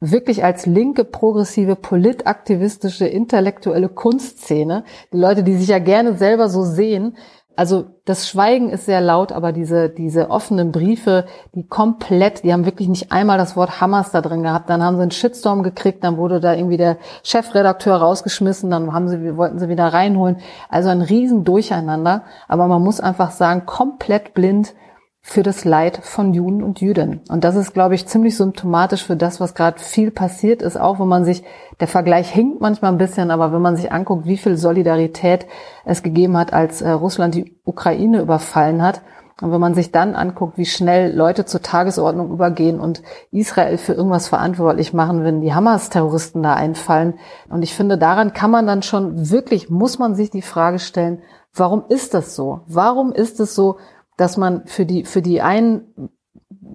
wirklich 0.00 0.42
als 0.42 0.66
linke, 0.66 1.04
progressive, 1.04 1.76
politaktivistische, 1.76 3.06
intellektuelle 3.06 3.88
Kunstszene, 3.88 4.84
die 5.12 5.18
Leute, 5.18 5.42
die 5.42 5.56
sich 5.56 5.68
ja 5.68 5.78
gerne 5.78 6.16
selber 6.16 6.48
so 6.48 6.64
sehen, 6.64 7.16
also 7.60 7.84
das 8.06 8.26
Schweigen 8.26 8.70
ist 8.70 8.86
sehr 8.86 9.02
laut, 9.02 9.32
aber 9.32 9.52
diese, 9.52 9.90
diese 9.90 10.30
offenen 10.30 10.72
Briefe, 10.72 11.26
die 11.54 11.66
komplett, 11.66 12.42
die 12.42 12.54
haben 12.54 12.64
wirklich 12.64 12.88
nicht 12.88 13.12
einmal 13.12 13.36
das 13.36 13.54
Wort 13.54 13.82
Hamas 13.82 14.12
da 14.12 14.22
drin 14.22 14.42
gehabt. 14.42 14.70
Dann 14.70 14.82
haben 14.82 14.96
sie 14.96 15.02
einen 15.02 15.10
Shitstorm 15.10 15.62
gekriegt, 15.62 16.02
dann 16.02 16.16
wurde 16.16 16.40
da 16.40 16.54
irgendwie 16.54 16.78
der 16.78 16.96
Chefredakteur 17.22 17.96
rausgeschmissen, 17.96 18.70
dann 18.70 18.94
haben 18.94 19.08
sie, 19.08 19.36
wollten 19.36 19.58
sie 19.58 19.68
wieder 19.68 19.88
reinholen. 19.88 20.38
Also 20.70 20.88
ein 20.88 21.02
riesen 21.02 21.44
Durcheinander. 21.44 22.22
Aber 22.48 22.66
man 22.66 22.82
muss 22.82 22.98
einfach 22.98 23.30
sagen, 23.30 23.66
komplett 23.66 24.32
blind 24.32 24.72
für 25.22 25.42
das 25.42 25.64
Leid 25.64 26.00
von 26.02 26.32
Juden 26.32 26.62
und 26.62 26.80
Jüdinnen. 26.80 27.20
Und 27.28 27.44
das 27.44 27.54
ist, 27.54 27.74
glaube 27.74 27.94
ich, 27.94 28.06
ziemlich 28.06 28.36
symptomatisch 28.36 29.04
für 29.04 29.16
das, 29.16 29.38
was 29.38 29.54
gerade 29.54 29.78
viel 29.78 30.10
passiert 30.10 30.62
ist, 30.62 30.80
auch 30.80 30.98
wenn 30.98 31.08
man 31.08 31.24
sich, 31.24 31.44
der 31.78 31.88
Vergleich 31.88 32.30
hinkt 32.30 32.60
manchmal 32.60 32.92
ein 32.92 32.98
bisschen, 32.98 33.30
aber 33.30 33.52
wenn 33.52 33.62
man 33.62 33.76
sich 33.76 33.92
anguckt, 33.92 34.26
wie 34.26 34.38
viel 34.38 34.56
Solidarität 34.56 35.46
es 35.84 36.02
gegeben 36.02 36.36
hat, 36.36 36.52
als 36.52 36.80
äh, 36.80 36.90
Russland 36.90 37.34
die 37.34 37.56
Ukraine 37.64 38.20
überfallen 38.20 38.82
hat, 38.82 39.02
und 39.40 39.52
wenn 39.52 39.60
man 39.60 39.74
sich 39.74 39.90
dann 39.90 40.14
anguckt, 40.14 40.58
wie 40.58 40.66
schnell 40.66 41.16
Leute 41.16 41.46
zur 41.46 41.62
Tagesordnung 41.62 42.30
übergehen 42.30 42.78
und 42.78 43.02
Israel 43.30 43.78
für 43.78 43.94
irgendwas 43.94 44.28
verantwortlich 44.28 44.92
machen, 44.92 45.24
wenn 45.24 45.40
die 45.40 45.54
Hamas-Terroristen 45.54 46.42
da 46.42 46.54
einfallen. 46.54 47.14
Und 47.48 47.62
ich 47.62 47.74
finde, 47.74 47.96
daran 47.96 48.34
kann 48.34 48.50
man 48.50 48.66
dann 48.66 48.82
schon 48.82 49.30
wirklich, 49.30 49.70
muss 49.70 49.98
man 49.98 50.14
sich 50.14 50.30
die 50.30 50.42
Frage 50.42 50.78
stellen, 50.78 51.22
warum 51.54 51.84
ist 51.88 52.12
das 52.12 52.36
so? 52.36 52.60
Warum 52.66 53.12
ist 53.12 53.40
es 53.40 53.54
so, 53.54 53.78
dass 54.20 54.36
man 54.36 54.66
für 54.66 54.84
die, 54.84 55.04
für 55.04 55.22
die 55.22 55.40
einen 55.40 56.10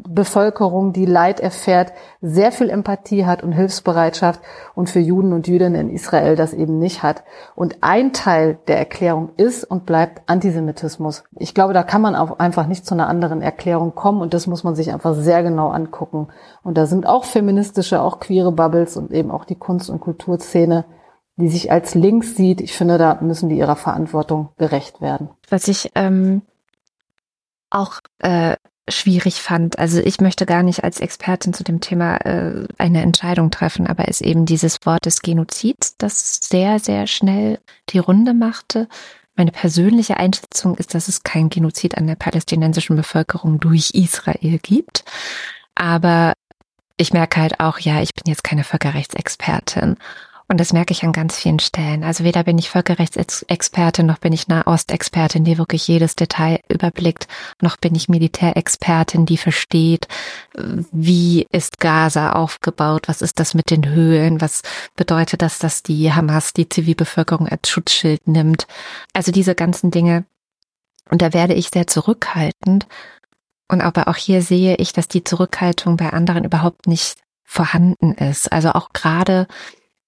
Bevölkerung, 0.08 0.94
die 0.94 1.06
Leid 1.06 1.40
erfährt, 1.40 1.94
sehr 2.22 2.52
viel 2.52 2.70
Empathie 2.70 3.26
hat 3.26 3.44
und 3.44 3.52
Hilfsbereitschaft 3.52 4.42
und 4.74 4.90
für 4.90 5.00
Juden 5.00 5.34
und 5.34 5.48
Jüdinnen 5.48 5.76
in 5.76 5.90
Israel 5.90 6.36
das 6.36 6.54
eben 6.54 6.80
nicht 6.80 7.04
hat. 7.04 7.24
Und 7.56 7.78
ein 7.82 8.14
Teil 8.14 8.58
der 8.68 8.78
Erklärung 8.78 9.30
ist 9.38 9.64
und 9.64 9.86
bleibt 9.86 10.28
Antisemitismus. 10.28 11.24
Ich 11.38 11.54
glaube, 11.54 11.74
da 11.74 11.84
kann 11.84 12.02
man 12.02 12.16
auch 12.16 12.40
einfach 12.40 12.68
nicht 12.68 12.86
zu 12.86 12.96
einer 12.96 13.08
anderen 13.08 13.42
Erklärung 13.42 13.94
kommen 13.94 14.22
und 14.22 14.34
das 14.34 14.48
muss 14.48 14.64
man 14.64 14.76
sich 14.76 14.92
einfach 14.92 15.14
sehr 15.16 15.44
genau 15.44 15.70
angucken. 15.70 16.30
Und 16.64 16.78
da 16.78 16.86
sind 16.86 17.06
auch 17.06 17.26
feministische, 17.26 18.02
auch 18.02 18.20
queere 18.20 18.52
Bubbles 18.52 18.98
und 18.98 19.12
eben 19.12 19.32
auch 19.32 19.46
die 19.46 19.56
Kunst- 19.56 19.90
und 19.90 20.00
Kulturszene 20.00 20.86
die 21.38 21.50
sich 21.50 21.72
als 21.72 21.96
links 21.96 22.36
sieht. 22.36 22.62
Ich 22.62 22.74
finde, 22.74 22.98
da 22.98 23.20
müssen 23.22 23.50
die 23.50 23.58
ihrer 23.58 23.76
Verantwortung 23.76 24.50
gerecht 24.58 25.02
werden. 25.02 25.30
Was 25.50 25.68
ich 25.68 25.92
ähm, 25.96 26.44
auch 27.76 28.00
äh, 28.20 28.56
schwierig 28.90 29.42
fand. 29.42 29.80
Also 29.80 30.00
ich 30.00 30.22
möchte 30.22 30.46
gar 30.46 30.64
nicht 30.64 30.84
als 30.84 31.00
Expertin 31.00 31.54
zu 31.54 31.64
dem 31.64 31.82
Thema 31.82 32.18
äh, 32.18 32.68
eine 32.78 33.02
Entscheidung 33.02 33.52
treffen, 33.52 33.88
aber 33.88 34.08
es 34.08 34.22
eben 34.22 34.46
dieses 34.46 34.80
Wort 34.86 35.06
des 35.06 35.22
Genozids, 35.22 35.98
das 35.98 36.40
sehr, 36.42 36.80
sehr 36.80 37.08
schnell 37.08 37.60
die 37.90 38.00
Runde 38.00 38.34
machte. 38.34 38.88
Meine 39.36 39.52
persönliche 39.52 40.18
Einschätzung 40.18 40.78
ist, 40.78 40.94
dass 40.94 41.08
es 41.08 41.24
kein 41.24 41.50
Genozid 41.50 41.98
an 41.98 42.08
der 42.08 42.16
palästinensischen 42.16 42.96
Bevölkerung 42.96 43.60
durch 43.60 43.92
Israel 43.92 44.60
gibt. 44.60 45.04
Aber 45.74 46.34
ich 46.96 47.12
merke 47.12 47.42
halt 47.42 47.60
auch, 47.60 47.80
ja, 47.80 48.02
ich 48.02 48.14
bin 48.14 48.32
jetzt 48.32 48.44
keine 48.44 48.64
Völkerrechtsexpertin. 48.64 49.98
Und 50.48 50.60
das 50.60 50.74
merke 50.74 50.92
ich 50.92 51.04
an 51.04 51.12
ganz 51.12 51.38
vielen 51.38 51.58
Stellen. 51.58 52.04
Also 52.04 52.24
weder 52.24 52.44
bin 52.44 52.60
ich 52.60 52.70
Völkerrechtsexpertin, 52.70 54.06
noch 54.06 54.20
bin 54.20 54.32
ich 54.32 54.48
Nahostexpertin, 54.48 55.44
die 55.44 55.58
wirklich 55.58 55.88
jedes 55.88 56.16
Detail 56.16 56.60
überblickt, 56.70 57.28
noch 57.62 57.78
bin 57.78 57.96
ich 57.96 58.10
Militärexpertin, 58.10 59.26
die 59.26 59.38
versteht, 59.38 60.08
wie 60.54 61.48
ist 61.52 61.80
Gaza 61.80 62.34
aufgebaut, 62.34 63.08
was 63.08 63.24
ist 63.24 63.40
das 63.40 63.56
mit 63.56 63.72
den 63.72 63.88
Höhlen, 63.88 64.40
was 64.40 64.62
bedeutet 64.96 65.42
das, 65.42 65.58
dass 65.58 65.82
die 65.82 66.14
Hamas 66.14 66.54
die 66.54 66.70
Zivilbevölkerung 66.70 67.48
als 67.48 67.68
Schutzschild 67.68 68.28
nimmt. 68.28 68.68
Also 69.14 69.32
diese 69.32 69.56
ganzen 69.56 69.90
Dinge. 69.90 70.26
Und 71.10 71.24
da 71.24 71.34
werde 71.34 71.56
ich 71.56 71.70
sehr 71.70 71.88
zurückhaltend. 71.88 72.88
Und 73.68 73.82
aber 73.82 74.08
auch 74.08 74.16
hier 74.16 74.44
sehe 74.44 74.76
ich, 74.76 74.94
dass 74.94 75.08
die 75.08 75.24
Zurückhaltung 75.24 75.98
bei 75.98 76.14
anderen 76.14 76.44
überhaupt 76.44 76.86
nicht 76.86 77.16
vorhanden 77.44 78.14
ist. 78.14 78.52
Also 78.52 78.72
auch 78.72 78.90
gerade 78.94 79.48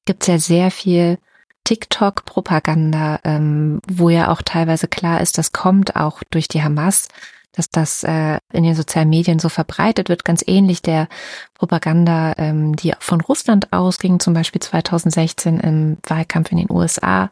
gibt 0.07 0.23
es 0.23 0.27
ja 0.27 0.39
sehr 0.39 0.71
viel 0.71 1.19
TikTok-Propaganda, 1.65 3.19
ähm, 3.23 3.81
wo 3.87 4.09
ja 4.09 4.31
auch 4.31 4.41
teilweise 4.41 4.87
klar 4.87 5.21
ist, 5.21 5.37
das 5.37 5.51
kommt 5.51 5.95
auch 5.95 6.23
durch 6.31 6.47
die 6.47 6.63
Hamas, 6.63 7.09
dass 7.51 7.69
das 7.69 8.03
äh, 8.03 8.37
in 8.53 8.63
den 8.63 8.73
sozialen 8.73 9.09
Medien 9.09 9.39
so 9.39 9.49
verbreitet 9.49 10.09
wird, 10.09 10.23
ganz 10.23 10.43
ähnlich 10.47 10.81
der 10.81 11.09
Propaganda, 11.55 12.35
ähm, 12.37 12.75
die 12.75 12.93
von 12.99 13.19
Russland 13.19 13.73
ausging, 13.73 14.19
zum 14.19 14.33
Beispiel 14.33 14.61
2016 14.61 15.59
im 15.59 15.97
Wahlkampf 16.07 16.51
in 16.51 16.59
den 16.59 16.71
USA. 16.71 17.29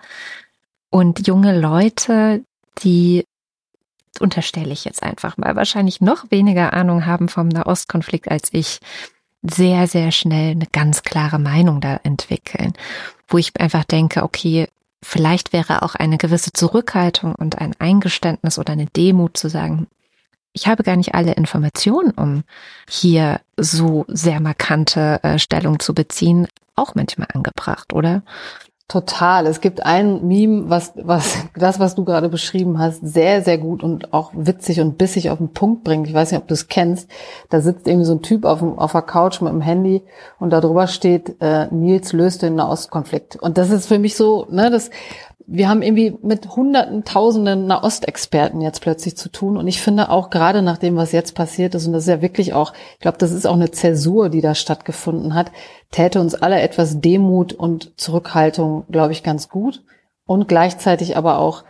Und 0.89 1.28
junge 1.28 1.57
Leute, 1.57 2.43
die 2.84 3.26
unterstelle 4.19 4.73
ich 4.73 4.84
jetzt 4.84 5.03
einfach 5.03 5.38
mal, 5.38 5.55
wahrscheinlich 5.55 6.01
noch 6.01 6.30
weniger 6.30 6.73
Ahnung 6.73 7.05
haben 7.05 7.30
vom 7.30 7.47
Nahostkonflikt 7.47 8.30
als 8.30 8.49
ich, 8.51 8.80
sehr, 9.49 9.87
sehr 9.87 10.11
schnell 10.11 10.51
eine 10.51 10.67
ganz 10.71 11.03
klare 11.03 11.39
Meinung 11.39 11.81
da 11.81 11.99
entwickeln, 12.03 12.73
wo 13.27 13.37
ich 13.37 13.51
einfach 13.59 13.83
denke, 13.83 14.23
okay, 14.23 14.67
vielleicht 15.01 15.53
wäre 15.53 15.83
auch 15.83 15.95
eine 15.95 16.17
gewisse 16.17 16.51
Zurückhaltung 16.51 17.35
und 17.35 17.59
ein 17.59 17.73
Eingeständnis 17.79 18.59
oder 18.59 18.73
eine 18.73 18.87
Demut 18.87 19.37
zu 19.37 19.49
sagen, 19.49 19.87
ich 20.53 20.67
habe 20.67 20.83
gar 20.83 20.95
nicht 20.95 21.13
alle 21.13 21.33
Informationen, 21.33 22.11
um 22.11 22.43
hier 22.89 23.41
so 23.57 24.05
sehr 24.07 24.39
markante 24.39 25.19
äh, 25.21 25.37
Stellung 25.37 25.79
zu 25.79 25.93
beziehen, 25.93 26.47
auch 26.75 26.95
manchmal 26.95 27.27
angebracht, 27.33 27.93
oder? 27.93 28.23
Total. 28.88 29.47
Es 29.47 29.61
gibt 29.61 29.83
ein 29.83 30.27
Meme, 30.27 30.69
was, 30.69 30.93
was, 30.95 31.38
das, 31.55 31.79
was 31.79 31.95
du 31.95 32.05
gerade 32.05 32.29
beschrieben 32.29 32.77
hast, 32.77 33.01
sehr, 33.01 33.41
sehr 33.41 33.57
gut 33.57 33.81
und 33.81 34.13
auch 34.13 34.31
witzig 34.36 34.79
und 34.79 34.99
bissig 34.99 35.31
auf 35.31 35.39
den 35.39 35.53
Punkt 35.53 35.83
bringt. 35.83 36.07
Ich 36.07 36.13
weiß 36.13 36.31
nicht, 36.31 36.39
ob 36.39 36.47
du 36.47 36.53
es 36.53 36.67
kennst. 36.67 37.09
Da 37.49 37.61
sitzt 37.61 37.88
irgendwie 37.88 38.05
so 38.05 38.13
ein 38.13 38.21
Typ 38.21 38.45
auf, 38.45 38.61
auf 38.61 38.91
der 38.91 39.01
Couch 39.01 39.41
mit 39.41 39.51
dem 39.51 39.61
Handy 39.61 40.03
und 40.39 40.51
da 40.51 40.61
drüber 40.61 40.86
steht, 40.86 41.41
äh, 41.41 41.65
Nils 41.73 42.13
löst 42.13 42.43
den 42.43 42.55
Nahostkonflikt. 42.55 43.38
Und 43.38 43.57
das 43.57 43.71
ist 43.71 43.88
für 43.88 43.97
mich 43.97 44.15
so, 44.15 44.45
ne, 44.51 44.69
das, 44.69 44.91
wir 45.47 45.69
haben 45.69 45.81
irgendwie 45.81 46.17
mit 46.21 46.55
hunderten, 46.55 47.03
tausenden 47.03 47.67
Nahostexperten 47.67 48.61
jetzt 48.61 48.81
plötzlich 48.81 49.15
zu 49.15 49.29
tun. 49.29 49.57
Und 49.57 49.67
ich 49.67 49.81
finde 49.81 50.09
auch 50.09 50.29
gerade 50.29 50.61
nach 50.61 50.77
dem, 50.77 50.95
was 50.95 51.11
jetzt 51.11 51.36
passiert 51.36 51.75
ist, 51.75 51.86
und 51.86 51.93
das 51.93 52.03
ist 52.03 52.09
ja 52.09 52.21
wirklich 52.21 52.53
auch, 52.53 52.73
ich 52.93 52.99
glaube, 52.99 53.17
das 53.17 53.31
ist 53.31 53.45
auch 53.45 53.53
eine 53.53 53.71
Zäsur, 53.71 54.29
die 54.29 54.41
da 54.41 54.55
stattgefunden 54.55 55.36
hat, 55.36 55.51
täte 55.91 56.19
uns 56.19 56.33
alle 56.36 56.61
etwas 56.61 56.99
Demut 56.99 57.53
und 57.53 57.99
Zurückhaltung, 57.99 58.86
glaube 58.89 59.11
ich, 59.11 59.23
ganz 59.23 59.49
gut. 59.49 59.83
Und 60.25 60.47
gleichzeitig 60.47 61.15
aber 61.15 61.38
auch 61.38 61.63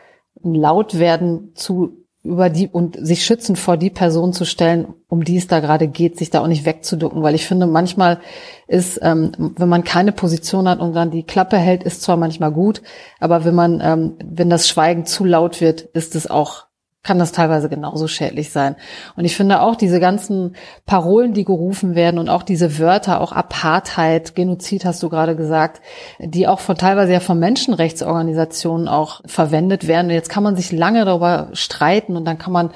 ein 0.44 0.56
Lautwerden 0.56 1.52
zu 1.56 2.05
über 2.26 2.50
die 2.50 2.68
und 2.68 2.98
sich 3.00 3.24
schützen 3.24 3.56
vor 3.56 3.78
die 3.78 3.90
Person 3.90 4.34
zu 4.34 4.46
stellen, 4.46 4.88
um 5.08 5.24
die 5.24 5.38
es 5.38 5.48
da 5.48 5.60
gerade 5.60 5.88
geht, 5.88 6.18
sich 6.18 6.32
da 6.32 6.42
auch 6.42 6.48
nicht 6.48 6.66
wegzuducken, 6.66 7.24
weil 7.24 7.36
ich 7.36 7.48
finde, 7.48 7.68
manchmal 7.68 8.20
ist, 8.68 9.00
ähm, 9.02 9.32
wenn 9.38 9.70
man 9.70 9.84
keine 9.84 10.12
Position 10.12 10.68
hat 10.68 10.80
und 10.80 10.94
dann 10.94 11.12
die 11.12 11.24
Klappe 11.24 11.58
hält, 11.58 11.84
ist 11.84 12.02
zwar 12.02 12.18
manchmal 12.18 12.52
gut, 12.52 12.82
aber 13.20 13.46
wenn 13.46 13.56
man, 13.56 13.80
ähm, 13.82 14.18
wenn 14.24 14.50
das 14.50 14.68
Schweigen 14.68 15.06
zu 15.06 15.24
laut 15.24 15.62
wird, 15.62 15.82
ist 15.82 16.16
es 16.16 16.30
auch 16.30 16.66
kann 17.06 17.20
das 17.20 17.32
teilweise 17.32 17.70
genauso 17.70 18.08
schädlich 18.08 18.52
sein. 18.52 18.76
Und 19.16 19.26
ich 19.26 19.38
finde 19.38 19.62
auch 19.62 19.76
diese 19.76 20.00
ganzen 20.00 20.56
Parolen, 20.86 21.34
die 21.34 21.46
gerufen 21.46 21.96
werden 21.96 22.20
und 22.20 22.30
auch 22.30 22.44
diese 22.44 22.80
Wörter, 22.80 23.22
auch 23.22 23.32
Apartheid, 23.32 24.36
Genozid 24.36 24.86
hast 24.86 25.04
du 25.04 25.10
gerade 25.10 25.36
gesagt, 25.36 25.82
die 26.20 26.48
auch 26.48 26.60
von 26.60 26.76
teilweise 26.76 27.14
ja 27.14 27.20
von 27.20 27.40
Menschenrechtsorganisationen 27.40 28.88
auch 28.88 29.22
verwendet 29.26 29.88
werden. 29.88 30.08
Und 30.08 30.14
jetzt 30.14 30.30
kann 30.30 30.44
man 30.44 30.56
sich 30.56 30.72
lange 30.72 31.06
darüber 31.06 31.50
streiten 31.54 32.18
und 32.18 32.26
dann 32.26 32.40
kann 32.40 32.52
man 32.52 32.72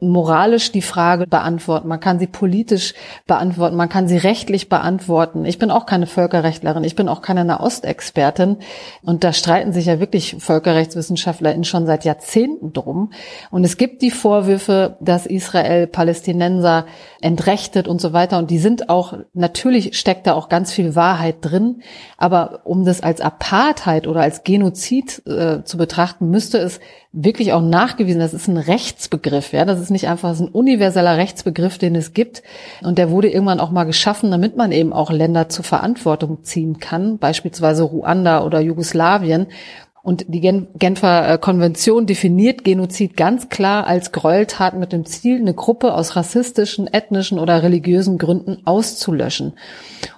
moralisch 0.00 0.72
die 0.72 0.82
Frage 0.82 1.26
beantworten, 1.26 1.88
man 1.88 2.00
kann 2.00 2.18
sie 2.18 2.26
politisch 2.26 2.94
beantworten, 3.26 3.76
man 3.76 3.88
kann 3.88 4.08
sie 4.08 4.16
rechtlich 4.16 4.68
beantworten. 4.68 5.44
Ich 5.44 5.58
bin 5.58 5.70
auch 5.70 5.86
keine 5.86 6.06
Völkerrechtlerin, 6.06 6.84
ich 6.84 6.94
bin 6.94 7.08
auch 7.08 7.20
keine 7.20 7.44
Nahostexpertin 7.44 8.58
und 9.02 9.24
da 9.24 9.32
streiten 9.32 9.72
sich 9.72 9.86
ja 9.86 10.00
wirklich 10.00 10.36
VölkerrechtswissenschaftlerInnen 10.38 11.64
schon 11.64 11.86
seit 11.86 12.04
Jahrzehnten 12.04 12.72
drum. 12.72 13.12
Und 13.50 13.64
es 13.64 13.76
gibt 13.76 14.02
die 14.02 14.10
Vorwürfe, 14.10 14.96
dass 15.00 15.26
Israel 15.26 15.86
Palästinenser 15.86 16.86
entrechtet 17.20 17.88
und 17.88 18.00
so 18.00 18.12
weiter. 18.12 18.38
Und 18.38 18.50
die 18.50 18.58
sind 18.58 18.88
auch, 18.88 19.14
natürlich 19.32 19.98
steckt 19.98 20.26
da 20.26 20.34
auch 20.34 20.48
ganz 20.48 20.72
viel 20.72 20.94
Wahrheit 20.94 21.36
drin. 21.40 21.82
Aber 22.16 22.60
um 22.64 22.84
das 22.84 23.02
als 23.02 23.20
Apartheid 23.20 24.06
oder 24.06 24.20
als 24.20 24.44
Genozid 24.44 25.22
äh, 25.26 25.62
zu 25.64 25.76
betrachten, 25.76 26.30
müsste 26.30 26.58
es 26.58 26.80
wirklich 27.12 27.52
auch 27.52 27.62
nachgewiesen, 27.62 28.20
das 28.20 28.34
ist 28.34 28.46
ein 28.46 28.56
Rechtsbegriff, 28.56 29.52
ja, 29.52 29.64
das 29.64 29.80
ist 29.80 29.90
nicht 29.90 30.06
einfach, 30.08 30.38
ein 30.38 30.48
universeller 30.48 31.16
Rechtsbegriff, 31.16 31.76
den 31.76 31.96
es 31.96 32.12
gibt 32.12 32.42
und 32.82 32.98
der 32.98 33.10
wurde 33.10 33.28
irgendwann 33.28 33.58
auch 33.58 33.72
mal 33.72 33.84
geschaffen, 33.84 34.30
damit 34.30 34.56
man 34.56 34.70
eben 34.70 34.92
auch 34.92 35.10
Länder 35.10 35.48
zur 35.48 35.64
Verantwortung 35.64 36.44
ziehen 36.44 36.78
kann, 36.78 37.18
beispielsweise 37.18 37.82
Ruanda 37.82 38.44
oder 38.44 38.60
Jugoslawien 38.60 39.48
und 40.10 40.24
die 40.26 40.40
Genfer 40.40 41.34
äh, 41.34 41.38
Konvention 41.38 42.04
definiert 42.04 42.64
Genozid 42.64 43.16
ganz 43.16 43.48
klar 43.48 43.86
als 43.86 44.10
Gräueltat 44.10 44.74
mit 44.74 44.92
dem 44.92 45.06
Ziel, 45.06 45.38
eine 45.38 45.54
Gruppe 45.54 45.94
aus 45.94 46.16
rassistischen, 46.16 46.92
ethnischen 46.92 47.38
oder 47.38 47.62
religiösen 47.62 48.18
Gründen 48.18 48.62
auszulöschen. 48.64 49.52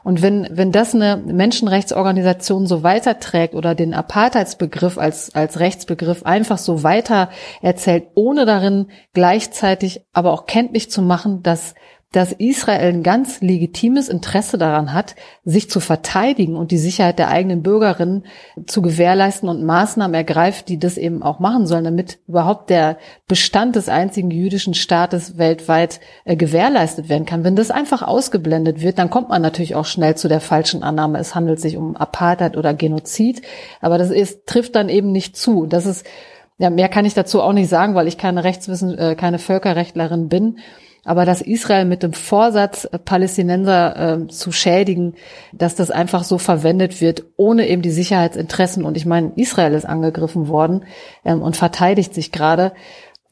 Und 0.03 0.22
wenn, 0.22 0.49
wenn 0.51 0.72
das 0.72 0.95
eine 0.95 1.18
Menschenrechtsorganisation 1.18 2.66
so 2.66 2.82
weiterträgt 2.82 3.55
oder 3.55 3.74
den 3.74 3.93
Apartheidsbegriff 3.93 4.97
als, 4.97 5.34
als 5.34 5.61
Rechtsbegriff 5.61 6.22
einfach 6.22 6.57
so 6.57 6.82
weiter 6.82 7.28
erzählt, 7.61 8.05
ohne 8.14 8.47
darin 8.47 8.86
gleichzeitig 9.12 10.07
aber 10.14 10.32
auch 10.32 10.47
kenntlich 10.47 10.90
zu 10.90 11.03
machen, 11.03 11.43
dass 11.43 11.74
dass 12.13 12.33
Israel 12.33 12.93
ein 12.93 13.03
ganz 13.03 13.41
legitimes 13.41 14.09
Interesse 14.09 14.59
daran 14.59 14.93
hat, 14.93 15.17
sich 15.45 15.71
zu 15.71 15.81
verteidigen 15.81 16.57
und 16.57 16.71
die 16.71 16.79
Sicherheit 16.79 17.19
der 17.19 17.29
eigenen 17.29 17.63
Bürgerinnen 17.63 18.25
zu 18.67 18.83
gewährleisten 18.83 19.49
und 19.49 19.65
Maßnahmen 19.65 20.15
ergreift, 20.15 20.69
die 20.69 20.79
das 20.79 20.99
eben 20.99 21.23
auch 21.23 21.41
machen 21.41 21.67
sollen, 21.67 21.85
damit 21.85 22.19
überhaupt 22.29 22.71
der 22.71 22.99
Bestand 23.27 23.77
des 23.77 23.89
einzigen 23.89 24.31
jüdischen 24.31 24.75
Staates 24.75 25.39
weltweit 25.39 26.01
äh, 26.25 26.37
gewährleistet 26.37 27.09
werden 27.09 27.25
kann. 27.25 27.45
Wenn 27.45 27.57
das 27.57 27.71
einfach 27.71 28.03
ausgeblendet 28.03 28.83
wird, 28.83 28.99
dann 28.99 29.11
kommt 29.11 29.31
man 29.31 29.41
natürlich 29.41 29.75
auch 29.75 29.87
schnell 29.87 30.15
zu 30.15 30.29
der 30.29 30.41
falschen 30.41 30.83
Annahme, 30.83 31.19
es 31.19 31.35
handelt 31.35 31.61
sich 31.61 31.77
um 31.79 31.97
Apartheid 31.97 32.57
oder 32.57 32.75
Genozid, 32.75 33.43
aber 33.81 33.97
das 33.97 34.11
ist, 34.11 34.47
trifft 34.47 34.77
dann 34.77 34.91
eben 34.91 35.13
nicht 35.13 35.37
zu. 35.37 35.67
Das 35.67 35.87
ist 35.87 36.07
ja, 36.59 36.71
mehr 36.71 36.89
kann 36.89 37.07
ich 37.07 37.15
dazu 37.15 37.41
auch 37.41 37.53
nicht 37.53 37.69
sagen, 37.69 37.95
weil 37.95 38.07
ich 38.07 38.19
keine 38.19 38.45
Rechtswissen, 38.45 38.97
äh, 38.97 39.17
keine 39.17 39.39
Völkerrechtlerin 39.39 40.29
bin. 40.29 40.59
Aber 41.05 41.24
dass 41.24 41.40
Israel 41.40 41.84
mit 41.84 42.03
dem 42.03 42.12
Vorsatz, 42.12 42.84
äh, 42.84 42.98
Palästinenser 42.98 44.22
äh, 44.22 44.26
zu 44.28 44.53
schädigen, 44.53 45.14
dass 45.53 45.74
das 45.74 45.90
einfach 45.90 46.24
so 46.24 46.38
verwendet 46.38 47.00
wird, 47.00 47.24
ohne 47.36 47.68
eben 47.68 47.82
die 47.82 47.90
Sicherheitsinteressen. 47.90 48.84
Und 48.84 48.96
ich 48.96 49.07
meine, 49.07 49.32
Israel 49.36 49.74
ist 49.74 49.84
angegriffen 49.84 50.48
worden 50.48 50.84
ähm, 51.24 51.42
und 51.42 51.57
verteidigt 51.57 52.14
sich 52.14 52.30
gerade. 52.30 52.72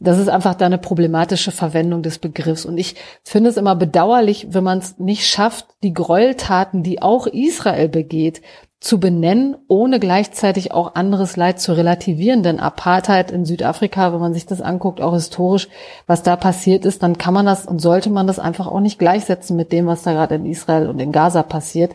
Das 0.03 0.19
ist 0.19 0.29
einfach 0.29 0.55
da 0.55 0.67
eine 0.67 0.79
problematische 0.79 1.53
Verwendung 1.53 2.03
des 2.03 2.19
Begriffs. 2.19 2.65
Und 2.65 2.79
ich 2.79 2.97
finde 3.23 3.51
es 3.51 3.59
immer 3.59 3.77
bedauerlich, 3.77 4.49
wenn 4.51 4.65
man 4.65 4.79
es 4.79 4.99
nicht 4.99 5.27
schafft, 5.27 5.67
die 5.83 5.93
Gräueltaten, 5.93 6.83
die 6.83 7.03
auch 7.03 7.27
Israel 7.27 7.89
begeht, 7.89 8.41
zu 8.81 8.99
benennen, 8.99 9.57
ohne 9.69 10.01
gleichzeitig 10.01 10.73
auch 10.73 10.95
anderes 10.95 11.37
Leid 11.37 11.61
zu 11.61 11.77
relativieren. 11.77 12.43
Denn 12.43 12.61
Apartheid 12.61 13.31
in 13.31 13.45
Südafrika, 13.45 14.13
wenn 14.13 14.21
man 14.21 14.33
sich 14.33 14.47
das 14.47 14.63
anguckt, 14.63 15.03
auch 15.03 15.13
historisch, 15.13 15.69
was 16.07 16.23
da 16.23 16.35
passiert 16.37 16.87
ist, 16.87 17.03
dann 17.03 17.19
kann 17.19 17.35
man 17.35 17.45
das 17.45 17.67
und 17.67 17.79
sollte 17.79 18.09
man 18.09 18.27
das 18.27 18.39
einfach 18.39 18.67
auch 18.67 18.81
nicht 18.81 18.99
gleichsetzen 18.99 19.55
mit 19.55 19.71
dem, 19.71 19.87
was 19.87 20.03
da 20.03 20.13
gerade 20.13 20.37
in 20.37 20.47
Israel 20.47 20.89
und 20.89 20.99
in 20.99 21.13
Gaza 21.13 21.43
passiert. 21.43 21.93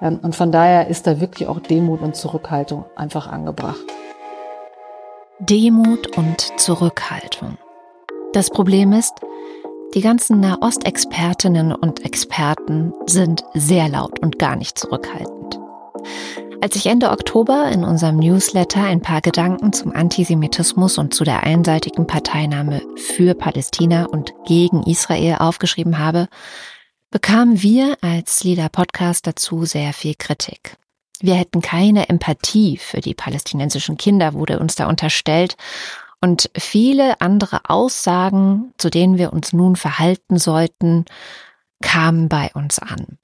Ähm, 0.00 0.20
und 0.22 0.36
von 0.36 0.52
daher 0.52 0.86
ist 0.86 1.08
da 1.08 1.20
wirklich 1.20 1.48
auch 1.48 1.58
Demut 1.58 2.02
und 2.02 2.14
Zurückhaltung 2.14 2.84
einfach 2.94 3.26
angebracht. 3.26 3.84
Demut 5.40 6.16
und 6.16 6.40
Zurückhaltung. 6.60 7.58
Das 8.32 8.50
Problem 8.50 8.92
ist, 8.92 9.14
die 9.94 10.02
ganzen 10.02 10.38
Nahostexpertinnen 10.38 11.72
und 11.72 12.04
Experten 12.04 12.92
sind 13.06 13.42
sehr 13.54 13.88
laut 13.88 14.20
und 14.20 14.38
gar 14.38 14.54
nicht 14.54 14.78
zurückhaltend. 14.78 15.67
Als 16.60 16.74
ich 16.74 16.86
Ende 16.86 17.10
Oktober 17.10 17.70
in 17.70 17.84
unserem 17.84 18.16
Newsletter 18.16 18.82
ein 18.82 19.00
paar 19.00 19.20
Gedanken 19.20 19.72
zum 19.72 19.94
Antisemitismus 19.94 20.98
und 20.98 21.14
zu 21.14 21.24
der 21.24 21.44
einseitigen 21.44 22.06
Parteinahme 22.06 22.82
für 22.96 23.34
Palästina 23.34 24.06
und 24.06 24.34
gegen 24.44 24.82
Israel 24.82 25.36
aufgeschrieben 25.38 25.98
habe, 25.98 26.28
bekamen 27.10 27.62
wir 27.62 27.96
als 28.00 28.42
Lieder 28.42 28.68
Podcast 28.68 29.26
dazu 29.26 29.64
sehr 29.64 29.92
viel 29.92 30.14
Kritik. 30.16 30.76
Wir 31.20 31.34
hätten 31.34 31.62
keine 31.62 32.08
Empathie 32.08 32.76
für 32.76 33.00
die 33.00 33.14
palästinensischen 33.14 33.96
Kinder, 33.96 34.34
wurde 34.34 34.58
uns 34.58 34.74
da 34.74 34.88
unterstellt, 34.88 35.56
und 36.20 36.50
viele 36.56 37.20
andere 37.20 37.70
Aussagen, 37.70 38.72
zu 38.76 38.90
denen 38.90 39.18
wir 39.18 39.32
uns 39.32 39.52
nun 39.52 39.76
verhalten 39.76 40.38
sollten, 40.38 41.04
kamen 41.80 42.28
bei 42.28 42.50
uns 42.54 42.80
an. 42.80 43.18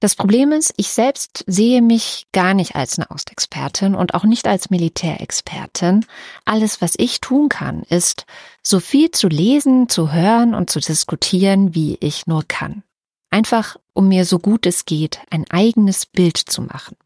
Das 0.00 0.14
Problem 0.14 0.52
ist, 0.52 0.72
ich 0.76 0.90
selbst 0.90 1.44
sehe 1.48 1.82
mich 1.82 2.28
gar 2.32 2.54
nicht 2.54 2.76
als 2.76 2.98
Nahostexpertin 2.98 3.96
und 3.96 4.14
auch 4.14 4.22
nicht 4.22 4.46
als 4.46 4.70
Militärexpertin. 4.70 6.06
Alles, 6.44 6.80
was 6.80 6.94
ich 6.96 7.20
tun 7.20 7.48
kann, 7.48 7.82
ist, 7.82 8.24
so 8.62 8.78
viel 8.78 9.10
zu 9.10 9.26
lesen, 9.26 9.88
zu 9.88 10.12
hören 10.12 10.54
und 10.54 10.70
zu 10.70 10.78
diskutieren, 10.78 11.74
wie 11.74 11.96
ich 12.00 12.28
nur 12.28 12.44
kann. 12.46 12.84
Einfach, 13.30 13.76
um 13.92 14.08
mir 14.08 14.24
so 14.24 14.38
gut 14.38 14.66
es 14.66 14.84
geht, 14.84 15.20
ein 15.30 15.44
eigenes 15.50 16.06
Bild 16.06 16.36
zu 16.36 16.62
machen. 16.62 16.96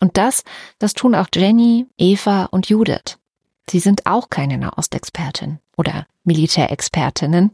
Und 0.00 0.18
das, 0.18 0.44
das 0.78 0.92
tun 0.92 1.14
auch 1.14 1.28
Jenny, 1.34 1.86
Eva 1.96 2.44
und 2.44 2.68
Judith. 2.68 3.16
Sie 3.70 3.80
sind 3.80 4.04
auch 4.04 4.28
keine 4.28 4.58
Nahostexpertin 4.58 5.60
oder 5.78 6.06
Militärexpertinnen. 6.24 7.52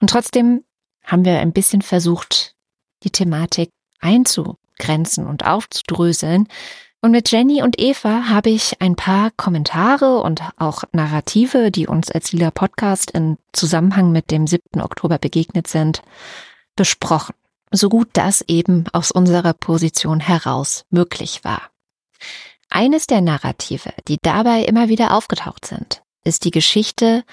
Und 0.00 0.08
trotzdem 0.08 0.64
haben 1.04 1.26
wir 1.26 1.38
ein 1.40 1.52
bisschen 1.52 1.82
versucht, 1.82 2.54
die 3.02 3.10
Thematik 3.10 3.70
einzugrenzen 4.02 5.26
und 5.26 5.46
aufzudröseln. 5.46 6.48
Und 7.00 7.10
mit 7.10 7.32
Jenny 7.32 7.62
und 7.62 7.80
Eva 7.80 8.28
habe 8.28 8.50
ich 8.50 8.80
ein 8.80 8.94
paar 8.94 9.30
Kommentare 9.36 10.20
und 10.20 10.40
auch 10.56 10.84
Narrative, 10.92 11.70
die 11.70 11.88
uns 11.88 12.10
als 12.10 12.32
Lila 12.32 12.50
Podcast 12.50 13.10
in 13.10 13.38
Zusammenhang 13.52 14.12
mit 14.12 14.30
dem 14.30 14.46
7. 14.46 14.80
Oktober 14.80 15.18
begegnet 15.18 15.66
sind, 15.66 16.02
besprochen. 16.76 17.34
So 17.72 17.88
gut 17.88 18.08
das 18.12 18.42
eben 18.42 18.84
aus 18.92 19.10
unserer 19.10 19.54
Position 19.54 20.20
heraus 20.20 20.84
möglich 20.90 21.42
war. 21.42 21.70
Eines 22.68 23.06
der 23.06 23.20
Narrative, 23.20 23.92
die 24.08 24.18
dabei 24.22 24.62
immer 24.62 24.88
wieder 24.88 25.16
aufgetaucht 25.16 25.66
sind, 25.66 26.02
ist 26.24 26.44
die 26.44 26.50
Geschichte, 26.50 27.24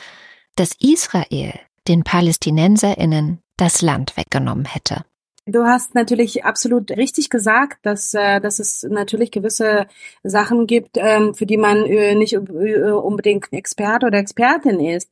dass 0.56 0.76
Israel 0.80 1.54
den 1.88 2.04
Palästinenserinnen 2.04 3.42
das 3.56 3.82
Land 3.82 4.18
weggenommen 4.18 4.66
hätte. 4.66 5.06
Du 5.52 5.66
hast 5.66 5.96
natürlich 5.96 6.46
absolut 6.46 6.92
richtig 6.92 7.30
gesagt, 7.30 7.80
dass, 7.84 8.14
äh, 8.14 8.40
dass 8.40 8.60
es 8.60 8.84
natürlich 8.84 9.32
gewisse 9.32 9.88
Sachen 10.24 10.68
gibt, 10.68 10.98
ähm, 10.98 11.34
für 11.34 11.46
die 11.46 11.58
man 11.58 11.86
äh, 11.86 12.16
nicht 12.16 12.34
äh, 12.34 12.38
unbedingt 12.38 13.52
Experte 13.52 14.08
oder 14.08 14.20
Expertin 14.20 14.80
ist. 14.80 15.10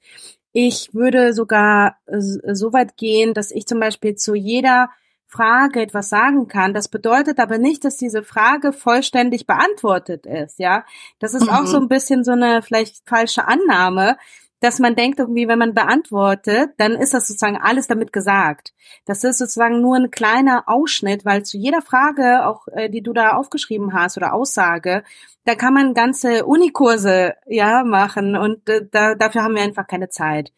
Ich 0.53 0.93
würde 0.93 1.33
sogar 1.33 1.97
so 2.07 2.73
weit 2.73 2.97
gehen, 2.97 3.35
dass 3.35 3.51
ich 3.51 3.67
zum 3.67 3.79
Beispiel 3.79 4.15
zu 4.15 4.33
jeder 4.33 4.89
Frage 5.27 5.81
etwas 5.81 6.09
sagen 6.09 6.47
kann. 6.47 6.73
Das 6.73 6.87
bedeutet 6.87 7.39
aber 7.39 7.57
nicht, 7.57 7.83
dass 7.83 7.97
diese 7.97 8.23
Frage 8.23 8.73
vollständig 8.73 9.45
beantwortet 9.45 10.25
ist, 10.25 10.57
ja. 10.57 10.85
Das 11.19 11.33
ist 11.33 11.43
mhm. 11.43 11.49
auch 11.49 11.65
so 11.67 11.77
ein 11.77 11.89
bisschen 11.89 12.23
so 12.23 12.31
eine 12.31 12.61
vielleicht 12.61 13.07
falsche 13.07 13.47
Annahme, 13.47 14.17
dass 14.59 14.79
man 14.79 14.95
denkt 14.95 15.19
irgendwie, 15.19 15.47
wenn 15.47 15.59
man 15.59 15.73
beantwortet, 15.73 16.71
dann 16.77 16.93
ist 16.93 17.13
das 17.13 17.27
sozusagen 17.27 17.57
alles 17.57 17.87
damit 17.87 18.11
gesagt. 18.11 18.73
Das 19.05 19.23
ist 19.23 19.37
sozusagen 19.37 19.81
nur 19.81 19.95
ein 19.95 20.11
kleiner 20.11 20.63
Ausschnitt, 20.67 21.25
weil 21.25 21.43
zu 21.43 21.57
jeder 21.57 21.81
Frage, 21.81 22.45
auch 22.45 22.67
äh, 22.69 22.89
die 22.89 23.01
du 23.01 23.13
da 23.13 23.31
aufgeschrieben 23.31 23.93
hast 23.93 24.17
oder 24.17 24.33
Aussage, 24.33 25.03
da 25.45 25.55
kann 25.55 25.73
man 25.73 25.93
ganze 25.93 26.45
Unikurse 26.45 27.35
ja 27.45 27.83
machen 27.83 28.35
und 28.35 28.67
äh, 28.67 28.85
da, 28.91 29.15
dafür 29.15 29.43
haben 29.43 29.55
wir 29.55 29.63
einfach 29.63 29.87
keine 29.87 30.09
Zeit. 30.09 30.51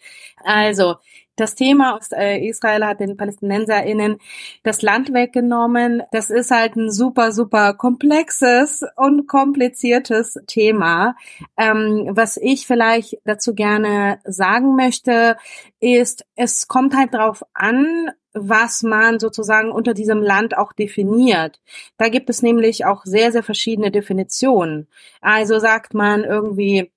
Also 0.43 0.95
das 1.39 1.55
Thema 1.55 1.95
aus 1.95 2.11
äh, 2.11 2.37
Israel 2.37 2.85
hat 2.85 2.99
den 2.99 3.17
PalästinenserInnen 3.17 4.17
das 4.63 4.81
Land 4.81 5.13
weggenommen. 5.13 6.03
Das 6.11 6.29
ist 6.29 6.51
halt 6.51 6.75
ein 6.75 6.91
super, 6.91 7.31
super 7.31 7.73
komplexes 7.73 8.83
und 8.95 9.27
kompliziertes 9.27 10.39
Thema. 10.47 11.15
Ähm, 11.57 12.09
was 12.11 12.37
ich 12.37 12.67
vielleicht 12.67 13.17
dazu 13.25 13.53
gerne 13.55 14.19
sagen 14.25 14.75
möchte, 14.75 15.37
ist, 15.79 16.25
es 16.35 16.67
kommt 16.67 16.95
halt 16.95 17.13
darauf 17.13 17.43
an, 17.53 18.11
was 18.33 18.83
man 18.83 19.19
sozusagen 19.19 19.71
unter 19.71 19.93
diesem 19.93 20.21
Land 20.21 20.55
auch 20.57 20.73
definiert. 20.73 21.59
Da 21.97 22.09
gibt 22.09 22.29
es 22.29 22.41
nämlich 22.41 22.85
auch 22.85 23.03
sehr, 23.05 23.31
sehr 23.31 23.43
verschiedene 23.43 23.91
Definitionen. 23.91 24.87
Also 25.21 25.59
sagt 25.59 25.93
man 25.93 26.23
irgendwie, 26.23 26.91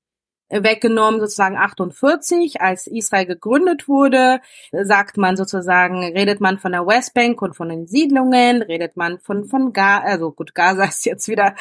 weggenommen, 0.53 1.21
sozusagen 1.21 1.57
48, 1.57 2.61
als 2.61 2.87
Israel 2.87 3.27
gegründet 3.27 3.89
wurde, 3.89 4.41
sagt 4.71 5.17
man 5.17 5.37
sozusagen, 5.37 6.03
redet 6.05 6.41
man 6.41 6.59
von 6.59 6.73
der 6.73 6.87
Westbank 6.87 7.41
und 7.41 7.57
von 7.57 7.69
den 7.69 7.87
Siedlungen, 7.87 8.63
redet 8.63 8.97
man 8.97 9.19
von, 9.19 9.47
von 9.47 9.73
Gaza, 9.73 10.05
also 10.05 10.31
gut, 10.33 10.55
Gaza 10.55 10.85
ist 10.89 11.07
jetzt 11.07 11.29
wieder 11.29 11.55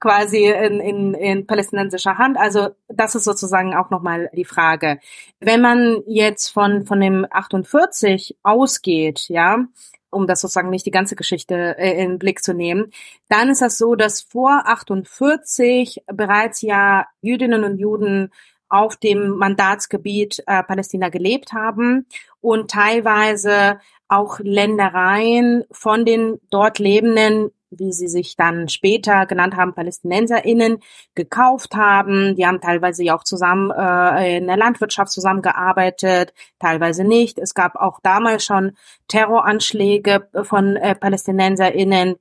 quasi 0.00 0.46
in, 0.46 0.80
in, 0.80 1.14
in 1.14 1.46
palästinensischer 1.46 2.18
Hand, 2.18 2.36
also 2.36 2.70
das 2.88 3.14
ist 3.14 3.24
sozusagen 3.24 3.74
auch 3.74 3.90
nochmal 3.90 4.30
die 4.34 4.44
Frage. 4.44 4.98
Wenn 5.40 5.60
man 5.60 6.02
jetzt 6.06 6.48
von, 6.48 6.84
von 6.86 7.00
dem 7.00 7.26
48 7.30 8.36
ausgeht, 8.42 9.28
ja, 9.28 9.66
um 10.14 10.26
das 10.26 10.40
sozusagen 10.40 10.70
nicht 10.70 10.86
die 10.86 10.90
ganze 10.90 11.16
Geschichte 11.16 11.76
äh, 11.78 12.02
in 12.02 12.12
den 12.12 12.18
Blick 12.18 12.42
zu 12.42 12.54
nehmen, 12.54 12.90
dann 13.28 13.50
ist 13.50 13.62
das 13.62 13.76
so, 13.78 13.94
dass 13.94 14.22
vor 14.22 14.62
48 14.66 16.04
bereits 16.06 16.62
ja 16.62 17.06
Jüdinnen 17.20 17.64
und 17.64 17.78
Juden 17.78 18.30
auf 18.68 18.96
dem 18.96 19.36
Mandatsgebiet 19.36 20.42
äh, 20.46 20.62
Palästina 20.62 21.08
gelebt 21.08 21.52
haben 21.52 22.06
und 22.40 22.70
teilweise 22.70 23.78
auch 24.08 24.40
Ländereien 24.40 25.64
von 25.70 26.04
den 26.04 26.40
dort 26.50 26.78
lebenden 26.78 27.50
wie 27.70 27.92
sie 27.92 28.08
sich 28.08 28.36
dann 28.36 28.68
später 28.68 29.26
genannt 29.26 29.56
haben, 29.56 29.74
PalästinenserInnen, 29.74 30.78
gekauft 31.14 31.74
haben. 31.74 32.36
Die 32.36 32.46
haben 32.46 32.60
teilweise 32.60 33.04
ja 33.04 33.16
auch 33.16 33.24
zusammen 33.24 33.70
äh, 33.70 34.38
in 34.38 34.46
der 34.46 34.56
Landwirtschaft 34.56 35.10
zusammengearbeitet, 35.10 36.32
teilweise 36.58 37.04
nicht. 37.04 37.38
Es 37.38 37.54
gab 37.54 37.76
auch 37.76 38.00
damals 38.02 38.44
schon 38.44 38.76
Terroranschläge 39.08 40.28
von 40.42 40.76
äh, 40.76 40.94
PalästinenserInnen. 40.94 42.16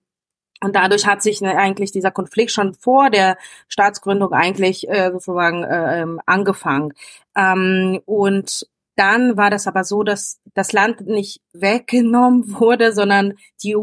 Und 0.61 0.75
dadurch 0.75 1.05
hat 1.05 1.21
sich 1.21 1.41
ne, 1.41 1.57
eigentlich 1.57 1.91
dieser 1.91 2.11
Konflikt 2.11 2.51
schon 2.51 2.73
vor 2.73 3.09
der 3.09 3.37
Staatsgründung 3.67 4.31
eigentlich 4.31 4.87
äh, 4.89 5.11
sozusagen 5.11 5.63
äh, 5.63 6.01
ähm, 6.01 6.21
angefangen. 6.25 6.93
Ähm, 7.35 7.99
und 8.05 8.65
dann 8.95 9.37
war 9.37 9.49
das 9.49 9.67
aber 9.67 9.83
so, 9.83 10.03
dass 10.03 10.39
das 10.53 10.71
Land 10.71 11.01
nicht 11.01 11.41
weggenommen 11.53 12.43
wurde, 12.59 12.93
sondern 12.93 13.33
die 13.61 13.75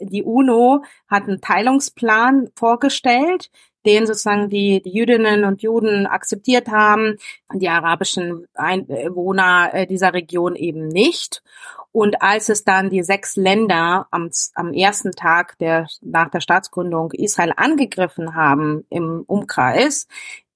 die 0.00 0.22
UNO 0.22 0.84
hat 1.08 1.24
einen 1.24 1.40
Teilungsplan 1.40 2.50
vorgestellt, 2.54 3.50
den 3.86 4.06
sozusagen 4.06 4.48
die, 4.48 4.82
die 4.82 4.90
Jüdinnen 4.90 5.44
und 5.44 5.62
Juden 5.62 6.06
akzeptiert 6.06 6.68
haben, 6.68 7.16
die 7.52 7.68
arabischen 7.68 8.46
Einwohner 8.54 9.70
äh, 9.72 9.86
dieser 9.86 10.12
Region 10.12 10.56
eben 10.56 10.88
nicht. 10.88 11.42
Und 11.92 12.20
als 12.20 12.48
es 12.48 12.64
dann 12.64 12.90
die 12.90 13.02
sechs 13.02 13.36
Länder 13.36 14.06
am, 14.10 14.30
am 14.54 14.72
ersten 14.72 15.12
Tag 15.12 15.56
der, 15.58 15.86
nach 16.02 16.30
der 16.30 16.40
Staatsgründung 16.40 17.12
Israel 17.12 17.54
angegriffen 17.56 18.34
haben 18.34 18.84
im 18.90 19.24
Umkreis, 19.26 20.06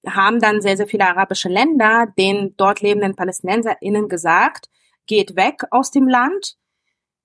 haben 0.05 0.39
dann 0.39 0.61
sehr, 0.61 0.77
sehr 0.77 0.87
viele 0.87 1.07
arabische 1.07 1.49
Länder 1.49 2.07
den 2.17 2.53
dort 2.57 2.81
lebenden 2.81 3.15
PalästinenserInnen 3.15 4.09
gesagt, 4.09 4.69
geht 5.07 5.35
weg 5.35 5.63
aus 5.71 5.91
dem 5.91 6.07
Land, 6.07 6.55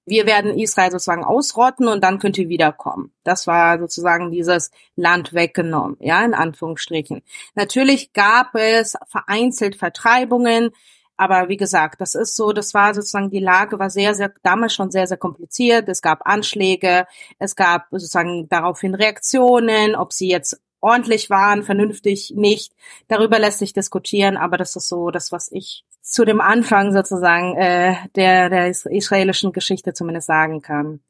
wir 0.08 0.26
werden 0.26 0.58
Israel 0.58 0.90
sozusagen 0.90 1.24
ausrotten 1.24 1.88
und 1.88 2.02
dann 2.02 2.18
könnt 2.18 2.38
ihr 2.38 2.48
wiederkommen. 2.48 3.12
Das 3.24 3.46
war 3.46 3.78
sozusagen 3.78 4.30
dieses 4.30 4.70
Land 4.96 5.32
weggenommen, 5.32 5.96
ja, 6.00 6.24
in 6.24 6.34
Anführungsstrichen. 6.34 7.22
Natürlich 7.54 8.12
gab 8.12 8.54
es 8.54 8.96
vereinzelt 9.08 9.76
Vertreibungen, 9.76 10.70
aber 11.16 11.48
wie 11.48 11.56
gesagt, 11.56 12.00
das 12.00 12.14
ist 12.14 12.36
so, 12.36 12.52
das 12.52 12.74
war 12.74 12.94
sozusagen, 12.94 13.30
die 13.30 13.40
Lage 13.40 13.78
war 13.80 13.90
sehr, 13.90 14.14
sehr, 14.14 14.32
damals 14.44 14.72
schon 14.72 14.92
sehr, 14.92 15.08
sehr 15.08 15.16
kompliziert. 15.16 15.88
Es 15.88 16.00
gab 16.00 16.26
Anschläge, 16.28 17.06
es 17.40 17.56
gab 17.56 17.86
sozusagen 17.90 18.48
daraufhin 18.48 18.94
Reaktionen, 18.94 19.96
ob 19.96 20.12
sie 20.12 20.28
jetzt 20.28 20.60
ordentlich 20.80 21.28
waren, 21.28 21.64
vernünftig 21.64 22.32
nicht. 22.36 22.72
Darüber 23.08 23.40
lässt 23.40 23.58
sich 23.58 23.72
diskutieren, 23.72 24.36
aber 24.36 24.56
das 24.56 24.76
ist 24.76 24.88
so 24.88 25.10
das, 25.10 25.32
was 25.32 25.50
ich 25.50 25.84
zu 26.02 26.24
dem 26.24 26.40
Anfang 26.40 26.92
sozusagen 26.92 27.56
äh, 27.56 27.94
der, 28.16 28.48
der 28.48 28.68
israelischen 28.68 29.52
Geschichte 29.52 29.92
zumindest 29.92 30.26
sagen 30.26 30.62
kann. 30.62 31.00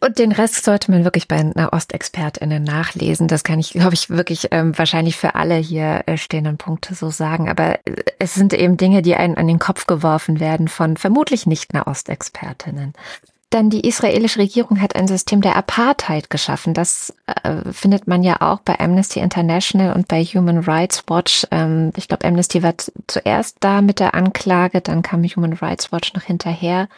Und 0.00 0.18
den 0.18 0.32
Rest 0.32 0.64
sollte 0.64 0.90
man 0.90 1.04
wirklich 1.04 1.28
bei 1.28 1.42
Nahostexpertinnen 1.42 2.62
nachlesen. 2.62 3.28
Das 3.28 3.44
kann 3.44 3.60
ich, 3.60 3.70
glaube 3.70 3.94
ich, 3.94 4.10
wirklich 4.10 4.48
ähm, 4.50 4.76
wahrscheinlich 4.76 5.16
für 5.16 5.34
alle 5.34 5.56
hier 5.56 6.02
äh, 6.06 6.16
stehenden 6.16 6.56
Punkte 6.56 6.94
so 6.94 7.10
sagen. 7.10 7.48
Aber 7.48 7.78
äh, 7.86 8.02
es 8.18 8.34
sind 8.34 8.52
eben 8.52 8.76
Dinge, 8.76 9.02
die 9.02 9.14
einen 9.14 9.36
an 9.36 9.46
den 9.46 9.58
Kopf 9.58 9.86
geworfen 9.86 10.40
werden 10.40 10.68
von 10.68 10.96
vermutlich 10.96 11.46
nicht 11.46 11.72
Nahostexpertinnen. 11.72 12.92
Dann 13.50 13.70
die 13.70 13.86
israelische 13.86 14.40
Regierung 14.40 14.80
hat 14.80 14.96
ein 14.96 15.06
System 15.06 15.40
der 15.40 15.56
Apartheid 15.56 16.28
geschaffen. 16.28 16.74
Das 16.74 17.14
äh, 17.26 17.72
findet 17.72 18.08
man 18.08 18.22
ja 18.22 18.40
auch 18.40 18.60
bei 18.60 18.78
Amnesty 18.80 19.20
International 19.20 19.94
und 19.94 20.08
bei 20.08 20.24
Human 20.24 20.58
Rights 20.58 21.04
Watch. 21.08 21.46
Ähm, 21.50 21.92
ich 21.96 22.08
glaube, 22.08 22.26
Amnesty 22.26 22.62
war 22.62 22.74
zuerst 23.06 23.58
da 23.60 23.80
mit 23.80 24.00
der 24.00 24.14
Anklage, 24.14 24.80
dann 24.80 25.02
kam 25.02 25.22
Human 25.22 25.52
Rights 25.52 25.92
Watch 25.92 26.14
noch 26.14 26.22
hinterher. 26.22 26.88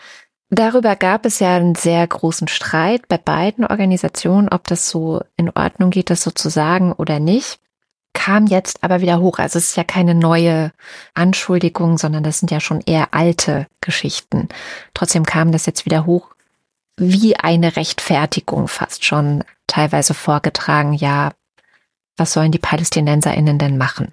Darüber 0.49 0.97
gab 0.97 1.27
es 1.27 1.41
ja 1.41 1.57
einen 1.57 1.75
sehr 1.75 2.07
großen 2.07 2.49
Streit 2.49 3.09
bei 3.09 3.19
beiden 3.19 3.67
Organisationen, 3.67 4.49
ob 4.49 4.67
das 4.69 4.89
so 4.89 5.21
in 5.37 5.51
Ordnung 5.51 5.91
geht, 5.91 6.09
das 6.09 6.23
so 6.23 6.31
zu 6.31 6.49
sagen 6.49 6.93
oder 6.93 7.19
nicht 7.19 7.59
kam 8.17 8.47
jetzt 8.47 8.83
aber 8.83 9.03
wieder 9.03 9.21
hoch. 9.21 9.39
Also 9.39 9.59
es 9.59 9.71
ist 9.71 9.77
ja 9.77 9.85
keine 9.85 10.15
neue 10.15 10.73
Anschuldigung, 11.13 11.99
sondern 11.99 12.25
das 12.25 12.39
sind 12.39 12.51
ja 12.51 12.61
schon 12.61 12.81
eher 12.81 13.13
alte 13.13 13.67
Geschichten. 13.83 14.49
Trotzdem 14.95 15.27
kam 15.27 15.53
das 15.53 15.67
jetzt 15.67 15.85
wieder 15.85 16.07
hoch 16.07 16.31
wie 16.97 17.37
eine 17.37 17.77
Rechtfertigung 17.77 18.69
fast 18.69 19.05
schon 19.05 19.45
teilweise 19.67 20.15
vorgetragen, 20.15 20.93
ja, 20.93 21.33
was 22.17 22.33
sollen 22.33 22.53
die 22.53 22.59
Palästinenserinnen 22.59 23.59
denn 23.59 23.77
machen? 23.77 24.13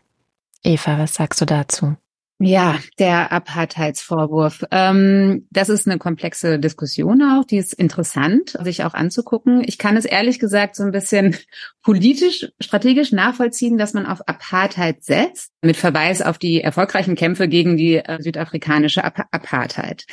Eva, 0.63 0.99
was 0.99 1.15
sagst 1.15 1.41
du 1.41 1.45
dazu? 1.45 1.95
Ja, 2.39 2.79
der 2.99 3.31
Apartheidsvorwurf. 3.31 4.65
Ähm, 4.71 5.47
das 5.51 5.69
ist 5.69 5.87
eine 5.87 5.97
komplexe 5.97 6.59
Diskussion 6.59 7.21
auch, 7.21 7.45
die 7.45 7.57
ist 7.57 7.73
interessant, 7.73 8.57
sich 8.63 8.83
auch 8.83 8.93
anzugucken. 8.93 9.63
Ich 9.65 9.77
kann 9.77 9.95
es 9.95 10.03
ehrlich 10.03 10.39
gesagt 10.39 10.75
so 10.75 10.83
ein 10.83 10.91
bisschen 10.91 11.37
politisch, 11.83 12.49
strategisch 12.59 13.13
nachvollziehen, 13.13 13.77
dass 13.77 13.93
man 13.93 14.05
auf 14.05 14.27
Apartheid 14.27 15.03
setzt, 15.03 15.51
mit 15.61 15.77
Verweis 15.77 16.21
auf 16.21 16.37
die 16.37 16.61
erfolgreichen 16.61 17.15
Kämpfe 17.15 17.47
gegen 17.47 17.77
die 17.77 17.95
äh, 17.95 18.21
südafrikanische 18.21 19.05
Ap 19.05 19.25
Apartheid. 19.31 20.05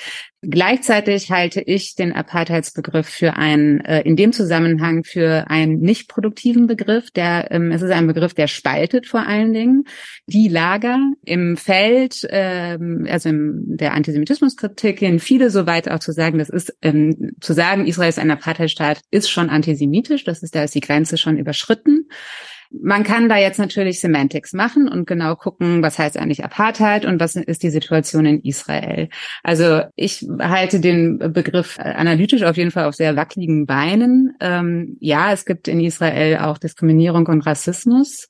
Gleichzeitig 0.43 1.30
halte 1.30 1.61
ich 1.61 1.97
den 1.97 2.12
Apartheidsbegriff 2.12 3.07
für 3.07 3.36
einen, 3.36 3.80
äh, 3.80 4.01
in 4.01 4.16
dem 4.16 4.32
Zusammenhang 4.32 5.05
für 5.05 5.51
einen 5.51 5.80
nicht 5.80 6.09
produktiven 6.09 6.66
Begriff, 6.66 7.11
der, 7.11 7.51
ähm, 7.51 7.70
es 7.70 7.82
ist 7.82 7.91
ein 7.91 8.07
Begriff, 8.07 8.32
der 8.32 8.47
spaltet 8.47 9.07
vor 9.07 9.26
allen 9.26 9.53
Dingen 9.53 9.84
die 10.26 10.49
Lager 10.49 10.99
im 11.26 11.59
Feld, 11.59 12.26
ähm, 12.30 13.07
also 13.11 13.28
in 13.28 13.76
der 13.76 13.93
Antisemitismuskritik 13.93 15.01
gehen 15.01 15.18
viele 15.18 15.51
so 15.51 15.66
weit 15.66 15.91
auch 15.91 15.99
zu 15.99 16.12
sagen, 16.12 16.38
das 16.38 16.49
ist, 16.49 16.74
ähm, 16.80 17.32
zu 17.43 17.53
sagen, 17.53 17.86
Israel 17.86 18.09
ist 18.09 18.18
ein 18.18 18.30
Apartheidstaat, 18.30 19.03
ist 19.11 19.30
schon 19.30 19.51
antisemitisch, 19.51 20.24
das 20.24 20.43
ist, 20.43 20.55
da 20.55 20.64
ist 20.64 20.74
die 20.74 20.80
Grenze 20.80 21.18
schon 21.18 21.36
überschritten. 21.36 22.09
Man 22.71 23.03
kann 23.03 23.29
da 23.29 23.37
jetzt 23.37 23.59
natürlich 23.59 24.01
Semantics 24.01 24.53
machen 24.53 24.89
und 24.89 25.07
genau 25.07 25.35
gucken, 25.35 25.83
was 25.83 25.99
heißt 25.99 26.16
eigentlich 26.16 26.45
Apartheid 26.45 27.05
und 27.05 27.18
was 27.18 27.35
ist 27.35 27.64
die 27.64 27.71
Situation 27.71 28.27
in 28.27 28.41
Israel. 28.43 29.09
Also 29.43 29.83
ich 29.97 30.25
halte 30.39 30.79
den 30.79 31.18
Begriff 31.18 31.81
analytisch 31.81 32.45
auf 32.45 32.57
jeden 32.57 32.71
Fall 32.71 32.85
auf 32.85 32.95
sehr 32.95 33.16
wackeligen 33.16 33.66
Beinen. 33.66 34.37
Ähm, 34.41 34.97
ja, 35.01 35.33
es 35.33 35.45
gibt 35.47 35.66
in 35.66 35.81
Israel 35.81 36.39
auch 36.39 36.59
Diskriminierung 36.59 37.27
und 37.27 37.45
Rassismus, 37.45 38.29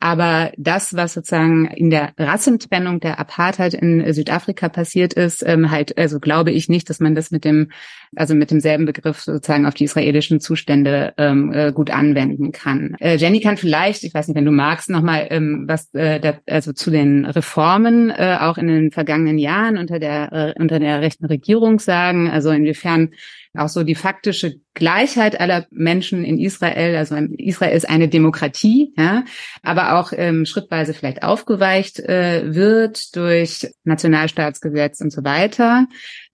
aber 0.00 0.52
das, 0.58 0.94
was 0.94 1.14
sozusagen 1.14 1.66
in 1.66 1.88
der 1.88 2.12
Rassentrennung 2.18 3.00
der 3.00 3.18
Apartheid 3.18 3.72
in 3.72 4.12
Südafrika 4.12 4.68
passiert 4.68 5.14
ist, 5.14 5.42
ähm, 5.46 5.70
halt, 5.70 5.96
also 5.96 6.20
glaube 6.20 6.50
ich 6.50 6.68
nicht, 6.68 6.90
dass 6.90 7.00
man 7.00 7.14
das 7.14 7.30
mit 7.30 7.44
dem, 7.44 7.70
also 8.14 8.34
mit 8.34 8.50
demselben 8.50 8.84
Begriff 8.84 9.20
sozusagen 9.20 9.64
auf 9.64 9.74
die 9.74 9.84
israelischen 9.84 10.40
Zustände 10.40 11.14
ähm, 11.16 11.52
äh, 11.52 11.72
gut 11.72 11.90
anwenden 11.90 12.52
kann. 12.52 12.94
Äh, 13.00 13.16
Jenny 13.16 13.40
kann 13.40 13.56
vielleicht, 13.56 13.77
ich 13.86 14.14
weiß 14.14 14.28
nicht, 14.28 14.36
wenn 14.36 14.44
du 14.44 14.50
magst, 14.50 14.90
nochmal 14.90 15.28
ähm, 15.30 15.64
was 15.66 15.92
äh, 15.94 16.20
da, 16.20 16.34
also 16.46 16.72
zu 16.72 16.90
den 16.90 17.24
Reformen 17.24 18.10
äh, 18.10 18.38
auch 18.40 18.58
in 18.58 18.68
den 18.68 18.90
vergangenen 18.90 19.38
Jahren 19.38 19.78
unter 19.78 19.98
der 19.98 20.32
äh, 20.32 20.60
unter 20.60 20.78
der 20.78 21.00
rechten 21.00 21.26
Regierung 21.26 21.78
sagen, 21.78 22.30
also 22.30 22.50
inwiefern 22.50 23.10
auch 23.54 23.68
so 23.68 23.82
die 23.82 23.94
faktische 23.94 24.60
Gleichheit 24.74 25.40
aller 25.40 25.66
Menschen 25.70 26.24
in 26.24 26.38
Israel. 26.38 26.96
Also 26.96 27.16
Israel 27.16 27.76
ist 27.76 27.88
eine 27.88 28.08
Demokratie, 28.08 28.92
ja, 28.96 29.24
aber 29.62 29.98
auch 29.98 30.12
ähm, 30.14 30.46
schrittweise 30.46 30.94
vielleicht 30.94 31.22
aufgeweicht 31.22 31.98
äh, 31.98 32.54
wird 32.54 33.16
durch 33.16 33.68
Nationalstaatsgesetz 33.84 35.00
und 35.00 35.12
so 35.12 35.24
weiter. 35.24 35.86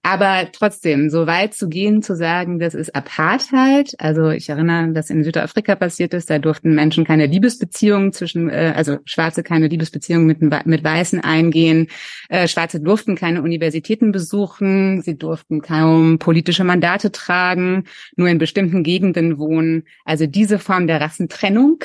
Aber 0.06 0.48
trotzdem, 0.52 1.08
so 1.08 1.26
weit 1.26 1.54
zu 1.54 1.66
gehen, 1.66 2.02
zu 2.02 2.14
sagen, 2.14 2.58
das 2.58 2.74
ist 2.74 2.94
Apartheid. 2.94 3.94
Also 3.96 4.28
ich 4.28 4.50
erinnere, 4.50 4.92
dass 4.92 5.08
in 5.08 5.24
Südafrika 5.24 5.76
passiert 5.76 6.12
ist, 6.12 6.28
da 6.28 6.38
durften 6.38 6.74
Menschen 6.74 7.06
keine 7.06 7.24
Liebesbeziehungen 7.24 8.12
zwischen, 8.12 8.50
äh, 8.50 8.74
also 8.76 8.98
Schwarze 9.06 9.42
keine 9.42 9.66
Liebesbeziehungen 9.66 10.26
mit, 10.26 10.66
mit 10.66 10.84
Weißen 10.84 11.20
eingehen. 11.20 11.88
Äh, 12.28 12.48
Schwarze 12.48 12.80
durften 12.80 13.16
keine 13.16 13.40
Universitäten 13.40 14.12
besuchen. 14.12 15.00
Sie 15.00 15.16
durften 15.16 15.62
kaum 15.62 16.18
politische 16.18 16.64
Mandate 16.64 17.10
tragen, 17.10 17.84
nur 18.14 18.28
in 18.28 18.36
bestimmten 18.36 18.82
Gegenden 18.82 19.38
wohnen. 19.38 19.84
Also 20.04 20.26
diese 20.26 20.58
Form 20.58 20.86
der 20.86 21.00
Rassentrennung, 21.00 21.82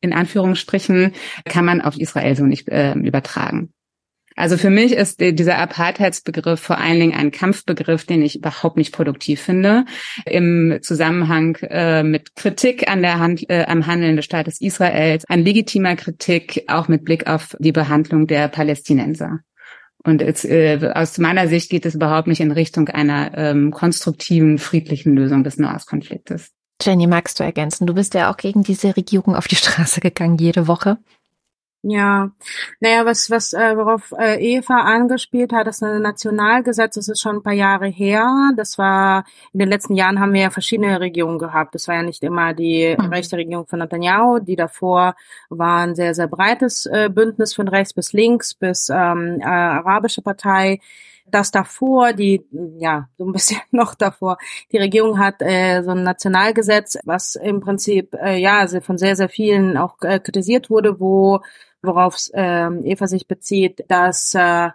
in 0.00 0.12
Anführungsstrichen, 0.12 1.14
kann 1.46 1.64
man 1.64 1.80
auf 1.80 1.98
Israel 1.98 2.36
so 2.36 2.44
nicht 2.44 2.68
äh, 2.68 2.92
übertragen. 2.92 3.72
Also 4.40 4.56
für 4.56 4.70
mich 4.70 4.92
ist 4.92 5.20
dieser 5.20 5.58
Apartheidsbegriff 5.58 6.58
vor 6.60 6.78
allen 6.78 6.98
Dingen 6.98 7.14
ein 7.14 7.30
Kampfbegriff, 7.30 8.06
den 8.06 8.22
ich 8.22 8.36
überhaupt 8.36 8.78
nicht 8.78 8.92
produktiv 8.94 9.42
finde. 9.42 9.84
Im 10.24 10.78
Zusammenhang 10.80 11.56
äh, 11.56 12.02
mit 12.02 12.34
Kritik 12.36 12.90
an 12.90 13.02
der 13.02 13.18
Hand, 13.18 13.48
äh, 13.50 13.66
am 13.66 13.86
Handeln 13.86 14.16
des 14.16 14.24
Staates 14.24 14.62
Israels, 14.62 15.24
an 15.28 15.44
legitimer 15.44 15.94
Kritik, 15.94 16.64
auch 16.68 16.88
mit 16.88 17.04
Blick 17.04 17.26
auf 17.26 17.54
die 17.58 17.72
Behandlung 17.72 18.26
der 18.26 18.48
Palästinenser. 18.48 19.40
Und 20.02 20.22
es, 20.22 20.46
äh, 20.46 20.90
aus 20.94 21.18
meiner 21.18 21.46
Sicht 21.46 21.70
geht 21.70 21.84
es 21.84 21.94
überhaupt 21.94 22.26
nicht 22.26 22.40
in 22.40 22.50
Richtung 22.50 22.88
einer 22.88 23.36
ähm, 23.36 23.70
konstruktiven, 23.70 24.56
friedlichen 24.56 25.14
Lösung 25.14 25.44
des 25.44 25.58
Nahostkonfliktes. 25.58 26.52
Jenny, 26.80 27.06
magst 27.06 27.38
du 27.38 27.44
ergänzen? 27.44 27.86
Du 27.86 27.92
bist 27.92 28.14
ja 28.14 28.32
auch 28.32 28.38
gegen 28.38 28.62
diese 28.62 28.96
Regierung 28.96 29.36
auf 29.36 29.48
die 29.48 29.56
Straße 29.56 30.00
gegangen 30.00 30.38
jede 30.38 30.66
Woche. 30.66 30.96
Ja, 31.82 32.30
naja, 32.80 33.06
was, 33.06 33.30
was, 33.30 33.54
äh, 33.54 33.74
worauf 33.74 34.12
äh, 34.18 34.36
Eva 34.38 34.80
angespielt 34.80 35.50
hat, 35.54 35.66
das 35.66 35.76
ist 35.76 35.82
ein 35.82 36.02
Nationalgesetz, 36.02 36.96
das 36.96 37.08
ist 37.08 37.22
schon 37.22 37.36
ein 37.36 37.42
paar 37.42 37.54
Jahre 37.54 37.86
her. 37.86 38.50
Das 38.54 38.76
war, 38.76 39.24
in 39.54 39.60
den 39.60 39.70
letzten 39.70 39.94
Jahren 39.94 40.20
haben 40.20 40.34
wir 40.34 40.42
ja 40.42 40.50
verschiedene 40.50 41.00
Regierungen 41.00 41.38
gehabt. 41.38 41.74
Das 41.74 41.88
war 41.88 41.94
ja 41.94 42.02
nicht 42.02 42.22
immer 42.22 42.52
die 42.52 42.94
mhm. 42.98 43.06
rechte 43.06 43.38
Regierung 43.38 43.66
von 43.66 43.78
Netanyahu. 43.78 44.40
Die 44.40 44.56
davor 44.56 45.14
war 45.48 45.80
ein 45.80 45.94
sehr, 45.94 46.14
sehr 46.14 46.28
breites 46.28 46.84
äh, 46.84 47.08
Bündnis 47.10 47.54
von 47.54 47.66
rechts 47.66 47.94
bis 47.94 48.12
links 48.12 48.52
bis 48.52 48.90
ähm, 48.90 49.38
äh, 49.40 49.44
arabische 49.44 50.20
Partei 50.20 50.80
das 51.34 51.50
davor, 51.50 52.12
die, 52.12 52.46
ja, 52.78 53.08
so 53.16 53.24
ein 53.24 53.32
bisschen 53.32 53.60
noch 53.70 53.94
davor, 53.94 54.38
die 54.72 54.78
Regierung 54.78 55.18
hat 55.18 55.36
äh, 55.40 55.82
so 55.82 55.90
ein 55.90 56.02
Nationalgesetz, 56.02 56.98
was 57.04 57.34
im 57.36 57.60
Prinzip, 57.60 58.14
äh, 58.14 58.36
ja, 58.36 58.66
von 58.80 58.98
sehr, 58.98 59.16
sehr 59.16 59.28
vielen 59.28 59.76
auch 59.76 59.96
äh, 60.02 60.18
kritisiert 60.20 60.70
wurde, 60.70 61.00
wo 61.00 61.40
worauf 61.82 62.18
äh, 62.34 62.68
Eva 62.84 63.06
sich 63.06 63.26
bezieht, 63.26 63.84
dass 63.88 64.34
äh, 64.34 64.68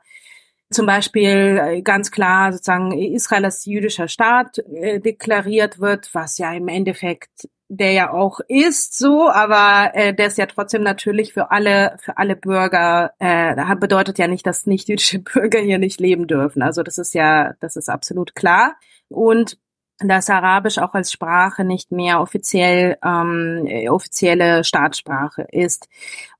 zum 0.72 0.86
Beispiel 0.86 1.60
äh, 1.62 1.82
ganz 1.82 2.12
klar 2.12 2.52
sozusagen 2.52 2.92
Israel 2.92 3.46
als 3.46 3.66
jüdischer 3.66 4.08
Staat 4.08 4.58
äh, 4.74 5.00
deklariert 5.00 5.80
wird, 5.80 6.10
was 6.14 6.38
ja 6.38 6.54
im 6.54 6.68
Endeffekt 6.68 7.48
der 7.78 7.92
ja 7.92 8.12
auch 8.12 8.40
ist 8.48 8.98
so, 8.98 9.30
aber 9.30 9.92
äh, 9.96 10.14
der 10.14 10.28
ist 10.28 10.38
ja 10.38 10.46
trotzdem 10.46 10.84
natürlich 10.84 11.34
für 11.34 11.52
alle 11.52 11.98
für 12.00 12.18
alle 12.18 12.36
Bürger 12.36 13.12
äh, 13.20 13.76
bedeutet 13.76 14.18
ja 14.18 14.28
nicht, 14.28 14.46
dass 14.48 14.66
nicht 14.66 14.88
jüdische 14.88 15.20
Bürger 15.34 15.60
hier 15.60 15.78
nicht 15.80 16.00
leben 16.00 16.28
dürfen. 16.28 16.62
Also 16.62 16.84
das 16.84 16.98
ist 16.98 17.14
ja 17.14 17.54
das 17.60 17.76
ist 17.76 17.90
absolut 17.90 18.36
klar 18.36 18.76
und 19.10 19.58
dass 20.00 20.30
Arabisch 20.30 20.78
auch 20.78 20.94
als 20.94 21.12
Sprache 21.12 21.64
nicht 21.64 21.92
mehr 21.92 22.20
offiziell 22.20 22.98
ähm, 23.04 23.66
offizielle 23.90 24.64
Staatssprache 24.66 25.48
ist. 25.52 25.88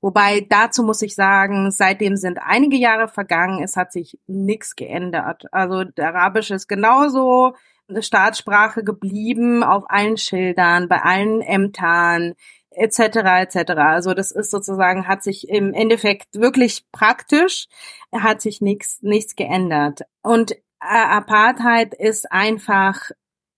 Wobei 0.02 0.46
dazu 0.48 0.82
muss 0.82 1.00
ich 1.00 1.14
sagen, 1.14 1.70
seitdem 1.70 2.16
sind 2.16 2.38
einige 2.38 2.76
Jahre 2.76 3.08
vergangen, 3.08 3.62
es 3.62 3.76
hat 3.76 3.92
sich 3.92 4.18
nichts 4.26 4.76
geändert. 4.76 5.46
Also 5.52 5.84
Arabisch 5.98 6.50
ist 6.50 6.68
genauso 6.68 7.54
eine 7.88 8.02
Staatsprache 8.02 8.84
geblieben 8.84 9.62
auf 9.62 9.84
allen 9.88 10.16
Schildern, 10.16 10.88
bei 10.88 11.02
allen 11.02 11.40
Ämtern 11.40 12.34
etc. 12.70 12.98
etc. 12.98 13.72
Also 13.76 14.14
das 14.14 14.30
ist 14.30 14.50
sozusagen 14.50 15.08
hat 15.08 15.22
sich 15.22 15.48
im 15.48 15.72
Endeffekt 15.72 16.34
wirklich 16.34 16.84
praktisch 16.92 17.68
hat 18.12 18.40
sich 18.40 18.60
nichts 18.60 18.98
nichts 19.02 19.34
geändert 19.36 20.02
und 20.22 20.52
äh, 20.52 20.56
Apartheid 20.80 21.94
ist 21.94 22.30
einfach 22.30 23.10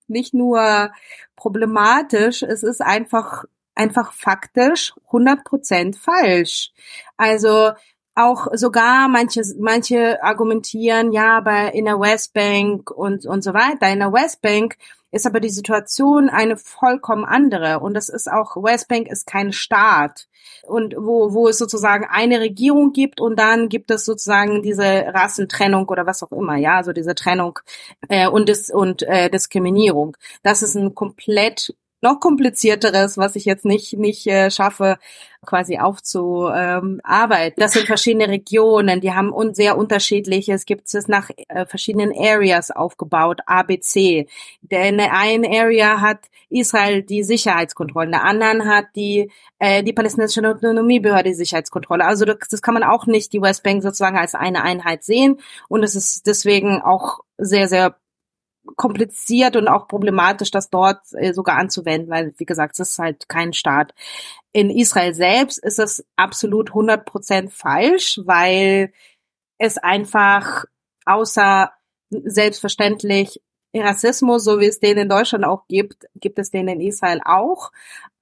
nicht 0.07 0.35
nur 0.35 0.93
problematisch, 1.37 2.43
es 2.43 2.63
ist 2.63 2.81
einfach 2.81 3.45
einfach 3.75 4.13
faktisch 4.13 4.93
100 5.07 5.45
Prozent 5.45 5.97
falsch. 5.97 6.73
Also 7.17 7.73
auch 8.19 8.49
sogar 8.53 9.09
manche 9.09 9.43
manche 9.59 10.23
argumentieren 10.23 11.13
ja 11.13 11.41
bei 11.41 11.69
in 11.69 11.85
der 11.85 12.01
Westbank 12.01 12.91
und 12.91 13.27
und 13.27 13.43
so 13.43 13.55
weiter. 13.55 13.89
In 13.91 14.01
der 14.01 14.13
Westbank 14.13 14.77
ist 15.11 15.27
aber 15.27 15.41
die 15.41 15.49
Situation 15.51 16.29
eine 16.29 16.57
vollkommen 16.57 17.25
andere. 17.25 17.81
Und 17.81 17.95
das 17.95 18.09
ist 18.09 18.31
auch 18.31 18.57
Westbank 18.57 19.09
ist 19.09 19.27
kein 19.27 19.53
Staat. 19.53 20.29
Und 20.63 20.95
wo 20.99 21.33
wo 21.33 21.49
es 21.49 21.59
sozusagen 21.59 22.07
eine 22.11 22.41
Regierung 22.41 22.93
gibt 22.93 23.21
und 23.21 23.39
dann 23.39 23.69
gibt 23.69 23.91
es 23.91 24.05
sozusagen 24.05 24.63
diese 24.63 24.85
Rassentrennung 24.85 25.89
oder 25.89 26.07
was 26.07 26.23
auch 26.23 26.33
immer 26.33 26.57
ja 26.57 26.77
also 26.77 26.93
diese 26.93 27.15
Trennung 27.15 27.59
äh, 28.09 28.29
und 28.29 28.49
das 28.49 28.71
und 28.71 29.03
äh, 29.03 29.31
Diskriminierung. 29.31 30.17
Das 30.43 30.63
ist 30.63 30.75
ein 30.75 30.95
komplett 30.95 31.75
noch 32.01 32.21
komplizierteres, 32.21 33.19
was 33.19 33.37
ich 33.37 33.45
jetzt 33.45 33.65
nicht 33.65 33.95
nicht 33.95 34.27
äh, 34.27 34.51
schaffe, 34.51 34.99
quasi 35.45 35.79
aufzuarbeiten. 35.79 37.55
Ähm, 37.57 37.63
das 37.63 37.73
sind 37.73 37.87
verschiedene 37.87 38.29
Regionen, 38.29 39.01
die 39.01 39.13
haben 39.13 39.33
un 39.33 39.55
sehr 39.55 39.77
unterschiedliche. 39.77 40.53
Es 40.53 40.67
gibt 40.67 40.93
es 40.93 41.09
nach 41.09 41.31
äh, 41.49 41.67
verschiedenen 41.67 42.13
Areas 42.17 42.71
aufgebaut, 42.71 43.41
ABC. 43.47 44.27
Der 44.63 44.89
in 44.89 44.99
der 44.99 45.13
einen 45.15 45.45
Area 45.45 46.01
hat 46.01 46.19
Israel 46.51 47.03
die 47.03 47.23
Sicherheitskontrolle, 47.23 48.11
der 48.11 48.25
anderen 48.25 48.69
hat 48.69 48.87
die 48.97 49.31
äh, 49.59 49.83
die 49.83 49.93
palästinensische 49.93 50.49
Autonomiebehörde 50.49 51.31
die 51.31 51.35
Sicherheitskontrolle. 51.35 52.05
Also 52.05 52.25
das, 52.25 52.37
das 52.51 52.63
kann 52.63 52.75
man 52.75 52.85
auch 52.85 53.07
nicht 53.07 53.33
die 53.33 53.43
Westbank 53.43 53.83
sozusagen 53.83 54.19
als 54.19 54.35
eine 54.35 54.63
Einheit 54.63 55.05
sehen 55.05 55.41
und 55.69 55.83
es 55.83 55.95
ist 55.95 56.27
deswegen 56.27 56.83
auch 56.83 57.21
sehr 57.39 57.69
sehr 57.69 57.97
kompliziert 58.77 59.57
und 59.57 59.69
auch 59.69 59.89
problematisch, 59.89 60.51
das 60.51 60.71
dort 60.71 61.01
äh, 61.13 61.33
sogar 61.33 61.57
anzuwenden, 61.57 62.11
weil, 62.11 62.35
wie 62.39 62.45
gesagt, 62.45 62.79
es 62.79 62.91
ist 62.91 62.99
halt 62.99 63.29
kein 63.29 63.53
Staat. 63.53 63.95
In 64.53 64.71
Israel 64.71 65.15
selbst 65.15 65.59
ist 65.59 65.79
es 65.79 66.05
absolut 66.17 66.71
100 66.71 67.05
Prozent 67.05 67.53
falsch, 67.53 68.21
weil 68.25 68.93
es 69.59 69.79
einfach 69.79 70.65
außer 71.05 71.73
selbstverständlich 72.11 73.41
Rassismus, 73.75 74.45
so 74.45 74.61
wie 74.61 74.67
es 74.67 74.81
den 74.81 74.97
in 74.97 75.09
Deutschland 75.09 75.45
auch 75.45 75.67
gibt, 75.69 76.07
gibt 76.15 76.39
es 76.39 76.51
den 76.51 76.69
in 76.69 76.81
Israel 76.81 77.21
auch. 77.25 77.71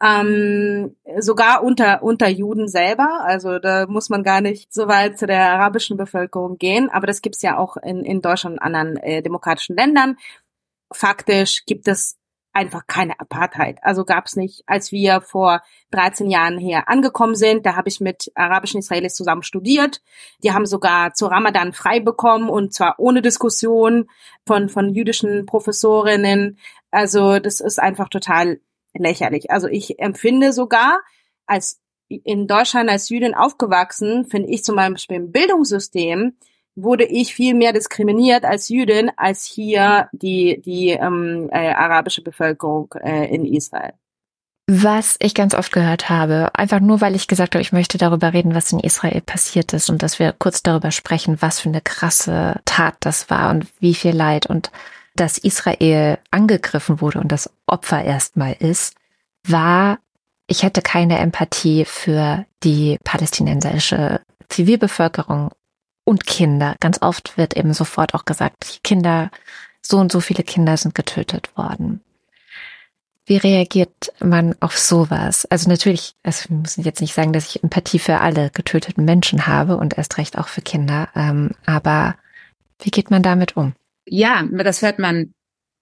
Ähm, 0.02 0.94
sogar 1.18 1.62
unter, 1.62 2.02
unter 2.02 2.28
Juden 2.28 2.68
selber. 2.68 3.20
Also 3.22 3.58
da 3.58 3.86
muss 3.86 4.10
man 4.10 4.22
gar 4.22 4.40
nicht 4.40 4.72
so 4.72 4.88
weit 4.88 5.18
zu 5.18 5.26
der 5.26 5.52
arabischen 5.52 5.96
Bevölkerung 5.96 6.58
gehen. 6.58 6.90
Aber 6.90 7.06
das 7.06 7.22
gibt 7.22 7.36
es 7.36 7.42
ja 7.42 7.56
auch 7.56 7.76
in, 7.78 8.04
in 8.04 8.20
Deutschland 8.20 8.56
und 8.56 8.62
anderen 8.62 8.96
äh, 8.98 9.22
demokratischen 9.22 9.76
Ländern. 9.76 10.16
Faktisch 10.92 11.64
gibt 11.64 11.88
es 11.88 12.18
einfach 12.56 12.86
keine 12.86 13.20
Apartheid. 13.20 13.78
Also 13.82 14.04
gab 14.04 14.26
es 14.26 14.34
nicht, 14.34 14.62
als 14.66 14.90
wir 14.90 15.20
vor 15.20 15.60
13 15.90 16.30
Jahren 16.30 16.58
hier 16.58 16.88
angekommen 16.88 17.34
sind, 17.34 17.66
da 17.66 17.76
habe 17.76 17.90
ich 17.90 18.00
mit 18.00 18.32
arabischen 18.34 18.80
Israelis 18.80 19.14
zusammen 19.14 19.42
studiert. 19.42 20.00
Die 20.42 20.52
haben 20.52 20.64
sogar 20.64 21.12
zu 21.12 21.26
Ramadan 21.26 21.74
frei 21.74 22.00
bekommen 22.00 22.48
und 22.48 22.72
zwar 22.72 22.94
ohne 22.98 23.20
Diskussion 23.20 24.08
von, 24.46 24.70
von 24.70 24.94
jüdischen 24.94 25.44
Professorinnen. 25.44 26.58
Also 26.90 27.38
das 27.40 27.60
ist 27.60 27.78
einfach 27.78 28.08
total 28.08 28.58
lächerlich. 28.98 29.50
Also 29.50 29.68
ich 29.68 29.98
empfinde 29.98 30.52
sogar 30.52 31.00
als 31.46 31.80
in 32.08 32.46
Deutschland 32.46 32.88
als 32.88 33.08
Jüdin 33.08 33.34
aufgewachsen, 33.34 34.26
finde 34.26 34.48
ich 34.50 34.62
zum 34.64 34.76
Beispiel 34.76 35.16
im 35.16 35.32
Bildungssystem, 35.32 36.36
wurde 36.76 37.04
ich 37.04 37.34
viel 37.34 37.54
mehr 37.54 37.72
diskriminiert 37.72 38.44
als 38.44 38.68
Jüdin 38.68 39.10
als 39.16 39.44
hier 39.44 40.08
die, 40.12 40.60
die 40.64 40.90
ähm, 40.90 41.48
äh, 41.50 41.72
arabische 41.72 42.22
Bevölkerung 42.22 42.94
äh, 43.02 43.34
in 43.34 43.46
Israel. 43.46 43.94
Was 44.68 45.16
ich 45.20 45.34
ganz 45.34 45.54
oft 45.54 45.72
gehört 45.72 46.08
habe, 46.10 46.50
einfach 46.54 46.80
nur 46.80 47.00
weil 47.00 47.14
ich 47.14 47.28
gesagt 47.28 47.54
habe, 47.54 47.62
ich 47.62 47.72
möchte 47.72 47.98
darüber 47.98 48.32
reden, 48.32 48.54
was 48.54 48.72
in 48.72 48.80
Israel 48.80 49.20
passiert 49.20 49.72
ist 49.72 49.88
und 49.90 50.02
dass 50.02 50.18
wir 50.18 50.32
kurz 50.32 50.62
darüber 50.62 50.90
sprechen, 50.90 51.40
was 51.40 51.60
für 51.60 51.68
eine 51.68 51.80
krasse 51.80 52.60
Tat 52.64 52.96
das 53.00 53.30
war 53.30 53.50
und 53.50 53.66
wie 53.78 53.94
viel 53.94 54.14
Leid 54.14 54.46
und 54.46 54.72
dass 55.16 55.38
Israel 55.38 56.18
angegriffen 56.30 57.00
wurde 57.00 57.20
und 57.20 57.32
das 57.32 57.50
Opfer 57.66 58.04
erstmal 58.04 58.52
ist, 58.52 58.94
war, 59.44 59.98
ich 60.46 60.62
hätte 60.62 60.82
keine 60.82 61.18
Empathie 61.18 61.84
für 61.84 62.44
die 62.62 62.98
palästinensische 63.02 64.20
Zivilbevölkerung 64.48 65.50
und 66.04 66.26
Kinder. 66.26 66.76
Ganz 66.80 67.02
oft 67.02 67.36
wird 67.36 67.56
eben 67.56 67.74
sofort 67.74 68.14
auch 68.14 68.24
gesagt, 68.24 68.80
Kinder, 68.84 69.30
so 69.82 69.98
und 69.98 70.12
so 70.12 70.20
viele 70.20 70.44
Kinder 70.44 70.76
sind 70.76 70.94
getötet 70.94 71.56
worden. 71.56 72.00
Wie 73.28 73.36
reagiert 73.36 74.12
man 74.20 74.54
auf 74.60 74.78
sowas? 74.78 75.46
Also 75.46 75.68
natürlich, 75.68 76.14
also 76.22 76.48
wir 76.48 76.58
müssen 76.58 76.84
jetzt 76.84 77.00
nicht 77.00 77.14
sagen, 77.14 77.32
dass 77.32 77.48
ich 77.48 77.64
Empathie 77.64 77.98
für 77.98 78.20
alle 78.20 78.50
getöteten 78.50 79.04
Menschen 79.04 79.48
habe 79.48 79.76
und 79.78 79.98
erst 79.98 80.16
recht 80.18 80.38
auch 80.38 80.46
für 80.46 80.62
Kinder. 80.62 81.08
Ähm, 81.16 81.50
aber 81.66 82.14
wie 82.80 82.90
geht 82.90 83.10
man 83.10 83.24
damit 83.24 83.56
um? 83.56 83.74
Ja, 84.06 84.48
das 84.50 84.82
hört 84.82 84.98
man 84.98 85.34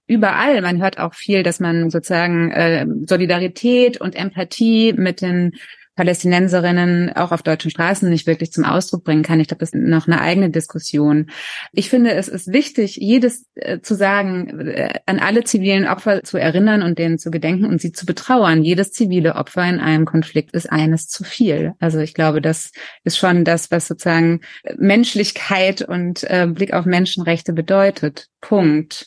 überall. 0.06 0.60
Man 0.60 0.82
hört 0.82 0.98
auch 0.98 1.14
viel, 1.14 1.42
dass 1.42 1.60
man 1.60 1.90
sozusagen 1.90 2.50
äh, 2.50 2.86
Solidarität 3.06 4.00
und 4.00 4.14
Empathie 4.14 4.92
mit 4.92 5.20
den 5.20 5.52
Palästinenserinnen 5.96 7.14
auch 7.14 7.30
auf 7.30 7.42
deutschen 7.42 7.70
Straßen 7.70 8.08
nicht 8.10 8.26
wirklich 8.26 8.52
zum 8.52 8.64
Ausdruck 8.64 9.04
bringen 9.04 9.22
kann. 9.22 9.40
Ich 9.40 9.48
glaube, 9.48 9.60
das 9.60 9.72
ist 9.72 9.80
noch 9.80 10.06
eine 10.06 10.20
eigene 10.20 10.50
Diskussion. 10.50 11.30
Ich 11.72 11.88
finde, 11.88 12.12
es 12.12 12.28
ist 12.28 12.52
wichtig, 12.52 12.96
jedes 12.96 13.46
äh, 13.54 13.80
zu 13.80 13.94
sagen, 13.94 14.68
äh, 14.68 15.00
an 15.06 15.20
alle 15.20 15.44
zivilen 15.44 15.86
Opfer 15.86 16.22
zu 16.24 16.36
erinnern 16.36 16.82
und 16.82 16.98
denen 16.98 17.18
zu 17.18 17.30
gedenken 17.30 17.66
und 17.66 17.80
sie 17.80 17.92
zu 17.92 18.06
betrauern. 18.06 18.64
Jedes 18.64 18.92
zivile 18.92 19.36
Opfer 19.36 19.68
in 19.68 19.78
einem 19.78 20.04
Konflikt 20.04 20.52
ist 20.52 20.70
eines 20.70 21.08
zu 21.08 21.22
viel. 21.22 21.74
Also 21.78 22.00
ich 22.00 22.14
glaube, 22.14 22.40
das 22.40 22.72
ist 23.04 23.16
schon 23.16 23.44
das, 23.44 23.70
was 23.70 23.86
sozusagen 23.86 24.40
Menschlichkeit 24.76 25.82
und 25.82 26.24
äh, 26.24 26.46
Blick 26.48 26.72
auf 26.72 26.86
Menschenrechte 26.86 27.52
bedeutet. 27.52 28.28
Punkt. 28.40 29.06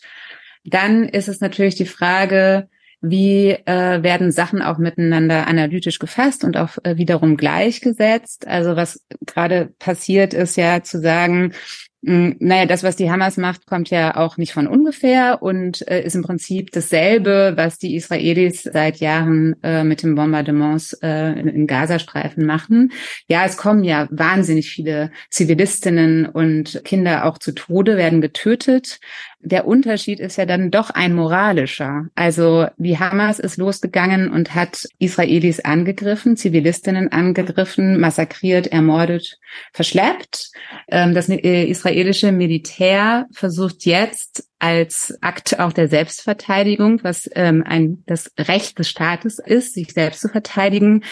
Dann 0.64 1.08
ist 1.08 1.28
es 1.28 1.40
natürlich 1.40 1.76
die 1.76 1.86
Frage, 1.86 2.70
wie 3.02 3.52
äh, 3.52 4.04
werden 4.04 4.32
Sachen 4.32 4.62
auch 4.62 4.78
miteinander 4.78 5.48
analytisch 5.48 6.00
gefasst 6.00 6.44
und 6.44 6.58
auch 6.58 6.78
äh, 6.84 6.98
wiederum 6.98 7.38
gleichgesetzt. 7.38 8.48
Also 8.48 8.76
was 8.76 9.06
gerade 9.26 9.70
passiert 9.80 10.34
ist 10.34 10.58
ja 10.58 10.82
zu 10.82 11.00
sagen, 11.00 11.54
mh, 12.02 12.36
naja, 12.40 12.66
das, 12.66 12.84
was 12.84 12.96
die 12.96 13.12
Hamas 13.12 13.38
macht, 13.38 13.68
kommt 13.68 13.92
ja 13.92 14.16
auch 14.16 14.38
nicht 14.38 14.54
von 14.54 14.68
ungefähr 14.68 15.44
und 15.44 15.88
äh, 15.88 16.04
ist 16.04 16.16
im 16.16 16.24
Prinzip 16.24 16.72
dasselbe, 16.72 17.54
was 17.56 17.78
die 17.78 17.96
Israelis 17.96 18.64
seit 18.64 18.98
Jahren 18.98 19.56
äh, 19.62 19.84
mit 19.84 20.02
den 20.02 20.16
Bombardements 20.16 20.94
äh, 21.04 21.40
in 21.40 21.68
Gazastreifen 21.68 22.46
machen. 22.46 22.92
Ja, 23.28 23.46
es 23.46 23.58
kommen 23.58 23.84
ja 23.84 24.08
wahnsinnig 24.10 24.70
viele 24.70 25.12
Zivilistinnen 25.30 26.26
und 26.26 26.82
Kinder 26.84 27.26
auch 27.26 27.38
zu 27.38 27.54
Tode, 27.54 27.98
werden 27.98 28.22
getötet 28.22 29.00
der 29.40 29.68
Unterschied 29.68 30.20
ist 30.20 30.38
ja 30.38 30.46
dann 30.46 30.72
doch 30.72 30.90
ein 30.90 31.14
moralischer. 31.14 32.08
Also 32.16 32.68
die 32.78 32.98
Hamas 32.98 33.40
ist 33.40 33.58
losgegangen 33.58 34.32
und 34.32 34.56
hat 34.56 34.88
Israelis 34.98 35.60
angegriffen, 35.60 36.38
Zivilistinnen 36.38 37.12
angegriffen, 37.12 38.00
massakriert, 38.00 38.68
ermordet, 38.68 39.38
verschleppt. 39.74 40.52
Ähm, 40.90 41.14
das 41.14 41.30
äh, 41.30 41.66
israelische 41.66 42.32
Militär 42.32 43.28
versucht 43.32 43.86
jetzt 43.86 44.48
als 44.60 45.16
Akt 45.22 45.60
auch 45.60 45.72
der 45.72 45.88
Selbstverteidigung, 45.88 47.04
was 47.04 47.30
ähm, 47.36 47.64
ein 47.66 48.04
das 48.08 48.32
Recht 48.40 48.80
des 48.80 48.90
Staates 48.90 49.38
ist, 49.38 49.76
sich 49.76 49.94
selbst 49.94 50.22
zu 50.22 50.30
verteidigen, 50.30 51.04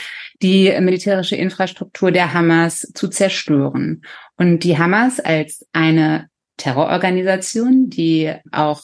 die 0.42 0.74
militärische 0.82 1.36
Infrastruktur 1.36 2.12
der 2.12 2.34
Hamas 2.34 2.92
zu 2.96 3.08
zerstören. 3.08 4.02
Und 4.36 4.64
die 4.64 4.78
Hamas 4.78 5.20
als 5.20 5.66
eine 5.74 6.28
Terrororganisation, 6.58 7.90
die 7.90 8.34
auch 8.52 8.84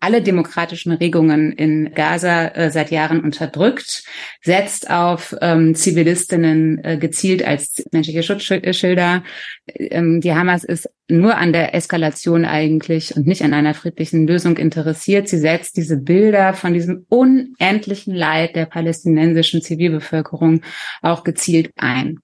alle 0.00 0.20
demokratischen 0.20 0.92
Regungen 0.92 1.52
in 1.52 1.94
Gaza 1.94 2.48
äh, 2.48 2.70
seit 2.70 2.90
Jahren 2.90 3.22
unterdrückt, 3.22 4.02
setzt 4.42 4.90
auf 4.90 5.34
ähm, 5.40 5.76
Zivilistinnen 5.76 6.82
äh, 6.82 6.96
gezielt 6.98 7.46
als 7.46 7.84
menschliche 7.92 8.24
Schutzschilder. 8.24 9.22
Ähm, 9.66 10.20
die 10.20 10.34
Hamas 10.34 10.64
ist 10.64 10.90
nur 11.08 11.36
an 11.36 11.52
der 11.52 11.74
Eskalation 11.74 12.44
eigentlich 12.44 13.14
und 13.16 13.26
nicht 13.26 13.42
an 13.42 13.54
einer 13.54 13.74
friedlichen 13.74 14.26
Lösung 14.26 14.56
interessiert. 14.56 15.28
Sie 15.28 15.38
setzt 15.38 15.76
diese 15.76 15.98
Bilder 15.98 16.52
von 16.54 16.74
diesem 16.74 17.06
unendlichen 17.08 18.14
Leid 18.14 18.56
der 18.56 18.66
palästinensischen 18.66 19.62
Zivilbevölkerung 19.62 20.62
auch 21.00 21.22
gezielt 21.22 21.70
ein. 21.76 22.18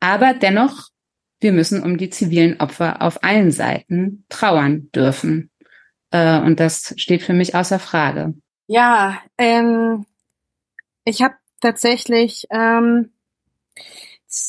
Aber 0.00 0.34
dennoch 0.34 0.88
wir 1.40 1.52
müssen 1.52 1.82
um 1.82 1.98
die 1.98 2.10
zivilen 2.10 2.60
Opfer 2.60 3.02
auf 3.02 3.22
allen 3.22 3.50
Seiten 3.50 4.24
trauern 4.28 4.90
dürfen. 4.94 5.50
Äh, 6.10 6.40
und 6.40 6.60
das 6.60 6.94
steht 6.96 7.22
für 7.22 7.34
mich 7.34 7.54
außer 7.54 7.78
Frage. 7.78 8.34
Ja, 8.66 9.18
ähm, 9.38 10.04
ich 11.04 11.22
habe 11.22 11.34
tatsächlich 11.60 12.46
ähm, 12.50 13.10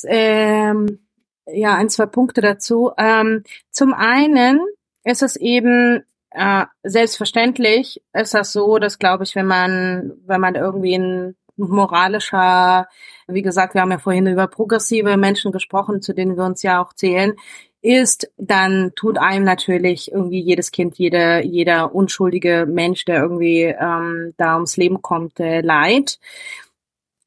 ähm, 0.05 0.99
ja 1.47 1.75
ein, 1.75 1.89
zwei 1.89 2.05
Punkte 2.05 2.41
dazu. 2.41 2.91
Ähm, 2.97 3.43
zum 3.71 3.93
einen 3.93 4.59
ist 5.03 5.21
es 5.21 5.35
eben 5.35 6.03
äh, 6.31 6.65
selbstverständlich 6.83 8.01
ist 8.13 8.33
das 8.33 8.51
so, 8.51 8.77
dass 8.77 8.99
glaube 8.99 9.23
ich, 9.23 9.35
wenn 9.35 9.47
man 9.47 10.13
wenn 10.25 10.41
man 10.41 10.55
irgendwie 10.55 10.95
ein 10.95 11.35
moralischer, 11.57 12.87
wie 13.29 13.41
gesagt, 13.41 13.73
wir 13.73 13.81
haben 13.81 13.91
ja 13.91 13.99
vorhin 13.99 14.27
über 14.27 14.47
progressive 14.47 15.17
Menschen 15.17 15.51
gesprochen, 15.51 16.01
zu 16.01 16.13
denen 16.13 16.37
wir 16.37 16.45
uns 16.45 16.63
ja 16.63 16.81
auch 16.81 16.93
zählen, 16.93 17.33
ist, 17.81 18.29
dann 18.37 18.91
tut 18.95 19.17
einem 19.17 19.45
natürlich 19.45 20.11
irgendwie 20.11 20.41
jedes 20.41 20.71
Kind, 20.71 20.97
jeder, 20.97 21.43
jeder 21.43 21.95
unschuldige 21.95 22.65
Mensch, 22.67 23.05
der 23.05 23.21
irgendwie 23.21 23.63
ähm, 23.63 24.33
da 24.37 24.55
ums 24.55 24.75
Leben 24.75 25.01
kommt, 25.01 25.39
äh, 25.39 25.61
leid 25.61 26.19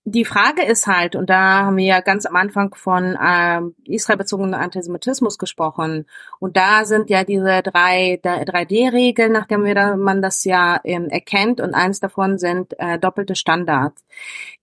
die 0.04 0.24
Frage 0.24 0.64
ist 0.64 0.88
halt, 0.88 1.14
und 1.14 1.30
da 1.30 1.64
haben 1.64 1.76
wir 1.76 1.84
ja 1.84 2.00
ganz 2.00 2.26
am 2.26 2.34
Anfang 2.34 2.74
von 2.74 3.16
ähm, 3.24 3.76
israelbezogenen 3.84 4.54
Antisemitismus 4.54 5.38
gesprochen, 5.38 6.06
und 6.40 6.56
da 6.56 6.84
sind 6.84 7.08
ja 7.08 7.22
diese 7.22 7.62
drei 7.62 8.18
3D-Regeln, 8.22 9.30
nachdem 9.30 9.64
wir 9.64 9.76
da, 9.76 9.96
man 9.96 10.20
das 10.20 10.44
ja 10.44 10.80
ähm, 10.82 11.08
erkennt, 11.08 11.60
und 11.60 11.74
eins 11.74 12.00
davon 12.00 12.38
sind 12.38 12.74
äh, 12.78 12.98
doppelte 12.98 13.36
Standards. 13.36 14.04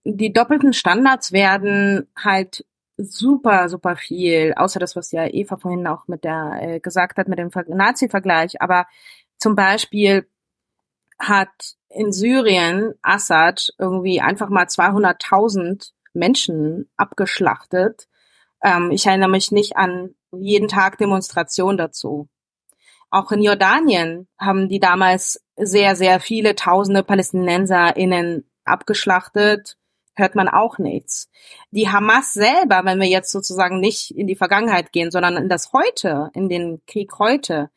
Die 0.04 0.32
doppelten 0.32 0.74
Standards 0.74 1.32
werden 1.32 2.08
halt 2.22 2.66
super, 2.98 3.70
super 3.70 3.96
viel, 3.96 4.52
außer 4.54 4.78
das, 4.78 4.94
was 4.94 5.10
ja 5.10 5.26
Eva 5.26 5.56
vorhin 5.56 5.86
auch 5.86 6.06
mit 6.06 6.24
der 6.24 6.58
äh, 6.60 6.80
gesagt 6.80 7.16
hat, 7.16 7.28
mit 7.28 7.38
dem 7.38 7.50
Nazi-Vergleich, 7.66 8.60
aber 8.60 8.86
zum 9.38 9.54
Beispiel 9.54 10.26
hat 11.18 11.76
in 11.90 12.12
Syrien 12.12 12.94
Assad 13.02 13.70
irgendwie 13.78 14.20
einfach 14.20 14.48
mal 14.48 14.64
200.000 14.64 15.90
Menschen 16.12 16.88
abgeschlachtet. 16.96 18.08
Ähm, 18.62 18.90
ich 18.90 19.06
erinnere 19.06 19.30
mich 19.30 19.50
nicht 19.50 19.76
an 19.76 20.14
jeden 20.32 20.68
Tag 20.68 20.98
Demonstration 20.98 21.76
dazu. 21.76 22.28
Auch 23.10 23.32
in 23.32 23.42
Jordanien 23.42 24.28
haben 24.38 24.68
die 24.68 24.78
damals 24.78 25.44
sehr, 25.56 25.96
sehr 25.96 26.20
viele 26.20 26.54
tausende 26.54 27.02
PalästinenserInnen 27.02 28.48
abgeschlachtet, 28.64 29.76
hört 30.14 30.36
man 30.36 30.48
auch 30.48 30.78
nichts. 30.78 31.28
Die 31.72 31.88
Hamas 31.88 32.32
selber, 32.32 32.82
wenn 32.84 33.00
wir 33.00 33.08
jetzt 33.08 33.32
sozusagen 33.32 33.80
nicht 33.80 34.12
in 34.12 34.28
die 34.28 34.36
Vergangenheit 34.36 34.92
gehen, 34.92 35.10
sondern 35.10 35.36
in 35.36 35.48
das 35.48 35.72
Heute, 35.72 36.30
in 36.34 36.48
den 36.48 36.82
Krieg 36.86 37.18
heute, 37.18 37.70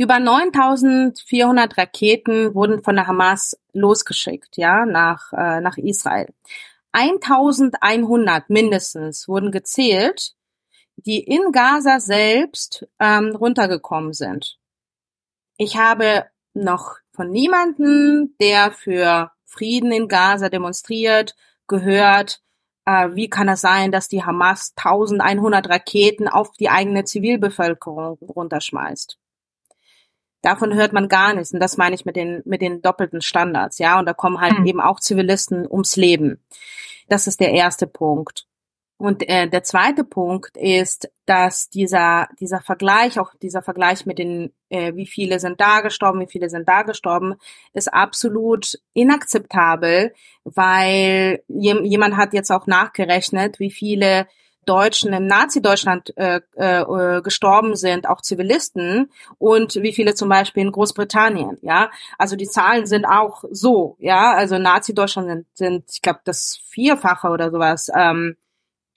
über 0.00 0.18
9400 0.18 1.76
Raketen 1.76 2.54
wurden 2.54 2.82
von 2.82 2.96
der 2.96 3.06
Hamas 3.06 3.60
losgeschickt, 3.74 4.56
ja, 4.56 4.86
nach, 4.86 5.30
äh, 5.34 5.60
nach 5.60 5.76
Israel. 5.76 6.32
1100 6.92 8.48
mindestens 8.48 9.28
wurden 9.28 9.52
gezählt, 9.52 10.32
die 10.96 11.18
in 11.18 11.52
Gaza 11.52 12.00
selbst 12.00 12.88
ähm, 12.98 13.36
runtergekommen 13.36 14.14
sind. 14.14 14.58
Ich 15.58 15.76
habe 15.76 16.24
noch 16.54 16.96
von 17.12 17.30
niemanden, 17.30 18.34
der 18.40 18.72
für 18.72 19.32
Frieden 19.44 19.92
in 19.92 20.08
Gaza 20.08 20.48
demonstriert, 20.48 21.36
gehört, 21.66 22.40
äh, 22.86 23.10
wie 23.12 23.28
kann 23.28 23.50
es 23.50 23.60
sein, 23.60 23.92
dass 23.92 24.08
die 24.08 24.24
Hamas 24.24 24.72
1100 24.76 25.68
Raketen 25.68 26.26
auf 26.26 26.52
die 26.52 26.70
eigene 26.70 27.04
Zivilbevölkerung 27.04 28.16
runterschmeißt. 28.22 29.19
Davon 30.42 30.74
hört 30.74 30.92
man 30.92 31.08
gar 31.08 31.34
nichts. 31.34 31.52
Und 31.52 31.60
das 31.60 31.76
meine 31.76 31.94
ich 31.94 32.04
mit 32.04 32.16
den, 32.16 32.42
mit 32.44 32.62
den 32.62 32.82
doppelten 32.82 33.20
Standards, 33.20 33.78
ja. 33.78 33.98
Und 33.98 34.06
da 34.06 34.14
kommen 34.14 34.40
halt 34.40 34.58
mhm. 34.58 34.66
eben 34.66 34.80
auch 34.80 35.00
Zivilisten 35.00 35.66
ums 35.70 35.96
Leben. 35.96 36.42
Das 37.08 37.26
ist 37.26 37.40
der 37.40 37.52
erste 37.52 37.86
Punkt. 37.86 38.46
Und 39.00 39.26
äh, 39.30 39.48
der 39.48 39.62
zweite 39.62 40.04
Punkt 40.04 40.58
ist, 40.58 41.10
dass 41.24 41.70
dieser 41.70 42.28
dieser 42.38 42.60
Vergleich, 42.60 43.18
auch 43.18 43.34
dieser 43.40 43.62
Vergleich 43.62 44.04
mit 44.04 44.18
den, 44.18 44.52
äh, 44.68 44.94
wie 44.94 45.06
viele 45.06 45.40
sind 45.40 45.58
da 45.58 45.80
gestorben, 45.80 46.20
wie 46.20 46.30
viele 46.30 46.50
sind 46.50 46.68
da 46.68 46.82
gestorben, 46.82 47.36
ist 47.72 47.90
absolut 47.90 48.78
inakzeptabel, 48.92 50.12
weil 50.44 51.42
jemand 51.48 52.18
hat 52.18 52.34
jetzt 52.34 52.50
auch 52.50 52.66
nachgerechnet, 52.66 53.58
wie 53.58 53.70
viele 53.70 54.26
Deutschen 54.70 55.12
im 55.12 55.26
Nazi-Deutschland 55.26 56.16
äh, 56.16 56.40
äh, 56.54 57.22
gestorben 57.22 57.74
sind, 57.74 58.08
auch 58.08 58.20
Zivilisten, 58.20 59.10
und 59.38 59.74
wie 59.82 59.92
viele 59.92 60.14
zum 60.14 60.28
Beispiel 60.28 60.62
in 60.62 60.70
Großbritannien, 60.70 61.58
ja. 61.62 61.90
Also 62.18 62.36
die 62.36 62.46
Zahlen 62.46 62.86
sind 62.86 63.04
auch 63.04 63.42
so, 63.50 63.96
ja. 63.98 64.32
Also 64.32 64.58
Nazi-Deutschland 64.58 65.28
sind, 65.28 65.46
sind 65.54 65.84
ich 65.92 66.02
glaube, 66.02 66.20
das 66.24 66.60
Vierfache 66.68 67.28
oder 67.28 67.50
sowas. 67.50 67.90
Ähm, 67.94 68.36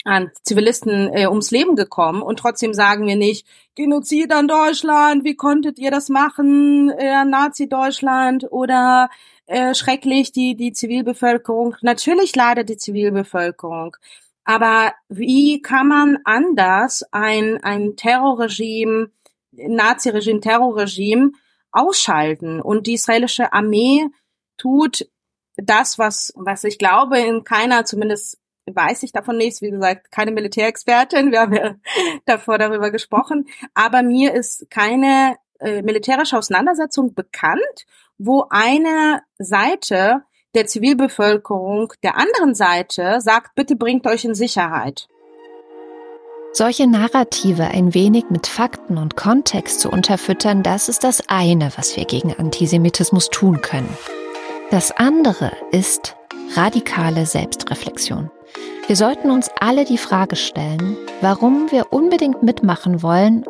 an 0.05 0.31
Zivilisten 0.43 1.13
äh, 1.13 1.27
ums 1.27 1.49
Leben 1.49 1.75
gekommen 1.75 2.21
und 2.21 2.37
trotzdem 2.37 2.73
sagen 2.73 3.07
wir 3.07 3.15
nicht, 3.15 3.47
Genozid 3.75 4.31
an 4.33 4.47
Deutschland, 4.47 5.23
wie 5.23 5.35
konntet 5.35 5.79
ihr 5.79 5.91
das 5.91 6.09
machen, 6.09 6.91
äh, 6.91 7.23
Nazi-Deutschland 7.23 8.51
oder 8.51 9.09
äh, 9.45 9.73
schrecklich 9.73 10.31
die, 10.31 10.55
die 10.55 10.73
Zivilbevölkerung. 10.73 11.75
Natürlich 11.81 12.35
leidet 12.35 12.69
die 12.69 12.77
Zivilbevölkerung. 12.77 13.95
Aber 14.45 14.93
wie 15.09 15.61
kann 15.61 15.87
man 15.87 16.17
anders 16.25 17.03
ein, 17.11 17.63
ein 17.63 17.95
Terrorregime, 17.95 19.09
Nazi-Regime, 19.51 20.41
Terrorregime 20.41 21.31
ausschalten? 21.71 22.61
Und 22.61 22.87
die 22.87 22.93
israelische 22.93 23.53
Armee 23.53 24.07
tut 24.57 25.07
das, 25.55 25.99
was, 25.99 26.33
was 26.35 26.63
ich 26.63 26.77
glaube, 26.77 27.19
in 27.19 27.43
keiner, 27.43 27.85
zumindest 27.85 28.39
weiß 28.65 29.03
ich 29.03 29.11
davon 29.11 29.37
nichts. 29.37 29.61
Wie 29.61 29.71
gesagt, 29.71 30.11
keine 30.11 30.31
Militärexpertin. 30.31 31.31
Wir 31.31 31.41
haben 31.41 31.53
ja 31.53 31.75
davor 32.25 32.57
darüber 32.57 32.91
gesprochen. 32.91 33.47
Aber 33.73 34.03
mir 34.03 34.33
ist 34.33 34.69
keine 34.69 35.37
äh, 35.59 35.81
militärische 35.81 36.37
Auseinandersetzung 36.37 37.13
bekannt, 37.13 37.85
wo 38.17 38.45
eine 38.49 39.21
Seite 39.37 40.23
der 40.55 40.67
Zivilbevölkerung 40.67 41.93
der 42.03 42.17
anderen 42.17 42.55
Seite 42.55 43.19
sagt, 43.21 43.55
bitte 43.55 43.75
bringt 43.75 44.07
euch 44.07 44.25
in 44.25 44.35
Sicherheit. 44.35 45.07
Solche 46.55 46.85
Narrative 46.85 47.63
ein 47.63 47.95
wenig 47.95 48.25
mit 48.29 48.45
Fakten 48.45 48.99
und 48.99 49.15
Kontext 49.15 49.79
zu 49.79 49.89
unterfüttern, 49.89 50.61
das 50.61 50.87
ist 50.87 51.03
das 51.03 51.27
eine, 51.27 51.71
was 51.77 51.97
wir 51.97 52.05
gegen 52.05 52.31
Antisemitismus 52.31 53.29
tun 53.29 53.61
können. 53.61 53.89
Das 54.69 54.91
andere 54.91 55.51
ist 55.71 56.15
radikale 56.55 57.25
Selbstreflexion. 57.25 58.29
Wir 58.85 58.95
sollten 58.95 59.31
uns 59.31 59.49
alle 59.59 59.85
die 59.85 59.97
Frage 59.97 60.35
stellen, 60.35 60.95
warum 61.21 61.71
wir 61.71 61.91
unbedingt 61.91 62.43
mitmachen 62.43 63.01
wollen, 63.01 63.45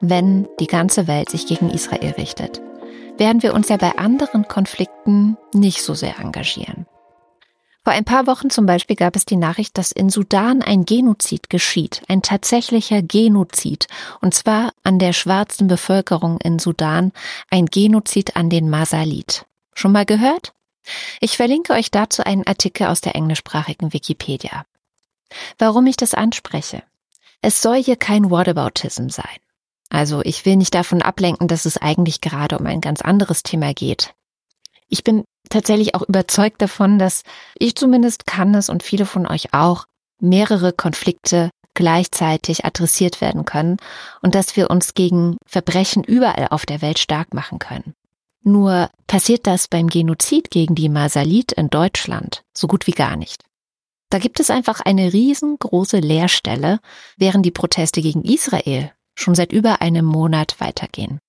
wenn 0.00 0.46
die 0.60 0.66
ganze 0.66 1.06
Welt 1.06 1.30
sich 1.30 1.46
gegen 1.46 1.70
Israel 1.70 2.14
richtet. 2.18 2.60
Werden 3.18 3.42
wir 3.42 3.54
uns 3.54 3.68
ja 3.68 3.76
bei 3.76 3.96
anderen 3.98 4.48
Konflikten 4.48 5.36
nicht 5.52 5.82
so 5.82 5.94
sehr 5.94 6.18
engagieren. 6.18 6.86
Vor 7.84 7.92
ein 7.92 8.04
paar 8.04 8.28
Wochen 8.28 8.48
zum 8.48 8.64
Beispiel 8.64 8.94
gab 8.94 9.16
es 9.16 9.24
die 9.24 9.36
Nachricht, 9.36 9.76
dass 9.76 9.90
in 9.90 10.08
Sudan 10.08 10.62
ein 10.62 10.84
Genozid 10.84 11.50
geschieht, 11.50 12.02
ein 12.06 12.22
tatsächlicher 12.22 13.02
Genozid, 13.02 13.88
und 14.20 14.34
zwar 14.34 14.72
an 14.84 15.00
der 15.00 15.12
schwarzen 15.12 15.66
Bevölkerung 15.66 16.38
in 16.40 16.60
Sudan, 16.60 17.12
ein 17.50 17.66
Genozid 17.66 18.36
an 18.36 18.50
den 18.50 18.70
Masalit. 18.70 19.46
Schon 19.74 19.90
mal 19.90 20.06
gehört? 20.06 20.52
Ich 21.20 21.36
verlinke 21.36 21.72
euch 21.72 21.90
dazu 21.90 22.22
einen 22.22 22.46
Artikel 22.46 22.86
aus 22.86 23.00
der 23.00 23.16
englischsprachigen 23.16 23.92
Wikipedia. 23.92 24.64
Warum 25.58 25.86
ich 25.86 25.96
das 25.96 26.14
anspreche? 26.14 26.84
Es 27.40 27.62
soll 27.62 27.82
hier 27.82 27.96
kein 27.96 28.30
Whataboutism 28.30 29.08
sein. 29.08 29.26
Also 29.92 30.22
ich 30.24 30.46
will 30.46 30.56
nicht 30.56 30.74
davon 30.74 31.02
ablenken, 31.02 31.48
dass 31.48 31.66
es 31.66 31.76
eigentlich 31.76 32.22
gerade 32.22 32.58
um 32.58 32.64
ein 32.64 32.80
ganz 32.80 33.02
anderes 33.02 33.42
Thema 33.42 33.74
geht. 33.74 34.14
Ich 34.88 35.04
bin 35.04 35.24
tatsächlich 35.50 35.94
auch 35.94 36.00
überzeugt 36.00 36.62
davon, 36.62 36.98
dass 36.98 37.24
ich 37.58 37.76
zumindest 37.76 38.26
kann 38.26 38.54
es 38.54 38.70
und 38.70 38.82
viele 38.82 39.04
von 39.04 39.26
euch 39.26 39.52
auch 39.52 39.84
mehrere 40.18 40.72
Konflikte 40.72 41.50
gleichzeitig 41.74 42.64
adressiert 42.64 43.20
werden 43.20 43.44
können 43.44 43.76
und 44.22 44.34
dass 44.34 44.56
wir 44.56 44.70
uns 44.70 44.94
gegen 44.94 45.36
Verbrechen 45.46 46.04
überall 46.04 46.48
auf 46.48 46.64
der 46.64 46.80
Welt 46.80 46.98
stark 46.98 47.34
machen 47.34 47.58
können. 47.58 47.92
Nur 48.42 48.88
passiert 49.06 49.46
das 49.46 49.68
beim 49.68 49.88
Genozid 49.88 50.50
gegen 50.50 50.74
die 50.74 50.88
Masalit 50.88 51.52
in 51.52 51.68
Deutschland 51.68 52.44
so 52.56 52.66
gut 52.66 52.86
wie 52.86 52.92
gar 52.92 53.16
nicht. 53.16 53.44
Da 54.08 54.18
gibt 54.18 54.40
es 54.40 54.48
einfach 54.48 54.80
eine 54.80 55.12
riesengroße 55.12 55.98
Leerstelle, 55.98 56.80
während 57.18 57.44
die 57.44 57.50
Proteste 57.50 58.00
gegen 58.00 58.22
Israel 58.22 58.90
schon 59.14 59.34
seit 59.34 59.52
über 59.52 59.80
einem 59.80 60.04
Monat 60.04 60.56
weitergehen. 60.60 61.20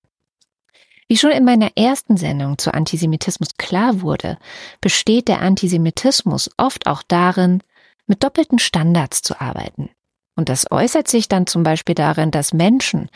Wie 1.08 1.18
schon 1.18 1.30
in 1.30 1.44
meiner 1.44 1.76
ersten 1.76 2.16
Sendung 2.16 2.56
zu 2.58 2.72
Antisemitismus 2.72 3.56
klar 3.58 4.00
wurde, 4.00 4.38
besteht 4.80 5.28
der 5.28 5.42
Antisemitismus 5.42 6.50
oft 6.56 6.86
auch 6.86 7.02
darin, 7.02 7.62
mit 8.06 8.22
doppelten 8.22 8.58
Standards 8.58 9.22
zu 9.22 9.40
arbeiten. 9.40 9.90
Und 10.36 10.48
das 10.48 10.70
äußert 10.70 11.08
sich 11.08 11.28
dann 11.28 11.46
zum 11.46 11.62
Beispiel 11.62 11.94
darin, 11.94 12.30
dass 12.30 12.52
Menschen, 12.52 13.08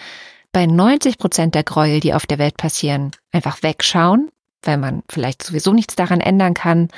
bei 0.53 0.67
90 0.67 1.19
Prozent 1.19 1.55
der 1.55 1.65
Gräuel, 1.65 2.01
die 2.01 2.15
auf 2.15 2.27
der 2.27 2.39
Welt 2.39 2.57
passieren, 2.57 3.11
einfach 3.33 3.63
wegschauen, 3.63 4.31
weil 4.63 4.77
man 4.77 5.03
vielleicht 5.09 5.43
sowieso 5.43 5.73
nichts 5.73 5.95
daran 5.95 6.21
ändern 6.21 6.55
kann 6.55 6.89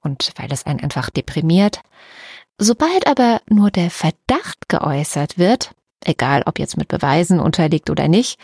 und 0.00 0.32
weil 0.36 0.52
es 0.52 0.66
einen 0.66 0.80
einfach 0.80 1.10
deprimiert. 1.10 1.80
Sobald 2.58 3.06
aber 3.06 3.40
nur 3.48 3.70
der 3.70 3.90
Verdacht 3.90 4.68
geäußert 4.68 5.38
wird, 5.38 5.72
egal 6.04 6.42
ob 6.46 6.58
jetzt 6.58 6.76
mit 6.76 6.88
Beweisen 6.88 7.40
unterliegt 7.40 7.90
oder 7.90 8.08
nicht, 8.08 8.38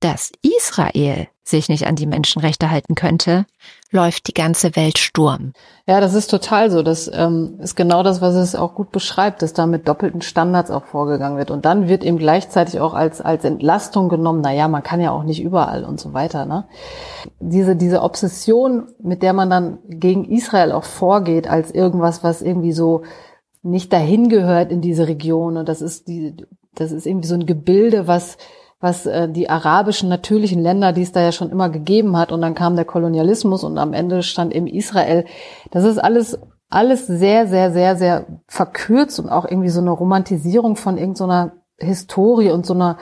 dass 0.00 0.32
Israel 0.42 1.28
sich 1.42 1.68
nicht 1.68 1.86
an 1.86 1.96
die 1.96 2.06
Menschenrechte 2.06 2.70
halten 2.70 2.94
könnte, 2.94 3.44
läuft 3.90 4.28
die 4.28 4.34
ganze 4.34 4.76
Welt 4.76 4.98
Sturm. 4.98 5.52
Ja, 5.86 6.00
das 6.00 6.14
ist 6.14 6.28
total 6.28 6.70
so. 6.70 6.82
Das 6.82 7.10
ähm, 7.12 7.58
ist 7.60 7.74
genau 7.74 8.02
das, 8.02 8.20
was 8.20 8.34
es 8.36 8.54
auch 8.54 8.74
gut 8.74 8.92
beschreibt, 8.92 9.42
dass 9.42 9.52
da 9.52 9.66
mit 9.66 9.88
doppelten 9.88 10.22
Standards 10.22 10.70
auch 10.70 10.84
vorgegangen 10.84 11.36
wird. 11.36 11.50
Und 11.50 11.64
dann 11.64 11.88
wird 11.88 12.04
eben 12.04 12.18
gleichzeitig 12.18 12.80
auch 12.80 12.94
als, 12.94 13.20
als 13.20 13.44
Entlastung 13.44 14.08
genommen, 14.08 14.40
na 14.42 14.52
ja, 14.52 14.68
man 14.68 14.82
kann 14.82 15.00
ja 15.00 15.10
auch 15.10 15.24
nicht 15.24 15.42
überall 15.42 15.84
und 15.84 16.00
so 16.00 16.14
weiter. 16.14 16.46
Ne? 16.46 16.64
Diese, 17.40 17.76
diese 17.76 18.02
Obsession, 18.02 18.86
mit 19.02 19.22
der 19.22 19.32
man 19.32 19.50
dann 19.50 19.78
gegen 19.88 20.24
Israel 20.24 20.72
auch 20.72 20.84
vorgeht, 20.84 21.48
als 21.48 21.72
irgendwas, 21.72 22.22
was 22.22 22.42
irgendwie 22.42 22.72
so 22.72 23.02
nicht 23.62 23.92
dahin 23.92 24.28
gehört 24.28 24.72
in 24.72 24.80
diese 24.80 25.06
Region. 25.06 25.56
Und 25.56 25.68
das 25.68 25.82
ist 25.82 26.08
die, 26.08 26.36
das 26.74 26.92
ist 26.92 27.06
irgendwie 27.06 27.28
so 27.28 27.34
ein 27.34 27.46
Gebilde, 27.46 28.06
was 28.06 28.36
was 28.82 29.04
äh, 29.04 29.28
die 29.28 29.50
arabischen 29.50 30.08
natürlichen 30.08 30.62
Länder, 30.62 30.92
die 30.92 31.02
es 31.02 31.12
da 31.12 31.20
ja 31.20 31.32
schon 31.32 31.50
immer 31.50 31.68
gegeben 31.68 32.16
hat, 32.16 32.32
und 32.32 32.40
dann 32.40 32.54
kam 32.54 32.76
der 32.76 32.86
Kolonialismus 32.86 33.62
und 33.62 33.76
am 33.76 33.92
Ende 33.92 34.22
stand 34.22 34.54
eben 34.54 34.66
Israel. 34.66 35.26
Das 35.70 35.84
ist 35.84 35.98
alles 35.98 36.38
alles 36.70 37.06
sehr, 37.06 37.48
sehr, 37.48 37.72
sehr, 37.72 37.96
sehr 37.96 38.26
verkürzt 38.46 39.18
und 39.18 39.28
auch 39.28 39.44
irgendwie 39.44 39.68
so 39.68 39.80
eine 39.80 39.90
Romantisierung 39.90 40.76
von 40.76 40.96
irgendeiner 40.96 41.52
Historie 41.78 42.52
und 42.52 42.64
so 42.64 42.74
einer 42.74 42.96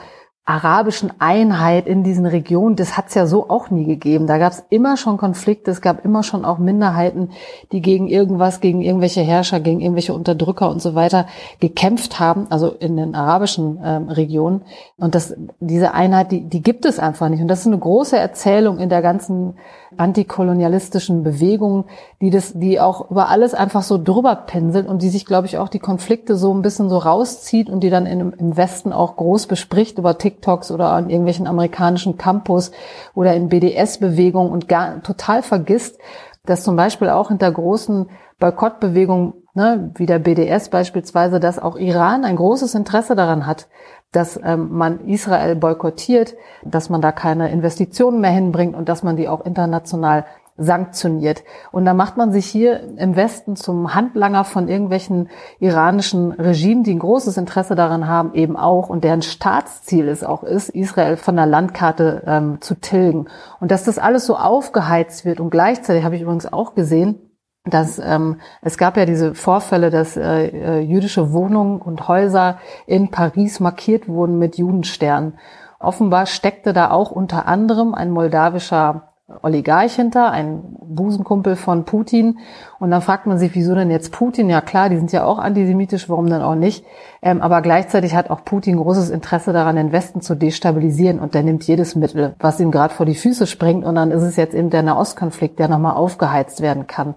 arabischen 0.49 1.13
Einheit 1.19 1.85
in 1.85 2.03
diesen 2.03 2.25
Regionen, 2.25 2.75
das 2.75 2.97
hat 2.97 3.09
es 3.09 3.13
ja 3.13 3.27
so 3.27 3.51
auch 3.51 3.69
nie 3.69 3.85
gegeben. 3.85 4.25
Da 4.25 4.39
gab 4.39 4.51
es 4.51 4.65
immer 4.69 4.97
schon 4.97 5.17
Konflikte, 5.17 5.69
es 5.69 5.79
gab 5.79 6.03
immer 6.03 6.23
schon 6.23 6.43
auch 6.43 6.57
Minderheiten, 6.57 7.29
die 7.71 7.81
gegen 7.81 8.07
irgendwas, 8.07 8.59
gegen 8.59 8.81
irgendwelche 8.81 9.21
Herrscher, 9.21 9.59
gegen 9.59 9.79
irgendwelche 9.79 10.15
Unterdrücker 10.15 10.71
und 10.71 10.81
so 10.81 10.95
weiter 10.95 11.27
gekämpft 11.59 12.19
haben, 12.19 12.47
also 12.49 12.71
in 12.71 12.97
den 12.97 13.13
arabischen 13.13 13.79
ähm, 13.83 14.09
Regionen. 14.09 14.63
Und 14.97 15.13
das, 15.13 15.35
diese 15.59 15.93
Einheit, 15.93 16.31
die, 16.31 16.41
die 16.41 16.63
gibt 16.63 16.85
es 16.85 16.97
einfach 16.97 17.29
nicht. 17.29 17.41
Und 17.41 17.47
das 17.47 17.59
ist 17.59 17.67
eine 17.67 17.77
große 17.77 18.17
Erzählung 18.17 18.79
in 18.79 18.89
der 18.89 19.03
ganzen 19.03 19.53
antikolonialistischen 19.97 21.23
Bewegungen, 21.23 21.85
die 22.21 22.29
das, 22.29 22.53
die 22.53 22.79
auch 22.79 23.09
über 23.09 23.29
alles 23.29 23.53
einfach 23.53 23.81
so 23.81 24.01
drüber 24.01 24.35
pinseln 24.35 24.87
und 24.87 25.01
die 25.01 25.09
sich, 25.09 25.25
glaube 25.25 25.47
ich, 25.47 25.57
auch 25.57 25.69
die 25.69 25.79
Konflikte 25.79 26.35
so 26.35 26.53
ein 26.53 26.61
bisschen 26.61 26.89
so 26.89 26.97
rauszieht 26.97 27.69
und 27.69 27.81
die 27.81 27.89
dann 27.89 28.05
in, 28.05 28.33
im 28.33 28.57
Westen 28.57 28.93
auch 28.93 29.15
groß 29.15 29.47
bespricht 29.47 29.97
über 29.97 30.17
TikToks 30.17 30.71
oder 30.71 30.91
an 30.91 31.09
irgendwelchen 31.09 31.47
amerikanischen 31.47 32.17
Campus 32.17 32.71
oder 33.15 33.33
in 33.35 33.49
BDS-Bewegungen 33.49 34.51
und 34.51 34.67
gar 34.67 35.01
total 35.01 35.41
vergisst, 35.41 35.99
dass 36.45 36.63
zum 36.63 36.75
Beispiel 36.75 37.09
auch 37.09 37.29
hinter 37.29 37.51
großen 37.51 38.09
Boykottbewegungen, 38.39 39.33
ne, 39.59 39.91
wie 39.95 40.05
der 40.05 40.19
BDS 40.19 40.69
beispielsweise, 40.69 41.39
dass 41.39 41.59
auch 41.59 41.77
Iran 41.77 42.23
ein 42.23 42.37
großes 42.37 42.75
Interesse 42.75 43.15
daran 43.15 43.45
hat, 43.45 43.67
dass 44.11 44.39
ähm, 44.41 44.69
man 44.71 45.05
Israel 45.05 45.55
boykottiert, 45.55 46.35
dass 46.63 46.89
man 46.89 47.01
da 47.01 47.11
keine 47.11 47.51
Investitionen 47.51 48.21
mehr 48.21 48.31
hinbringt 48.31 48.75
und 48.75 48.89
dass 48.89 49.03
man 49.03 49.17
die 49.17 49.27
auch 49.27 49.45
international 49.45 50.25
sanktioniert. 50.57 51.43
Und 51.71 51.85
da 51.85 51.93
macht 51.93 52.17
man 52.17 52.31
sich 52.31 52.45
hier 52.45 52.81
im 52.97 53.15
Westen 53.15 53.55
zum 53.55 53.95
Handlanger 53.95 54.43
von 54.43 54.67
irgendwelchen 54.67 55.29
iranischen 55.59 56.31
Regimen, 56.31 56.83
die 56.83 56.93
ein 56.93 56.99
großes 56.99 57.37
Interesse 57.37 57.75
daran 57.75 58.07
haben, 58.07 58.33
eben 58.33 58.57
auch 58.57 58.89
und 58.89 59.03
deren 59.03 59.21
Staatsziel 59.21 60.07
es 60.07 60.23
auch 60.23 60.43
ist, 60.43 60.69
Israel 60.69 61.17
von 61.17 61.35
der 61.35 61.45
Landkarte 61.45 62.23
ähm, 62.25 62.61
zu 62.61 62.75
tilgen. 62.75 63.27
Und 63.59 63.71
dass 63.71 63.83
das 63.83 63.99
alles 63.99 64.25
so 64.25 64.35
aufgeheizt 64.35 65.23
wird 65.23 65.39
und 65.39 65.49
gleichzeitig 65.49 66.03
habe 66.03 66.15
ich 66.15 66.21
übrigens 66.21 66.51
auch 66.51 66.75
gesehen, 66.75 67.28
dass 67.69 67.99
ähm, 67.99 68.39
es 68.61 68.77
gab 68.77 68.97
ja 68.97 69.05
diese 69.05 69.35
Vorfälle, 69.35 69.89
dass 69.89 70.17
äh, 70.17 70.47
äh, 70.47 70.79
jüdische 70.79 71.31
Wohnungen 71.33 71.81
und 71.81 72.07
Häuser 72.07 72.59
in 72.85 73.11
Paris 73.11 73.59
markiert 73.59 74.07
wurden 74.07 74.39
mit 74.39 74.57
Judensternen. 74.57 75.37
Offenbar 75.79 76.25
steckte 76.25 76.73
da 76.73 76.91
auch 76.91 77.11
unter 77.11 77.47
anderem 77.47 77.93
ein 77.93 78.11
moldawischer 78.11 79.08
Oligarch 79.41 79.95
hinter, 79.95 80.31
ein 80.31 80.61
Busenkumpel 80.81 81.55
von 81.55 81.85
Putin. 81.85 82.39
Und 82.79 82.91
dann 82.91 83.01
fragt 83.01 83.27
man 83.27 83.37
sich, 83.37 83.53
wieso 83.53 83.75
denn 83.75 83.91
jetzt 83.91 84.11
Putin? 84.11 84.49
Ja 84.49 84.61
klar, 84.61 84.89
die 84.89 84.97
sind 84.97 85.11
ja 85.11 85.23
auch 85.23 85.37
antisemitisch, 85.37 86.09
warum 86.09 86.29
denn 86.29 86.41
auch 86.41 86.55
nicht? 86.55 86.83
Ähm, 87.21 87.41
aber 87.41 87.61
gleichzeitig 87.61 88.15
hat 88.15 88.29
auch 88.29 88.43
Putin 88.43 88.77
großes 88.77 89.09
Interesse 89.09 89.53
daran, 89.53 89.75
den 89.75 89.91
Westen 89.91 90.21
zu 90.21 90.35
destabilisieren. 90.35 91.19
Und 91.19 91.35
der 91.35 91.43
nimmt 91.43 91.63
jedes 91.65 91.95
Mittel, 91.95 92.35
was 92.39 92.59
ihm 92.59 92.71
gerade 92.71 92.93
vor 92.93 93.05
die 93.05 93.15
Füße 93.15 93.45
springt. 93.45 93.85
Und 93.85 93.95
dann 93.95 94.11
ist 94.11 94.23
es 94.23 94.35
jetzt 94.35 94.55
eben 94.55 94.69
der 94.69 94.83
Nahostkonflikt, 94.83 95.59
der 95.59 95.67
nochmal 95.67 95.95
aufgeheizt 95.95 96.61
werden 96.61 96.87
kann. 96.87 97.15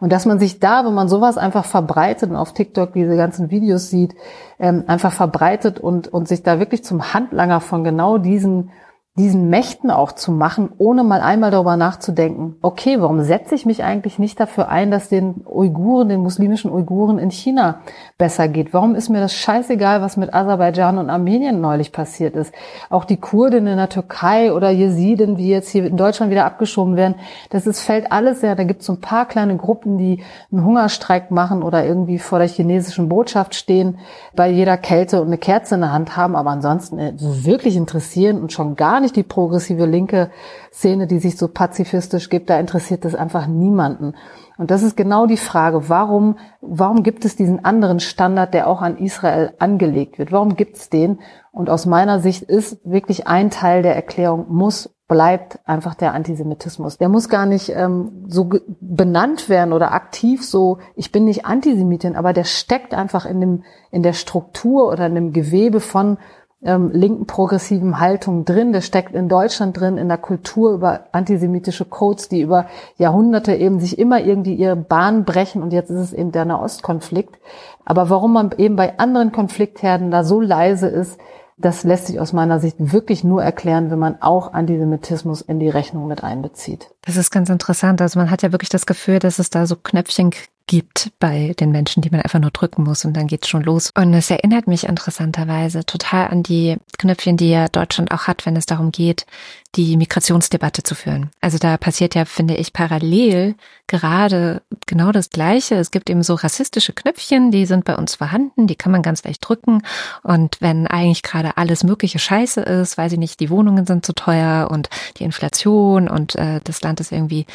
Und 0.00 0.12
dass 0.12 0.26
man 0.26 0.38
sich 0.38 0.60
da, 0.60 0.84
wenn 0.84 0.94
man 0.94 1.08
sowas 1.08 1.38
einfach 1.38 1.64
verbreitet 1.64 2.30
und 2.30 2.36
auf 2.36 2.52
TikTok 2.52 2.92
diese 2.92 3.16
ganzen 3.16 3.50
Videos 3.50 3.90
sieht, 3.90 4.14
ähm, 4.60 4.84
einfach 4.86 5.12
verbreitet 5.12 5.80
und, 5.80 6.08
und 6.08 6.28
sich 6.28 6.42
da 6.42 6.60
wirklich 6.60 6.84
zum 6.84 7.14
Handlanger 7.14 7.60
von 7.60 7.84
genau 7.84 8.18
diesen 8.18 8.70
diesen 9.18 9.50
Mächten 9.50 9.90
auch 9.90 10.12
zu 10.12 10.30
machen, 10.30 10.70
ohne 10.78 11.02
mal 11.02 11.20
einmal 11.20 11.50
darüber 11.50 11.76
nachzudenken, 11.76 12.56
okay, 12.62 13.00
warum 13.00 13.22
setze 13.22 13.54
ich 13.56 13.66
mich 13.66 13.82
eigentlich 13.82 14.18
nicht 14.18 14.38
dafür 14.38 14.68
ein, 14.68 14.92
dass 14.92 15.08
den 15.08 15.44
Uiguren, 15.44 16.08
den 16.08 16.20
muslimischen 16.20 16.70
Uiguren 16.70 17.18
in 17.18 17.30
China 17.30 17.80
besser 18.16 18.46
geht? 18.46 18.72
Warum 18.72 18.94
ist 18.94 19.08
mir 19.08 19.20
das 19.20 19.34
scheißegal, 19.34 20.00
was 20.00 20.16
mit 20.16 20.32
Aserbaidschan 20.32 20.98
und 20.98 21.10
Armenien 21.10 21.60
neulich 21.60 21.90
passiert 21.90 22.36
ist? 22.36 22.54
Auch 22.90 23.04
die 23.04 23.16
Kurden 23.16 23.66
in 23.66 23.76
der 23.76 23.88
Türkei 23.88 24.52
oder 24.52 24.70
Jesiden, 24.70 25.36
wie 25.36 25.50
jetzt 25.50 25.70
hier 25.70 25.86
in 25.86 25.96
Deutschland 25.96 26.30
wieder 26.30 26.44
abgeschoben 26.44 26.96
werden, 26.96 27.16
das 27.50 27.66
ist, 27.66 27.80
fällt 27.80 28.12
alles 28.12 28.42
ja, 28.42 28.54
da 28.54 28.62
gibt 28.62 28.80
es 28.80 28.86
so 28.86 28.92
ein 28.92 29.00
paar 29.00 29.26
kleine 29.26 29.56
Gruppen, 29.56 29.98
die 29.98 30.22
einen 30.52 30.64
Hungerstreik 30.64 31.32
machen 31.32 31.64
oder 31.64 31.84
irgendwie 31.84 32.20
vor 32.20 32.38
der 32.38 32.48
chinesischen 32.48 33.08
Botschaft 33.08 33.56
stehen, 33.56 33.98
bei 34.36 34.48
jeder 34.48 34.76
Kälte 34.76 35.20
und 35.20 35.26
eine 35.26 35.38
Kerze 35.38 35.74
in 35.74 35.80
der 35.80 35.92
Hand 35.92 36.16
haben, 36.16 36.36
aber 36.36 36.50
ansonsten 36.50 36.98
äh, 37.00 37.14
wirklich 37.18 37.76
interessieren 37.76 38.40
und 38.40 38.52
schon 38.52 38.76
gar 38.76 39.00
nicht 39.00 39.07
nicht 39.08 39.16
die 39.16 39.22
progressive 39.22 39.86
linke 39.86 40.30
Szene, 40.70 41.06
die 41.06 41.18
sich 41.18 41.38
so 41.38 41.48
pazifistisch 41.48 42.28
gibt, 42.28 42.50
da 42.50 42.60
interessiert 42.60 43.04
das 43.06 43.14
einfach 43.14 43.46
niemanden. 43.46 44.14
Und 44.58 44.70
das 44.70 44.82
ist 44.82 44.96
genau 44.96 45.26
die 45.26 45.38
Frage, 45.38 45.88
warum, 45.88 46.36
warum 46.60 47.02
gibt 47.02 47.24
es 47.24 47.36
diesen 47.36 47.64
anderen 47.64 48.00
Standard, 48.00 48.52
der 48.52 48.66
auch 48.66 48.82
an 48.82 48.98
Israel 48.98 49.54
angelegt 49.58 50.18
wird? 50.18 50.30
Warum 50.30 50.56
gibt 50.56 50.76
es 50.76 50.90
den? 50.90 51.20
Und 51.52 51.70
aus 51.70 51.86
meiner 51.86 52.20
Sicht 52.20 52.42
ist 52.42 52.78
wirklich 52.84 53.26
ein 53.26 53.50
Teil 53.50 53.82
der 53.82 53.96
Erklärung, 53.96 54.46
muss 54.48 54.90
bleibt 55.08 55.58
einfach 55.64 55.94
der 55.94 56.12
Antisemitismus. 56.12 56.98
Der 56.98 57.08
muss 57.08 57.30
gar 57.30 57.46
nicht 57.46 57.70
ähm, 57.70 58.26
so 58.28 58.50
benannt 58.80 59.48
werden 59.48 59.72
oder 59.72 59.92
aktiv 59.92 60.44
so, 60.44 60.78
ich 60.94 61.10
bin 61.10 61.24
nicht 61.24 61.46
Antisemitin, 61.46 62.14
aber 62.14 62.34
der 62.34 62.44
steckt 62.44 62.92
einfach 62.92 63.24
in 63.24 63.40
dem, 63.40 63.64
in 63.90 64.02
der 64.02 64.12
Struktur 64.12 64.92
oder 64.92 65.06
in 65.06 65.14
dem 65.14 65.32
Gewebe 65.32 65.80
von 65.80 66.18
ähm, 66.62 66.90
linken 66.92 67.26
progressiven 67.26 68.00
Haltung 68.00 68.44
drin. 68.44 68.72
Der 68.72 68.80
steckt 68.80 69.14
in 69.14 69.28
Deutschland 69.28 69.78
drin, 69.78 69.96
in 69.96 70.08
der 70.08 70.18
Kultur 70.18 70.72
über 70.72 71.06
antisemitische 71.12 71.84
Codes, 71.84 72.28
die 72.28 72.40
über 72.40 72.66
Jahrhunderte 72.96 73.54
eben 73.54 73.80
sich 73.80 73.98
immer 73.98 74.20
irgendwie 74.20 74.54
ihre 74.54 74.76
Bahn 74.76 75.24
brechen 75.24 75.62
und 75.62 75.72
jetzt 75.72 75.90
ist 75.90 76.00
es 76.00 76.12
eben 76.12 76.32
der 76.32 76.44
Nahostkonflikt. 76.44 77.38
Aber 77.84 78.10
warum 78.10 78.32
man 78.32 78.50
eben 78.58 78.76
bei 78.76 78.98
anderen 78.98 79.32
Konfliktherden 79.32 80.10
da 80.10 80.24
so 80.24 80.40
leise 80.40 80.88
ist, 80.88 81.18
das 81.60 81.82
lässt 81.82 82.06
sich 82.06 82.20
aus 82.20 82.32
meiner 82.32 82.60
Sicht 82.60 82.76
wirklich 82.78 83.24
nur 83.24 83.42
erklären, 83.42 83.90
wenn 83.90 83.98
man 83.98 84.22
auch 84.22 84.52
Antisemitismus 84.52 85.40
in 85.40 85.58
die 85.58 85.68
Rechnung 85.68 86.06
mit 86.06 86.22
einbezieht. 86.22 86.90
Das 87.02 87.16
ist 87.16 87.32
ganz 87.32 87.50
interessant. 87.50 88.00
Also 88.00 88.18
man 88.18 88.30
hat 88.30 88.42
ja 88.42 88.52
wirklich 88.52 88.68
das 88.68 88.86
Gefühl, 88.86 89.18
dass 89.18 89.40
es 89.40 89.50
da 89.50 89.66
so 89.66 89.74
Knöpfchen 89.74 90.30
gibt 90.68 91.10
bei 91.18 91.54
den 91.58 91.72
Menschen, 91.72 92.02
die 92.02 92.10
man 92.10 92.20
einfach 92.20 92.38
nur 92.38 92.52
drücken 92.52 92.84
muss 92.84 93.04
und 93.04 93.14
dann 93.14 93.26
geht's 93.26 93.48
schon 93.48 93.64
los. 93.64 93.90
Und 93.96 94.14
es 94.14 94.30
erinnert 94.30 94.68
mich 94.68 94.84
interessanterweise 94.84 95.84
total 95.84 96.28
an 96.28 96.44
die 96.44 96.76
Knöpfchen, 96.98 97.36
die 97.36 97.50
ja 97.50 97.66
Deutschland 97.66 98.12
auch 98.12 98.28
hat, 98.28 98.46
wenn 98.46 98.54
es 98.54 98.66
darum 98.66 98.92
geht, 98.92 99.26
die 99.74 99.96
Migrationsdebatte 99.96 100.82
zu 100.82 100.94
führen. 100.94 101.30
Also 101.40 101.58
da 101.58 101.76
passiert 101.76 102.14
ja, 102.14 102.24
finde 102.24 102.56
ich, 102.56 102.72
parallel 102.72 103.54
gerade 103.86 104.62
genau 104.86 105.12
das 105.12 105.30
Gleiche. 105.30 105.74
Es 105.76 105.90
gibt 105.90 106.08
eben 106.08 106.22
so 106.22 106.34
rassistische 106.34 106.92
Knöpfchen, 106.92 107.50
die 107.50 107.66
sind 107.66 107.84
bei 107.84 107.96
uns 107.96 108.14
vorhanden, 108.14 108.66
die 108.66 108.76
kann 108.76 108.92
man 108.92 109.02
ganz 109.02 109.24
leicht 109.24 109.46
drücken. 109.46 109.82
Und 110.22 110.56
wenn 110.60 110.86
eigentlich 110.86 111.22
gerade 111.22 111.56
alles 111.56 111.84
mögliche 111.84 112.18
Scheiße 112.18 112.62
ist, 112.62 112.96
weiß 112.96 113.12
ich 113.12 113.18
nicht, 113.18 113.40
die 113.40 113.50
Wohnungen 113.50 113.86
sind 113.86 114.06
zu 114.06 114.14
teuer 114.14 114.68
und 114.70 114.88
die 115.18 115.24
Inflation 115.24 116.08
und 116.08 116.34
äh, 116.36 116.60
das 116.64 116.80
Land 116.80 117.00
ist 117.00 117.12
irgendwie 117.12 117.46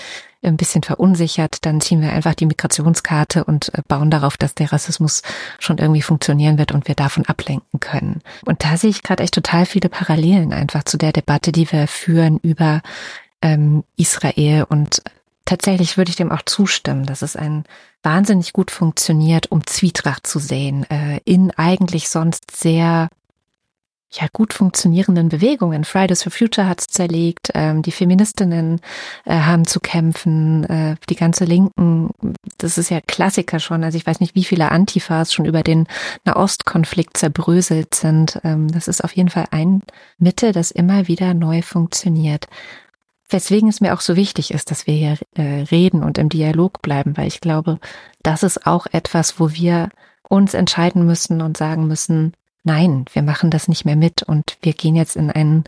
ein 0.43 0.57
bisschen 0.57 0.83
verunsichert, 0.83 1.65
dann 1.65 1.81
ziehen 1.81 2.01
wir 2.01 2.11
einfach 2.11 2.35
die 2.35 2.45
Migrationskarte 2.45 3.43
und 3.45 3.73
äh, 3.73 3.81
bauen 3.87 4.11
darauf, 4.11 4.37
dass 4.37 4.55
der 4.55 4.71
Rassismus 4.71 5.21
schon 5.59 5.77
irgendwie 5.77 6.01
funktionieren 6.01 6.57
wird 6.57 6.71
und 6.71 6.87
wir 6.87 6.95
davon 6.95 7.25
ablenken 7.25 7.79
können. 7.79 8.21
Und 8.45 8.63
da 8.63 8.77
sehe 8.77 8.89
ich 8.89 9.03
gerade 9.03 9.23
echt 9.23 9.33
total 9.33 9.65
viele 9.65 9.89
Parallelen 9.89 10.53
einfach 10.53 10.83
zu 10.83 10.97
der 10.97 11.13
Debatte, 11.13 11.51
die 11.51 11.71
wir 11.71 11.87
führen 12.03 12.39
über 12.39 12.81
ähm, 13.41 13.83
Israel. 13.95 14.65
Und 14.67 15.01
tatsächlich 15.45 15.97
würde 15.97 16.09
ich 16.09 16.15
dem 16.15 16.31
auch 16.31 16.41
zustimmen, 16.45 17.05
dass 17.05 17.21
es 17.21 17.35
ein 17.35 17.63
wahnsinnig 18.01 18.53
gut 18.53 18.71
funktioniert, 18.71 19.51
um 19.51 19.65
Zwietracht 19.65 20.27
zu 20.27 20.39
sehen, 20.39 20.85
äh, 20.89 21.19
in 21.25 21.51
eigentlich 21.51 22.09
sonst 22.09 22.51
sehr 22.51 23.09
ja 24.21 24.27
gut 24.31 24.53
funktionierenden 24.53 25.29
Bewegungen. 25.29 25.83
Fridays 25.83 26.23
for 26.23 26.31
Future 26.31 26.67
hat 26.67 26.81
es 26.81 26.87
zerlegt, 26.87 27.49
ähm, 27.53 27.81
die 27.81 27.91
Feministinnen 27.91 28.79
äh, 29.25 29.35
haben 29.35 29.65
zu 29.65 29.79
kämpfen, 29.79 30.63
äh, 30.65 30.95
die 31.09 31.15
ganze 31.15 31.45
Linken, 31.45 32.11
das 32.57 32.77
ist 32.77 32.89
ja 32.89 33.01
Klassiker 33.01 33.59
schon. 33.59 33.83
Also 33.83 33.97
ich 33.97 34.05
weiß 34.05 34.19
nicht, 34.19 34.35
wie 34.35 34.43
viele 34.43 34.71
Antifas 34.71 35.33
schon 35.33 35.45
über 35.45 35.63
den 35.63 35.87
Nahostkonflikt 36.25 37.17
zerbröselt 37.17 37.95
sind. 37.95 38.39
Ähm, 38.43 38.71
das 38.71 38.87
ist 38.87 39.03
auf 39.03 39.15
jeden 39.15 39.29
Fall 39.29 39.45
ein 39.51 39.81
Mitte, 40.17 40.51
das 40.51 40.71
immer 40.71 41.07
wieder 41.07 41.33
neu 41.33 41.61
funktioniert. 41.61 42.47
Weswegen 43.29 43.69
es 43.69 43.81
mir 43.81 43.93
auch 43.93 44.01
so 44.01 44.15
wichtig 44.15 44.53
ist, 44.53 44.69
dass 44.69 44.85
wir 44.85 44.93
hier 44.93 45.17
äh, 45.35 45.63
reden 45.71 46.03
und 46.03 46.17
im 46.17 46.29
Dialog 46.29 46.81
bleiben, 46.81 47.17
weil 47.17 47.27
ich 47.27 47.41
glaube, 47.41 47.79
das 48.21 48.43
ist 48.43 48.67
auch 48.67 48.85
etwas, 48.91 49.39
wo 49.39 49.51
wir 49.51 49.89
uns 50.29 50.53
entscheiden 50.53 51.05
müssen 51.05 51.41
und 51.41 51.57
sagen 51.57 51.87
müssen, 51.87 52.33
nein, 52.63 53.05
wir 53.13 53.21
machen 53.21 53.51
das 53.51 53.67
nicht 53.67 53.85
mehr 53.85 53.95
mit 53.95 54.23
und 54.23 54.57
wir 54.61 54.73
gehen 54.73 54.95
jetzt 54.95 55.15
in 55.15 55.29
einen 55.29 55.63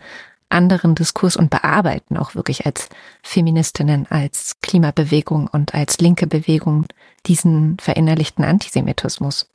anderen 0.50 0.96
Diskurs 0.96 1.36
und 1.36 1.50
bearbeiten 1.50 2.18
auch 2.18 2.36
wirklich 2.36 2.66
als 2.66 2.90
Feministinnen, 3.24 4.08
als 4.10 4.60
Klimabewegung 4.62 5.48
und 5.48 5.74
als 5.74 6.00
linke 6.00 6.28
Bewegung 6.28 6.86
diesen 7.26 7.78
verinnerlichten 7.80 8.46
Antisemitismus. 8.46 9.50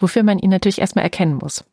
Wofür 0.00 0.22
man 0.22 0.38
ihn 0.38 0.50
natürlich 0.50 0.80
erstmal 0.80 1.04
erkennen 1.04 1.36
muss. 1.36 1.64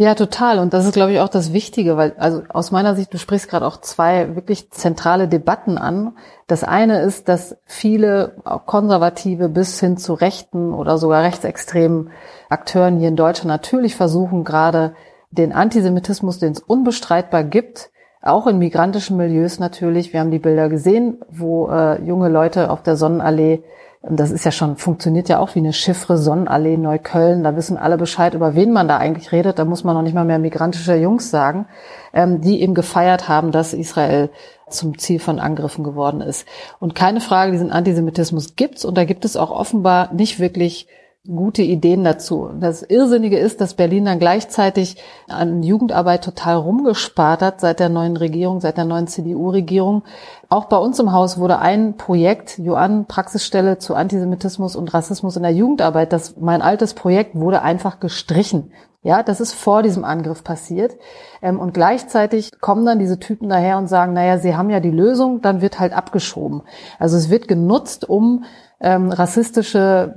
Ja, 0.00 0.14
total. 0.14 0.60
Und 0.60 0.72
das 0.72 0.86
ist, 0.86 0.94
glaube 0.94 1.12
ich, 1.12 1.20
auch 1.20 1.28
das 1.28 1.52
Wichtige, 1.52 1.98
weil, 1.98 2.14
also 2.16 2.42
aus 2.48 2.70
meiner 2.70 2.94
Sicht, 2.94 3.12
du 3.12 3.18
sprichst 3.18 3.50
gerade 3.50 3.66
auch 3.66 3.82
zwei 3.82 4.34
wirklich 4.34 4.70
zentrale 4.70 5.28
Debatten 5.28 5.76
an. 5.76 6.16
Das 6.46 6.64
eine 6.64 7.02
ist, 7.02 7.28
dass 7.28 7.58
viele 7.66 8.36
konservative 8.64 9.50
bis 9.50 9.78
hin 9.78 9.98
zu 9.98 10.14
rechten 10.14 10.72
oder 10.72 10.96
sogar 10.96 11.22
rechtsextremen 11.22 12.08
Akteuren 12.48 12.96
hier 12.96 13.08
in 13.08 13.16
Deutschland 13.16 13.48
natürlich 13.48 13.94
versuchen, 13.94 14.42
gerade 14.42 14.94
den 15.32 15.52
Antisemitismus, 15.52 16.38
den 16.38 16.52
es 16.52 16.60
unbestreitbar 16.60 17.44
gibt, 17.44 17.90
auch 18.22 18.46
in 18.46 18.56
migrantischen 18.56 19.18
Milieus 19.18 19.58
natürlich. 19.58 20.14
Wir 20.14 20.20
haben 20.20 20.30
die 20.30 20.38
Bilder 20.38 20.70
gesehen, 20.70 21.18
wo 21.28 21.68
äh, 21.68 22.02
junge 22.02 22.30
Leute 22.30 22.70
auf 22.70 22.82
der 22.82 22.96
Sonnenallee 22.96 23.62
das 24.02 24.30
ist 24.30 24.44
ja 24.46 24.50
schon, 24.50 24.76
funktioniert 24.76 25.28
ja 25.28 25.38
auch 25.38 25.54
wie 25.54 25.58
eine 25.58 25.74
Chiffre 25.74 26.16
Sonnenallee 26.16 26.78
Neukölln. 26.78 27.44
Da 27.44 27.54
wissen 27.54 27.76
alle 27.76 27.98
Bescheid, 27.98 28.32
über 28.32 28.54
wen 28.54 28.72
man 28.72 28.88
da 28.88 28.96
eigentlich 28.96 29.30
redet. 29.30 29.58
Da 29.58 29.66
muss 29.66 29.84
man 29.84 29.94
noch 29.94 30.02
nicht 30.02 30.14
mal 30.14 30.24
mehr 30.24 30.38
migrantische 30.38 30.94
Jungs 30.94 31.30
sagen, 31.30 31.66
ähm, 32.14 32.40
die 32.40 32.62
eben 32.62 32.74
gefeiert 32.74 33.28
haben, 33.28 33.52
dass 33.52 33.74
Israel 33.74 34.30
zum 34.70 34.96
Ziel 34.98 35.18
von 35.18 35.38
Angriffen 35.38 35.84
geworden 35.84 36.22
ist. 36.22 36.46
Und 36.78 36.94
keine 36.94 37.20
Frage, 37.20 37.52
diesen 37.52 37.72
Antisemitismus 37.72 38.56
gibt's 38.56 38.86
und 38.86 38.96
da 38.96 39.04
gibt 39.04 39.26
es 39.26 39.36
auch 39.36 39.50
offenbar 39.50 40.14
nicht 40.14 40.38
wirklich 40.38 40.86
gute 41.26 41.62
Ideen 41.62 42.02
dazu. 42.02 42.50
Das 42.58 42.82
Irrsinnige 42.82 43.38
ist, 43.38 43.60
dass 43.60 43.74
Berlin 43.74 44.06
dann 44.06 44.18
gleichzeitig 44.18 44.96
an 45.28 45.62
Jugendarbeit 45.62 46.24
total 46.24 46.56
rumgespart 46.56 47.42
hat 47.42 47.60
seit 47.60 47.78
der 47.78 47.90
neuen 47.90 48.16
Regierung, 48.16 48.60
seit 48.60 48.78
der 48.78 48.86
neuen 48.86 49.06
CDU-Regierung. 49.06 50.02
Auch 50.48 50.64
bei 50.64 50.78
uns 50.78 50.98
im 50.98 51.12
Haus 51.12 51.38
wurde 51.38 51.58
ein 51.58 51.98
Projekt, 51.98 52.58
Joann 52.58 53.04
Praxisstelle 53.04 53.76
zu 53.78 53.94
Antisemitismus 53.94 54.76
und 54.76 54.94
Rassismus 54.94 55.36
in 55.36 55.42
der 55.42 55.52
Jugendarbeit, 55.52 56.12
das 56.12 56.36
mein 56.38 56.62
altes 56.62 56.94
Projekt 56.94 57.34
wurde 57.34 57.60
einfach 57.60 58.00
gestrichen. 58.00 58.72
Ja, 59.02 59.22
das 59.22 59.40
ist 59.40 59.54
vor 59.54 59.82
diesem 59.82 60.04
Angriff 60.04 60.44
passiert. 60.44 60.96
Ähm, 61.40 61.58
und 61.58 61.72
gleichzeitig 61.72 62.50
kommen 62.60 62.84
dann 62.84 62.98
diese 62.98 63.18
Typen 63.18 63.48
daher 63.48 63.78
und 63.78 63.88
sagen, 63.88 64.12
naja, 64.12 64.38
sie 64.38 64.54
haben 64.56 64.68
ja 64.68 64.80
die 64.80 64.90
Lösung, 64.90 65.40
dann 65.40 65.62
wird 65.62 65.80
halt 65.80 65.94
abgeschoben. 65.94 66.62
Also 66.98 67.16
es 67.16 67.30
wird 67.30 67.48
genutzt, 67.48 68.08
um 68.08 68.44
ähm, 68.80 69.10
rassistische 69.10 70.16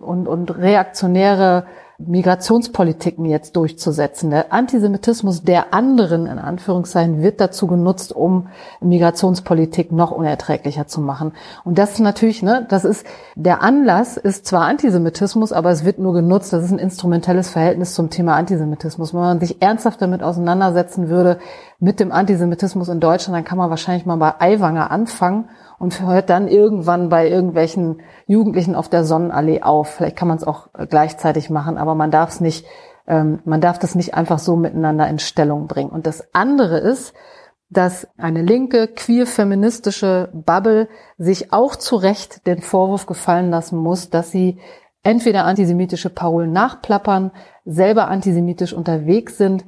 und, 0.00 0.26
und 0.26 0.56
reaktionäre 0.56 1.66
Migrationspolitiken 2.00 3.24
jetzt 3.24 3.56
durchzusetzen. 3.56 4.30
Der 4.30 4.52
Antisemitismus 4.52 5.42
der 5.42 5.74
anderen, 5.74 6.26
in 6.26 6.38
Anführungszeichen, 6.38 7.22
wird 7.22 7.40
dazu 7.40 7.66
genutzt, 7.66 8.12
um 8.14 8.46
Migrationspolitik 8.80 9.90
noch 9.90 10.12
unerträglicher 10.12 10.86
zu 10.86 11.00
machen. 11.00 11.32
Und 11.64 11.76
das 11.76 11.94
ist 11.94 11.98
natürlich, 11.98 12.40
ne, 12.40 12.64
das 12.68 12.84
ist, 12.84 13.04
der 13.34 13.62
Anlass 13.62 14.16
ist 14.16 14.46
zwar 14.46 14.66
Antisemitismus, 14.66 15.52
aber 15.52 15.70
es 15.70 15.84
wird 15.84 15.98
nur 15.98 16.14
genutzt, 16.14 16.52
das 16.52 16.64
ist 16.64 16.70
ein 16.70 16.78
instrumentelles 16.78 17.50
Verhältnis 17.50 17.94
zum 17.94 18.10
Thema 18.10 18.36
Antisemitismus. 18.36 19.12
Wenn 19.12 19.20
man 19.20 19.40
sich 19.40 19.60
ernsthaft 19.60 20.00
damit 20.00 20.22
auseinandersetzen 20.22 21.08
würde, 21.08 21.40
mit 21.80 21.98
dem 21.98 22.12
Antisemitismus 22.12 22.88
in 22.88 23.00
Deutschland, 23.00 23.36
dann 23.36 23.44
kann 23.44 23.58
man 23.58 23.70
wahrscheinlich 23.70 24.06
mal 24.06 24.16
bei 24.16 24.34
Aiwanger 24.38 24.92
anfangen 24.92 25.48
und 25.78 26.00
hört 26.00 26.30
dann 26.30 26.48
irgendwann 26.48 27.08
bei 27.08 27.28
irgendwelchen 27.28 28.02
Jugendlichen 28.26 28.74
auf 28.74 28.88
der 28.88 29.04
Sonnenallee 29.04 29.62
auf. 29.62 29.88
Vielleicht 29.88 30.16
kann 30.16 30.28
man 30.28 30.38
es 30.38 30.44
auch 30.44 30.68
gleichzeitig 30.88 31.50
machen, 31.50 31.78
aber 31.78 31.94
man 31.94 32.10
darf 32.10 32.30
es 32.30 32.40
nicht, 32.40 32.66
ähm, 33.06 33.40
man 33.44 33.60
darf 33.60 33.78
das 33.78 33.94
nicht 33.94 34.14
einfach 34.14 34.38
so 34.38 34.56
miteinander 34.56 35.08
in 35.08 35.18
Stellung 35.18 35.66
bringen. 35.66 35.90
Und 35.90 36.06
das 36.06 36.34
andere 36.34 36.78
ist, 36.78 37.14
dass 37.70 38.08
eine 38.16 38.42
linke, 38.42 38.88
queer-feministische 38.88 40.30
Bubble 40.32 40.88
sich 41.18 41.52
auch 41.52 41.76
zu 41.76 41.96
Recht 41.96 42.46
den 42.46 42.62
Vorwurf 42.62 43.06
gefallen 43.06 43.50
lassen 43.50 43.78
muss, 43.78 44.10
dass 44.10 44.30
sie 44.30 44.58
entweder 45.02 45.44
antisemitische 45.44 46.10
Parolen 46.10 46.52
nachplappern, 46.52 47.30
selber 47.64 48.08
antisemitisch 48.08 48.72
unterwegs 48.72 49.36
sind, 49.36 49.64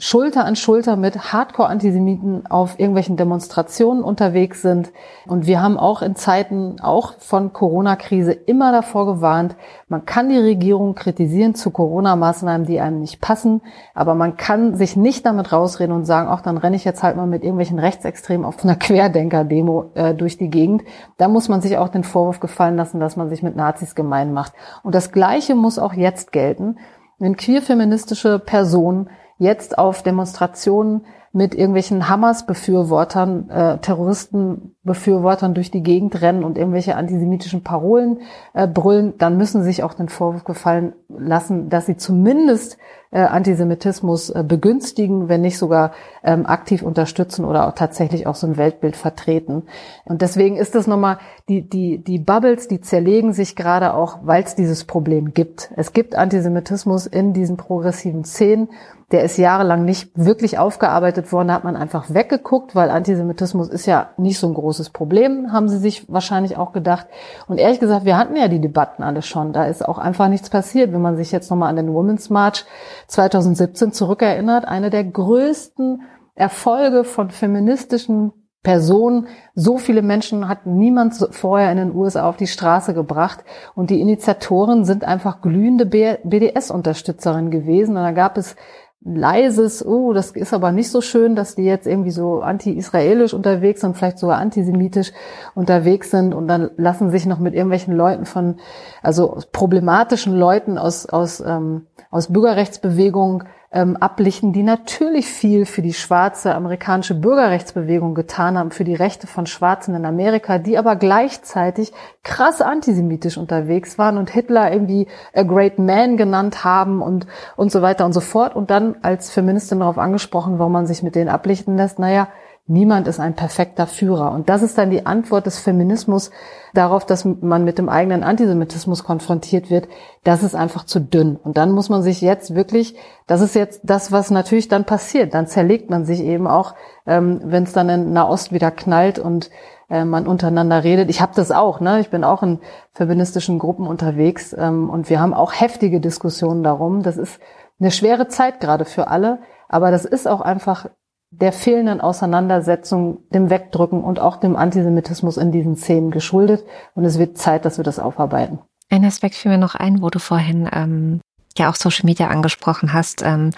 Schulter 0.00 0.44
an 0.44 0.54
Schulter 0.54 0.94
mit 0.94 1.32
Hardcore-Antisemiten 1.32 2.46
auf 2.46 2.78
irgendwelchen 2.78 3.16
Demonstrationen 3.16 4.04
unterwegs 4.04 4.62
sind. 4.62 4.92
Und 5.26 5.46
wir 5.46 5.60
haben 5.60 5.76
auch 5.76 6.02
in 6.02 6.14
Zeiten 6.14 6.80
auch 6.80 7.14
von 7.18 7.52
Corona-Krise 7.52 8.30
immer 8.32 8.70
davor 8.70 9.06
gewarnt, 9.06 9.56
man 9.88 10.04
kann 10.04 10.28
die 10.28 10.38
Regierung 10.38 10.94
kritisieren 10.94 11.54
zu 11.56 11.70
Corona-Maßnahmen, 11.70 12.66
die 12.66 12.78
einem 12.78 13.00
nicht 13.00 13.20
passen, 13.20 13.62
aber 13.94 14.14
man 14.14 14.36
kann 14.36 14.76
sich 14.76 14.96
nicht 14.96 15.26
damit 15.26 15.50
rausreden 15.50 15.94
und 15.94 16.04
sagen, 16.04 16.28
ach, 16.30 16.42
dann 16.42 16.58
renne 16.58 16.76
ich 16.76 16.84
jetzt 16.84 17.02
halt 17.02 17.16
mal 17.16 17.26
mit 17.26 17.42
irgendwelchen 17.42 17.78
Rechtsextremen 17.78 18.46
auf 18.46 18.62
einer 18.62 18.76
Querdenker-Demo 18.76 19.90
äh, 19.94 20.14
durch 20.14 20.36
die 20.38 20.50
Gegend. 20.50 20.82
Da 21.16 21.26
muss 21.26 21.48
man 21.48 21.60
sich 21.60 21.76
auch 21.76 21.88
den 21.88 22.04
Vorwurf 22.04 22.38
gefallen 22.38 22.76
lassen, 22.76 23.00
dass 23.00 23.16
man 23.16 23.30
sich 23.30 23.42
mit 23.42 23.56
Nazis 23.56 23.94
gemein 23.94 24.32
macht. 24.32 24.52
Und 24.84 24.94
das 24.94 25.10
Gleiche 25.10 25.56
muss 25.56 25.78
auch 25.78 25.94
jetzt 25.94 26.30
gelten, 26.30 26.76
wenn 27.18 27.36
queer-feministische 27.36 28.38
Personen 28.38 29.08
jetzt 29.38 29.78
auf 29.78 30.02
Demonstrationen 30.02 31.04
mit 31.32 31.54
irgendwelchen 31.54 32.08
Hamas-Befürwortern, 32.08 33.50
äh, 33.50 33.78
Terroristen-Befürwortern 33.78 35.54
durch 35.54 35.70
die 35.70 35.82
Gegend 35.82 36.20
rennen 36.22 36.42
und 36.42 36.56
irgendwelche 36.56 36.96
antisemitischen 36.96 37.62
Parolen 37.62 38.20
äh, 38.54 38.66
brüllen, 38.66 39.14
dann 39.18 39.36
müssen 39.36 39.62
sie 39.62 39.68
sich 39.68 39.82
auch 39.82 39.94
den 39.94 40.08
Vorwurf 40.08 40.44
gefallen 40.44 40.94
lassen, 41.08 41.68
dass 41.68 41.86
sie 41.86 41.98
zumindest 41.98 42.78
äh, 43.10 43.20
Antisemitismus 43.20 44.30
äh, 44.30 44.42
begünstigen, 44.42 45.28
wenn 45.28 45.42
nicht 45.42 45.58
sogar 45.58 45.92
ähm, 46.24 46.46
aktiv 46.46 46.82
unterstützen 46.82 47.44
oder 47.44 47.68
auch 47.68 47.72
tatsächlich 47.72 48.26
auch 48.26 48.34
so 48.34 48.46
ein 48.46 48.56
Weltbild 48.56 48.96
vertreten. 48.96 49.64
Und 50.06 50.22
deswegen 50.22 50.56
ist 50.56 50.74
das 50.74 50.86
nochmal, 50.86 51.18
die, 51.48 51.68
die, 51.68 51.98
die 52.02 52.18
Bubbles, 52.18 52.68
die 52.68 52.80
zerlegen 52.80 53.34
sich 53.34 53.54
gerade 53.54 53.94
auch, 53.94 54.18
weil 54.22 54.42
es 54.42 54.54
dieses 54.54 54.84
Problem 54.84 55.34
gibt. 55.34 55.70
Es 55.76 55.92
gibt 55.92 56.14
Antisemitismus 56.14 57.06
in 57.06 57.32
diesen 57.34 57.58
progressiven 57.58 58.24
Szenen 58.24 58.68
der 59.10 59.24
ist 59.24 59.38
jahrelang 59.38 59.84
nicht 59.84 60.10
wirklich 60.14 60.58
aufgearbeitet 60.58 61.32
worden. 61.32 61.48
Da 61.48 61.54
hat 61.54 61.64
man 61.64 61.76
einfach 61.76 62.12
weggeguckt, 62.12 62.74
weil 62.74 62.90
Antisemitismus 62.90 63.68
ist 63.68 63.86
ja 63.86 64.10
nicht 64.18 64.38
so 64.38 64.46
ein 64.46 64.54
großes 64.54 64.90
Problem, 64.90 65.50
haben 65.50 65.68
sie 65.68 65.78
sich 65.78 66.12
wahrscheinlich 66.12 66.58
auch 66.58 66.72
gedacht. 66.72 67.06
Und 67.46 67.58
ehrlich 67.58 67.80
gesagt, 67.80 68.04
wir 68.04 68.18
hatten 68.18 68.36
ja 68.36 68.48
die 68.48 68.60
Debatten 68.60 69.02
alle 69.02 69.22
schon. 69.22 69.54
Da 69.54 69.64
ist 69.64 69.86
auch 69.86 69.98
einfach 69.98 70.28
nichts 70.28 70.50
passiert. 70.50 70.92
Wenn 70.92 71.00
man 71.00 71.16
sich 71.16 71.32
jetzt 71.32 71.50
nochmal 71.50 71.70
an 71.70 71.76
den 71.76 71.94
Women's 71.94 72.28
March 72.28 72.66
2017 73.06 73.92
zurückerinnert, 73.92 74.66
eine 74.66 74.90
der 74.90 75.04
größten 75.04 76.02
Erfolge 76.34 77.04
von 77.04 77.30
feministischen 77.30 78.32
Personen. 78.62 79.28
So 79.54 79.78
viele 79.78 80.02
Menschen 80.02 80.48
hat 80.48 80.66
niemand 80.66 81.14
vorher 81.30 81.70
in 81.70 81.78
den 81.78 81.94
USA 81.94 82.28
auf 82.28 82.36
die 82.36 82.46
Straße 82.46 82.92
gebracht. 82.92 83.44
Und 83.74 83.88
die 83.88 84.00
Initiatoren 84.00 84.84
sind 84.84 85.04
einfach 85.04 85.40
glühende 85.40 85.86
BDS-Unterstützerinnen 85.86 87.50
gewesen. 87.50 87.96
Und 87.96 88.02
da 88.02 88.12
gab 88.12 88.36
es 88.36 88.56
leises, 89.04 89.84
oh, 89.84 90.12
das 90.12 90.32
ist 90.32 90.52
aber 90.52 90.72
nicht 90.72 90.90
so 90.90 91.00
schön, 91.00 91.36
dass 91.36 91.54
die 91.54 91.64
jetzt 91.64 91.86
irgendwie 91.86 92.10
so 92.10 92.40
anti-israelisch 92.40 93.32
unterwegs 93.32 93.80
sind, 93.80 93.96
vielleicht 93.96 94.18
sogar 94.18 94.38
antisemitisch 94.38 95.12
unterwegs 95.54 96.10
sind 96.10 96.34
und 96.34 96.48
dann 96.48 96.70
lassen 96.76 97.10
sich 97.10 97.24
noch 97.24 97.38
mit 97.38 97.54
irgendwelchen 97.54 97.94
Leuten 97.94 98.26
von, 98.26 98.56
also 99.02 99.38
problematischen 99.52 100.36
Leuten 100.36 100.78
aus, 100.78 101.06
aus, 101.06 101.40
ähm, 101.40 101.86
aus 102.10 102.32
Bürgerrechtsbewegungen 102.32 103.44
ähm, 103.70 103.98
ablichten, 103.98 104.54
die 104.54 104.62
natürlich 104.62 105.26
viel 105.26 105.66
für 105.66 105.82
die 105.82 105.92
schwarze 105.92 106.54
amerikanische 106.54 107.14
Bürgerrechtsbewegung 107.14 108.14
getan 108.14 108.56
haben, 108.56 108.70
für 108.70 108.84
die 108.84 108.94
Rechte 108.94 109.26
von 109.26 109.46
Schwarzen 109.46 109.94
in 109.94 110.06
Amerika, 110.06 110.58
die 110.58 110.78
aber 110.78 110.96
gleichzeitig 110.96 111.92
krass 112.22 112.62
antisemitisch 112.62 113.36
unterwegs 113.36 113.98
waren 113.98 114.16
und 114.16 114.30
Hitler 114.30 114.72
irgendwie 114.72 115.06
a 115.34 115.42
great 115.42 115.78
man 115.78 116.16
genannt 116.16 116.64
haben 116.64 117.02
und, 117.02 117.26
und 117.56 117.70
so 117.70 117.82
weiter 117.82 118.06
und 118.06 118.12
so 118.12 118.20
fort. 118.20 118.56
Und 118.56 118.70
dann 118.70 118.96
als 119.02 119.30
Feministin 119.30 119.80
darauf 119.80 119.98
angesprochen, 119.98 120.58
warum 120.58 120.72
man 120.72 120.86
sich 120.86 121.02
mit 121.02 121.14
denen 121.14 121.28
ablichten 121.28 121.76
lässt, 121.76 121.98
naja, 121.98 122.28
Niemand 122.70 123.08
ist 123.08 123.18
ein 123.18 123.34
perfekter 123.34 123.86
Führer. 123.86 124.30
Und 124.32 124.50
das 124.50 124.60
ist 124.60 124.76
dann 124.76 124.90
die 124.90 125.06
Antwort 125.06 125.46
des 125.46 125.58
Feminismus 125.58 126.30
darauf, 126.74 127.06
dass 127.06 127.24
man 127.24 127.64
mit 127.64 127.78
dem 127.78 127.88
eigenen 127.88 128.22
Antisemitismus 128.22 129.04
konfrontiert 129.04 129.70
wird. 129.70 129.88
Das 130.22 130.42
ist 130.42 130.54
einfach 130.54 130.84
zu 130.84 131.00
dünn. 131.00 131.36
Und 131.36 131.56
dann 131.56 131.72
muss 131.72 131.88
man 131.88 132.02
sich 132.02 132.20
jetzt 132.20 132.54
wirklich, 132.54 132.94
das 133.26 133.40
ist 133.40 133.54
jetzt 133.54 133.80
das, 133.84 134.12
was 134.12 134.30
natürlich 134.30 134.68
dann 134.68 134.84
passiert. 134.84 135.32
Dann 135.32 135.46
zerlegt 135.46 135.88
man 135.88 136.04
sich 136.04 136.20
eben 136.20 136.46
auch, 136.46 136.74
ähm, 137.06 137.40
wenn 137.42 137.62
es 137.62 137.72
dann 137.72 137.88
in 137.88 138.12
Nahost 138.12 138.52
wieder 138.52 138.70
knallt 138.70 139.18
und 139.18 139.48
äh, 139.88 140.04
man 140.04 140.26
untereinander 140.26 140.84
redet. 140.84 141.08
Ich 141.08 141.22
habe 141.22 141.32
das 141.34 141.50
auch, 141.50 141.80
ne? 141.80 142.00
Ich 142.00 142.10
bin 142.10 142.22
auch 142.22 142.42
in 142.42 142.60
feministischen 142.92 143.58
Gruppen 143.58 143.86
unterwegs 143.86 144.52
ähm, 144.52 144.90
und 144.90 145.08
wir 145.08 145.20
haben 145.20 145.32
auch 145.32 145.54
heftige 145.54 146.00
Diskussionen 146.00 146.62
darum. 146.62 147.02
Das 147.02 147.16
ist 147.16 147.40
eine 147.80 147.90
schwere 147.92 148.28
Zeit 148.28 148.60
gerade 148.60 148.84
für 148.84 149.08
alle, 149.08 149.38
aber 149.70 149.90
das 149.90 150.04
ist 150.04 150.28
auch 150.28 150.42
einfach 150.42 150.90
der 151.30 151.52
fehlenden 151.52 152.00
Auseinandersetzung, 152.00 153.18
dem 153.30 153.50
Wegdrücken 153.50 154.02
und 154.02 154.18
auch 154.18 154.36
dem 154.38 154.56
Antisemitismus 154.56 155.36
in 155.36 155.52
diesen 155.52 155.76
Szenen 155.76 156.10
geschuldet. 156.10 156.64
Und 156.94 157.04
es 157.04 157.18
wird 157.18 157.38
Zeit, 157.38 157.64
dass 157.64 157.78
wir 157.78 157.84
das 157.84 157.98
aufarbeiten. 157.98 158.58
Ein 158.90 159.04
Aspekt 159.04 159.34
fiel 159.34 159.50
mir 159.50 159.58
noch 159.58 159.74
ein, 159.74 160.00
wo 160.00 160.08
du 160.08 160.18
vorhin 160.18 160.68
ähm, 160.72 161.20
ja 161.56 161.70
auch 161.70 161.74
Social 161.74 162.06
Media 162.06 162.28
angesprochen 162.28 162.92
hast. 162.92 163.22
Ähm, 163.22 163.50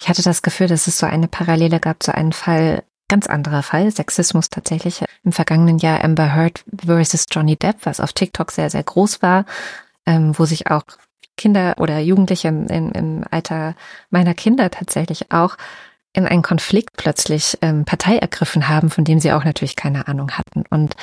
ich 0.00 0.08
hatte 0.08 0.22
das 0.22 0.40
Gefühl, 0.40 0.68
dass 0.68 0.86
es 0.86 0.98
so 0.98 1.06
eine 1.06 1.28
Parallele 1.28 1.78
gab 1.78 2.02
zu 2.02 2.14
einem 2.14 2.32
Fall, 2.32 2.82
ganz 3.08 3.26
anderer 3.26 3.62
Fall, 3.62 3.90
Sexismus 3.90 4.48
tatsächlich. 4.48 5.04
Im 5.22 5.32
vergangenen 5.32 5.76
Jahr 5.78 6.02
Amber 6.02 6.34
Heard 6.34 6.64
versus 6.84 7.26
Johnny 7.30 7.56
Depp, 7.56 7.84
was 7.84 8.00
auf 8.00 8.14
TikTok 8.14 8.50
sehr, 8.50 8.70
sehr 8.70 8.82
groß 8.82 9.20
war, 9.20 9.44
ähm, 10.06 10.32
wo 10.38 10.46
sich 10.46 10.70
auch 10.70 10.84
Kinder 11.36 11.74
oder 11.78 11.98
Jugendliche 11.98 12.48
im, 12.48 12.66
im 12.66 13.24
Alter 13.30 13.74
meiner 14.08 14.34
Kinder 14.34 14.70
tatsächlich 14.70 15.32
auch 15.32 15.56
in 16.12 16.26
einen 16.26 16.42
Konflikt 16.42 16.96
plötzlich 16.96 17.58
ähm, 17.62 17.84
Partei 17.84 18.16
ergriffen 18.16 18.68
haben, 18.68 18.90
von 18.90 19.04
dem 19.04 19.20
sie 19.20 19.32
auch 19.32 19.44
natürlich 19.44 19.76
keine 19.76 20.08
Ahnung 20.08 20.32
hatten. 20.32 20.64
Und 20.70 20.96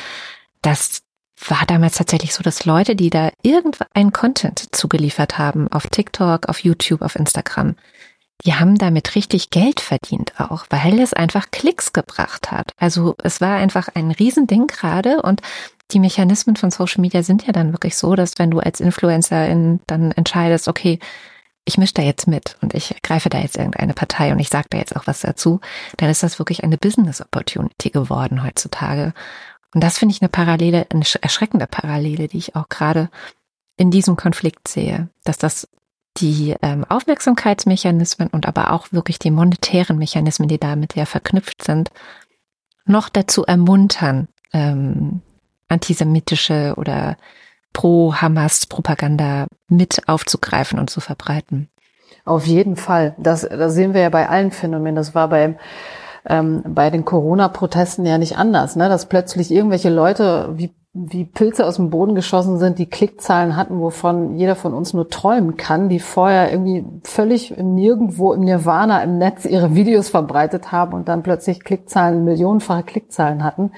das 0.61 1.01
war 1.47 1.65
damals 1.67 1.95
tatsächlich 1.95 2.33
so, 2.33 2.43
dass 2.43 2.65
Leute, 2.65 2.95
die 2.95 3.09
da 3.09 3.31
irgendein 3.43 4.11
Content 4.11 4.75
zugeliefert 4.75 5.37
haben, 5.37 5.71
auf 5.71 5.87
TikTok, 5.87 6.49
auf 6.49 6.59
YouTube, 6.59 7.01
auf 7.01 7.15
Instagram, 7.15 7.75
die 8.45 8.53
haben 8.53 8.77
damit 8.77 9.15
richtig 9.15 9.49
Geld 9.49 9.79
verdient 9.79 10.39
auch, 10.39 10.65
weil 10.69 10.99
es 10.99 11.13
einfach 11.13 11.49
Klicks 11.51 11.93
gebracht 11.93 12.51
hat. 12.51 12.71
Also 12.77 13.15
es 13.23 13.41
war 13.41 13.55
einfach 13.57 13.89
ein 13.93 14.11
Riesending 14.11 14.67
gerade 14.67 15.21
und 15.21 15.41
die 15.91 15.99
Mechanismen 15.99 16.55
von 16.55 16.69
Social 16.69 17.01
Media 17.01 17.23
sind 17.23 17.47
ja 17.47 17.53
dann 17.53 17.71
wirklich 17.71 17.95
so, 17.95 18.15
dass 18.15 18.37
wenn 18.37 18.51
du 18.51 18.59
als 18.59 18.79
Influencerin 18.79 19.79
dann 19.87 20.11
entscheidest, 20.11 20.67
okay, 20.67 20.99
ich 21.67 21.77
mische 21.77 21.93
da 21.93 22.01
jetzt 22.01 22.27
mit 22.27 22.57
und 22.61 22.73
ich 22.73 22.95
greife 23.03 23.29
da 23.29 23.39
jetzt 23.39 23.57
irgendeine 23.57 23.93
Partei 23.93 24.31
und 24.31 24.39
ich 24.39 24.49
sage 24.49 24.67
da 24.69 24.77
jetzt 24.77 24.95
auch 24.95 25.05
was 25.05 25.19
dazu, 25.19 25.59
dann 25.97 26.09
ist 26.09 26.23
das 26.23 26.39
wirklich 26.39 26.63
eine 26.63 26.77
Business 26.77 27.21
Opportunity 27.21 27.89
geworden 27.89 28.43
heutzutage. 28.43 29.13
Und 29.73 29.83
das 29.83 29.99
finde 29.99 30.13
ich 30.13 30.21
eine 30.21 30.29
Parallele, 30.29 30.87
eine 30.89 31.03
erschreckende 31.21 31.67
Parallele, 31.67 32.29
die 32.29 32.37
ich 32.37 32.55
auch 32.55 32.69
gerade 32.69 33.09
in 33.75 33.91
diesem 33.91 34.15
Konflikt 34.15 34.67
sehe, 34.69 35.09
dass 35.25 35.37
das 35.37 35.67
die 36.17 36.55
ähm, 36.61 36.85
Aufmerksamkeitsmechanismen 36.85 38.29
und 38.29 38.47
aber 38.47 38.71
auch 38.71 38.91
wirklich 38.91 39.19
die 39.19 39.29
monetären 39.29 39.97
Mechanismen, 39.97 40.47
die 40.47 40.57
damit 40.57 40.95
ja 40.95 41.05
verknüpft 41.05 41.63
sind, 41.63 41.91
noch 42.85 43.09
dazu 43.09 43.43
ermuntern, 43.43 44.29
ähm, 44.53 45.21
antisemitische 45.67 46.73
oder 46.77 47.17
Pro-Hamas-Propaganda 47.73 49.47
mit 49.67 50.07
aufzugreifen 50.07 50.79
und 50.79 50.89
zu 50.89 50.99
verbreiten. 50.99 51.69
Auf 52.25 52.45
jeden 52.45 52.75
Fall. 52.75 53.15
Das, 53.17 53.41
das 53.41 53.73
sehen 53.73 53.93
wir 53.93 54.01
ja 54.01 54.09
bei 54.09 54.27
allen 54.27 54.51
Phänomenen. 54.51 54.95
Das 54.95 55.15
war 55.15 55.29
beim 55.29 55.55
ähm, 56.29 56.61
bei 56.65 56.89
den 56.89 57.05
Corona-Protesten 57.05 58.05
ja 58.05 58.17
nicht 58.17 58.37
anders, 58.37 58.75
ne? 58.75 58.89
dass 58.89 59.07
plötzlich 59.07 59.51
irgendwelche 59.51 59.89
Leute 59.89 60.49
wie 60.57 60.75
wie 61.05 61.25
Pilze 61.25 61.65
aus 61.65 61.75
dem 61.75 61.91
Boden 61.91 62.15
geschossen 62.15 62.57
sind, 62.57 62.79
die 62.79 62.87
Klickzahlen 62.87 63.55
hatten, 63.55 63.79
wovon 63.79 64.35
jeder 64.35 64.55
von 64.55 64.73
uns 64.73 64.93
nur 64.93 65.09
träumen 65.09 65.55
kann, 65.55 65.89
die 65.89 65.99
vorher 65.99 66.51
irgendwie 66.51 66.85
völlig 67.03 67.55
nirgendwo 67.55 68.33
im 68.33 68.41
Nirvana 68.41 69.03
im 69.03 69.19
Netz 69.19 69.45
ihre 69.45 69.75
Videos 69.75 70.09
verbreitet 70.09 70.71
haben 70.71 70.93
und 70.93 71.07
dann 71.07 71.21
plötzlich 71.21 71.63
Klickzahlen, 71.63 72.23
millionenfache 72.23 72.83
Klickzahlen 72.83 73.43
hatten 73.43 73.71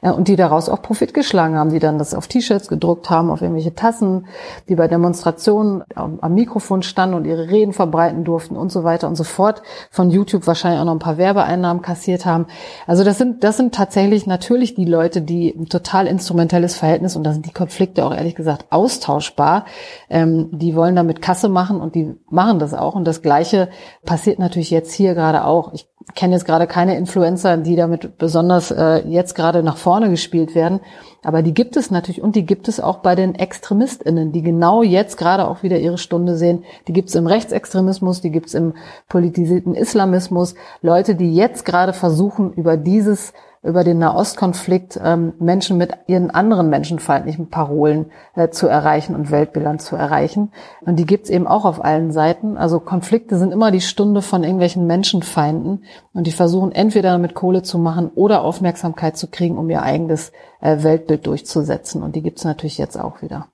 äh, 0.00 0.10
und 0.10 0.28
die 0.28 0.36
daraus 0.36 0.68
auch 0.68 0.80
Profit 0.80 1.12
geschlagen 1.12 1.56
haben, 1.56 1.70
die 1.70 1.80
dann 1.80 1.98
das 1.98 2.14
auf 2.14 2.28
T-Shirts 2.28 2.68
gedruckt 2.68 3.10
haben, 3.10 3.30
auf 3.30 3.42
irgendwelche 3.42 3.74
Tassen, 3.74 4.26
die 4.68 4.76
bei 4.76 4.86
Demonstrationen 4.86 5.82
am 5.94 6.34
Mikrofon 6.34 6.82
standen 6.82 7.16
und 7.16 7.24
ihre 7.24 7.50
Reden 7.50 7.72
verbreiten 7.72 8.22
durften 8.24 8.56
und 8.56 8.70
so 8.70 8.84
weiter 8.84 9.08
und 9.08 9.16
so 9.16 9.24
fort, 9.24 9.62
von 9.90 10.10
YouTube 10.10 10.46
wahrscheinlich 10.46 10.80
auch 10.80 10.84
noch 10.84 10.92
ein 10.92 11.00
paar 11.00 11.18
Werbeeinnahmen 11.18 11.82
kassiert 11.82 12.26
haben. 12.26 12.46
Also 12.86 13.02
das 13.02 13.18
sind, 13.18 13.42
das 13.42 13.56
sind 13.56 13.74
tatsächlich 13.74 14.26
natürlich 14.26 14.74
die 14.74 14.84
Leute, 14.84 15.20
die 15.20 15.58
total 15.68 16.06
instrumental 16.06 16.59
individuelles 16.60 16.76
Verhältnis 16.76 17.16
und 17.16 17.24
da 17.24 17.32
sind 17.32 17.46
die 17.46 17.52
Konflikte 17.52 18.04
auch 18.04 18.14
ehrlich 18.14 18.34
gesagt 18.34 18.66
austauschbar. 18.70 19.64
Ähm, 20.08 20.48
die 20.52 20.74
wollen 20.74 20.96
damit 20.96 21.22
Kasse 21.22 21.48
machen 21.48 21.80
und 21.80 21.94
die 21.94 22.14
machen 22.30 22.58
das 22.58 22.74
auch. 22.74 22.94
Und 22.94 23.04
das 23.04 23.22
Gleiche 23.22 23.68
passiert 24.04 24.38
natürlich 24.38 24.70
jetzt 24.70 24.92
hier 24.92 25.14
gerade 25.14 25.44
auch. 25.44 25.72
Ich 25.72 25.86
kenne 26.14 26.34
jetzt 26.34 26.44
gerade 26.44 26.66
keine 26.66 26.96
Influencer, 26.96 27.56
die 27.56 27.76
damit 27.76 28.18
besonders 28.18 28.70
äh, 28.70 29.06
jetzt 29.06 29.34
gerade 29.34 29.62
nach 29.62 29.76
vorne 29.76 30.10
gespielt 30.10 30.54
werden. 30.54 30.80
Aber 31.22 31.42
die 31.42 31.54
gibt 31.54 31.76
es 31.76 31.90
natürlich 31.90 32.22
und 32.22 32.34
die 32.34 32.46
gibt 32.46 32.68
es 32.68 32.80
auch 32.80 32.98
bei 32.98 33.14
den 33.14 33.34
ExtremistInnen, 33.34 34.32
die 34.32 34.42
genau 34.42 34.82
jetzt 34.82 35.16
gerade 35.18 35.46
auch 35.46 35.62
wieder 35.62 35.78
ihre 35.78 35.98
Stunde 35.98 36.36
sehen. 36.36 36.64
Die 36.88 36.92
gibt 36.92 37.10
es 37.10 37.14
im 37.14 37.26
Rechtsextremismus, 37.26 38.20
die 38.22 38.30
gibt 38.30 38.46
es 38.46 38.54
im 38.54 38.74
politisierten 39.08 39.74
Islamismus. 39.74 40.54
Leute, 40.80 41.14
die 41.14 41.34
jetzt 41.34 41.64
gerade 41.64 41.92
versuchen, 41.92 42.54
über 42.54 42.76
dieses 42.76 43.32
über 43.62 43.84
den 43.84 43.98
Nahostkonflikt 43.98 44.98
ähm, 45.04 45.34
Menschen 45.38 45.76
mit 45.76 45.92
ihren 46.06 46.30
anderen 46.30 46.70
menschenfeindlichen 46.70 47.50
Parolen 47.50 48.06
äh, 48.34 48.48
zu 48.48 48.66
erreichen 48.68 49.14
und 49.14 49.30
Weltbildern 49.30 49.78
zu 49.78 49.96
erreichen. 49.96 50.50
Und 50.80 50.96
die 50.96 51.04
gibt's 51.04 51.28
eben 51.28 51.46
auch 51.46 51.66
auf 51.66 51.84
allen 51.84 52.10
Seiten. 52.10 52.56
Also 52.56 52.80
Konflikte 52.80 53.38
sind 53.38 53.52
immer 53.52 53.70
die 53.70 53.82
Stunde 53.82 54.22
von 54.22 54.44
irgendwelchen 54.44 54.86
Menschenfeinden 54.86 55.84
und 56.14 56.26
die 56.26 56.32
versuchen 56.32 56.72
entweder 56.72 57.10
damit 57.10 57.34
Kohle 57.34 57.62
zu 57.62 57.78
machen 57.78 58.10
oder 58.14 58.42
Aufmerksamkeit 58.44 59.18
zu 59.18 59.28
kriegen, 59.28 59.58
um 59.58 59.68
ihr 59.68 59.82
eigenes 59.82 60.32
äh, 60.62 60.82
Weltbild 60.82 61.26
durchzusetzen. 61.26 62.02
Und 62.02 62.16
die 62.16 62.22
gibt's 62.22 62.44
natürlich 62.44 62.78
jetzt 62.78 62.96
auch 62.96 63.20
wieder. 63.20 63.48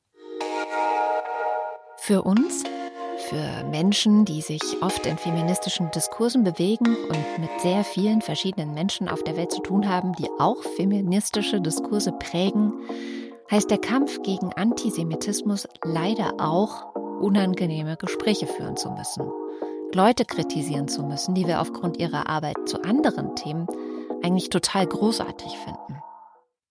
Für 1.96 2.22
uns 2.22 2.62
für 3.28 3.64
Menschen, 3.70 4.24
die 4.24 4.40
sich 4.40 4.62
oft 4.82 5.04
in 5.06 5.18
feministischen 5.18 5.90
Diskursen 5.90 6.44
bewegen 6.44 6.86
und 7.08 7.38
mit 7.40 7.50
sehr 7.60 7.82
vielen 7.82 8.22
verschiedenen 8.22 8.72
Menschen 8.72 9.08
auf 9.08 9.24
der 9.24 9.36
Welt 9.36 9.50
zu 9.50 9.60
tun 9.60 9.88
haben, 9.88 10.12
die 10.14 10.28
auch 10.38 10.62
feministische 10.76 11.60
Diskurse 11.60 12.12
prägen, 12.12 12.72
heißt 13.50 13.70
der 13.70 13.78
Kampf 13.78 14.22
gegen 14.22 14.52
Antisemitismus 14.52 15.68
leider 15.84 16.34
auch, 16.38 16.94
unangenehme 16.94 17.96
Gespräche 17.96 18.46
führen 18.46 18.76
zu 18.76 18.90
müssen, 18.90 19.30
Leute 19.94 20.24
kritisieren 20.24 20.86
zu 20.86 21.02
müssen, 21.02 21.34
die 21.34 21.46
wir 21.46 21.60
aufgrund 21.60 21.96
ihrer 21.96 22.28
Arbeit 22.28 22.56
zu 22.66 22.82
anderen 22.82 23.34
Themen 23.34 23.66
eigentlich 24.22 24.50
total 24.50 24.86
großartig 24.86 25.56
finden. 25.58 26.02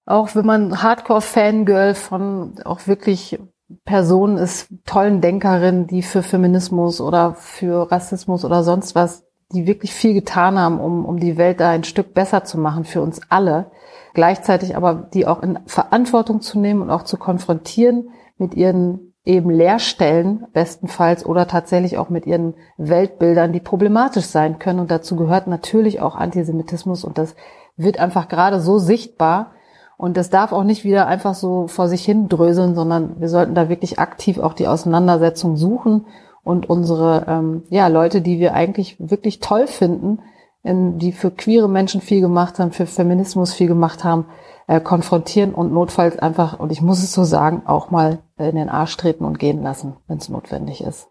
Auch 0.05 0.35
wenn 0.35 0.45
man 0.45 0.83
Hardcore-Fangirl 0.83 1.95
von 1.95 2.55
auch 2.63 2.85
wirklich 2.85 3.39
Person 3.83 4.37
ist, 4.37 4.67
tollen 4.85 5.21
Denkerin, 5.21 5.87
die 5.87 6.03
für 6.03 6.23
Feminismus 6.23 7.01
oder 7.01 7.33
für 7.33 7.91
Rassismus 7.91 8.45
oder 8.45 8.63
sonst 8.63 8.95
was, 8.95 9.25
die 9.51 9.65
wirklich 9.65 9.93
viel 9.93 10.13
getan 10.13 10.59
haben, 10.59 10.79
um, 10.79 11.05
um 11.05 11.19
die 11.19 11.37
Welt 11.37 11.59
da 11.59 11.69
ein 11.69 11.83
Stück 11.83 12.13
besser 12.13 12.43
zu 12.43 12.59
machen 12.59 12.83
für 12.83 13.01
uns 13.01 13.21
alle. 13.29 13.71
Gleichzeitig 14.13 14.75
aber 14.75 15.09
die 15.13 15.27
auch 15.27 15.41
in 15.41 15.59
Verantwortung 15.65 16.41
zu 16.41 16.59
nehmen 16.59 16.81
und 16.81 16.89
auch 16.89 17.03
zu 17.03 17.17
konfrontieren 17.17 18.09
mit 18.37 18.53
ihren 18.53 19.13
eben 19.25 19.49
Leerstellen 19.49 20.45
bestenfalls 20.53 21.25
oder 21.25 21.47
tatsächlich 21.47 21.97
auch 21.97 22.09
mit 22.09 22.27
ihren 22.27 22.53
Weltbildern, 22.77 23.51
die 23.51 23.59
problematisch 23.59 24.25
sein 24.25 24.59
können. 24.59 24.79
Und 24.79 24.91
dazu 24.91 25.15
gehört 25.15 25.47
natürlich 25.47 25.99
auch 25.99 26.15
Antisemitismus 26.15 27.03
und 27.03 27.17
das 27.17 27.35
wird 27.75 27.99
einfach 27.99 28.27
gerade 28.29 28.61
so 28.61 28.77
sichtbar, 28.77 29.51
und 29.97 30.17
das 30.17 30.29
darf 30.29 30.51
auch 30.51 30.63
nicht 30.63 30.83
wieder 30.83 31.07
einfach 31.07 31.35
so 31.35 31.67
vor 31.67 31.87
sich 31.87 32.03
hin 32.03 32.27
dröseln, 32.27 32.75
sondern 32.75 33.19
wir 33.19 33.29
sollten 33.29 33.55
da 33.55 33.69
wirklich 33.69 33.99
aktiv 33.99 34.39
auch 34.39 34.53
die 34.53 34.67
Auseinandersetzung 34.67 35.55
suchen 35.55 36.05
und 36.43 36.69
unsere 36.69 37.25
ähm, 37.27 37.63
ja, 37.69 37.87
Leute, 37.87 38.21
die 38.21 38.39
wir 38.39 38.53
eigentlich 38.53 38.97
wirklich 38.99 39.39
toll 39.39 39.67
finden, 39.67 40.19
in, 40.63 40.99
die 40.99 41.11
für 41.11 41.31
queere 41.31 41.69
Menschen 41.69 42.01
viel 42.01 42.21
gemacht 42.21 42.59
haben, 42.59 42.71
für 42.71 42.85
Feminismus 42.85 43.53
viel 43.53 43.67
gemacht 43.67 44.03
haben, 44.03 44.25
äh, 44.67 44.81
konfrontieren 44.81 45.53
und 45.53 45.71
notfalls 45.71 46.19
einfach, 46.19 46.59
und 46.59 46.71
ich 46.71 46.81
muss 46.81 47.03
es 47.03 47.13
so 47.13 47.23
sagen, 47.23 47.63
auch 47.65 47.89
mal 47.91 48.19
in 48.37 48.55
den 48.55 48.69
Arsch 48.69 48.97
treten 48.97 49.25
und 49.25 49.39
gehen 49.39 49.63
lassen, 49.63 49.95
wenn 50.07 50.17
es 50.17 50.29
notwendig 50.29 50.81
ist 50.83 51.09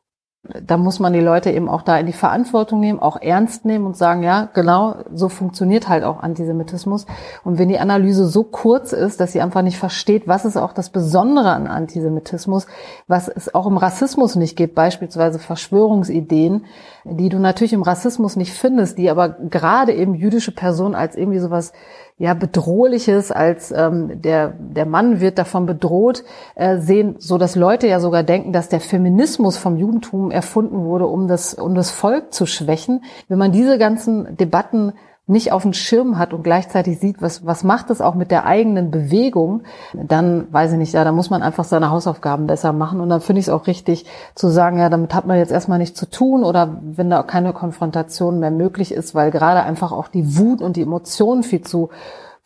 da 0.62 0.76
muss 0.76 1.00
man 1.00 1.14
die 1.14 1.20
Leute 1.20 1.50
eben 1.50 1.70
auch 1.70 1.80
da 1.80 1.96
in 1.96 2.04
die 2.04 2.12
Verantwortung 2.12 2.78
nehmen, 2.78 2.98
auch 2.98 3.20
ernst 3.20 3.64
nehmen 3.64 3.86
und 3.86 3.96
sagen, 3.96 4.22
ja, 4.22 4.50
genau, 4.52 4.96
so 5.12 5.30
funktioniert 5.30 5.88
halt 5.88 6.04
auch 6.04 6.22
Antisemitismus. 6.22 7.06
Und 7.44 7.58
wenn 7.58 7.70
die 7.70 7.78
Analyse 7.78 8.26
so 8.26 8.44
kurz 8.44 8.92
ist, 8.92 9.20
dass 9.20 9.32
sie 9.32 9.40
einfach 9.40 9.62
nicht 9.62 9.78
versteht, 9.78 10.28
was 10.28 10.44
ist 10.44 10.58
auch 10.58 10.74
das 10.74 10.90
Besondere 10.90 11.50
an 11.52 11.66
Antisemitismus, 11.66 12.66
was 13.08 13.28
es 13.28 13.54
auch 13.54 13.66
im 13.66 13.78
Rassismus 13.78 14.36
nicht 14.36 14.54
gibt, 14.54 14.74
beispielsweise 14.74 15.38
Verschwörungsideen, 15.38 16.66
die 17.04 17.30
du 17.30 17.38
natürlich 17.38 17.72
im 17.72 17.82
Rassismus 17.82 18.36
nicht 18.36 18.52
findest, 18.52 18.98
die 18.98 19.08
aber 19.08 19.30
gerade 19.30 19.94
eben 19.94 20.14
jüdische 20.14 20.52
Personen 20.52 20.94
als 20.94 21.16
irgendwie 21.16 21.38
sowas 21.38 21.72
ja 22.16 22.34
bedrohliches, 22.34 23.32
als 23.32 23.72
ähm, 23.72 24.22
der 24.22 24.54
der 24.58 24.86
Mann 24.86 25.20
wird 25.20 25.38
davon 25.38 25.66
bedroht 25.66 26.22
äh, 26.54 26.78
sehen, 26.78 27.16
so 27.18 27.38
dass 27.38 27.56
Leute 27.56 27.88
ja 27.88 27.98
sogar 27.98 28.22
denken, 28.22 28.52
dass 28.52 28.68
der 28.68 28.80
Feminismus 28.80 29.56
vom 29.56 29.76
Judentum 29.76 30.30
erfunden 30.30 30.84
wurde, 30.84 31.06
um 31.06 31.26
das 31.26 31.54
um 31.54 31.74
das 31.74 31.90
Volk 31.90 32.32
zu 32.32 32.46
schwächen. 32.46 33.02
Wenn 33.28 33.38
man 33.38 33.50
diese 33.50 33.78
ganzen 33.78 34.36
Debatten 34.36 34.92
nicht 35.26 35.52
auf 35.52 35.62
dem 35.62 35.72
Schirm 35.72 36.18
hat 36.18 36.34
und 36.34 36.42
gleichzeitig 36.42 36.98
sieht, 36.98 37.22
was, 37.22 37.46
was 37.46 37.64
macht 37.64 37.88
es 37.88 38.02
auch 38.02 38.14
mit 38.14 38.30
der 38.30 38.44
eigenen 38.44 38.90
Bewegung, 38.90 39.62
dann 39.94 40.52
weiß 40.52 40.72
ich 40.72 40.78
nicht, 40.78 40.92
ja, 40.92 41.02
da 41.02 41.12
muss 41.12 41.30
man 41.30 41.42
einfach 41.42 41.64
seine 41.64 41.90
Hausaufgaben 41.90 42.46
besser 42.46 42.74
machen. 42.74 43.00
Und 43.00 43.08
dann 43.08 43.22
finde 43.22 43.40
ich 43.40 43.46
es 43.46 43.52
auch 43.52 43.66
richtig 43.66 44.04
zu 44.34 44.48
sagen, 44.48 44.78
ja, 44.78 44.90
damit 44.90 45.14
hat 45.14 45.26
man 45.26 45.38
jetzt 45.38 45.50
erstmal 45.50 45.78
nichts 45.78 45.98
zu 45.98 46.10
tun 46.10 46.44
oder 46.44 46.78
wenn 46.82 47.08
da 47.08 47.22
keine 47.22 47.54
Konfrontation 47.54 48.38
mehr 48.38 48.50
möglich 48.50 48.92
ist, 48.92 49.14
weil 49.14 49.30
gerade 49.30 49.62
einfach 49.62 49.92
auch 49.92 50.08
die 50.08 50.36
Wut 50.36 50.60
und 50.60 50.76
die 50.76 50.82
Emotionen 50.82 51.42
viel 51.42 51.62
zu 51.62 51.88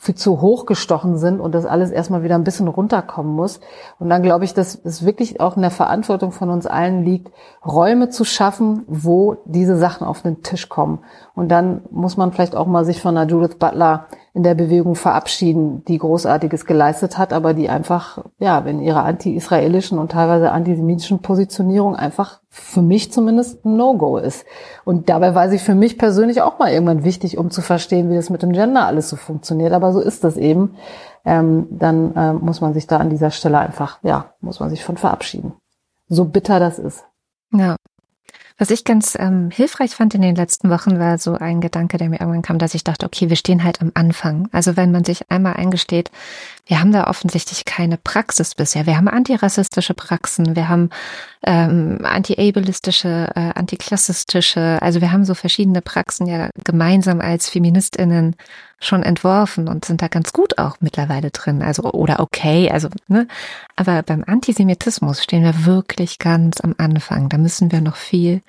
viel 0.01 0.15
zu 0.15 0.41
hoch 0.41 0.65
gestochen 0.65 1.19
sind 1.19 1.41
und 1.41 1.53
das 1.53 1.67
alles 1.67 1.91
erstmal 1.91 2.23
wieder 2.23 2.37
ein 2.37 2.45
bisschen 2.45 2.69
runterkommen 2.69 3.35
muss. 3.35 3.59
Und 3.99 4.09
dann 4.09 4.23
glaube 4.23 4.45
ich, 4.45 4.55
dass 4.55 4.81
es 4.85 5.05
wirklich 5.05 5.41
auch 5.41 5.57
in 5.57 5.63
der 5.63 5.73
Verantwortung 5.73 6.31
von 6.31 6.51
uns 6.51 6.67
allen 6.67 7.05
liegt, 7.05 7.33
Räume 7.67 8.09
zu 8.09 8.25
schaffen, 8.25 8.85
wo 8.87 9.39
diese 9.45 9.77
Sachen 9.77 10.07
auf 10.07 10.23
den 10.23 10.45
Tisch 10.45 10.69
kommen. 10.69 11.01
Und 11.35 11.49
dann 11.49 11.83
muss 11.91 12.17
man 12.17 12.31
vielleicht 12.33 12.55
auch 12.55 12.67
mal 12.67 12.85
sich 12.85 13.03
von 13.03 13.17
einer 13.17 13.29
Judith 13.29 13.57
Butler 13.59 14.07
in 14.39 14.45
der 14.45 14.55
Bewegung 14.55 14.95
verabschieden, 14.95 15.85
die 15.87 15.99
Großartiges 15.99 16.65
geleistet 16.65 17.19
hat, 17.19 17.33
aber 17.33 17.55
die 17.55 17.69
einfach, 17.69 18.25
ja, 18.39 18.61
in 18.61 18.81
ihrer 18.81 19.03
anti-israelischen 19.03 19.99
und 19.99 20.13
teilweise 20.13 20.53
antisemitischen 20.53 21.19
Positionierung 21.19 21.97
einfach 21.97 22.39
für 22.49 22.81
mich 22.81 23.11
zumindest 23.11 23.65
ein 23.65 23.77
No-Go 23.77 24.17
ist. 24.17 24.47
Und 24.85 25.09
dabei 25.09 25.35
war 25.35 25.49
sie 25.49 25.59
für 25.59 25.75
mich 25.75 25.99
persönlich 25.99 26.41
auch 26.41 26.61
mal 26.61 26.71
irgendwann 26.71 27.03
wichtig, 27.03 27.37
um 27.37 27.51
zu 27.51 27.63
verstehen, 27.63 28.11
wie 28.11 28.15
das 28.15 28.31
mit 28.31 28.43
dem 28.43 28.53
Gender 28.53 28.87
alles 28.87 29.09
so 29.09 29.17
funktioniert. 29.17 29.73
Aber 29.73 29.93
so 29.93 29.99
ist 29.99 30.23
das 30.23 30.37
eben. 30.37 30.77
Ähm, 31.25 31.67
dann 31.73 32.15
äh, 32.15 32.33
muss 32.33 32.61
man 32.61 32.75
sich 32.75 32.87
da 32.87 32.99
an 32.99 33.11
dieser 33.11 33.33
Stelle 33.33 33.59
einfach, 33.59 33.99
ja, 34.05 34.27
muss 34.41 34.61
man 34.61 34.71
sich 34.71 34.85
von 34.85 34.97
verabschieden. 34.97 35.55
So 36.09 36.27
bitter 36.27 36.61
das 36.61 36.79
ist. 36.79 37.05
Ja, 37.53 37.75
was 38.59 38.71
ich 38.71 38.85
ganz 38.85 39.17
ähm, 39.19 39.51
hilfreich 39.51 39.95
fand 39.95 40.15
in 40.15 40.23
den 40.23 40.35
letzten 40.35 40.69
Wochen, 40.69 40.99
war 40.99 41.17
so 41.17 41.35
ein 41.35 41.61
Gedanke, 41.61 41.97
der 41.97 42.09
mir 42.09 42.21
irgendwann 42.21 42.43
kam, 42.43 42.59
dass 42.59 42.75
ich 42.75 42.85
dachte, 42.85 43.07
okay, 43.07 43.31
wir 43.31 43.37
stehen 43.37 43.63
halt 43.63 43.81
am 43.81 43.93
Anfang. 43.95 44.49
Also 44.53 44.77
wenn 44.77 44.91
man 44.91 45.05
sich 45.05 45.31
einmal 45.31 45.55
eingesteht, 45.55 46.11
wir 46.69 46.81
haben 46.81 46.93
da 46.93 47.07
offensichtlich 47.07 47.65
keine 47.65 47.97
Praxis 47.97 48.55
bisher. 48.55 48.85
Wir 48.85 48.99
haben 48.99 49.09
antirassistische 49.09 49.95
Praxen, 49.95 50.55
wir 50.55 50.69
haben 50.69 50.91
ähm, 51.43 52.01
anti-ableistische, 52.05 53.31
äh, 53.35 53.53
antiklassistische, 53.55 54.79
also 54.83 55.01
wir 55.01 55.11
haben 55.11 55.25
so 55.25 55.33
verschiedene 55.33 55.81
Praxen 55.81 56.27
ja 56.27 56.51
gemeinsam 56.65 57.23
als 57.23 57.49
Feministinnen 57.49 58.37
schon 58.81 59.03
entworfen 59.03 59.67
und 59.67 59.87
sind 59.87 60.03
da 60.03 60.09
ganz 60.09 60.35
gut 60.35 60.59
auch 60.59 60.77
mittlerweile 60.81 61.31
drin. 61.31 61.63
Also, 61.63 61.85
oder 61.85 62.21
okay, 62.21 62.71
also, 62.71 62.89
ne? 63.09 63.27
Aber 63.75 64.03
beim 64.03 64.23
Antisemitismus 64.25 65.23
stehen 65.23 65.45
wir 65.45 65.65
wirklich 65.65 66.19
ganz 66.19 66.61
am 66.61 66.75
Anfang. 66.77 67.31
Da 67.31 67.39
müssen 67.39 67.73
wir 67.73 67.81
noch 67.81 67.97
viel, 67.97 68.43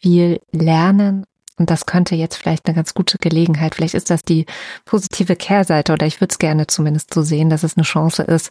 viel 0.00 0.40
lernen. 0.52 1.26
Und 1.60 1.68
das 1.68 1.84
könnte 1.84 2.14
jetzt 2.14 2.36
vielleicht 2.36 2.66
eine 2.66 2.74
ganz 2.74 2.94
gute 2.94 3.18
Gelegenheit. 3.18 3.74
Vielleicht 3.74 3.92
ist 3.92 4.08
das 4.08 4.22
die 4.22 4.46
positive 4.86 5.36
Kehrseite 5.36 5.92
oder 5.92 6.06
ich 6.06 6.22
würde 6.22 6.32
es 6.32 6.38
gerne 6.38 6.66
zumindest 6.66 7.12
so 7.12 7.20
sehen, 7.20 7.50
dass 7.50 7.64
es 7.64 7.76
eine 7.76 7.84
Chance 7.84 8.22
ist, 8.22 8.50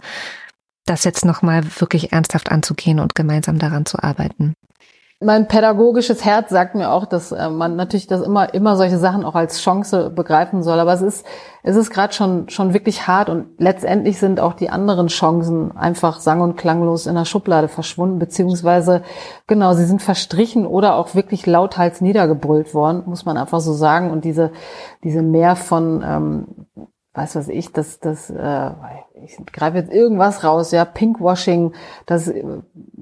das 0.86 1.06
jetzt 1.06 1.26
nochmal 1.26 1.64
wirklich 1.80 2.11
ernsthaft 2.11 2.52
anzugehen 2.52 2.99
und 2.99 3.15
gemeinsam 3.15 3.57
daran 3.57 3.88
zu 3.88 3.98
arbeiten. 4.02 4.53
Mein 5.22 5.50
pädagogisches 5.50 6.24
Herz 6.24 6.50
sagt 6.50 6.76
mir 6.76 6.91
auch, 6.91 7.06
dass 7.06 7.34
äh, 7.34 7.50
man 7.50 7.76
natürlich 7.76 8.08
das 8.08 8.22
immer 8.22 8.54
immer 8.54 8.78
solche 8.78 8.98
Sachen 8.98 9.26
auch 9.26 9.36
als 9.36 9.60
Chance 9.60 10.12
begreifen 10.12 10.64
soll. 10.64 10.80
Aber 10.80 10.94
es 10.94 11.02
ist 11.02 11.26
es 11.62 11.76
ist 11.76 11.90
gerade 11.90 12.14
schon 12.14 12.48
schon 12.48 12.74
wirklich 12.74 13.06
hart 13.06 13.30
und 13.30 13.48
letztendlich 13.58 14.18
sind 14.18 14.40
auch 14.40 14.54
die 14.54 14.70
anderen 14.70 15.08
Chancen 15.08 15.76
einfach 15.76 16.22
sang- 16.22 16.40
und 16.40 16.56
klanglos 16.56 17.06
in 17.06 17.16
der 17.16 17.26
Schublade 17.26 17.68
verschwunden 17.68 18.18
beziehungsweise 18.18 19.04
genau 19.46 19.74
sie 19.74 19.86
sind 19.86 20.02
verstrichen 20.02 20.66
oder 20.66 20.96
auch 20.96 21.16
wirklich 21.16 21.46
lauthals 21.46 22.00
niedergebrüllt 22.00 22.74
worden, 22.74 23.04
muss 23.06 23.26
man 23.26 23.38
einfach 23.38 23.60
so 23.60 23.74
sagen. 23.74 24.12
Und 24.12 24.24
diese 24.24 24.52
diese 25.04 25.22
mehr 25.22 25.58
von 25.58 26.02
ähm, 26.06 26.48
weiß 27.14 27.36
was 27.36 27.48
ich, 27.50 27.74
das, 27.74 28.00
das, 28.00 28.30
äh, 28.30 28.72
ich 29.24 29.38
greife 29.52 29.78
jetzt 29.78 29.91
irgendwas 29.91 30.44
raus, 30.44 30.72
ja, 30.72 30.86
Pinkwashing, 30.86 31.74
das 32.06 32.28
äh, 32.28 32.44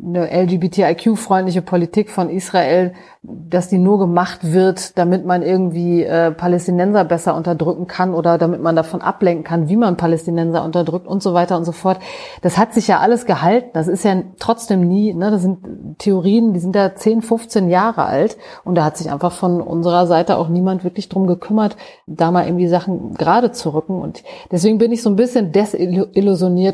eine 0.03 0.31
LGBTIQ-freundliche 0.31 1.61
Politik 1.61 2.09
von 2.09 2.29
Israel, 2.29 2.93
dass 3.23 3.67
die 3.67 3.77
nur 3.77 3.99
gemacht 3.99 4.53
wird, 4.53 4.97
damit 4.97 5.25
man 5.25 5.41
irgendwie 5.41 6.03
äh, 6.03 6.31
Palästinenser 6.31 7.03
besser 7.03 7.35
unterdrücken 7.35 7.87
kann 7.87 8.13
oder 8.13 8.37
damit 8.37 8.61
man 8.61 8.75
davon 8.75 9.01
ablenken 9.01 9.43
kann, 9.43 9.67
wie 9.67 9.75
man 9.75 9.97
Palästinenser 9.97 10.63
unterdrückt 10.63 11.07
und 11.07 11.21
so 11.21 11.33
weiter 11.33 11.57
und 11.57 11.65
so 11.65 11.71
fort. 11.71 11.99
Das 12.41 12.57
hat 12.57 12.73
sich 12.73 12.87
ja 12.87 12.99
alles 12.99 13.25
gehalten. 13.25 13.71
Das 13.73 13.87
ist 13.87 14.05
ja 14.05 14.15
trotzdem 14.39 14.87
nie, 14.87 15.13
ne, 15.13 15.31
das 15.31 15.41
sind 15.41 15.97
Theorien, 15.97 16.53
die 16.53 16.59
sind 16.59 16.75
ja 16.75 16.95
10, 16.95 17.21
15 17.21 17.69
Jahre 17.69 18.05
alt 18.05 18.37
und 18.63 18.75
da 18.75 18.85
hat 18.85 18.97
sich 18.97 19.11
einfach 19.11 19.31
von 19.31 19.61
unserer 19.61 20.07
Seite 20.07 20.37
auch 20.37 20.47
niemand 20.47 20.83
wirklich 20.83 21.09
drum 21.09 21.27
gekümmert, 21.27 21.75
da 22.05 22.31
mal 22.31 22.45
irgendwie 22.45 22.67
Sachen 22.67 23.15
gerade 23.15 23.51
zu 23.51 23.73
rücken. 23.73 23.99
Und 23.99 24.23
deswegen 24.51 24.77
bin 24.77 24.91
ich 24.91 25.01
so 25.01 25.09
ein 25.09 25.15
bisschen 25.15 25.51
desillusioniert, 25.51 26.06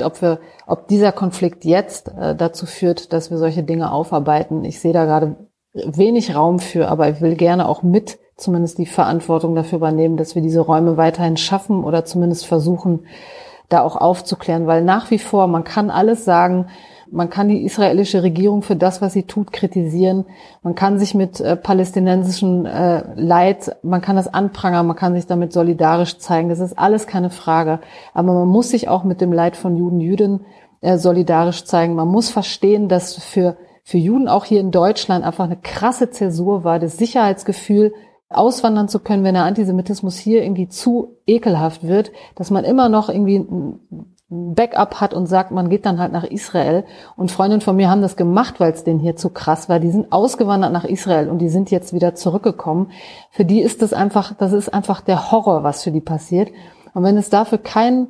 ob 0.03 0.21
wir, 0.21 0.39
ob 0.67 0.87
dieser 0.87 1.11
Konflikt 1.11 1.65
jetzt 1.65 2.09
äh, 2.17 2.35
dazu 2.35 2.65
führt, 2.65 3.13
dass 3.13 3.31
wir 3.31 3.37
solche 3.37 3.63
Dinge 3.63 3.91
aufarbeiten. 3.91 4.63
Ich 4.65 4.79
sehe 4.79 4.93
da 4.93 5.05
gerade 5.05 5.35
wenig 5.73 6.35
Raum 6.35 6.59
für, 6.59 6.87
aber 6.87 7.09
ich 7.09 7.21
will 7.21 7.35
gerne 7.35 7.67
auch 7.67 7.83
mit 7.83 8.19
zumindest 8.37 8.77
die 8.77 8.85
Verantwortung 8.85 9.55
dafür 9.55 9.77
übernehmen, 9.77 10.17
dass 10.17 10.35
wir 10.35 10.41
diese 10.41 10.61
Räume 10.61 10.97
weiterhin 10.97 11.37
schaffen 11.37 11.83
oder 11.83 12.05
zumindest 12.05 12.45
versuchen, 12.45 13.05
da 13.69 13.81
auch 13.81 13.95
aufzuklären, 13.95 14.67
weil 14.67 14.83
nach 14.83 15.09
wie 15.11 15.19
vor, 15.19 15.47
man 15.47 15.63
kann 15.63 15.89
alles 15.89 16.25
sagen, 16.25 16.67
man 17.13 17.29
kann 17.29 17.47
die 17.47 17.63
israelische 17.63 18.23
Regierung 18.23 18.63
für 18.63 18.75
das, 18.75 19.01
was 19.01 19.13
sie 19.13 19.23
tut, 19.23 19.53
kritisieren. 19.53 20.25
Man 20.63 20.73
kann 20.73 20.97
sich 20.97 21.13
mit 21.13 21.39
äh, 21.39 21.55
palästinensischen 21.55 22.65
äh, 22.65 23.03
Leid, 23.15 23.75
man 23.83 24.01
kann 24.01 24.15
das 24.15 24.33
anprangern, 24.33 24.87
man 24.87 24.95
kann 24.95 25.13
sich 25.13 25.27
damit 25.27 25.53
solidarisch 25.53 26.17
zeigen. 26.17 26.49
Das 26.49 26.59
ist 26.59 26.77
alles 26.77 27.05
keine 27.05 27.29
Frage. 27.29 27.79
Aber 28.15 28.33
man 28.33 28.47
muss 28.47 28.69
sich 28.69 28.89
auch 28.89 29.03
mit 29.03 29.21
dem 29.21 29.31
Leid 29.31 29.55
von 29.55 29.75
Juden, 29.75 29.99
Jüdinnen 29.99 30.45
äh, 30.81 30.97
solidarisch 30.97 31.65
zeigen. 31.65 31.93
Man 31.93 32.07
muss 32.07 32.29
verstehen, 32.29 32.89
dass 32.89 33.15
für 33.15 33.57
für 33.85 33.97
Juden 33.97 34.29
auch 34.29 34.45
hier 34.45 34.61
in 34.61 34.71
Deutschland 34.71 35.25
einfach 35.25 35.43
eine 35.43 35.57
krasse 35.57 36.09
Zäsur 36.09 36.63
war, 36.63 36.79
das 36.79 36.97
Sicherheitsgefühl, 36.97 37.93
auswandern 38.29 38.87
zu 38.87 38.99
können, 38.99 39.23
wenn 39.23 39.35
der 39.35 39.43
Antisemitismus 39.43 40.17
hier 40.17 40.41
irgendwie 40.41 40.69
zu 40.69 41.17
ekelhaft 41.27 41.85
wird, 41.85 42.11
dass 42.35 42.49
man 42.49 42.63
immer 42.63 42.89
noch 42.89 43.09
irgendwie 43.09 43.45
Backup 44.55 44.99
hat 45.01 45.13
und 45.13 45.27
sagt, 45.27 45.51
man 45.51 45.69
geht 45.69 45.85
dann 45.85 45.99
halt 45.99 46.11
nach 46.11 46.23
Israel. 46.23 46.85
Und 47.15 47.31
Freundinnen 47.31 47.61
von 47.61 47.75
mir 47.75 47.89
haben 47.89 48.01
das 48.01 48.15
gemacht, 48.15 48.59
weil 48.59 48.73
es 48.73 48.83
denen 48.83 48.99
hier 48.99 49.15
zu 49.15 49.29
krass 49.29 49.69
war. 49.69 49.79
Die 49.79 49.91
sind 49.91 50.11
ausgewandert 50.11 50.73
nach 50.73 50.85
Israel 50.85 51.29
und 51.29 51.39
die 51.39 51.49
sind 51.49 51.71
jetzt 51.71 51.93
wieder 51.93 52.15
zurückgekommen. 52.15 52.91
Für 53.31 53.45
die 53.45 53.61
ist 53.61 53.81
das 53.81 53.93
einfach, 53.93 54.33
das 54.35 54.53
ist 54.53 54.73
einfach 54.73 55.01
der 55.01 55.31
Horror, 55.31 55.63
was 55.63 55.83
für 55.83 55.91
die 55.91 56.01
passiert. 56.01 56.49
Und 56.93 57.03
wenn 57.03 57.17
es 57.17 57.29
dafür 57.29 57.57
kein 57.57 58.07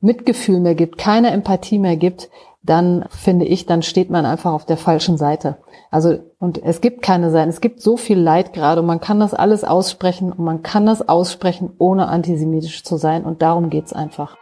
Mitgefühl 0.00 0.60
mehr 0.60 0.74
gibt, 0.74 0.98
keine 0.98 1.30
Empathie 1.30 1.78
mehr 1.78 1.96
gibt, 1.96 2.30
dann 2.62 3.04
finde 3.10 3.44
ich, 3.44 3.66
dann 3.66 3.82
steht 3.82 4.10
man 4.10 4.26
einfach 4.26 4.52
auf 4.52 4.64
der 4.64 4.76
falschen 4.76 5.16
Seite. 5.18 5.58
Also, 5.90 6.18
und 6.38 6.62
es 6.62 6.80
gibt 6.80 7.02
keine 7.02 7.30
Seiten. 7.30 7.48
Es 7.48 7.60
gibt 7.60 7.80
so 7.80 7.96
viel 7.96 8.18
Leid 8.18 8.52
gerade 8.52 8.80
und 8.80 8.86
man 8.86 9.00
kann 9.00 9.20
das 9.20 9.34
alles 9.34 9.62
aussprechen 9.62 10.32
und 10.32 10.44
man 10.44 10.62
kann 10.62 10.84
das 10.84 11.08
aussprechen, 11.08 11.72
ohne 11.78 12.08
antisemitisch 12.08 12.82
zu 12.82 12.96
sein 12.96 13.24
und 13.24 13.40
darum 13.40 13.70
geht's 13.70 13.92
einfach. 13.92 14.36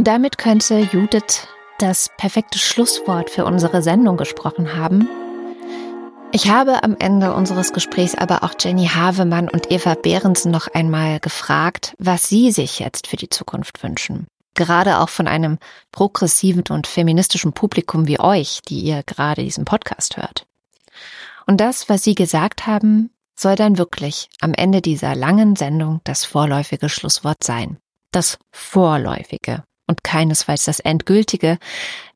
Und 0.00 0.06
damit 0.06 0.38
könnte 0.38 0.78
Judith 0.78 1.46
das 1.78 2.08
perfekte 2.16 2.58
Schlusswort 2.58 3.28
für 3.28 3.44
unsere 3.44 3.82
Sendung 3.82 4.16
gesprochen 4.16 4.74
haben. 4.74 5.06
Ich 6.32 6.48
habe 6.48 6.82
am 6.84 6.96
Ende 6.98 7.34
unseres 7.34 7.74
Gesprächs 7.74 8.14
aber 8.14 8.42
auch 8.42 8.54
Jenny 8.58 8.86
Havemann 8.86 9.50
und 9.50 9.70
Eva 9.70 9.96
Behrensen 9.96 10.50
noch 10.50 10.68
einmal 10.68 11.20
gefragt, 11.20 11.94
was 11.98 12.30
sie 12.30 12.50
sich 12.50 12.78
jetzt 12.78 13.08
für 13.08 13.18
die 13.18 13.28
Zukunft 13.28 13.82
wünschen 13.82 14.26
gerade 14.54 15.00
auch 15.00 15.10
von 15.10 15.28
einem 15.28 15.58
progressiven 15.92 16.64
und 16.70 16.86
feministischen 16.86 17.52
Publikum 17.52 18.06
wie 18.06 18.20
euch, 18.20 18.60
die 18.66 18.80
ihr 18.80 19.02
gerade 19.02 19.42
diesen 19.42 19.66
Podcast 19.66 20.16
hört. 20.16 20.46
Und 21.46 21.60
das, 21.60 21.90
was 21.90 22.04
Sie 22.04 22.14
gesagt 22.14 22.66
haben, 22.66 23.10
soll 23.38 23.54
dann 23.54 23.76
wirklich 23.76 24.30
am 24.40 24.54
Ende 24.54 24.80
dieser 24.80 25.14
langen 25.14 25.56
Sendung 25.56 26.00
das 26.04 26.24
vorläufige 26.24 26.88
Schlusswort 26.88 27.44
sein. 27.44 27.76
Das 28.12 28.38
Vorläufige 28.50 29.62
und 29.90 30.04
keinesfalls 30.04 30.64
das 30.64 30.80
Endgültige. 30.80 31.58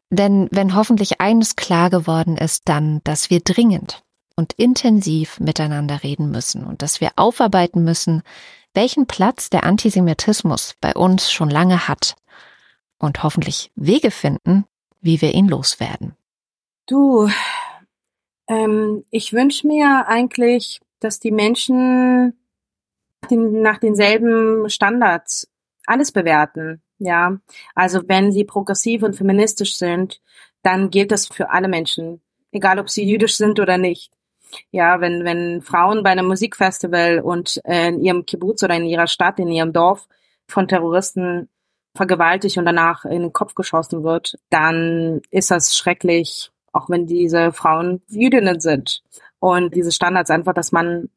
Denn 0.08 0.48
wenn 0.52 0.74
hoffentlich 0.74 1.20
eines 1.20 1.56
klar 1.56 1.90
geworden 1.90 2.36
ist, 2.36 2.68
dann, 2.68 3.00
dass 3.04 3.30
wir 3.30 3.40
dringend 3.40 4.04
und 4.36 4.52
intensiv 4.54 5.40
miteinander 5.40 6.02
reden 6.02 6.30
müssen 6.30 6.64
und 6.64 6.82
dass 6.82 7.00
wir 7.00 7.10
aufarbeiten 7.16 7.84
müssen, 7.84 8.22
welchen 8.74 9.06
Platz 9.06 9.50
der 9.50 9.64
Antisemitismus 9.64 10.74
bei 10.80 10.94
uns 10.94 11.30
schon 11.30 11.50
lange 11.50 11.88
hat 11.88 12.16
und 12.98 13.22
hoffentlich 13.22 13.70
Wege 13.74 14.10
finden, 14.10 14.64
wie 15.00 15.20
wir 15.20 15.34
ihn 15.34 15.48
loswerden. 15.48 16.14
Du, 16.86 17.28
ähm, 18.48 19.04
ich 19.10 19.32
wünsche 19.32 19.66
mir 19.66 20.06
eigentlich, 20.06 20.80
dass 21.00 21.18
die 21.18 21.32
Menschen 21.32 22.38
nach 23.30 23.78
denselben 23.78 24.68
Standards 24.68 25.48
alles 25.86 26.12
bewerten. 26.12 26.83
Ja, 27.04 27.36
also 27.74 28.00
wenn 28.08 28.32
sie 28.32 28.44
progressiv 28.44 29.02
und 29.02 29.14
feministisch 29.14 29.76
sind, 29.76 30.22
dann 30.62 30.88
gilt 30.88 31.12
das 31.12 31.26
für 31.26 31.50
alle 31.50 31.68
Menschen, 31.68 32.22
egal 32.50 32.78
ob 32.78 32.88
sie 32.88 33.04
jüdisch 33.04 33.36
sind 33.36 33.60
oder 33.60 33.76
nicht. 33.76 34.10
Ja, 34.70 35.02
wenn, 35.02 35.22
wenn 35.22 35.60
Frauen 35.60 36.02
bei 36.02 36.10
einem 36.10 36.26
Musikfestival 36.26 37.20
und 37.20 37.60
äh, 37.64 37.88
in 37.88 38.02
ihrem 38.02 38.24
Kibbutz 38.24 38.62
oder 38.62 38.74
in 38.76 38.86
ihrer 38.86 39.06
Stadt, 39.06 39.38
in 39.38 39.48
ihrem 39.48 39.74
Dorf 39.74 40.08
von 40.48 40.66
Terroristen 40.66 41.50
vergewaltigt 41.94 42.56
und 42.56 42.64
danach 42.64 43.04
in 43.04 43.20
den 43.20 43.32
Kopf 43.34 43.54
geschossen 43.54 44.02
wird, 44.02 44.38
dann 44.48 45.20
ist 45.30 45.50
das 45.50 45.76
schrecklich, 45.76 46.52
auch 46.72 46.88
wenn 46.88 47.06
diese 47.06 47.52
Frauen 47.52 48.00
Jüdinnen 48.08 48.60
sind. 48.60 49.02
Und 49.40 49.74
diese 49.74 49.92
Standards 49.92 50.30
einfach, 50.30 50.54
dass 50.54 50.72
man 50.72 51.10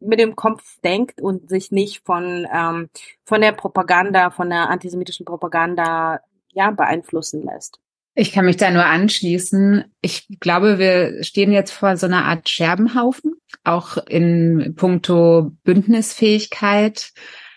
mit 0.00 0.18
dem 0.18 0.36
Kopf 0.36 0.80
denkt 0.82 1.20
und 1.20 1.48
sich 1.48 1.70
nicht 1.70 2.04
von, 2.04 2.46
ähm, 2.52 2.88
von 3.24 3.40
der 3.40 3.52
Propaganda, 3.52 4.30
von 4.30 4.50
der 4.50 4.70
antisemitischen 4.70 5.26
Propaganda 5.26 6.20
ja, 6.52 6.70
beeinflussen 6.70 7.44
lässt. 7.44 7.78
Ich 8.14 8.32
kann 8.32 8.44
mich 8.44 8.56
da 8.56 8.70
nur 8.70 8.84
anschließen. 8.84 9.84
Ich 10.00 10.26
glaube, 10.40 10.78
wir 10.78 11.22
stehen 11.22 11.52
jetzt 11.52 11.70
vor 11.70 11.96
so 11.96 12.06
einer 12.06 12.24
Art 12.24 12.48
Scherbenhaufen, 12.48 13.34
auch 13.62 13.98
in 14.08 14.74
puncto 14.76 15.52
Bündnisfähigkeit. 15.62 17.12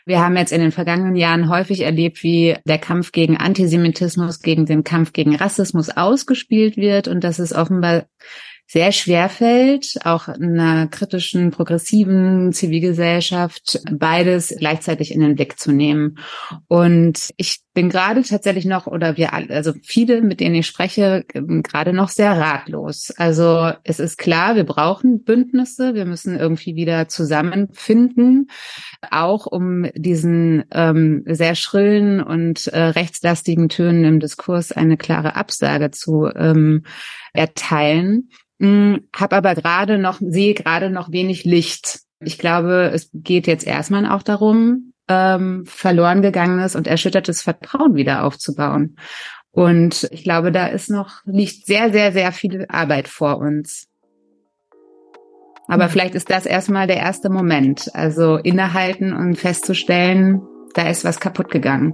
Wir 0.06 0.22
haben 0.22 0.38
jetzt 0.38 0.52
in 0.52 0.62
den 0.62 0.72
vergangenen 0.72 1.16
Jahren 1.16 1.50
häufig 1.50 1.82
erlebt, 1.82 2.24
wie 2.24 2.56
der 2.66 2.78
Kampf 2.78 3.12
gegen 3.14 3.38
Antisemitismus, 3.38 4.42
gegen 4.42 4.66
den 4.66 4.84
Kampf 4.84 5.14
gegen 5.14 5.36
Rassismus 5.36 5.90
ausgespielt 5.90 6.78
wird 6.78 7.08
und 7.08 7.24
dass 7.24 7.40
es 7.40 7.54
offenbar 7.54 8.06
sehr 8.74 8.92
schwer 8.92 9.30
fällt, 9.30 10.00
auch 10.04 10.28
in 10.28 10.60
einer 10.60 10.88
kritischen, 10.88 11.52
progressiven 11.52 12.52
Zivilgesellschaft 12.54 13.80
beides 13.92 14.56
gleichzeitig 14.58 15.14
in 15.14 15.22
den 15.22 15.36
Blick 15.36 15.60
zu 15.60 15.72
nehmen. 15.72 16.18
Und 16.68 17.30
ich 17.38 17.60
bin 17.76 17.90
gerade 17.90 18.24
tatsächlich 18.24 18.66
noch, 18.66 18.88
oder 18.88 19.16
wir 19.16 19.34
alle, 19.34 19.52
also 19.52 19.74
viele, 19.84 20.24
mit 20.24 20.40
denen 20.40 20.56
ich 20.56 20.66
spreche, 20.66 21.24
gerade 21.28 21.94
noch 21.94 22.10
sehr 22.10 22.32
ratlos. 22.32 23.14
Also 23.16 23.74
es 23.84 24.00
ist 24.00 24.18
klar, 24.18 24.56
wir 24.56 24.64
brauchen 24.64 25.24
Bündnisse, 25.24 25.94
wir 25.94 26.06
müssen 26.06 26.36
irgendwie 26.36 26.76
wieder 26.76 27.08
zusammenfinden, 27.08 28.48
auch 29.12 29.46
um 29.46 29.86
diesen 29.94 30.64
ähm, 30.72 31.24
sehr 31.28 31.54
schrillen 31.54 32.24
und 32.24 32.66
äh, 32.68 32.80
rechtslastigen 32.80 33.70
Tönen 33.70 34.04
im 34.04 34.20
Diskurs 34.20 34.72
eine 34.72 34.98
klare 34.98 35.36
Absage 35.36 35.92
zu 35.92 36.28
ähm, 36.36 36.86
erteilen. 37.34 38.30
Hm, 38.60 39.08
habe 39.16 39.36
aber 39.36 39.56
gerade 39.56 39.98
noch, 39.98 40.20
sehe 40.22 40.54
gerade 40.54 40.90
noch 40.90 41.12
wenig 41.12 41.44
Licht. 41.44 42.02
Ich 42.20 42.38
glaube, 42.38 42.92
es 42.94 43.10
geht 43.14 43.48
jetzt 43.48 43.66
erstmal 43.66 44.06
auch 44.06 44.24
darum, 44.24 44.94
ähm, 45.08 45.66
verloren 45.66 46.22
gegangenes 46.22 46.76
und 46.76 46.88
erschüttertes 46.88 47.42
Vertrauen 47.42 47.96
wieder 47.96 48.24
aufzubauen. 48.24 48.98
Und 49.52 50.08
ich 50.12 50.24
glaube, 50.24 50.52
da 50.52 50.68
ist 50.68 50.90
noch, 50.90 51.22
liegt 51.26 51.66
sehr, 51.66 51.92
sehr, 51.92 52.12
sehr 52.12 52.32
viel 52.32 52.66
Arbeit 52.70 53.08
vor 53.08 53.38
uns. 53.38 53.88
Aber 55.68 55.86
mhm. 55.86 55.90
vielleicht 55.90 56.16
ist 56.16 56.30
das 56.30 56.46
erstmal 56.46 56.88
der 56.88 56.98
erste 56.98 57.30
Moment. 57.30 57.90
Also 57.94 58.38
innehalten 58.38 59.14
und 59.14 59.36
festzustellen, 59.36 60.42
da 60.74 60.90
ist 60.90 61.06
was 61.06 61.20
kaputt 61.20 61.52
gegangen. 61.52 61.94